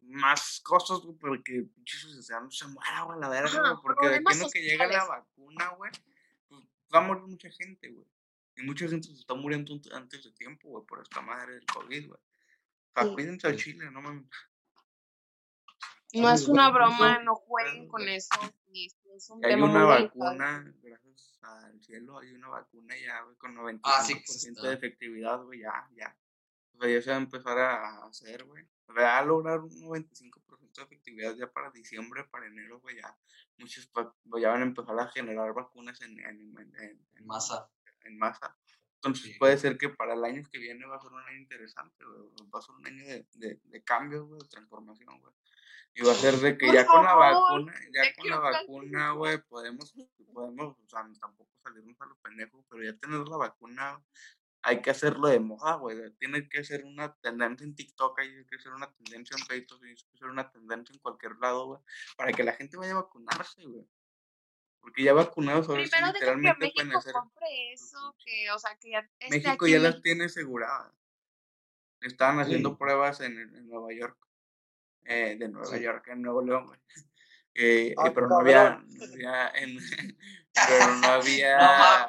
más 0.00 0.60
cosas, 0.60 0.98
güey, 1.00 1.16
porque 1.18 1.62
pinche 1.74 1.98
sociedad 1.98 2.40
no 2.42 2.50
se 2.50 2.66
muera, 2.68 3.02
güey, 3.02 3.18
la 3.20 3.28
verga, 3.28 3.60
güey, 3.60 3.74
porque 3.82 4.08
de 4.08 4.16
en 4.16 4.24
lo 4.40 4.50
que 4.50 4.62
llega 4.62 4.86
la 4.86 5.04
vacuna, 5.06 5.68
güey, 5.70 5.90
pues 6.48 6.62
va 6.94 6.98
a 6.98 7.02
morir 7.02 7.22
mucha 7.24 7.50
gente, 7.50 7.88
güey. 7.90 8.06
Y 8.58 8.62
mucha 8.62 8.88
gente 8.88 9.08
se 9.08 9.14
está 9.14 9.34
muriendo 9.34 9.74
ant- 9.74 9.92
antes 9.94 10.22
de 10.24 10.32
tiempo, 10.32 10.68
güey, 10.70 10.84
por 10.86 11.02
esta 11.02 11.20
madre 11.20 11.54
del 11.54 11.66
COVID, 11.66 12.08
güey. 12.08 12.20
O 12.20 12.92
sea, 13.00 13.04
Sí. 13.04 13.14
cuídense 13.14 13.46
al 13.46 13.56
chile, 13.56 13.90
no 13.90 14.00
mames. 14.02 14.24
No 16.14 16.30
es 16.30 16.48
una 16.48 16.70
broma, 16.70 17.18
no 17.22 17.34
jueguen 17.34 17.88
con 17.88 18.08
eso. 18.08 18.28
es 18.72 19.30
un 19.30 19.44
hay 19.44 19.52
tema 19.52 19.66
una 19.66 19.84
vacuna, 19.84 20.74
gracias 20.82 21.38
al 21.42 21.80
cielo, 21.82 22.18
hay 22.18 22.32
una 22.32 22.48
vacuna 22.48 22.94
ya, 22.98 23.22
güey, 23.22 23.36
con 23.36 23.54
95% 23.54 23.80
Ah, 23.84 24.02
sí, 24.02 24.50
de 24.62 24.72
efectividad, 24.74 25.42
güey, 25.42 25.60
ya, 25.60 25.88
ya. 25.96 26.16
O 26.74 26.80
sea, 26.82 26.90
ya 26.90 27.00
se 27.02 27.10
va 27.10 27.16
a 27.16 27.20
empezar 27.20 27.58
a 27.58 28.04
hacer, 28.06 28.44
güey. 28.44 28.66
Sea, 28.94 29.20
ya 29.20 29.22
lograr 29.24 29.60
un 29.60 29.70
95% 29.70 30.74
de 30.76 30.82
efectividad 30.82 31.34
ya 31.36 31.50
para 31.50 31.70
diciembre, 31.70 32.24
para 32.24 32.46
enero, 32.46 32.80
güey, 32.80 32.96
ya. 32.96 33.16
Muchos 33.58 33.86
pa- 33.86 34.14
ya 34.38 34.50
van 34.50 34.60
a 34.62 34.66
empezar 34.66 34.98
a 35.00 35.08
generar 35.08 35.54
vacunas 35.54 36.00
en, 36.02 36.18
en- 36.20 36.54
en- 36.58 37.06
En 37.14 37.26
masa. 37.26 37.70
en 38.04 38.18
masa. 38.18 38.56
Entonces 39.06 39.32
Sí. 39.32 39.38
puede 39.38 39.58
ser 39.58 39.78
que 39.78 39.88
para 39.88 40.14
el 40.14 40.24
año 40.24 40.42
que 40.50 40.58
viene 40.58 40.86
va 40.86 40.96
a 40.96 41.00
ser 41.00 41.12
un 41.12 41.20
año 41.22 41.38
interesante, 41.38 42.04
güey. 42.04 42.50
Va 42.54 42.58
a 42.58 42.62
ser 42.62 42.74
un 42.74 42.86
año 42.86 43.04
de, 43.06 43.26
de, 43.34 43.60
de 43.64 43.84
cambios, 43.84 44.26
güey, 44.26 44.40
de 44.40 44.48
transformación, 44.48 45.20
güey. 45.20 45.34
Y 45.94 46.02
va 46.04 46.12
a 46.12 46.14
ser 46.14 46.34
de 46.36 46.58
que 46.58 46.66
Por 46.66 46.74
ya 46.74 46.86
con 46.86 47.04
la 47.04 47.14
vacuna, 47.14 47.74
ya 47.94 48.14
con 48.14 48.30
la 48.30 48.38
vacuna, 48.38 49.12
güey, 49.12 49.38
podemos, 49.48 49.94
podemos, 50.32 50.76
o 50.78 50.88
sea, 50.88 51.08
tampoco 51.20 51.50
salirnos 51.64 52.00
a 52.00 52.06
los 52.06 52.18
pendejos, 52.18 52.64
pero 52.68 52.82
ya 52.84 52.98
tener 52.98 53.26
la 53.26 53.36
vacuna, 53.38 54.04
hay 54.62 54.82
que 54.82 54.90
hacerlo 54.90 55.28
de 55.28 55.40
moda, 55.40 55.76
güey. 55.76 56.12
Tiene 56.18 56.48
que 56.48 56.64
ser 56.64 56.84
una 56.84 57.14
tendencia 57.16 57.64
en 57.64 57.74
TikTok, 57.74 58.18
hay 58.18 58.44
que 58.46 58.58
ser 58.58 58.72
una 58.72 58.92
tendencia 58.92 59.36
en 59.38 59.46
Facebook, 59.46 59.82
hay 59.84 59.94
que 59.94 60.18
ser 60.18 60.28
una 60.28 60.50
tendencia 60.50 60.92
en 60.92 61.00
cualquier 61.00 61.36
lado, 61.38 61.66
güey, 61.66 61.80
para 62.16 62.32
que 62.32 62.44
la 62.44 62.52
gente 62.52 62.76
vaya 62.76 62.92
a 62.92 63.02
vacunarse, 63.02 63.64
güey. 63.64 63.86
Porque 64.86 65.02
ya 65.02 65.12
vacunados 65.14 65.68
ahora 65.68 65.82
sí 65.84 65.90
Primero 65.90 66.12
deja 66.12 66.12
que 66.12 66.18
literalmente 66.36 66.72
pueden 66.72 66.88
México 66.90 66.98
hacer. 67.00 67.12
compre 67.14 67.72
eso, 67.72 68.16
que, 68.24 68.50
o 68.52 68.58
sea, 68.60 68.76
que 68.78 68.90
ya 68.92 69.10
México 69.30 69.64
aquí 69.64 69.72
ya 69.72 69.78
las 69.80 69.90
México. 69.94 70.02
tiene 70.04 70.24
aseguradas. 70.26 70.92
Estaban 72.02 72.38
haciendo 72.38 72.70
Sí. 72.70 72.76
pruebas 72.78 73.20
en, 73.20 73.36
en 73.36 73.66
Nueva 73.68 73.92
York, 73.92 74.16
eh, 75.02 75.34
de 75.36 75.48
Nueva 75.48 75.66
Sí. 75.66 75.82
York, 75.82 76.06
en 76.06 76.22
Nuevo 76.22 76.40
León, 76.40 76.66
güey. 76.66 76.78
Eh, 77.54 77.88
eh, 77.98 78.10
pero 78.14 78.28
no 78.28 78.38
había, 78.38 78.80
no 78.86 79.04
había, 79.12 79.48
en- 79.56 79.78
pero 80.68 80.94
no 81.00 81.06
había, 81.08 82.08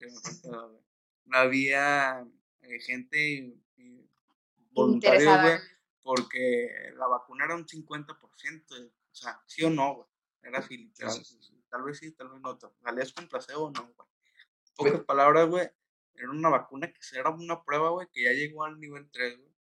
No 0.00 0.80
no 1.26 1.38
había 1.38 2.24
eh, 2.62 2.80
gente 2.80 3.36
eh, 3.76 4.08
voluntarios, 4.70 5.22
Interesada. 5.22 5.42
güey, 5.58 5.68
porque 6.02 6.92
la 6.96 7.08
vacuna 7.08 7.44
era 7.44 7.56
un 7.56 7.66
50%, 7.66 8.90
o 9.10 9.14
sea, 9.14 9.38
sí 9.46 9.64
o 9.64 9.70
no, 9.70 9.94
güey. 9.96 10.06
Era 10.44 10.60
literal. 10.70 11.12
sí, 11.12 11.55
Tal 11.76 11.84
vez 11.84 11.98
sí, 11.98 12.10
tal 12.12 12.30
vez 12.30 12.40
no. 12.40 12.58
Salías 12.82 13.12
con 13.12 13.28
placebo 13.28 13.64
o 13.64 13.70
no, 13.70 13.82
güey. 13.82 14.08
Pocas 14.76 15.04
palabras, 15.04 15.46
güey. 15.46 15.68
Era 16.14 16.30
una 16.30 16.48
vacuna 16.48 16.90
que 16.90 16.98
era 17.12 17.28
una 17.28 17.62
prueba, 17.62 17.90
güey, 17.90 18.08
que 18.10 18.24
ya 18.24 18.32
llegó 18.32 18.64
al 18.64 18.80
nivel 18.80 19.10
3, 19.10 19.36
güey. 19.36 19.54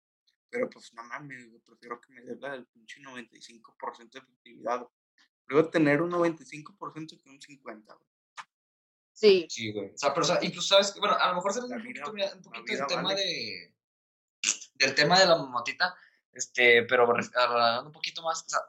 Pero 0.49 0.69
pues 0.69 0.93
no 0.93 1.03
mames, 1.03 1.49
güey, 1.49 1.61
prefiero 1.61 1.99
que 1.99 2.13
me 2.13 2.21
dé 2.21 2.37
la 2.37 2.53
del 2.53 2.67
pinche 2.67 3.01
95% 3.01 4.11
de 4.11 4.19
efectividad, 4.19 4.79
güey. 4.79 4.91
Prefiero 5.45 5.69
tener 5.69 6.01
un 6.01 6.11
95% 6.11 7.21
que 7.21 7.29
un 7.29 7.41
50, 7.41 7.93
güey. 7.93 8.09
Sí. 9.11 9.47
Sí, 9.49 9.73
güey. 9.73 9.89
O 9.89 9.97
sea, 9.97 10.13
pero, 10.13 10.23
o 10.23 10.27
sea, 10.27 10.39
incluso, 10.41 10.69
¿sabes? 10.69 10.95
Bueno, 10.97 11.17
a 11.19 11.27
lo 11.27 11.35
mejor 11.35 11.51
se 11.51 11.59
La 11.59 11.65
un 11.65 11.81
poquito, 11.81 12.13
mira, 12.13 12.33
un 12.33 12.41
poquito 12.41 12.63
vida 12.63 12.79
el 12.79 12.87
tema 12.87 13.03
vale. 13.03 13.21
de... 13.21 13.75
Del 14.75 14.95
tema 14.95 15.19
de 15.19 15.25
la 15.25 15.35
motita, 15.35 15.93
este, 16.31 16.83
pero 16.83 17.03
hablando 17.03 17.87
un 17.87 17.91
poquito 17.91 18.21
más, 18.21 18.45
o 18.45 18.49
sea, 18.49 18.59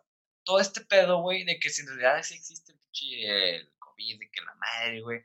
todo 0.42 0.58
este 0.58 0.80
pedo, 0.80 1.20
güey, 1.20 1.44
de 1.44 1.58
que 1.58 1.68
si 1.68 1.82
en 1.82 1.88
realidad 1.88 2.22
sí 2.22 2.34
existe 2.34 2.72
el 2.72 2.78
pinche 2.96 3.56
el 3.56 3.72
COVID, 3.78 4.18
de 4.18 4.30
que 4.30 4.40
la 4.42 4.54
madre, 4.54 5.00
güey. 5.02 5.20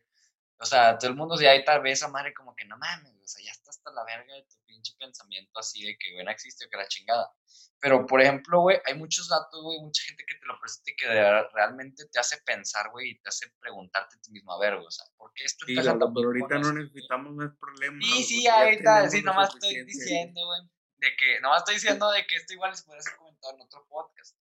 O 0.60 0.66
sea, 0.66 0.98
todo 0.98 1.10
el 1.10 1.18
mundo 1.18 1.40
ya 1.40 1.52
hay 1.52 1.66
tal 1.66 1.82
vez 1.82 1.94
esa 1.94 2.08
madre 2.08 2.34
como 2.34 2.56
que 2.56 2.66
no 2.66 2.78
mames, 2.78 3.16
o 3.24 3.28
sea, 3.28 3.44
ya 3.44 3.52
está 3.52 3.72
hasta 3.72 3.92
la 3.92 4.04
verga 4.06 4.36
de 4.36 4.44
tu 4.44 4.58
pinche 4.66 4.94
pensamiento 5.00 5.60
así 5.60 5.84
de 5.84 5.98
que, 5.98 6.14
güey, 6.14 6.24
no 6.24 6.30
existe 6.30 6.66
o 6.66 6.70
que 6.70 6.78
la 6.78 6.88
chingada. 6.88 7.34
Pero, 7.80 8.06
por 8.06 8.22
ejemplo, 8.22 8.62
güey, 8.62 8.80
hay 8.86 8.94
muchos 8.94 9.28
datos, 9.28 9.60
güey, 9.60 9.80
mucha 9.80 10.04
gente 10.04 10.24
que 10.28 10.36
te 10.36 10.46
lo 10.46 10.60
presenta 10.60 10.92
y 10.92 10.96
que 10.96 11.08
realmente 11.56 12.06
te 12.12 12.20
hace 12.20 12.38
pensar, 12.46 12.92
güey, 12.92 13.10
y 13.10 13.22
te 13.22 13.30
hace 13.30 13.48
preguntarte 13.60 14.18
a 14.18 14.22
ti 14.22 14.32
mismo, 14.32 14.54
a 14.54 14.60
ver, 14.60 14.76
güey, 14.76 14.86
o 14.86 14.92
sea, 14.92 15.06
¿por 15.18 15.34
qué 15.34 15.46
esto 15.46 15.66
Sí, 15.66 15.74
tan 15.74 15.98
pero 15.98 16.28
ahorita 16.28 16.60
no 16.60 16.74
necesitamos 16.74 17.34
más 17.34 17.58
problemas. 17.60 18.06
Sí, 18.06 18.24
sí, 18.24 18.46
está, 18.46 18.70
tenemos 18.70 19.12
sí, 19.12 19.22
nomás 19.24 19.56
estoy 19.56 19.84
diciendo, 19.84 20.46
güey, 20.46 20.62
de 20.98 21.16
que, 21.18 21.40
nomás 21.40 21.62
estoy 21.62 21.74
diciendo 21.74 22.12
de 22.12 22.28
que 22.28 22.36
esto 22.36 22.54
igual 22.54 22.70
les 22.70 22.84
puede 22.84 23.02
ser 23.02 23.16
comentado 23.18 23.56
en 23.56 23.62
otro 23.62 23.88
podcast. 23.90 24.38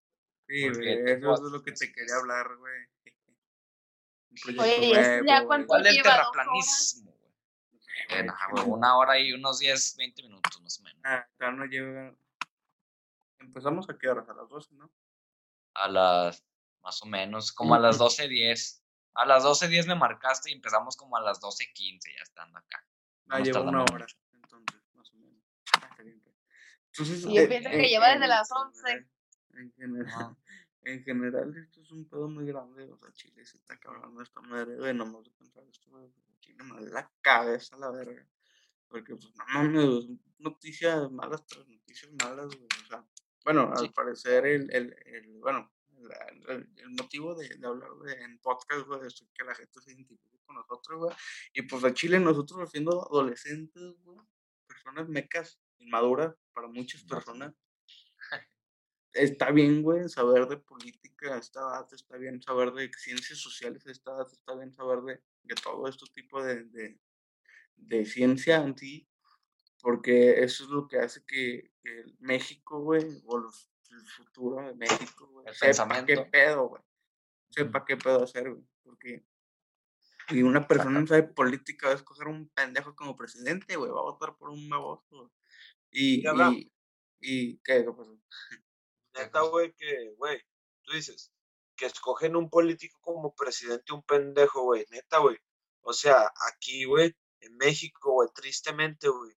Sí, 0.47 0.69
güey, 0.69 1.11
eso 1.11 1.33
es 1.33 1.41
lo 1.41 1.63
que 1.63 1.73
te 1.73 1.91
quería 1.91 2.17
hablar, 2.17 2.57
güey. 2.59 2.90
Proyecto 4.43 4.63
Oye, 4.63 4.87
¿y 4.87 4.93
esto 4.93 5.25
ya 5.27 5.33
nuevo, 5.35 5.47
cuánto 5.47 5.67
¿Cuál 5.69 5.83
del 5.83 5.95
lleva? 5.95 6.31
Eh, 8.09 8.23
nah, 8.25 8.49
güey, 8.51 8.65
una 8.69 8.97
hora 8.97 9.19
y 9.19 9.33
unos 9.33 9.59
10, 9.59 9.97
20 9.97 10.23
minutos 10.23 10.61
más 10.63 10.79
o 10.81 10.83
menos. 10.83 11.01
Ah, 11.05 11.27
no 11.53 11.65
llega. 11.67 12.15
Empezamos 13.39 13.89
a 13.89 13.97
qué 13.99 14.09
horas? 14.09 14.29
A 14.29 14.35
las 14.35 14.49
12, 14.49 14.75
¿no? 14.75 14.91
A 15.75 15.89
las, 15.89 16.45
más 16.83 17.03
o 17.03 17.07
menos, 17.07 17.53
como 17.53 17.75
a 17.75 17.79
las 17.79 17.99
12.10. 17.99 18.83
A 19.15 19.27
las 19.27 19.45
12.10 19.45 19.87
me 19.87 19.95
marcaste 19.95 20.51
y 20.51 20.55
empezamos 20.55 20.97
como 20.97 21.17
a 21.17 21.21
las 21.21 21.41
12.15 21.41 22.01
ya 22.17 22.23
estando 22.23 22.59
acá. 22.59 22.85
Ah, 23.29 23.41
lleva 23.41 23.61
una 23.61 23.83
hora, 23.83 23.93
mucho. 24.07 24.17
entonces, 24.33 24.81
más 24.95 25.11
o 25.13 25.17
menos. 25.17 25.43
Ah, 25.81 25.91
pues. 25.97 26.09
Entonces, 26.93 27.23
yo 27.23 27.41
eh, 27.41 27.47
pienso 27.49 27.71
que 27.71 27.77
en- 27.77 27.89
lleva 27.89 28.09
desde 28.09 28.27
las 28.27 28.51
11. 28.51 28.81
general- 28.83 29.11
En 29.55 29.73
general. 29.73 30.37
en 30.83 31.03
general, 31.05 31.57
esto 31.57 31.83
es 31.83 31.91
un 31.91 32.09
pedo 32.09 32.29
muy 32.29 32.47
grande. 32.47 32.85
O 32.85 32.97
sea, 32.97 33.13
Chile 33.13 33.45
se 33.45 33.59
está 33.59 33.75
acabando 33.75 34.23
esta 34.23 34.41
madre, 34.41 34.77
güey. 34.77 34.95
No 34.95 35.07
me 35.07 35.23
de 35.23 35.31
pensar 35.31 35.65
esto, 35.71 35.91
güey. 35.91 36.11
Chile 36.41 36.65
me 36.65 36.75
da 36.75 36.91
la 36.91 37.13
cabeza, 37.21 37.77
la 37.77 37.91
verga. 37.91 38.27
Porque, 38.89 39.15
pues, 39.15 39.33
no 39.37 39.45
mames, 39.47 40.07
noticias 40.39 41.11
malas 41.13 41.47
tras 41.47 41.67
noticias 41.69 42.13
malas, 42.23 42.47
güey. 42.47 42.69
O 42.85 42.87
sea, 42.87 43.07
bueno, 43.45 43.73
al 43.75 43.93
parecer, 43.93 44.47
el, 44.47 44.75
el, 44.75 44.97
el 45.07 45.39
bueno, 45.39 45.71
el, 46.49 46.69
el 46.77 46.91
motivo 46.91 47.35
de, 47.35 47.49
de 47.49 47.67
hablar 47.67 47.91
de, 48.05 48.13
en 48.23 48.39
podcast, 48.41 48.87
güey, 48.87 49.07
es 49.07 49.25
que 49.35 49.45
la 49.45 49.55
gente 49.55 49.81
se 49.81 49.93
identifique 49.93 50.39
con 50.45 50.57
nosotros, 50.57 50.99
güey. 50.99 51.17
Y 51.53 51.63
pues 51.63 51.85
a 51.85 51.93
Chile, 51.93 52.19
nosotros 52.21 52.71
siendo 52.71 53.07
adolescentes, 53.07 53.95
güey, 54.03 54.19
personas 54.67 55.09
mecas, 55.09 55.61
inmaduras 55.79 56.35
para 56.53 56.69
muchas 56.69 57.05
personas, 57.05 57.55
está 59.15 59.51
bien, 59.51 59.83
güey, 59.83 60.09
saber 60.09 60.47
de 60.49 60.57
política 60.59 61.35
a 61.35 61.39
esta 61.39 61.61
edad, 61.61 61.89
está 61.93 62.17
bien 62.17 62.43
saber 62.43 62.73
de 62.73 62.91
ciencias 62.97 63.39
sociales 63.39 63.87
a 63.87 63.91
esta 63.93 64.13
edad, 64.13 64.27
está 64.33 64.55
bien 64.57 64.73
saber 64.73 65.01
de, 65.03 65.23
de 65.45 65.55
todo 65.63 65.87
este 65.89 66.07
tipo 66.15 66.43
de, 66.43 66.65
de, 66.65 67.01
de 67.77 68.07
ciencia 68.07 68.57
en 68.63 68.77
sí, 68.77 69.09
porque 69.83 70.43
eso 70.45 70.65
es 70.65 70.71
lo 70.71 70.87
que 70.89 70.99
hace 70.99 71.25
que, 71.25 71.73
México, 72.19 72.81
güey, 72.81 73.05
o 73.27 73.39
los- 73.39 73.71
el 73.91 74.07
futuro 74.09 74.65
de 74.67 74.75
México, 74.75 75.27
güey, 75.29 75.47
El 75.49 75.55
sepa 75.55 76.05
qué 76.07 76.15
pedo, 76.31 76.69
güey, 76.69 76.83
sepa 77.51 77.85
qué 77.85 77.97
pedo 77.97 78.23
hacer, 78.25 78.51
güey, 78.51 78.65
porque 78.83 79.25
Y 80.31 80.43
una 80.43 80.67
persona 80.69 81.01
no 81.01 81.07
sabe 81.07 81.25
política 81.25 81.89
va 81.89 81.93
a 81.95 81.97
escoger 81.97 82.29
un 82.29 82.49
pendejo 82.51 82.95
como 82.95 83.17
presidente, 83.17 83.77
güey. 83.77 83.91
Va 83.91 83.99
a 84.01 84.03
votar 84.05 84.37
por 84.37 84.51
un 84.51 84.69
baboso. 84.69 85.33
Y, 85.91 86.23
y, 86.53 86.73
y 87.21 87.59
¿qué? 87.59 87.85
¿Qué 87.85 87.93
pasó? 87.93 88.17
Neta, 89.15 89.41
güey, 89.43 89.73
que, 89.75 90.15
güey, 90.17 90.41
tú 90.83 90.93
dices 90.93 91.33
que 91.77 91.87
escogen 91.87 92.37
un 92.37 92.51
político 92.51 92.99
como 93.01 93.35
presidente 93.35 93.93
un 93.93 94.03
pendejo, 94.03 94.63
güey, 94.63 94.87
neta, 94.91 95.19
güey. 95.19 95.37
O 95.83 95.93
sea, 95.93 96.33
aquí, 96.53 96.85
güey, 96.85 97.15
en 97.41 97.57
México, 97.57 98.13
güey, 98.13 98.29
tristemente, 98.35 99.09
güey, 99.09 99.33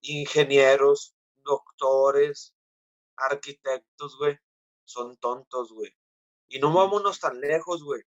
ingenieros, 0.00 1.14
doctores, 1.36 2.54
arquitectos, 3.16 4.18
güey, 4.18 4.38
son 4.84 5.16
tontos, 5.18 5.72
güey. 5.72 5.94
Y 6.48 6.58
no 6.58 6.72
vámonos 6.72 7.20
tan 7.20 7.40
lejos, 7.40 7.82
güey. 7.82 8.02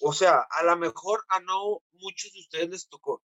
O 0.00 0.12
sea, 0.12 0.40
a 0.50 0.62
lo 0.64 0.76
mejor 0.76 1.24
a 1.28 1.40
no 1.40 1.82
muchos 1.92 2.32
de 2.32 2.40
ustedes 2.40 2.68
les 2.68 2.88
tocó, 2.88 3.22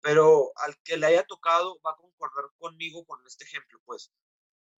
pero 0.00 0.52
al 0.56 0.76
que 0.82 0.96
le 0.96 1.06
haya 1.06 1.24
tocado 1.24 1.80
va 1.80 1.92
a 1.92 1.96
concordar 1.96 2.44
conmigo 2.58 3.04
con 3.06 3.26
este 3.26 3.44
ejemplo, 3.44 3.80
pues 3.84 4.12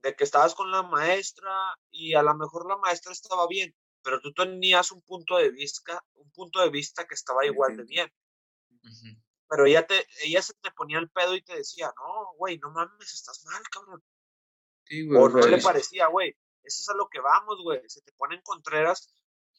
de 0.05 0.15
que 0.15 0.25
estabas 0.25 0.55
con 0.55 0.71
la 0.71 0.83
maestra 0.83 1.51
y 1.91 2.15
a 2.15 2.23
lo 2.23 2.35
mejor 2.35 2.69
la 2.69 2.77
maestra 2.77 3.13
estaba 3.13 3.47
bien, 3.49 3.75
pero 4.03 4.21
tú 4.21 4.35
tenías 4.35 4.93
un 4.93 5.01
punto 5.01 5.39
de 5.39 5.51
vista, 5.51 6.05
un 6.17 6.31
punto 6.31 6.61
de 6.61 6.69
vista 6.69 7.07
que 7.07 7.15
estaba 7.15 7.47
igual 7.47 7.79
de 7.79 7.85
bien. 7.85 8.13
Pero 9.49 9.65
ella 9.65 9.87
te, 9.87 10.07
ella 10.23 10.43
se 10.43 10.53
te 10.61 10.71
ponía 10.73 10.99
el 10.99 11.09
pedo 11.09 11.35
y 11.35 11.43
te 11.43 11.57
decía, 11.57 11.91
no, 11.97 12.35
güey, 12.37 12.59
no 12.59 12.71
mames, 12.71 13.15
estás 13.15 13.43
mal, 13.47 13.63
cabrón. 13.71 14.05
Sí, 14.85 15.07
güey. 15.07 15.23
O 15.23 15.29
no 15.31 15.47
le 15.47 15.63
parecía, 15.63 16.09
güey. 16.09 16.37
Eso 16.63 16.83
es 16.83 16.89
a 16.91 16.95
lo 16.95 17.09
que 17.09 17.21
vamos, 17.21 17.57
güey. 17.63 17.81
Se 17.89 18.03
te 18.03 18.13
ponen 18.13 18.43
contreras 18.43 19.11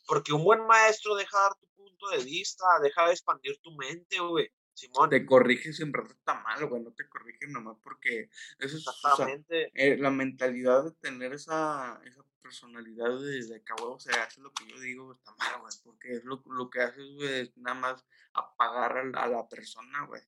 porque 0.06 0.32
un 0.32 0.44
buen 0.44 0.64
maestro 0.68 1.16
deja 1.16 1.40
dar 1.40 1.56
tu 1.56 1.68
punto 1.76 2.10
de 2.10 2.24
vista, 2.24 2.66
deja 2.84 3.08
de 3.08 3.14
expandir 3.14 3.60
tu 3.62 3.76
mente, 3.76 4.20
güey. 4.20 4.48
Simón, 4.76 5.10
te 5.10 5.26
corrige 5.26 5.72
siempre 5.74 6.04
está 6.04 6.36
mal, 6.42 6.66
güey. 6.68 6.84
No 6.84 6.92
te 6.94 7.08
corrige 7.08 7.48
nomás 7.48 7.78
porque 7.82 8.30
eso 8.60 8.78
es, 8.78 8.86
o 8.88 9.16
sea, 9.16 9.28
eh, 9.74 9.98
la 9.98 10.12
mentalidad 10.12 10.84
de 10.84 10.92
tener 10.92 11.34
esa, 11.34 12.00
esa 12.06 12.24
personalidad 12.42 13.10
de, 13.20 13.46
de 13.46 13.64
que 13.64 13.72
a 13.72 13.82
huevo 13.82 13.98
se 14.00 14.12
hace 14.12 14.42
lo 14.42 14.52
que 14.54 14.68
yo 14.68 14.80
digo 14.80 15.14
está 15.14 15.34
mal, 15.38 15.62
güey, 15.62 15.74
porque 15.84 16.18
es 16.18 16.26
lo, 16.26 16.44
lo 16.48 16.70
que 16.70 16.82
haces, 16.82 17.10
güey, 17.16 17.40
es 17.42 17.58
nada 17.58 17.80
más 17.80 18.06
apagar 18.34 18.98
a 18.98 19.04
la, 19.06 19.24
a 19.24 19.28
la 19.28 19.48
persona, 19.48 20.06
güey. 20.08 20.22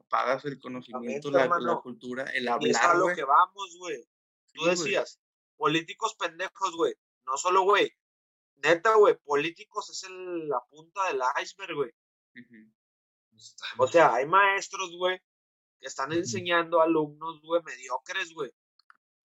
Apagas 0.00 0.44
el 0.46 0.58
conocimiento, 0.60 1.30
la, 1.30 1.48
cultura, 1.80 2.24
el 2.34 2.44
Y 2.60 2.70
es 2.70 2.76
a 2.76 2.82
hablar, 2.82 2.96
lo 2.96 3.02
güey. 3.04 3.16
que 3.16 3.24
vamos, 3.24 3.76
güey. 3.78 4.02
Tú 4.52 4.60
Sí, 4.60 4.66
güey. 4.66 4.70
decías, 4.70 5.20
políticos 5.56 6.16
pendejos, 6.18 6.74
güey. 6.76 6.94
No 7.24 7.36
solo, 7.36 7.62
güey. 7.62 7.92
Neta, 8.56 8.94
güey, 8.96 9.16
políticos 9.24 9.88
es 9.90 10.02
el- 10.04 10.48
la 10.48 10.60
punta 10.68 11.06
del 11.08 11.20
iceberg, 11.42 11.74
güey. 11.76 11.90
Ujú. 12.36 12.72
O 13.78 13.86
sea, 13.86 14.14
hay 14.14 14.26
maestros, 14.26 14.90
güey, 14.96 15.18
que 15.80 15.86
están 15.88 16.12
enseñando 16.12 16.80
a 16.80 16.84
alumnos, 16.84 17.40
güey, 17.42 17.62
mediocres, 17.62 18.32
güey. 18.34 18.50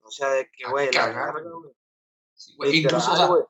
O 0.02 0.12
sea, 0.12 0.30
de 0.30 0.50
que, 0.52 0.66
A 0.66 0.70
güey, 0.70 0.86
la 0.88 0.92
cagar, 1.02 1.34
verga, 1.36 1.50
güey. 1.52 1.74
Sí, 2.34 2.56
Incluso, 2.82 3.12
o 3.12 3.16
sea, 3.18 3.26
güey. 3.26 3.44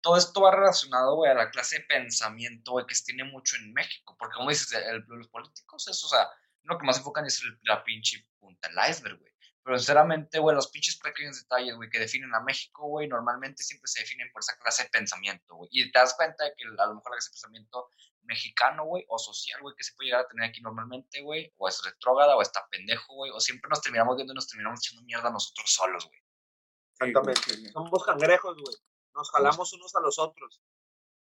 todo 0.00 0.16
esto 0.16 0.40
va 0.42 0.54
relacionado, 0.54 1.14
güey, 1.16 1.30
a 1.30 1.34
la 1.34 1.50
clase 1.50 1.78
de 1.78 1.84
pensamiento, 1.86 2.72
güey, 2.72 2.86
que 2.86 2.94
se 2.94 3.04
tiene 3.04 3.24
mucho 3.24 3.56
en 3.56 3.72
México. 3.72 4.16
Porque, 4.18 4.34
como 4.36 4.50
dices, 4.50 4.72
el- 4.72 5.04
los 5.08 5.28
políticos, 5.28 5.88
es, 5.88 6.04
o 6.04 6.08
sea, 6.08 6.28
lo 6.64 6.76
que 6.78 6.84
más 6.84 6.98
enfocan 6.98 7.24
es 7.26 7.40
el- 7.42 7.58
la 7.62 7.82
pinche 7.84 8.26
punta 8.38 8.68
del 8.68 8.90
iceberg, 8.90 9.18
güey. 9.18 9.32
Pero, 9.62 9.78
sinceramente, 9.78 10.38
güey, 10.38 10.54
los 10.56 10.68
pinches 10.70 10.98
pequeños 10.98 11.40
detalles, 11.42 11.74
güey, 11.76 11.90
que 11.90 11.98
definen 11.98 12.34
a 12.34 12.40
México, 12.40 12.86
güey, 12.86 13.06
normalmente 13.08 13.62
siempre 13.62 13.86
se 13.88 14.00
definen 14.00 14.30
por 14.32 14.40
esa 14.40 14.56
clase 14.58 14.84
de 14.84 14.88
pensamiento, 14.90 15.56
güey. 15.56 15.68
Y 15.72 15.90
te 15.90 15.98
das 15.98 16.14
cuenta 16.14 16.44
de 16.44 16.54
que 16.56 16.64
a 16.66 16.86
lo 16.86 16.94
mejor 16.94 17.10
la 17.10 17.16
clase 17.16 17.28
de 17.30 17.34
pensamiento 17.34 17.88
mexicano, 18.28 18.84
güey, 18.84 19.04
o 19.08 19.18
social, 19.18 19.60
güey, 19.62 19.74
que 19.76 19.82
se 19.82 19.94
puede 19.94 20.08
llegar 20.08 20.24
a 20.24 20.28
tener 20.28 20.48
aquí 20.48 20.60
normalmente, 20.60 21.20
güey, 21.22 21.52
o 21.56 21.66
es 21.68 21.82
retrógrada, 21.84 22.36
o 22.36 22.42
está 22.42 22.68
pendejo, 22.70 23.14
güey, 23.14 23.32
o 23.32 23.40
siempre 23.40 23.68
nos 23.68 23.80
terminamos 23.80 24.14
viendo 24.16 24.32
y 24.32 24.36
nos 24.36 24.46
terminamos 24.46 24.80
echando 24.84 25.02
mierda 25.04 25.28
a 25.28 25.32
nosotros 25.32 25.72
solos, 25.72 26.06
güey. 26.06 26.20
Sí, 26.20 27.06
Exactamente. 27.08 27.40
sí, 27.54 27.68
Somos 27.72 28.04
cangrejos, 28.04 28.56
güey. 28.56 28.76
Nos 29.14 29.30
jalamos 29.30 29.72
unos 29.72 29.96
a 29.96 30.00
los 30.00 30.18
otros. 30.18 30.62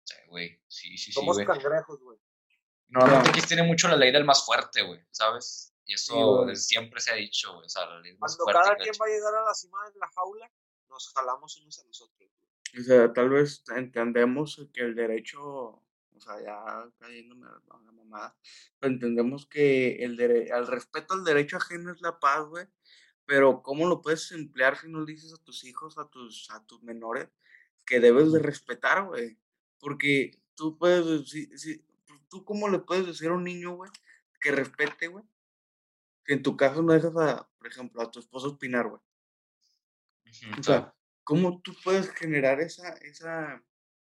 Sea, 0.05 0.24
güey, 0.28 0.61
sí, 0.68 0.96
sí, 0.96 1.07
sí, 1.07 1.12
Somos 1.12 1.36
cangrejos, 1.38 2.00
güey. 2.00 2.18
Normalmente 2.88 3.30
aquí 3.30 3.42
tiene 3.42 3.62
mucho 3.64 3.88
la 3.88 3.96
ley 3.96 4.12
del 4.12 4.24
más 4.24 4.44
fuerte, 4.44 4.82
güey, 4.82 5.00
¿sabes? 5.11 5.74
Y 5.84 5.94
eso 5.94 6.46
Sí, 6.48 6.57
siempre 6.57 7.00
se 7.00 7.11
ha 7.11 7.14
dicho, 7.14 7.53
güey, 7.55 7.66
o 7.66 7.68
sea, 7.68 7.86
la 7.86 8.00
ley 8.00 8.12
del 8.12 8.18
más 8.20 8.36
Cuando 8.36 8.44
fuerte. 8.53 8.61
cada 8.70 8.74
y 8.74 8.78
la 8.78 8.84
quien 8.84 8.94
va 9.00 9.07
a 9.07 9.09
llegar 9.16 9.34
a 9.34 9.44
la 9.44 9.55
cima 9.55 9.78
de 9.90 9.98
la 9.98 10.09
jaula, 10.14 10.53
nos 10.88 11.12
jalamos 11.14 11.57
unos 11.57 11.78
a 11.80 11.84
los 11.86 12.00
otros. 12.03 12.30
güey. 12.30 12.82
O 12.82 12.84
sea, 12.84 13.12
tal 13.12 13.28
vez 13.30 13.64
entendemos 13.74 14.61
que 14.72 14.80
el 14.82 14.94
derecho, 14.94 15.82
sea, 16.23 16.41
ya 16.43 16.91
cayéndome 16.99 17.47
a 17.49 17.79
la 17.85 17.93
mamada, 17.93 18.37
pero 18.79 18.93
entendemos 18.95 19.47
que 19.47 19.97
el 20.05 20.18
el 20.20 20.66
respeto 20.66 21.14
al 21.14 21.25
derecho 21.25 21.57
ajeno 21.59 21.93
es 21.93 22.01
la 22.01 22.18
paz, 22.20 22.47
güey. 22.47 22.66
Pero 23.27 23.62
¿cómo 23.62 23.89
lo 23.89 24.03
puedes 24.03 24.33
emplear 24.33 24.77
si 24.79 24.89
no 24.89 25.01
le 25.01 25.12
dices 25.12 25.33
a 25.35 25.43
tus 25.45 25.64
hijos, 25.64 25.99
a 25.99 26.09
tus, 26.09 26.51
a 26.51 26.64
tus 26.66 26.83
menores, 26.83 27.29
que 27.87 28.01
debes 28.01 28.33
de 28.33 28.41
respetar, 28.41 29.05
güey? 29.07 29.39
Porque 29.79 30.43
tú 30.57 30.79
puedes 30.79 31.07
decir, 31.07 31.59
si- 31.59 31.85
tú 32.29 32.45
cómo 32.45 32.68
le 32.68 32.81
puedes 32.81 33.07
decir 33.07 33.29
a 33.31 33.35
un 33.35 33.45
niño, 33.45 33.77
güey, 33.77 33.91
que 34.41 34.51
respete, 34.53 35.09
güey, 35.09 35.25
que 36.25 36.35
en 36.35 36.43
tu 36.43 36.57
caso 36.57 36.83
no 36.83 36.93
dejas 36.93 37.16
a, 37.16 37.49
por 37.59 37.66
ejemplo, 37.68 38.03
a 38.03 38.11
tu 38.11 38.18
esposo 38.20 38.49
opinar, 38.51 38.89
güey. 38.89 39.01
O 40.59 40.62
sea, 40.62 40.95
¿cómo 41.25 41.61
tú 41.62 41.75
puedes 41.85 42.11
generar 42.11 42.61
esa, 42.61 42.91
esa, 42.95 43.62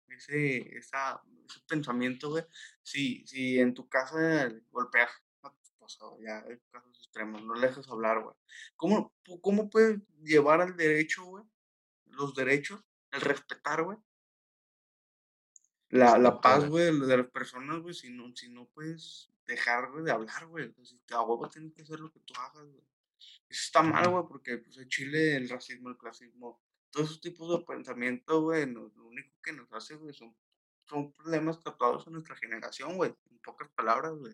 ese, 0.07 0.78
esa, 0.78 1.22
ese 1.50 1.60
pensamiento, 1.68 2.30
güey? 2.30 2.43
Si, 2.84 3.26
si 3.28 3.60
en 3.60 3.74
tu 3.74 3.88
casa 3.89 4.52
golpeas 4.72 5.10
a 5.41 5.50
tu 5.52 5.62
esposa, 5.62 6.06
ya 6.24 6.39
en 6.47 6.62
casos 6.72 6.97
extremos, 6.97 7.43
no 7.43 7.56
le 7.56 7.68
dejas 7.68 7.88
hablar, 7.89 8.22
güey. 8.24 8.36
¿Cómo, 8.76 9.14
¿Cómo 9.41 9.70
puedes 9.70 10.00
llevar 10.22 10.62
al 10.62 10.76
derecho, 10.76 11.26
güey? 11.26 11.43
Los 12.06 12.34
derechos, 12.36 12.82
el 13.12 13.22
respetar, 13.22 13.84
güey. 13.84 13.97
La, 15.89 16.18
la 16.20 16.39
paz, 16.39 16.70
güey. 16.70 16.86
de, 17.00 17.18
las 17.18 17.28
personas, 17.32 17.82
güey, 17.82 17.95
si 17.95 18.12
no, 18.12 18.36
si 18.36 18.50
no 18.50 18.68
puedes 18.68 19.32
dejar 19.47 19.91
güey, 19.91 20.04
de 20.04 20.12
hablar, 20.12 20.45
güey. 20.47 20.72
Si 20.84 21.00
te- 21.00 21.16
a 21.16 21.22
huevo 21.22 21.50
tienes 21.50 21.74
que 21.74 21.82
hacer 21.82 22.00
lo 22.00 22.12
que 22.12 22.20
tú 22.20 22.34
hagas, 22.38 22.64
güey. 22.64 22.84
Eso 23.50 23.64
está 23.66 23.82
mal, 23.82 24.08
güey, 24.10 24.24
porque 24.28 24.60
pues 24.60 24.78
en 24.78 24.88
Chile 24.88 25.36
el 25.36 25.50
racismo, 25.50 25.89
el 25.89 25.97
clasismo, 25.97 26.62
todos 26.91 27.08
esos 27.10 27.22
tipos 27.22 27.50
de 27.50 27.66
pensamiento, 27.66 28.41
güey, 28.43 28.68
no- 28.68 28.91
lo 28.95 29.08
único 29.08 29.36
que 29.41 29.52
nos 29.54 29.72
hace, 29.74 29.95
güey, 29.95 30.14
son, 30.14 30.36
son 30.89 31.13
problemas 31.13 31.59
tatuados 31.61 32.05
en 32.07 32.13
nuestra 32.13 32.35
generación, 32.35 32.95
güey, 32.97 33.13
en 33.29 33.39
pocas 33.39 33.69
palabras, 33.69 34.13
güey. 34.13 34.33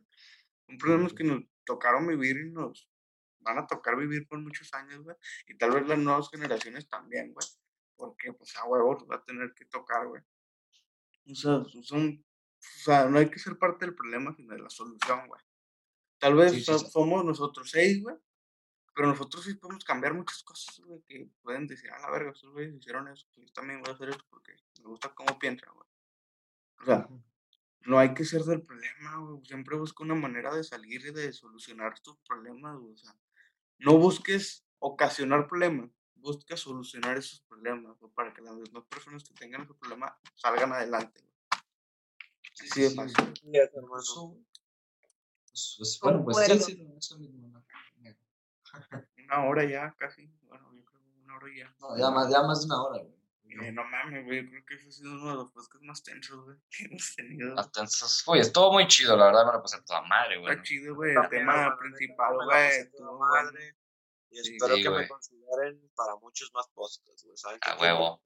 Son 0.67 0.77
problemas 0.77 1.13
que 1.13 1.23
nos 1.23 1.43
tocaron 1.65 2.07
vivir 2.07 2.37
y 2.37 2.49
nos 2.51 2.89
van 3.39 3.57
a 3.59 3.67
tocar 3.67 3.95
vivir 3.97 4.27
por 4.27 4.39
muchos 4.39 4.73
años, 4.73 5.03
güey, 5.03 5.15
y 5.47 5.57
tal 5.57 5.71
vez 5.71 5.87
las 5.87 5.99
nuevas 5.99 6.29
generaciones 6.31 6.87
también, 6.89 7.33
güey, 7.33 7.45
porque 7.95 8.33
pues 8.33 8.55
a 8.57 8.65
huevos 8.65 9.05
va 9.09 9.17
a 9.17 9.23
tener 9.23 9.53
que 9.53 9.65
tocar, 9.65 10.07
güey. 10.07 10.21
O 11.29 11.35
sea, 11.35 11.63
son, 11.83 12.23
o 12.59 12.79
sea, 12.83 13.05
no 13.05 13.17
hay 13.19 13.29
que 13.29 13.39
ser 13.39 13.57
parte 13.57 13.85
del 13.85 13.95
problema, 13.95 14.33
sino 14.35 14.53
de 14.55 14.61
la 14.61 14.69
solución, 14.69 15.27
güey. 15.27 15.41
Tal 16.17 16.35
vez 16.35 16.51
Sí, 16.53 16.59
sí, 16.59 16.65
so- 16.65 16.79
sí. 16.79 16.87
somos 16.89 17.23
nosotros 17.25 17.69
seis, 17.69 18.01
güey, 18.01 18.15
pero 18.95 19.07
nosotros 19.09 19.43
sí 19.43 19.53
podemos 19.55 19.83
cambiar 19.83 20.13
muchas 20.13 20.41
cosas, 20.43 20.79
güey, 20.85 21.01
que 21.03 21.29
pueden 21.41 21.67
decir, 21.67 21.91
a 21.91 21.99
la 21.99 22.09
verga, 22.09 22.31
estos 22.31 22.51
güeyes 22.51 22.73
hicieron 22.75 23.07
eso, 23.09 23.27
pues 23.33 23.47
yo 23.47 23.53
también 23.53 23.81
voy 23.81 23.91
a 23.91 23.93
hacer 23.95 24.09
esto 24.09 24.23
porque 24.29 24.55
me 24.81 24.85
gusta 24.87 25.13
cómo 25.13 25.37
piensan, 25.37 25.69
güey. 25.73 25.87
O 26.81 26.85
sea, 26.85 27.07
no 27.85 27.99
hay 27.99 28.13
que 28.13 28.25
ser 28.25 28.43
del 28.43 28.61
problema, 28.61 29.17
güey. 29.17 29.45
Siempre 29.45 29.77
busca 29.77 30.03
una 30.03 30.15
manera 30.15 30.55
de 30.55 30.63
salir 30.63 31.05
y 31.05 31.11
de 31.11 31.33
solucionar 31.33 31.99
tus 31.99 32.17
problemas, 32.27 32.77
güey. 32.77 32.93
O 32.93 32.97
sea, 32.97 33.15
no 33.79 33.97
busques 33.97 34.65
ocasionar 34.79 35.47
problemas, 35.47 35.89
busca 36.15 36.57
solucionar 36.57 37.17
esos 37.17 37.41
problemas, 37.41 37.97
güey, 37.99 38.11
para 38.13 38.33
que 38.33 38.41
las 38.41 38.57
demás 38.57 38.83
personas 38.89 39.23
que 39.23 39.33
tengan 39.33 39.61
ese 39.61 39.73
problema 39.73 40.17
salgan 40.35 40.73
adelante, 40.73 41.21
güey. 41.21 41.35
Sí, 42.53 42.67
sí, 42.69 42.95
fácil. 42.95 43.15
Sí, 43.15 43.49
es, 43.53 43.71
güey, 43.71 44.45
pues, 45.55 45.75
pues, 45.77 45.99
bueno, 46.01 46.23
pues 46.25 46.37
sí, 46.37 46.43
Concuerdo. 46.43 46.65
sí, 46.65 46.93
eso 46.97 47.17
mismo. 47.17 47.47
¿no? 47.47 47.65
Una 49.25 49.45
hora 49.45 49.63
ya, 49.63 49.95
casi. 49.97 50.29
Bueno, 50.43 50.73
yo 50.73 50.83
creo 50.83 51.01
que 51.01 51.09
una 51.23 51.37
hora 51.37 51.47
ya. 51.55 51.75
No, 51.79 51.97
ya, 51.97 52.09
más, 52.11 52.29
ya 52.29 52.43
más 52.43 52.59
de 52.59 52.65
una 52.65 52.83
hora, 52.83 53.01
güey. 53.01 53.15
Eh, 53.47 53.71
no 53.71 53.83
mames, 53.85 54.25
güey. 54.25 54.43
Yo 54.43 54.49
creo 54.49 54.65
que 54.65 54.75
ese 54.75 54.87
ha 54.87 54.91
sido 54.91 55.13
uno 55.13 55.29
de 55.29 55.35
los 55.35 55.51
podcasts 55.51 55.85
más 55.87 56.03
tensos, 56.03 56.43
güey, 56.43 56.57
que 56.69 56.85
hemos 56.85 57.15
tenido. 57.15 57.59
Hasta 57.59 57.79
entonces, 57.81 58.23
oye, 58.27 58.41
estuvo 58.41 58.73
muy 58.73 58.87
chido, 58.87 59.15
la 59.15 59.27
verdad, 59.27 59.45
me 59.45 59.53
lo 59.53 59.61
pasé 59.61 59.77
a 59.77 59.83
toda 59.85 60.01
madre, 60.01 60.39
güey. 60.39 60.51
Está 60.53 60.63
chido, 60.63 60.95
güey. 60.95 61.15
El 61.15 61.29
tema 61.29 61.77
principal, 61.77 62.35
güey. 62.35 62.89
bueno. 62.99 63.19
madre. 63.19 63.75
Y 64.31 64.37
Sí. 64.37 64.53
espero 64.55 64.75
Sí, 64.75 64.83
que 64.83 64.89
me 64.89 65.07
consideren 65.07 65.91
para 65.95 66.15
muchos 66.17 66.51
más 66.53 66.67
podcasts, 66.69 67.23
güey. 67.23 67.37
¿Saben 67.37 67.59
A 67.61 67.77
huevo. 67.79 68.21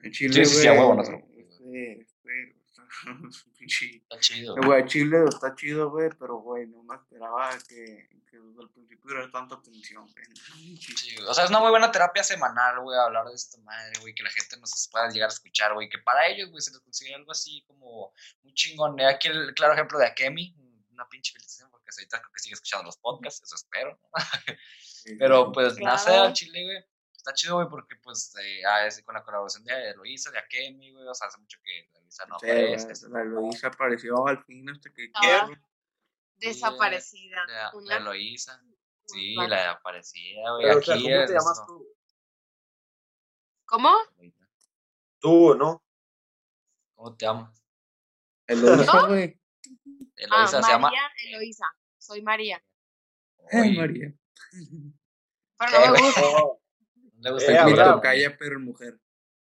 En 0.00 0.10
Chile, 0.12 0.44
Sí, 0.44 0.44
sí, 0.44 0.60
sí, 0.62 0.66
a 0.68 0.72
huevo, 0.72 0.94
no 0.94 1.02
Este, 1.02 2.00
este, 2.00 2.56
pinche- 3.58 4.02
Está 4.02 4.18
chido. 4.20 4.56
Eh, 4.56 4.60
Güey, 4.66 4.84
Chile 4.86 5.24
está 5.28 5.54
chido, 5.54 5.90
güey, 5.90 6.10
pero, 6.18 6.36
güey, 6.38 6.66
no 6.66 6.82
me 6.82 6.94
esperaba 6.96 7.50
que, 7.68 8.08
porque 8.12 8.38
desde 8.38 8.62
el 8.62 8.70
principio 8.70 9.10
era 9.10 9.30
tanta 9.30 9.60
tensión, 9.62 10.06
güey. 10.10 10.76
Sí, 10.76 11.16
o 11.26 11.34
sea, 11.34 11.44
es 11.44 11.50
una 11.50 11.60
muy 11.60 11.70
buena 11.70 11.90
terapia 11.92 12.22
semanal, 12.22 12.80
güey, 12.80 12.98
hablar 12.98 13.26
de 13.26 13.34
esta 13.34 13.58
madre, 13.62 13.92
güey, 14.00 14.14
que 14.14 14.22
la 14.22 14.30
gente 14.30 14.56
nos 14.58 14.88
pueda 14.90 15.08
llegar 15.08 15.28
a 15.30 15.32
escuchar, 15.32 15.74
güey, 15.74 15.88
que 15.88 15.98
para 15.98 16.26
ellos, 16.28 16.50
güey, 16.50 16.60
se 16.62 16.70
les 16.70 16.80
consigue 16.80 17.14
algo 17.14 17.30
así 17.32 17.62
como 17.66 18.12
muy 18.42 18.54
chingón. 18.54 18.98
Eh, 19.00 19.06
Aquí 19.06 19.28
el 19.28 19.54
claro 19.54 19.74
ejemplo 19.74 19.98
de 19.98 20.06
Akemi, 20.06 20.54
una 20.90 21.08
pinche 21.08 21.32
felicitación, 21.32 21.70
porque 21.70 21.90
ahorita 21.96 22.20
creo 22.20 22.32
que 22.32 22.40
sigue 22.40 22.54
escuchando 22.54 22.84
los 22.86 22.96
podcasts, 22.98 23.42
eso 23.42 23.54
espero. 23.56 23.98
Sí, 25.04 25.16
Pero 25.18 25.52
pues, 25.52 25.74
Claro. 25.74 26.22
al 26.22 26.32
chile, 26.32 26.64
güey, 26.64 26.84
está 27.24 27.32
chido, 27.32 27.54
güey, 27.56 27.68
porque 27.68 27.96
pues, 27.96 28.34
eh, 28.36 28.60
ah, 28.66 28.86
es 28.86 29.02
con 29.02 29.14
la 29.14 29.24
colaboración 29.24 29.64
de 29.64 29.90
Eloisa, 29.90 30.30
de 30.30 30.38
Akemi, 30.38 30.92
güey, 30.92 31.06
o 31.08 31.14
sea, 31.14 31.28
hace 31.28 31.38
mucho 31.38 31.58
que 31.64 31.88
Eloisa 31.98 32.26
no 32.26 32.38
Sí, 32.38 32.50
aparece. 32.50 33.08
la, 33.08 33.24
Luisa 33.24 33.68
apareció 33.68 34.26
al 34.26 34.44
fin 34.44 34.68
hasta 34.68 34.92
que 34.92 35.04
Estaba 35.06 35.46
quiero. 35.46 35.62
desaparecida. 36.36 37.46
La, 37.46 37.54
la 37.54 37.70
Una- 37.74 37.96
Eloisa, 37.96 38.62
sí, 39.06 39.34
la 39.36 39.70
aparecía, 39.70 40.50
güey, 40.52 40.70
aquí 40.70 40.84
sea, 40.84 40.96
¿cómo 40.96 41.08
es, 41.08 41.26
te 41.26 41.32
llamas 41.32 41.60
no, 41.60 41.66
tú? 41.66 41.88
¿Cómo? 43.64 43.90
Tú, 45.18 45.54
¿no? 45.54 45.82
¿Cómo 46.94 47.16
te 47.16 47.24
llamas? 47.24 47.64
Eloisa, 48.46 49.06
güey. 49.06 49.40
Eloisa 50.16 50.58
ah, 50.58 50.62
se 50.62 50.70
llama... 50.70 50.88
María 50.88 51.10
Eloísa. 51.26 51.66
Soy 51.96 52.20
María. 52.20 52.62
Ay, 53.50 53.78
María. 53.78 54.12
Pero 55.56 55.70
¿Qué, 55.70 55.86
no 55.86 55.92
me 55.92 56.00
gusta. 56.02 56.63
Le 57.24 57.30
gusta 57.32 57.52
Eh, 57.52 57.70
el 57.70 57.76
tocaya, 57.76 58.36
pero 58.38 58.60
mujer. 58.60 59.00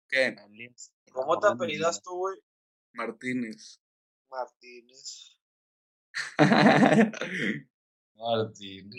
¿Qué? 0.07 0.37
¿Cómo 1.13 1.39
te 1.41 1.49
apellidas 1.49 2.03
tú, 2.03 2.11
güey? 2.15 2.39
Martínez. 2.93 3.81
Martínez. 4.31 5.39
Martín. 8.17 8.91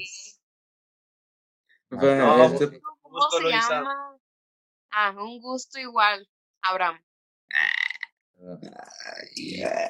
O 1.92 2.00
sea, 2.00 2.16
No, 2.16 2.44
este- 2.46 2.82
¿Cómo 2.82 3.18
Gusto, 3.20 3.38
se 3.38 3.50
llama? 3.50 4.18
Ah, 4.92 5.12
un 5.12 5.40
gusto 5.42 5.78
igual. 5.78 6.28
Abraham. 6.64 7.00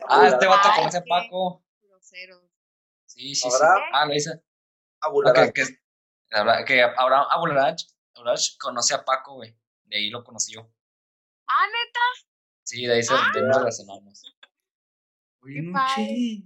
Ah, 0.10 0.28
este 0.28 0.48
vato 0.48 0.68
Ay, 0.70 0.80
conoce 0.80 0.98
a 0.98 1.04
Paco. 1.08 1.64
Grosero. 1.82 2.42
Sí, 3.06 3.36
sí, 3.36 3.50
sí. 3.50 3.56
Abraham. 3.56 3.84
Ah, 3.94 4.06
lo 4.06 4.14
hice. 4.16 4.42
Habla- 6.32 6.66
que 6.66 6.82
Abraham 6.82 7.28
Abularach, 7.30 7.82
Abularach 8.16 8.58
conoce 8.58 8.94
a 8.94 9.04
Paco, 9.04 9.36
güey. 9.36 9.56
De 9.86 9.98
ahí 9.98 10.10
lo 10.10 10.24
conocí 10.24 10.54
yo. 10.54 10.72
Ah, 11.48 11.66
neta. 11.68 12.00
Sí, 12.64 12.86
de 12.86 12.94
ahí 12.94 13.04
se, 13.04 13.14
Ah. 13.14 13.32
de 13.34 13.40
ahí 13.40 13.46
nos 13.46 13.58
relacionamos. 13.58 14.22
Qué 15.44 15.70
padre. 15.74 16.44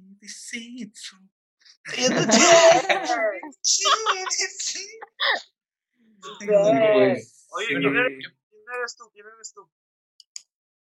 Oye, 7.49 7.67
¿quién 7.67 7.95
eres, 7.95 8.27
quién 8.49 8.63
eres 8.77 8.95
tú? 8.97 9.09
¿Quién 9.11 9.25
eres 9.27 9.53
tú? 9.53 9.69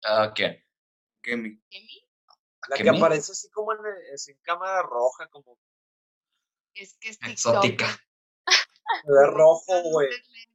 Ah, 0.04 0.32
¿Quién? 0.34 0.62
Kemi. 1.22 1.60
¿Qué 1.70 1.80
La 2.68 2.76
¿Qué 2.76 2.82
que 2.84 2.90
aparece 2.90 3.32
así 3.32 3.50
como 3.50 3.72
en, 3.72 3.78
en 3.84 4.38
cámara 4.42 4.82
roja, 4.82 5.28
como 5.28 5.58
Es 6.74 6.96
que 6.98 7.10
es 7.10 7.18
TikTok. 7.18 7.32
Exótica. 7.32 8.00
de 9.04 9.26
rojo, 9.32 9.82
güey. 9.82 10.08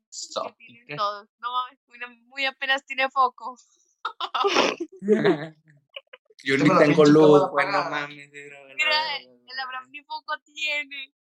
Que 0.10 0.66
tienen 0.66 0.98
todos. 0.98 1.30
No 1.40 1.52
mames, 1.52 1.80
muy, 1.88 2.00
muy 2.28 2.46
apenas 2.46 2.86
tiene 2.86 3.10
foco. 3.10 3.58
Yo 6.44 6.58
Tengo 6.58 6.74
ni 6.74 6.80
tengo 6.80 7.06
luz, 7.06 7.50
güey, 7.52 7.68
no 7.68 7.90
mames. 7.90 8.30
Mira, 8.32 9.18
el 9.18 9.60
Abraham 9.60 9.90
ni 9.92 10.02
foco 10.04 10.34
tiene. 10.46 11.14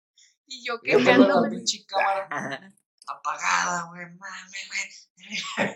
Y 0.45 0.65
yo 0.65 0.75
la 0.75 0.81
quejándome. 0.81 1.49
pinche 1.49 1.85
cámara 1.85 2.73
apagada, 3.07 3.83
güey. 3.89 4.05
Mames, 4.15 5.09
güey. 5.57 5.69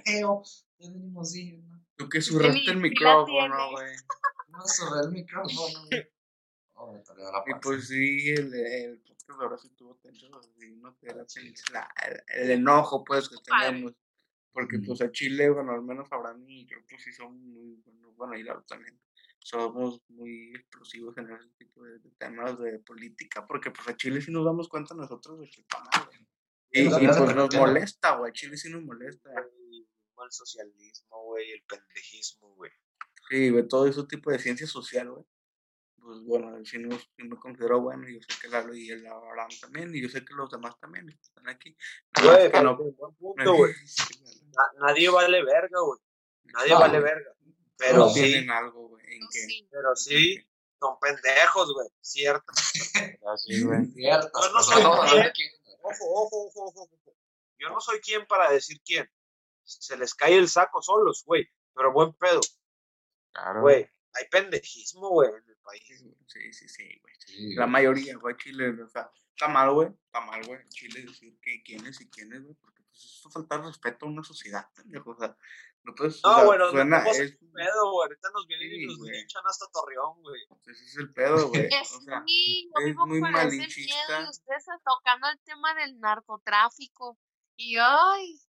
Venimos 0.80 1.30
así, 1.30 1.58
¿no? 1.58 1.86
Tú 1.96 2.10
que 2.10 2.20
ni 2.20 2.68
el 2.68 2.78
micrófono, 2.78 3.72
güey. 3.72 3.94
No 4.48 4.66
sobre 4.66 5.02
el 5.02 5.12
micrófono, 5.12 5.86
güey. 5.88 6.10
Me 6.92 7.00
tardé 7.00 7.24
la 7.24 7.44
Y 7.46 7.60
pues 7.62 7.88
sí, 7.88 8.30
el, 8.30 8.54
el 8.54 9.00
podcast 9.00 9.42
ahora 9.42 9.58
sí 9.58 9.70
tuvo 9.76 9.96
tenso, 10.02 10.30
no 10.30 10.40
te 10.96 11.08
la 11.14 11.26
el, 12.28 12.52
enojo, 12.52 13.04
pues, 13.04 13.30
que 13.30 13.36
tenemos. 13.46 13.94
Porque, 14.52 14.80
pues, 14.80 15.02
a 15.02 15.12
Chile, 15.12 15.50
bueno, 15.50 15.72
al 15.72 15.82
menos 15.82 16.12
Abraham 16.12 16.48
y 16.48 16.66
yo, 16.66 16.78
pues, 16.88 17.04
sí 17.04 17.12
son 17.12 17.40
muy, 17.42 17.82
bueno, 17.86 18.12
bueno, 18.16 18.38
y 18.38 18.44
Lalo 18.44 18.64
también, 18.64 19.00
somos 19.40 20.02
muy 20.10 20.54
explosivos 20.56 21.18
en 21.18 21.32
ese 21.32 21.50
tipo 21.58 21.84
de, 21.84 22.00
de 22.00 22.12
temas 22.18 22.60
de 22.60 22.80
política, 22.80 23.48
porque, 23.48 23.72
pues, 23.72 23.88
a 23.88 23.98
Chile 23.98 24.22
sí 24.22 24.32
nos 24.32 24.46
damos 24.46 24.70
cuenta 24.70 24.94
nosotros 24.94 25.40
de 25.40 25.50
que 25.50 25.62
está 25.62 25.80
mal, 25.80 26.06
güey. 26.06 26.28
Y, 26.72 26.82
y, 26.82 26.90
pues, 26.90 27.36
nos 27.36 27.56
molesta, 27.56 28.16
güey, 28.18 28.30
a 28.30 28.34
Chile 28.34 28.58
sí 28.58 28.70
nos 28.70 28.84
molesta. 28.84 29.30
El 29.32 29.88
mal 30.16 30.32
socialismo, 30.32 31.24
güey, 31.24 31.52
el 31.52 31.64
pendejismo, 31.64 32.56
güey. 32.56 32.72
Sí, 33.30 33.50
güey, 33.50 33.68
todo 33.68 33.88
ese 33.88 34.04
tipo 34.04 34.32
de 34.32 34.40
ciencia 34.40 34.68
social, 34.68 35.10
güey. 35.12 35.26
Pues 36.04 36.20
bueno, 36.26 36.52
no, 36.52 36.66
sí 36.66 36.78
me 36.80 37.38
considero 37.38 37.80
bueno, 37.80 38.08
y 38.10 38.16
yo 38.16 38.20
sé 38.28 38.40
que 38.42 38.50
Lalo 38.50 38.74
y 38.76 38.90
el 38.90 39.06
Abraham 39.08 39.50
también, 39.62 39.96
y 39.96 40.02
yo 40.02 40.10
sé 40.10 40.26
que 40.26 40.34
los 40.34 40.52
demás 40.52 40.78
también 40.80 41.08
están 41.10 41.48
aquí. 41.48 41.78
Nada 42.18 42.28
más 42.28 42.38
Güey, 42.40 42.52
que 42.52 42.62
no- 42.62 42.78
buen 42.78 43.16
punto, 43.16 43.54
güey. 43.56 43.74
Na- 44.52 44.88
nadie 44.88 45.10
vale 45.10 45.44
verga, 45.46 45.80
güey. 45.80 46.00
Nadie 46.46 46.74
No. 46.74 46.80
vale 46.82 47.00
verga. 47.00 47.32
Pero 47.78 47.94
Pero 47.94 48.10
sí, 48.10 48.22
tienen 48.22 48.50
algo, 48.52 48.90
güey, 48.90 49.06
en 49.14 49.20
No, 49.22 49.28
que... 49.32 49.40
sí. 49.40 49.68
pero 49.72 49.96
sí, 49.96 50.48
son 50.80 51.00
pendejos, 51.00 51.74
güey. 51.74 51.88
Cierto. 52.02 52.54
Así, 53.34 53.64
güey. 53.64 53.86
Cierto. 53.94 54.30
Yo 54.42 54.48
no 54.48 54.54
pues, 54.54 54.66
soy 55.10 55.32
quién- 55.34 55.52
Ojo, 55.86 56.06
ojo, 56.12 56.46
ojo, 56.48 56.64
ojo, 56.66 56.82
ojo. 56.84 57.16
Yo 57.60 57.70
no 57.70 57.80
soy 57.82 58.00
quien 58.02 58.26
para 58.26 58.50
decir 58.52 58.82
quién. 58.86 59.10
Se 59.64 59.96
les 59.98 60.14
cae 60.14 60.38
el 60.38 60.50
saco 60.50 60.82
solos, 60.82 61.24
güey. 61.26 61.48
Pero 61.74 61.92
buen 61.94 62.14
pedo, 62.14 62.42
Claro. 63.34 63.62
güey. 63.62 63.90
Hay 64.14 64.28
pendejismo, 64.30 65.10
güey, 65.10 65.30
en 65.30 65.53
el 65.64 65.80
país. 65.80 66.06
Sí, 66.28 66.54
sí, 66.54 66.68
sí, 66.70 67.00
güey. 67.02 67.14
Sí, 67.26 67.56
La 67.56 67.68
mayoría, 67.68 68.18
güey, 68.18 68.36
Chile, 68.38 68.70
o 68.82 68.88
sea, 68.90 69.10
está 69.30 69.48
mal, 69.48 69.72
güey, 69.72 69.90
está 69.90 70.22
mal, 70.22 70.46
güey, 70.46 70.60
Chile 70.70 71.04
decir 71.04 71.38
que 71.42 71.64
quiénes 71.64 72.00
y 72.02 72.10
quiénes, 72.10 72.44
güey, 72.44 72.56
porque 72.56 72.84
pues 72.84 73.04
eso 73.06 73.28
es 73.30 73.34
faltar 73.34 73.62
respeto 73.64 74.06
a 74.06 74.10
una 74.10 74.24
sociedad, 74.24 74.68
pendejo, 74.76 75.12
o 75.12 75.18
sea, 75.18 75.36
no 75.84 75.94
puedes, 75.96 76.24
o 76.24 76.30
No, 76.30 76.36
sea, 76.36 76.46
bueno, 76.46 76.70
suena, 76.72 77.04
no 77.04 77.10
es, 77.12 77.38
un 77.42 77.52
pedo, 77.52 77.92
güey. 77.92 78.08
Ahorita 78.08 78.30
nos 78.34 78.48
vienen 78.48 78.72
y 78.72 78.80
Sí, 78.80 78.86
nos 78.88 78.98
güey. 79.00 79.12
linchan 79.12 79.44
hasta 79.46 79.66
Torreón, 79.74 80.22
güey. 80.22 80.42
ese 80.68 80.84
es 80.86 80.98
el 80.98 81.12
pedo, 81.14 81.36
güey, 81.50 81.68
Es 81.72 81.92
o 81.94 82.02
sea, 82.02 82.24
sí, 82.26 82.70
yo 82.74 82.88
es 82.88 82.96
muy 82.96 83.20
malinchista. 83.22 83.96
miedo 84.20 84.26
y 84.26 84.30
ustedes 84.30 84.66
tocando 84.86 85.28
el 85.30 85.40
tema 85.42 85.74
del 85.76 86.00
narcotráfico. 86.00 87.18
Y 87.58 87.76
ay, 87.80 88.40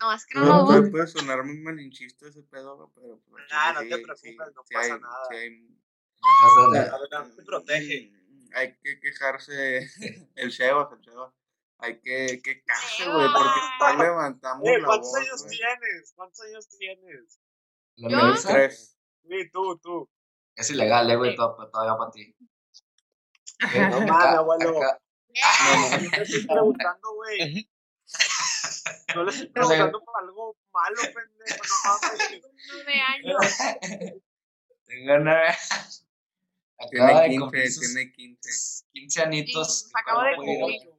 no, 0.00 0.12
es 0.12 0.24
que 0.26 0.38
no 0.38 0.44
No, 0.44 0.56
nos 0.58 0.66
puede, 0.66 0.90
puede 0.90 1.06
sonar 1.08 1.42
muy 1.44 1.58
malinchista 1.58 2.28
ese 2.28 2.42
pedo, 2.44 2.76
güey, 2.76 2.88
pero 2.94 3.20
pues, 3.28 3.44
Nah, 3.50 3.72
chile 3.72 3.74
no 3.74 3.80
te 3.80 3.96
sí- 3.96 4.02
preocupes, 4.04 4.20
sí- 4.48 4.54
no 4.54 4.62
sí 4.64 4.74
pasa 4.74 4.94
hay- 4.94 5.00
nada. 5.00 5.26
sí 5.30 5.36
hay- 5.36 5.78
no, 6.22 6.66
no, 6.66 6.72
La- 6.72 6.86
no. 6.86 6.96
Abraham 6.96 7.36
te 7.36 7.42
protege. 7.42 8.12
Hay 8.54 8.76
que 8.82 8.98
quejarse, 9.00 9.88
el 10.36 10.52
Sebas, 10.52 10.88
el 10.92 11.04
Sebas, 11.04 11.32
hay 11.78 12.00
que 12.00 12.40
quejarse, 12.42 13.04
güey, 13.04 13.26
porque 13.32 13.60
no 13.96 14.02
levantamos 14.02 14.64
la 14.64 14.86
¿cuántos 14.86 15.10
voz, 15.10 15.20
años 15.20 15.46
tienes? 15.46 16.12
¿Cuántos 16.14 16.40
años 16.42 16.68
tienes? 16.68 17.40
La 17.96 18.08
¿Yo? 18.10 18.42
Tres. 18.46 18.96
Sí, 19.28 19.50
tú, 19.52 19.78
tú. 19.78 20.08
Es 20.54 20.70
ilegal, 20.70 21.10
eh, 21.10 21.16
güey, 21.16 21.36
to- 21.36 21.54
todavía 21.70 21.96
para 21.98 22.10
ti. 22.10 22.34
No 23.60 24.00
mames, 24.06 24.38
abuelo. 24.38 24.78
acá- 24.82 25.00
No, 25.28 25.90
no, 26.00 26.16
estoy 26.22 26.46
preguntando, 26.46 27.14
güey. 27.14 27.68
No 29.14 29.24
le 29.24 29.30
estoy 29.32 29.48
preguntando 29.48 30.02
por 30.02 30.22
algo 30.22 30.56
malo, 30.72 30.96
pendejo, 31.02 31.62
no 31.64 32.08
mames. 32.08 32.42
Nueve 32.72 33.00
años. 33.00 33.56
Tengo 34.86 35.18
nueve. 35.18 35.54
Tiene 36.90 37.04
Acaba 37.06 37.22
de 37.22 37.28
15, 37.30 37.40
cumplir 37.40 37.72
sus 37.72 37.94
tiene 37.94 38.12
15. 38.12 38.84
15 38.92 39.22
anitos. 39.22 39.78
Sí, 39.80 39.92
acabo 39.94 40.22
de 40.22 40.36
cumplir. 40.36 40.90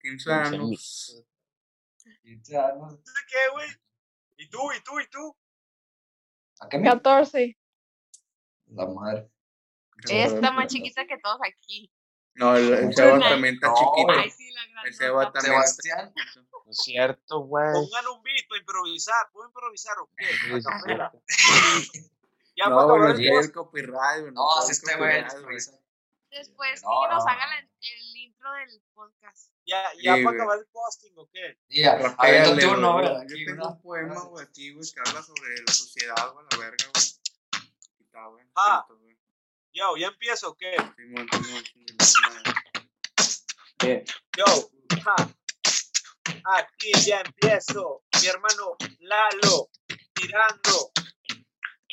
15 0.00 0.32
años. 0.32 1.24
15 2.22 2.56
años. 2.56 3.04
¿De 3.04 3.20
qué, 3.28 3.50
güey? 3.52 3.68
¿Y 4.38 4.48
tú, 4.48 4.58
y 4.72 4.80
tú, 4.82 5.00
y 5.00 5.08
tú? 5.08 5.36
¿A 6.60 6.68
qué 6.68 6.78
me 6.78 6.88
14. 6.88 7.58
La 8.68 8.86
madre. 8.86 9.30
Ella 10.08 10.26
está 10.26 10.50
más 10.52 10.68
chiquita 10.68 11.06
que 11.06 11.18
todos 11.18 11.38
aquí. 11.46 11.92
No, 12.34 12.56
el, 12.56 12.72
el 12.72 12.94
Seba 12.94 13.18
también 13.18 13.54
está 13.54 13.66
No, 13.66 13.74
chiquito. 13.74 14.12
Ay, 14.12 14.30
sí, 14.30 14.50
la 14.52 14.82
El 14.84 14.94
Seba 14.94 15.32
también 15.32 15.54
está 15.60 15.82
Sebastián. 15.82 16.14
chiquito. 16.14 16.62
No 16.64 16.70
es 16.70 16.76
cierto, 16.78 17.40
güey. 17.40 17.72
Pongan 17.72 18.06
un 18.14 18.22
beat 18.22 18.48
para 18.48 18.60
improvisar. 18.60 19.28
¿Puedo 19.32 19.48
improvisar 19.48 19.98
o 19.98 20.10
qué? 20.16 20.26
Ya 22.58 22.68
No, 22.68 22.80
acabar 22.80 23.10
nos 23.10 23.20
el 23.20 23.52
copyright. 23.52 24.24
No, 24.32 24.48
cae 24.58 24.66
si 24.66 24.72
este 24.72 24.96
güey. 24.96 25.22
copyright, 25.22 25.44
güey. 25.44 25.56
Después 26.30 26.82
No, 26.82 26.90
que 27.02 27.14
nos 27.14 27.24
no. 27.24 27.30
hagan 27.30 27.52
el, 27.52 27.70
el 27.80 28.16
intro 28.16 28.52
del 28.52 28.82
podcast. 28.94 29.52
Ya, 29.64 29.84
ya 30.02 30.16
Sí, 30.16 30.24
para 30.24 30.36
acabar 30.36 30.58
el 30.58 30.66
posting 30.66 31.12
o 31.16 31.28
qué? 31.32 31.56
Ya, 31.68 31.92
a 31.92 32.26
ver, 32.26 32.46
yo 32.48 32.56
tengo 32.56 32.90
obra 32.90 33.24
Yo 33.28 33.36
tengo 33.46 33.68
un 33.68 33.80
poema, 33.80 34.20
güey, 34.24 34.44
aquí, 34.44 34.72
güey, 34.72 34.90
que 34.92 35.00
habla 35.08 35.22
sobre 35.22 35.56
la 35.64 35.72
sociedad, 35.72 36.32
güey, 36.32 36.46
la 36.50 36.58
verga, 36.58 36.84
güey. 36.92 37.04
Y 37.98 38.02
Está, 38.04 38.26
güey. 38.26 38.44
Ah. 38.56 38.86
güey. 38.88 39.16
Yo, 39.72 39.96
¿ya 39.96 40.08
empiezo 40.08 40.50
o 40.50 40.56
qué? 40.56 40.74
Yo, 44.36 44.44
ja. 45.04 45.16
Aquí 46.56 46.92
ya 47.06 47.20
empiezo. 47.20 48.02
Mi 48.20 48.26
hermano 48.26 48.76
Lalo, 48.98 49.70
tirando. 50.14 50.90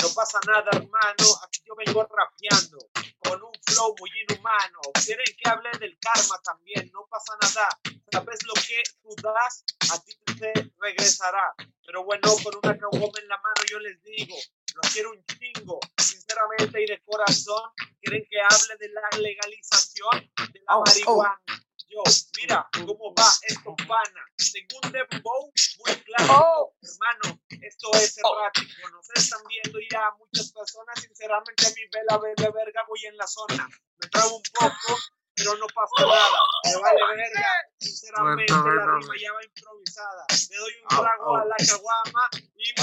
No 0.01 0.09
pasa 0.13 0.39
nada, 0.47 0.69
hermano. 0.73 1.26
Aquí 1.43 1.61
yo 1.65 1.76
vengo 1.76 2.03
rapeando 2.03 2.77
con 3.19 3.41
un 3.41 3.51
flow 3.65 3.95
muy 3.99 4.09
inhumano. 4.27 4.80
Quieren 5.03 5.26
que 5.38 5.49
hable 5.49 5.69
del 5.80 5.97
karma 5.99 6.39
también. 6.43 6.91
No 6.93 7.07
pasa 7.09 7.34
nada. 7.41 7.69
Sabes 8.11 8.39
lo 8.45 8.53
que 8.53 8.84
tú 9.01 9.15
das, 9.22 9.63
a 9.91 10.01
ti 10.03 10.13
te 10.38 10.72
regresará. 10.80 11.53
Pero 11.85 12.03
bueno, 12.03 12.27
con 12.43 12.55
una 12.63 12.77
caguama 12.77 13.19
en 13.22 13.27
la 13.27 13.38
mano 13.38 13.61
yo 13.69 13.80
les 13.80 14.01
digo, 14.03 14.35
lo 14.76 14.81
quiero 14.91 15.11
un 15.11 15.23
chingo, 15.26 15.80
sinceramente 15.97 16.84
y 16.84 16.88
de 16.88 17.01
corazón. 17.03 17.72
Quieren 18.01 18.26
que 18.30 18.39
hable 18.41 18.77
de 18.80 18.89
la 18.89 19.09
legalización 19.19 20.31
de 20.53 20.59
la 20.59 20.65
Au, 20.67 20.80
au. 20.80 20.84
marihuana. 20.85 21.41
Yo, 21.88 22.03
mira 22.38 22.68
cómo 22.74 23.14
va 23.14 23.30
esto, 23.48 23.76
pana. 23.88 24.26
Tengo 24.36 24.80
un 24.84 24.91
dembow 24.91 25.52
muy 25.80 25.95
claro. 26.03 26.34
Oh. 26.34 26.74
Hermano, 26.82 27.40
esto 27.62 27.91
es 27.94 28.18
errático. 28.18 28.90
Nos 28.90 29.10
están 29.12 29.41
viendo 29.48 29.80
ya 29.91 30.12
muchas 30.18 30.52
personas. 30.52 30.99
Sinceramente, 30.99 31.66
a 31.66 31.70
mi 31.70 31.86
vela 31.91 32.18
de 32.18 32.52
verga 32.52 32.84
voy 32.88 33.06
en 33.06 33.18
la 33.18 33.28
zona. 33.28 33.70
Me 34.02 34.10
trabo 34.10 34.38
un 34.38 34.44
poco, 34.53 34.98
pero 35.36 35.56
no 35.57 35.68
pasa 35.68 36.06
nada. 36.06 36.40
Me 36.64 36.76
vale 36.82 37.02
verga. 37.16 37.49
Sinceramente, 37.80 38.53
la 38.53 38.98
rima 38.99 39.16
ya 39.22 39.34
va 39.34 39.44
improvisada. 39.44 40.26
Le 40.49 40.57
doy 40.57 40.74
un 40.82 40.88
trago 40.88 41.38
a 41.38 41.45
la 41.45 41.56
caguama 41.56 42.30
y 42.34 42.48
mi 42.48 42.74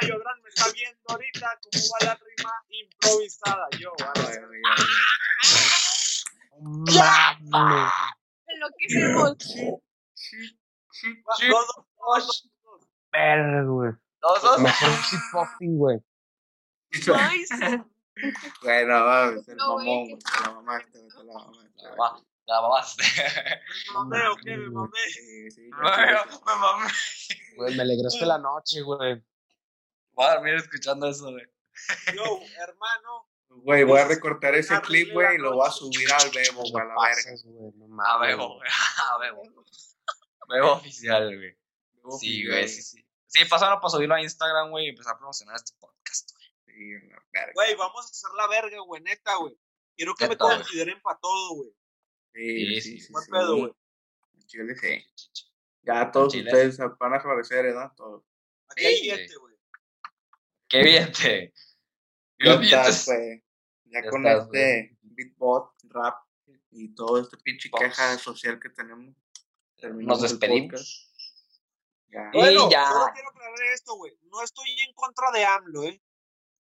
Cayo 0.00 0.18
Gran 0.18 0.42
me 0.42 0.48
está 0.48 0.68
viendo 0.72 1.00
ahorita 1.08 1.58
cómo 1.62 1.84
va 1.92 2.06
la 2.06 2.14
rima 2.14 2.64
improvisada. 2.70 3.68
Yo, 3.78 3.92
a 4.00 4.12
Ay, 4.14 4.38
ver. 7.52 8.21
Enloquecemos. 8.54 9.36
Va, 11.04 11.34
dos, 11.48 11.66
dos, 11.66 11.66
dos, 11.76 12.26
dos, 12.26 12.50
dos. 12.62 12.88
Verga, 13.12 13.62
güey. 13.64 13.92
Dos, 14.20 14.42
dos. 14.42 14.60
Mejor 14.60 14.90
shitposting, 14.90 15.78
güey. 15.78 15.98
Bueno, 18.62 19.04
va, 19.04 19.24
el 19.28 19.56
mamón, 19.56 20.06
que- 20.06 20.14
güey, 20.14 20.18
la 20.44 20.52
mamaste, 20.52 20.98
la 21.24 21.32
mamaste. 21.34 22.26
La 22.46 22.60
mamaste. 22.60 23.04
Me 23.88 23.94
mamé, 23.94 24.28
¿o 24.28 24.36
qué? 24.36 24.56
Me 24.56 24.68
mamé. 24.70 24.98
Sí, 25.12 25.50
sí, 25.50 25.60
Me 25.70 25.70
me 25.80 26.56
mamé. 26.60 26.90
Güey, 27.56 27.76
me 27.76 27.82
alegraste 27.82 28.26
la 28.26 28.38
noche, 28.38 28.82
güey. 28.82 29.22
Voy 30.12 30.26
a 30.26 30.34
dormir 30.34 30.54
escuchando 30.54 31.08
eso, 31.08 31.30
güey. 31.32 31.46
Yo, 32.14 32.22
hermano, 32.60 33.28
Güey, 33.56 33.84
voy 33.84 34.00
a 34.00 34.06
recortar 34.08 34.54
ese 34.54 34.74
Arruiné 34.74 34.86
clip, 35.04 35.08
la 35.08 35.14
güey, 35.14 35.34
y 35.34 35.38
lo 35.38 35.54
voy 35.54 35.68
a 35.68 35.70
subir 35.70 36.12
al 36.12 36.30
Bebo, 36.30 36.62
No 36.64 36.70
güey, 36.70 36.84
a 36.84 36.88
la 36.88 36.94
verga. 36.94 37.30
No 37.88 38.02
A. 38.04 38.18
Bebo, 38.18 38.56
güey. 38.56 38.70
A 39.12 39.18
Bebo. 39.18 39.42
Bebo 40.48 40.72
oficial, 40.72 41.26
güey. 41.36 41.56
Bebo 41.92 42.18
Sí, 42.18 42.46
güey, 42.46 42.68
sí, 42.68 42.82
sí. 42.82 43.04
Sí, 43.26 43.44
pasaron 43.46 43.80
para 43.80 43.90
subirlo 43.90 44.14
a 44.14 44.20
Instagram, 44.22 44.70
güey, 44.70 44.86
y 44.86 44.88
empezar 44.90 45.14
a 45.14 45.18
promocionar 45.18 45.56
este 45.56 45.72
podcast, 45.78 46.32
güey. 46.32 46.46
Sí, 46.66 47.06
la 47.08 47.22
verga. 47.32 47.52
güey, 47.54 47.74
vamos 47.76 48.06
a 48.06 48.10
hacer 48.10 48.30
la 48.36 48.46
verga, 48.48 48.78
güey, 48.80 49.02
neta, 49.02 49.36
güey. 49.36 49.56
Quiero 49.96 50.14
que 50.14 50.24
me 50.24 50.30
Neta, 50.30 50.44
consideren 50.44 51.00
para 51.02 51.18
todo, 51.20 51.54
güey. 51.54 51.70
Sí, 52.34 52.80
Sí, 52.80 53.00
sí. 53.00 53.12
Buen 53.12 53.24
sí. 53.24 53.30
pedo, 53.30 53.56
güey. 53.56 53.72
Chile, 54.46 54.74
sí. 54.76 55.04
Ya 55.82 56.10
todos 56.10 56.32
Chile. 56.32 56.50
ustedes 56.50 56.78
van 56.98 57.14
a 57.14 57.16
aparecer, 57.16 57.62
¿verdad? 57.64 57.92
Todos. 57.96 58.22
Aquí 58.70 58.84
hay 58.86 58.96
Sí, 58.96 59.08
güey. 59.08 59.18
gente, 59.18 59.36
güey. 59.36 59.54
Qué 60.68 60.82
bien 60.82 61.12
te. 61.12 61.52
Ya 62.42 62.54
estás, 62.54 63.06
güey. 63.06 63.42
Ya 63.84 64.00
Ya 64.02 64.10
con 64.10 64.26
estás, 64.26 64.44
este 64.44 64.96
beatbot, 65.02 65.72
rap 65.84 66.16
y 66.70 66.94
todo 66.94 67.20
este 67.20 67.36
pinche 67.38 67.68
Beatbox. 67.68 67.96
queja 67.96 68.18
social 68.18 68.58
que 68.60 68.68
tenemos. 68.70 69.14
terminamos 69.76 70.20
Nos 70.20 70.30
despedimos. 70.30 71.08
Y 72.08 72.16
Bueno, 72.38 72.70
ya. 72.70 72.86
solo 72.88 73.10
quiero 73.14 73.28
aclarar 73.30 73.62
esto, 73.74 73.94
güey. 73.96 74.12
No 74.24 74.42
estoy 74.42 74.70
en 74.86 74.94
contra 74.94 75.30
de 75.32 75.44
AMLO, 75.44 75.84
¿eh? 75.84 76.02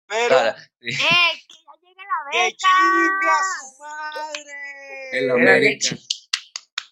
Pero 0.06 0.36
sí. 0.80 0.88
¡Eh! 0.88 0.92
¡Que 0.92 1.54
ya 1.54 1.72
llegue 1.80 2.02
la 2.02 2.30
¡que 2.30 2.38
beca! 2.44 2.56
chinga 2.58 3.36
su 3.60 3.82
madre! 3.82 5.18
El 5.18 5.30
América. 5.30 5.96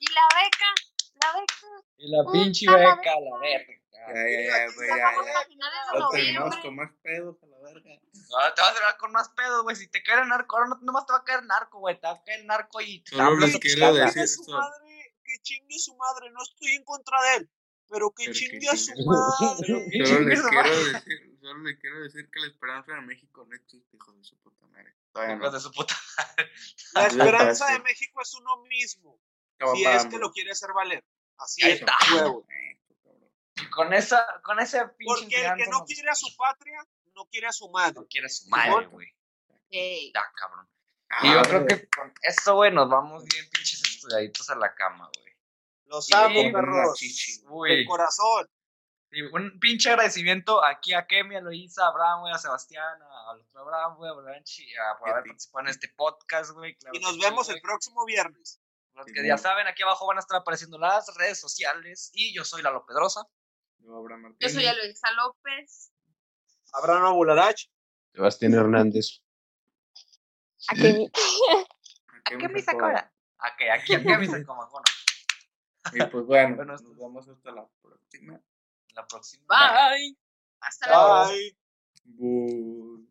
¿Y 0.00 0.06
la 0.12 0.28
beca? 0.34 0.74
¿La 1.22 1.32
beca? 1.40 1.84
Y 1.98 2.10
la 2.10 2.22
Puta 2.24 2.32
pinche 2.32 2.66
la 2.66 2.76
beca, 2.76 3.20
la 3.20 3.38
verga. 3.38 3.79
Ya, 4.08 4.14
ya, 4.14 4.40
ya, 4.66 4.74
güey, 4.74 4.88
ya, 4.88 4.96
ya. 4.96 5.98
Lo 5.98 6.08
terminamos 6.10 6.56
con 6.58 6.74
más 6.76 6.90
pedos 7.02 7.36
a 7.42 7.46
la 7.46 7.58
verga. 7.60 7.90
Ahora 8.32 8.54
te 8.54 8.60
vas 8.62 8.70
a 8.70 8.74
cerrar 8.74 8.96
con 8.96 9.12
más 9.12 9.28
pedo, 9.30 9.62
güey. 9.62 9.76
Si 9.76 9.88
te 9.88 10.02
cae 10.02 10.22
el 10.22 10.28
narco, 10.28 10.56
ahora 10.56 10.68
no 10.70 10.78
nomás 10.82 11.06
te 11.06 11.12
va 11.12 11.18
a 11.18 11.24
caer 11.24 11.44
narco, 11.44 11.78
güey. 11.80 12.00
Te 12.00 12.06
va 12.06 12.14
a 12.14 12.22
caer 12.24 12.44
narco 12.44 12.80
y 12.80 13.00
te 13.02 13.10
Solo 13.10 13.36
les 13.38 13.58
quiero 13.58 13.92
casa. 13.92 13.92
Que 13.92 14.00
decir 14.00 14.22
chingue 14.22 14.26
su 14.26 14.40
esto. 14.42 14.52
madre, 14.52 15.16
que 15.24 15.38
chingue 15.42 15.78
su 15.78 15.96
madre. 15.96 16.30
No 16.30 16.42
estoy 16.42 16.72
en 16.72 16.84
contra 16.84 17.20
de 17.22 17.36
él, 17.36 17.50
pero 17.88 18.10
que 18.10 18.24
Pero 18.24 18.32
que 18.32 18.32
chingue 18.32 18.68
a 18.68 18.76
su 18.76 18.92
madre. 19.04 19.88
Que 19.90 20.04
Solo 20.06 20.18
chingue 20.18 20.36
les 20.36 20.40
su 20.40 20.48
quiero 20.48 20.70
madre. 20.70 20.92
decir, 20.92 21.38
solo 21.40 21.58
les 21.62 21.78
quiero 21.78 22.00
decir 22.00 22.30
que 22.32 22.40
la 22.40 22.46
esperanza 22.46 22.92
de 22.92 23.00
México 23.02 23.46
no 23.48 23.54
existe, 23.54 23.96
hijo 23.96 24.12
de 24.12 24.24
su 24.24 24.36
puta 24.38 24.66
madre. 24.66 24.94
Hijos 25.14 25.38
no. 25.38 25.50
de 25.50 25.60
su 25.60 25.72
puta. 25.72 25.94
La 26.94 27.06
esperanza 27.06 27.72
de 27.72 27.80
México 27.80 28.20
es 28.22 28.34
uno 28.34 28.62
mismo. 28.64 29.20
Si 29.74 29.84
es 29.84 30.06
que 30.06 30.18
lo 30.18 30.30
quiere 30.32 30.52
hacer 30.52 30.72
valer. 30.72 31.04
Así 31.36 31.62
está. 31.68 31.96
huevo. 32.14 32.46
Esto. 33.62 33.76
Con 33.76 33.92
esa, 33.92 34.40
con 34.42 34.60
ese 34.60 34.86
pinche 34.96 35.14
Porque 35.22 35.46
el 35.46 35.56
que 35.56 35.66
no 35.66 35.78
nos- 35.78 35.86
quiere 35.86 36.10
a 36.10 36.14
su 36.14 36.34
patria, 36.36 36.84
no 37.14 37.24
quiere 37.26 37.46
a 37.48 37.52
su 37.52 37.68
madre. 37.70 37.94
no 37.94 38.06
quiere 38.06 38.26
a 38.26 38.30
su 38.30 38.48
madre, 38.48 38.86
güey. 38.86 39.08
Ey. 39.70 40.12
Cabrón. 40.12 40.68
Ah, 41.10 41.18
Y 41.26 41.32
yo 41.32 41.42
creo 41.42 41.66
que 41.66 41.88
con 41.88 42.12
eso, 42.22 42.54
güey, 42.54 42.72
nos 42.72 42.88
vamos 42.88 43.24
bien 43.24 43.48
pinches 43.50 43.82
estudiaditos 43.82 44.48
a 44.50 44.54
la 44.56 44.74
cama, 44.74 45.10
güey. 45.20 45.34
Los 45.86 46.06
Sí, 46.06 46.14
amo, 46.14 46.52
perros. 46.52 47.00
Uy. 47.48 47.84
corazón. 47.86 48.48
Sí, 49.10 49.22
un 49.22 49.58
pinche 49.58 49.90
agradecimiento 49.90 50.64
aquí 50.64 50.94
a 50.94 51.04
Kemi, 51.08 51.34
a 51.34 51.40
Luisa, 51.40 51.84
a 51.84 51.88
Abraham, 51.88 52.20
güey, 52.20 52.32
a 52.32 52.38
Sebastián, 52.38 53.02
a- 53.02 53.30
al 53.32 53.40
otro 53.40 53.60
Abraham, 53.62 53.96
güey, 53.96 54.08
a 54.08 54.14
Blanchi, 54.14 54.72
a, 54.76 54.96
por 54.98 55.08
haber 55.10 55.24
ti. 55.24 55.30
participado 55.30 55.64
en 55.64 55.70
este 55.70 55.88
podcast, 55.88 56.50
güey. 56.52 56.76
claro 56.76 56.96
Y 56.96 57.00
nos 57.00 57.18
vemos 57.18 57.48
el 57.48 57.60
próximo 57.60 58.04
viernes. 58.04 58.60
Los 58.94 59.06
que 59.06 59.20
Sí, 59.20 59.26
ya 59.26 59.36
saben, 59.36 59.66
aquí 59.66 59.82
abajo 59.82 60.06
van 60.06 60.18
a 60.18 60.20
estar 60.20 60.36
apareciendo 60.38 60.78
las 60.78 61.12
redes 61.16 61.40
sociales. 61.40 62.10
Y 62.12 62.32
yo 62.34 62.44
soy 62.44 62.62
Lalo 62.62 62.84
Pedrosa. 62.86 63.22
Yo, 63.82 63.96
Abraham 63.96 64.22
Yo 64.22 64.28
Martínez. 64.30 64.54
soy 64.54 64.66
Aloisa 64.66 65.08
López. 65.12 65.92
Abraham 66.72 67.14
Bularach. 67.14 67.60
Sebastián 68.12 68.54
Hernández. 68.54 69.22
¿A 70.68 70.74
qué 70.74 71.06
¿A 72.12 72.22
qué 72.24 72.36
me 72.36 72.48
me 72.48 72.62
sacó. 72.62 72.80
sacó? 72.80 73.08
Ok, 73.38 73.62
aquí 73.72 73.94
a 73.94 74.02
Kemi 74.02 74.26
se 74.26 74.44
como 74.44 74.68
bueno, 74.68 74.84
Y 75.94 76.10
pues 76.10 76.26
bueno, 76.26 76.56
Bueno, 76.56 76.72
nos 76.72 76.96
vemos 76.96 77.28
hasta 77.28 77.50
la 77.52 77.66
próxima. 77.80 78.40
la 78.94 79.06
próxima. 79.06 79.44
Bye. 79.48 80.16
Hasta 80.60 80.86
luego. 80.88 81.28
Bye. 81.28 83.08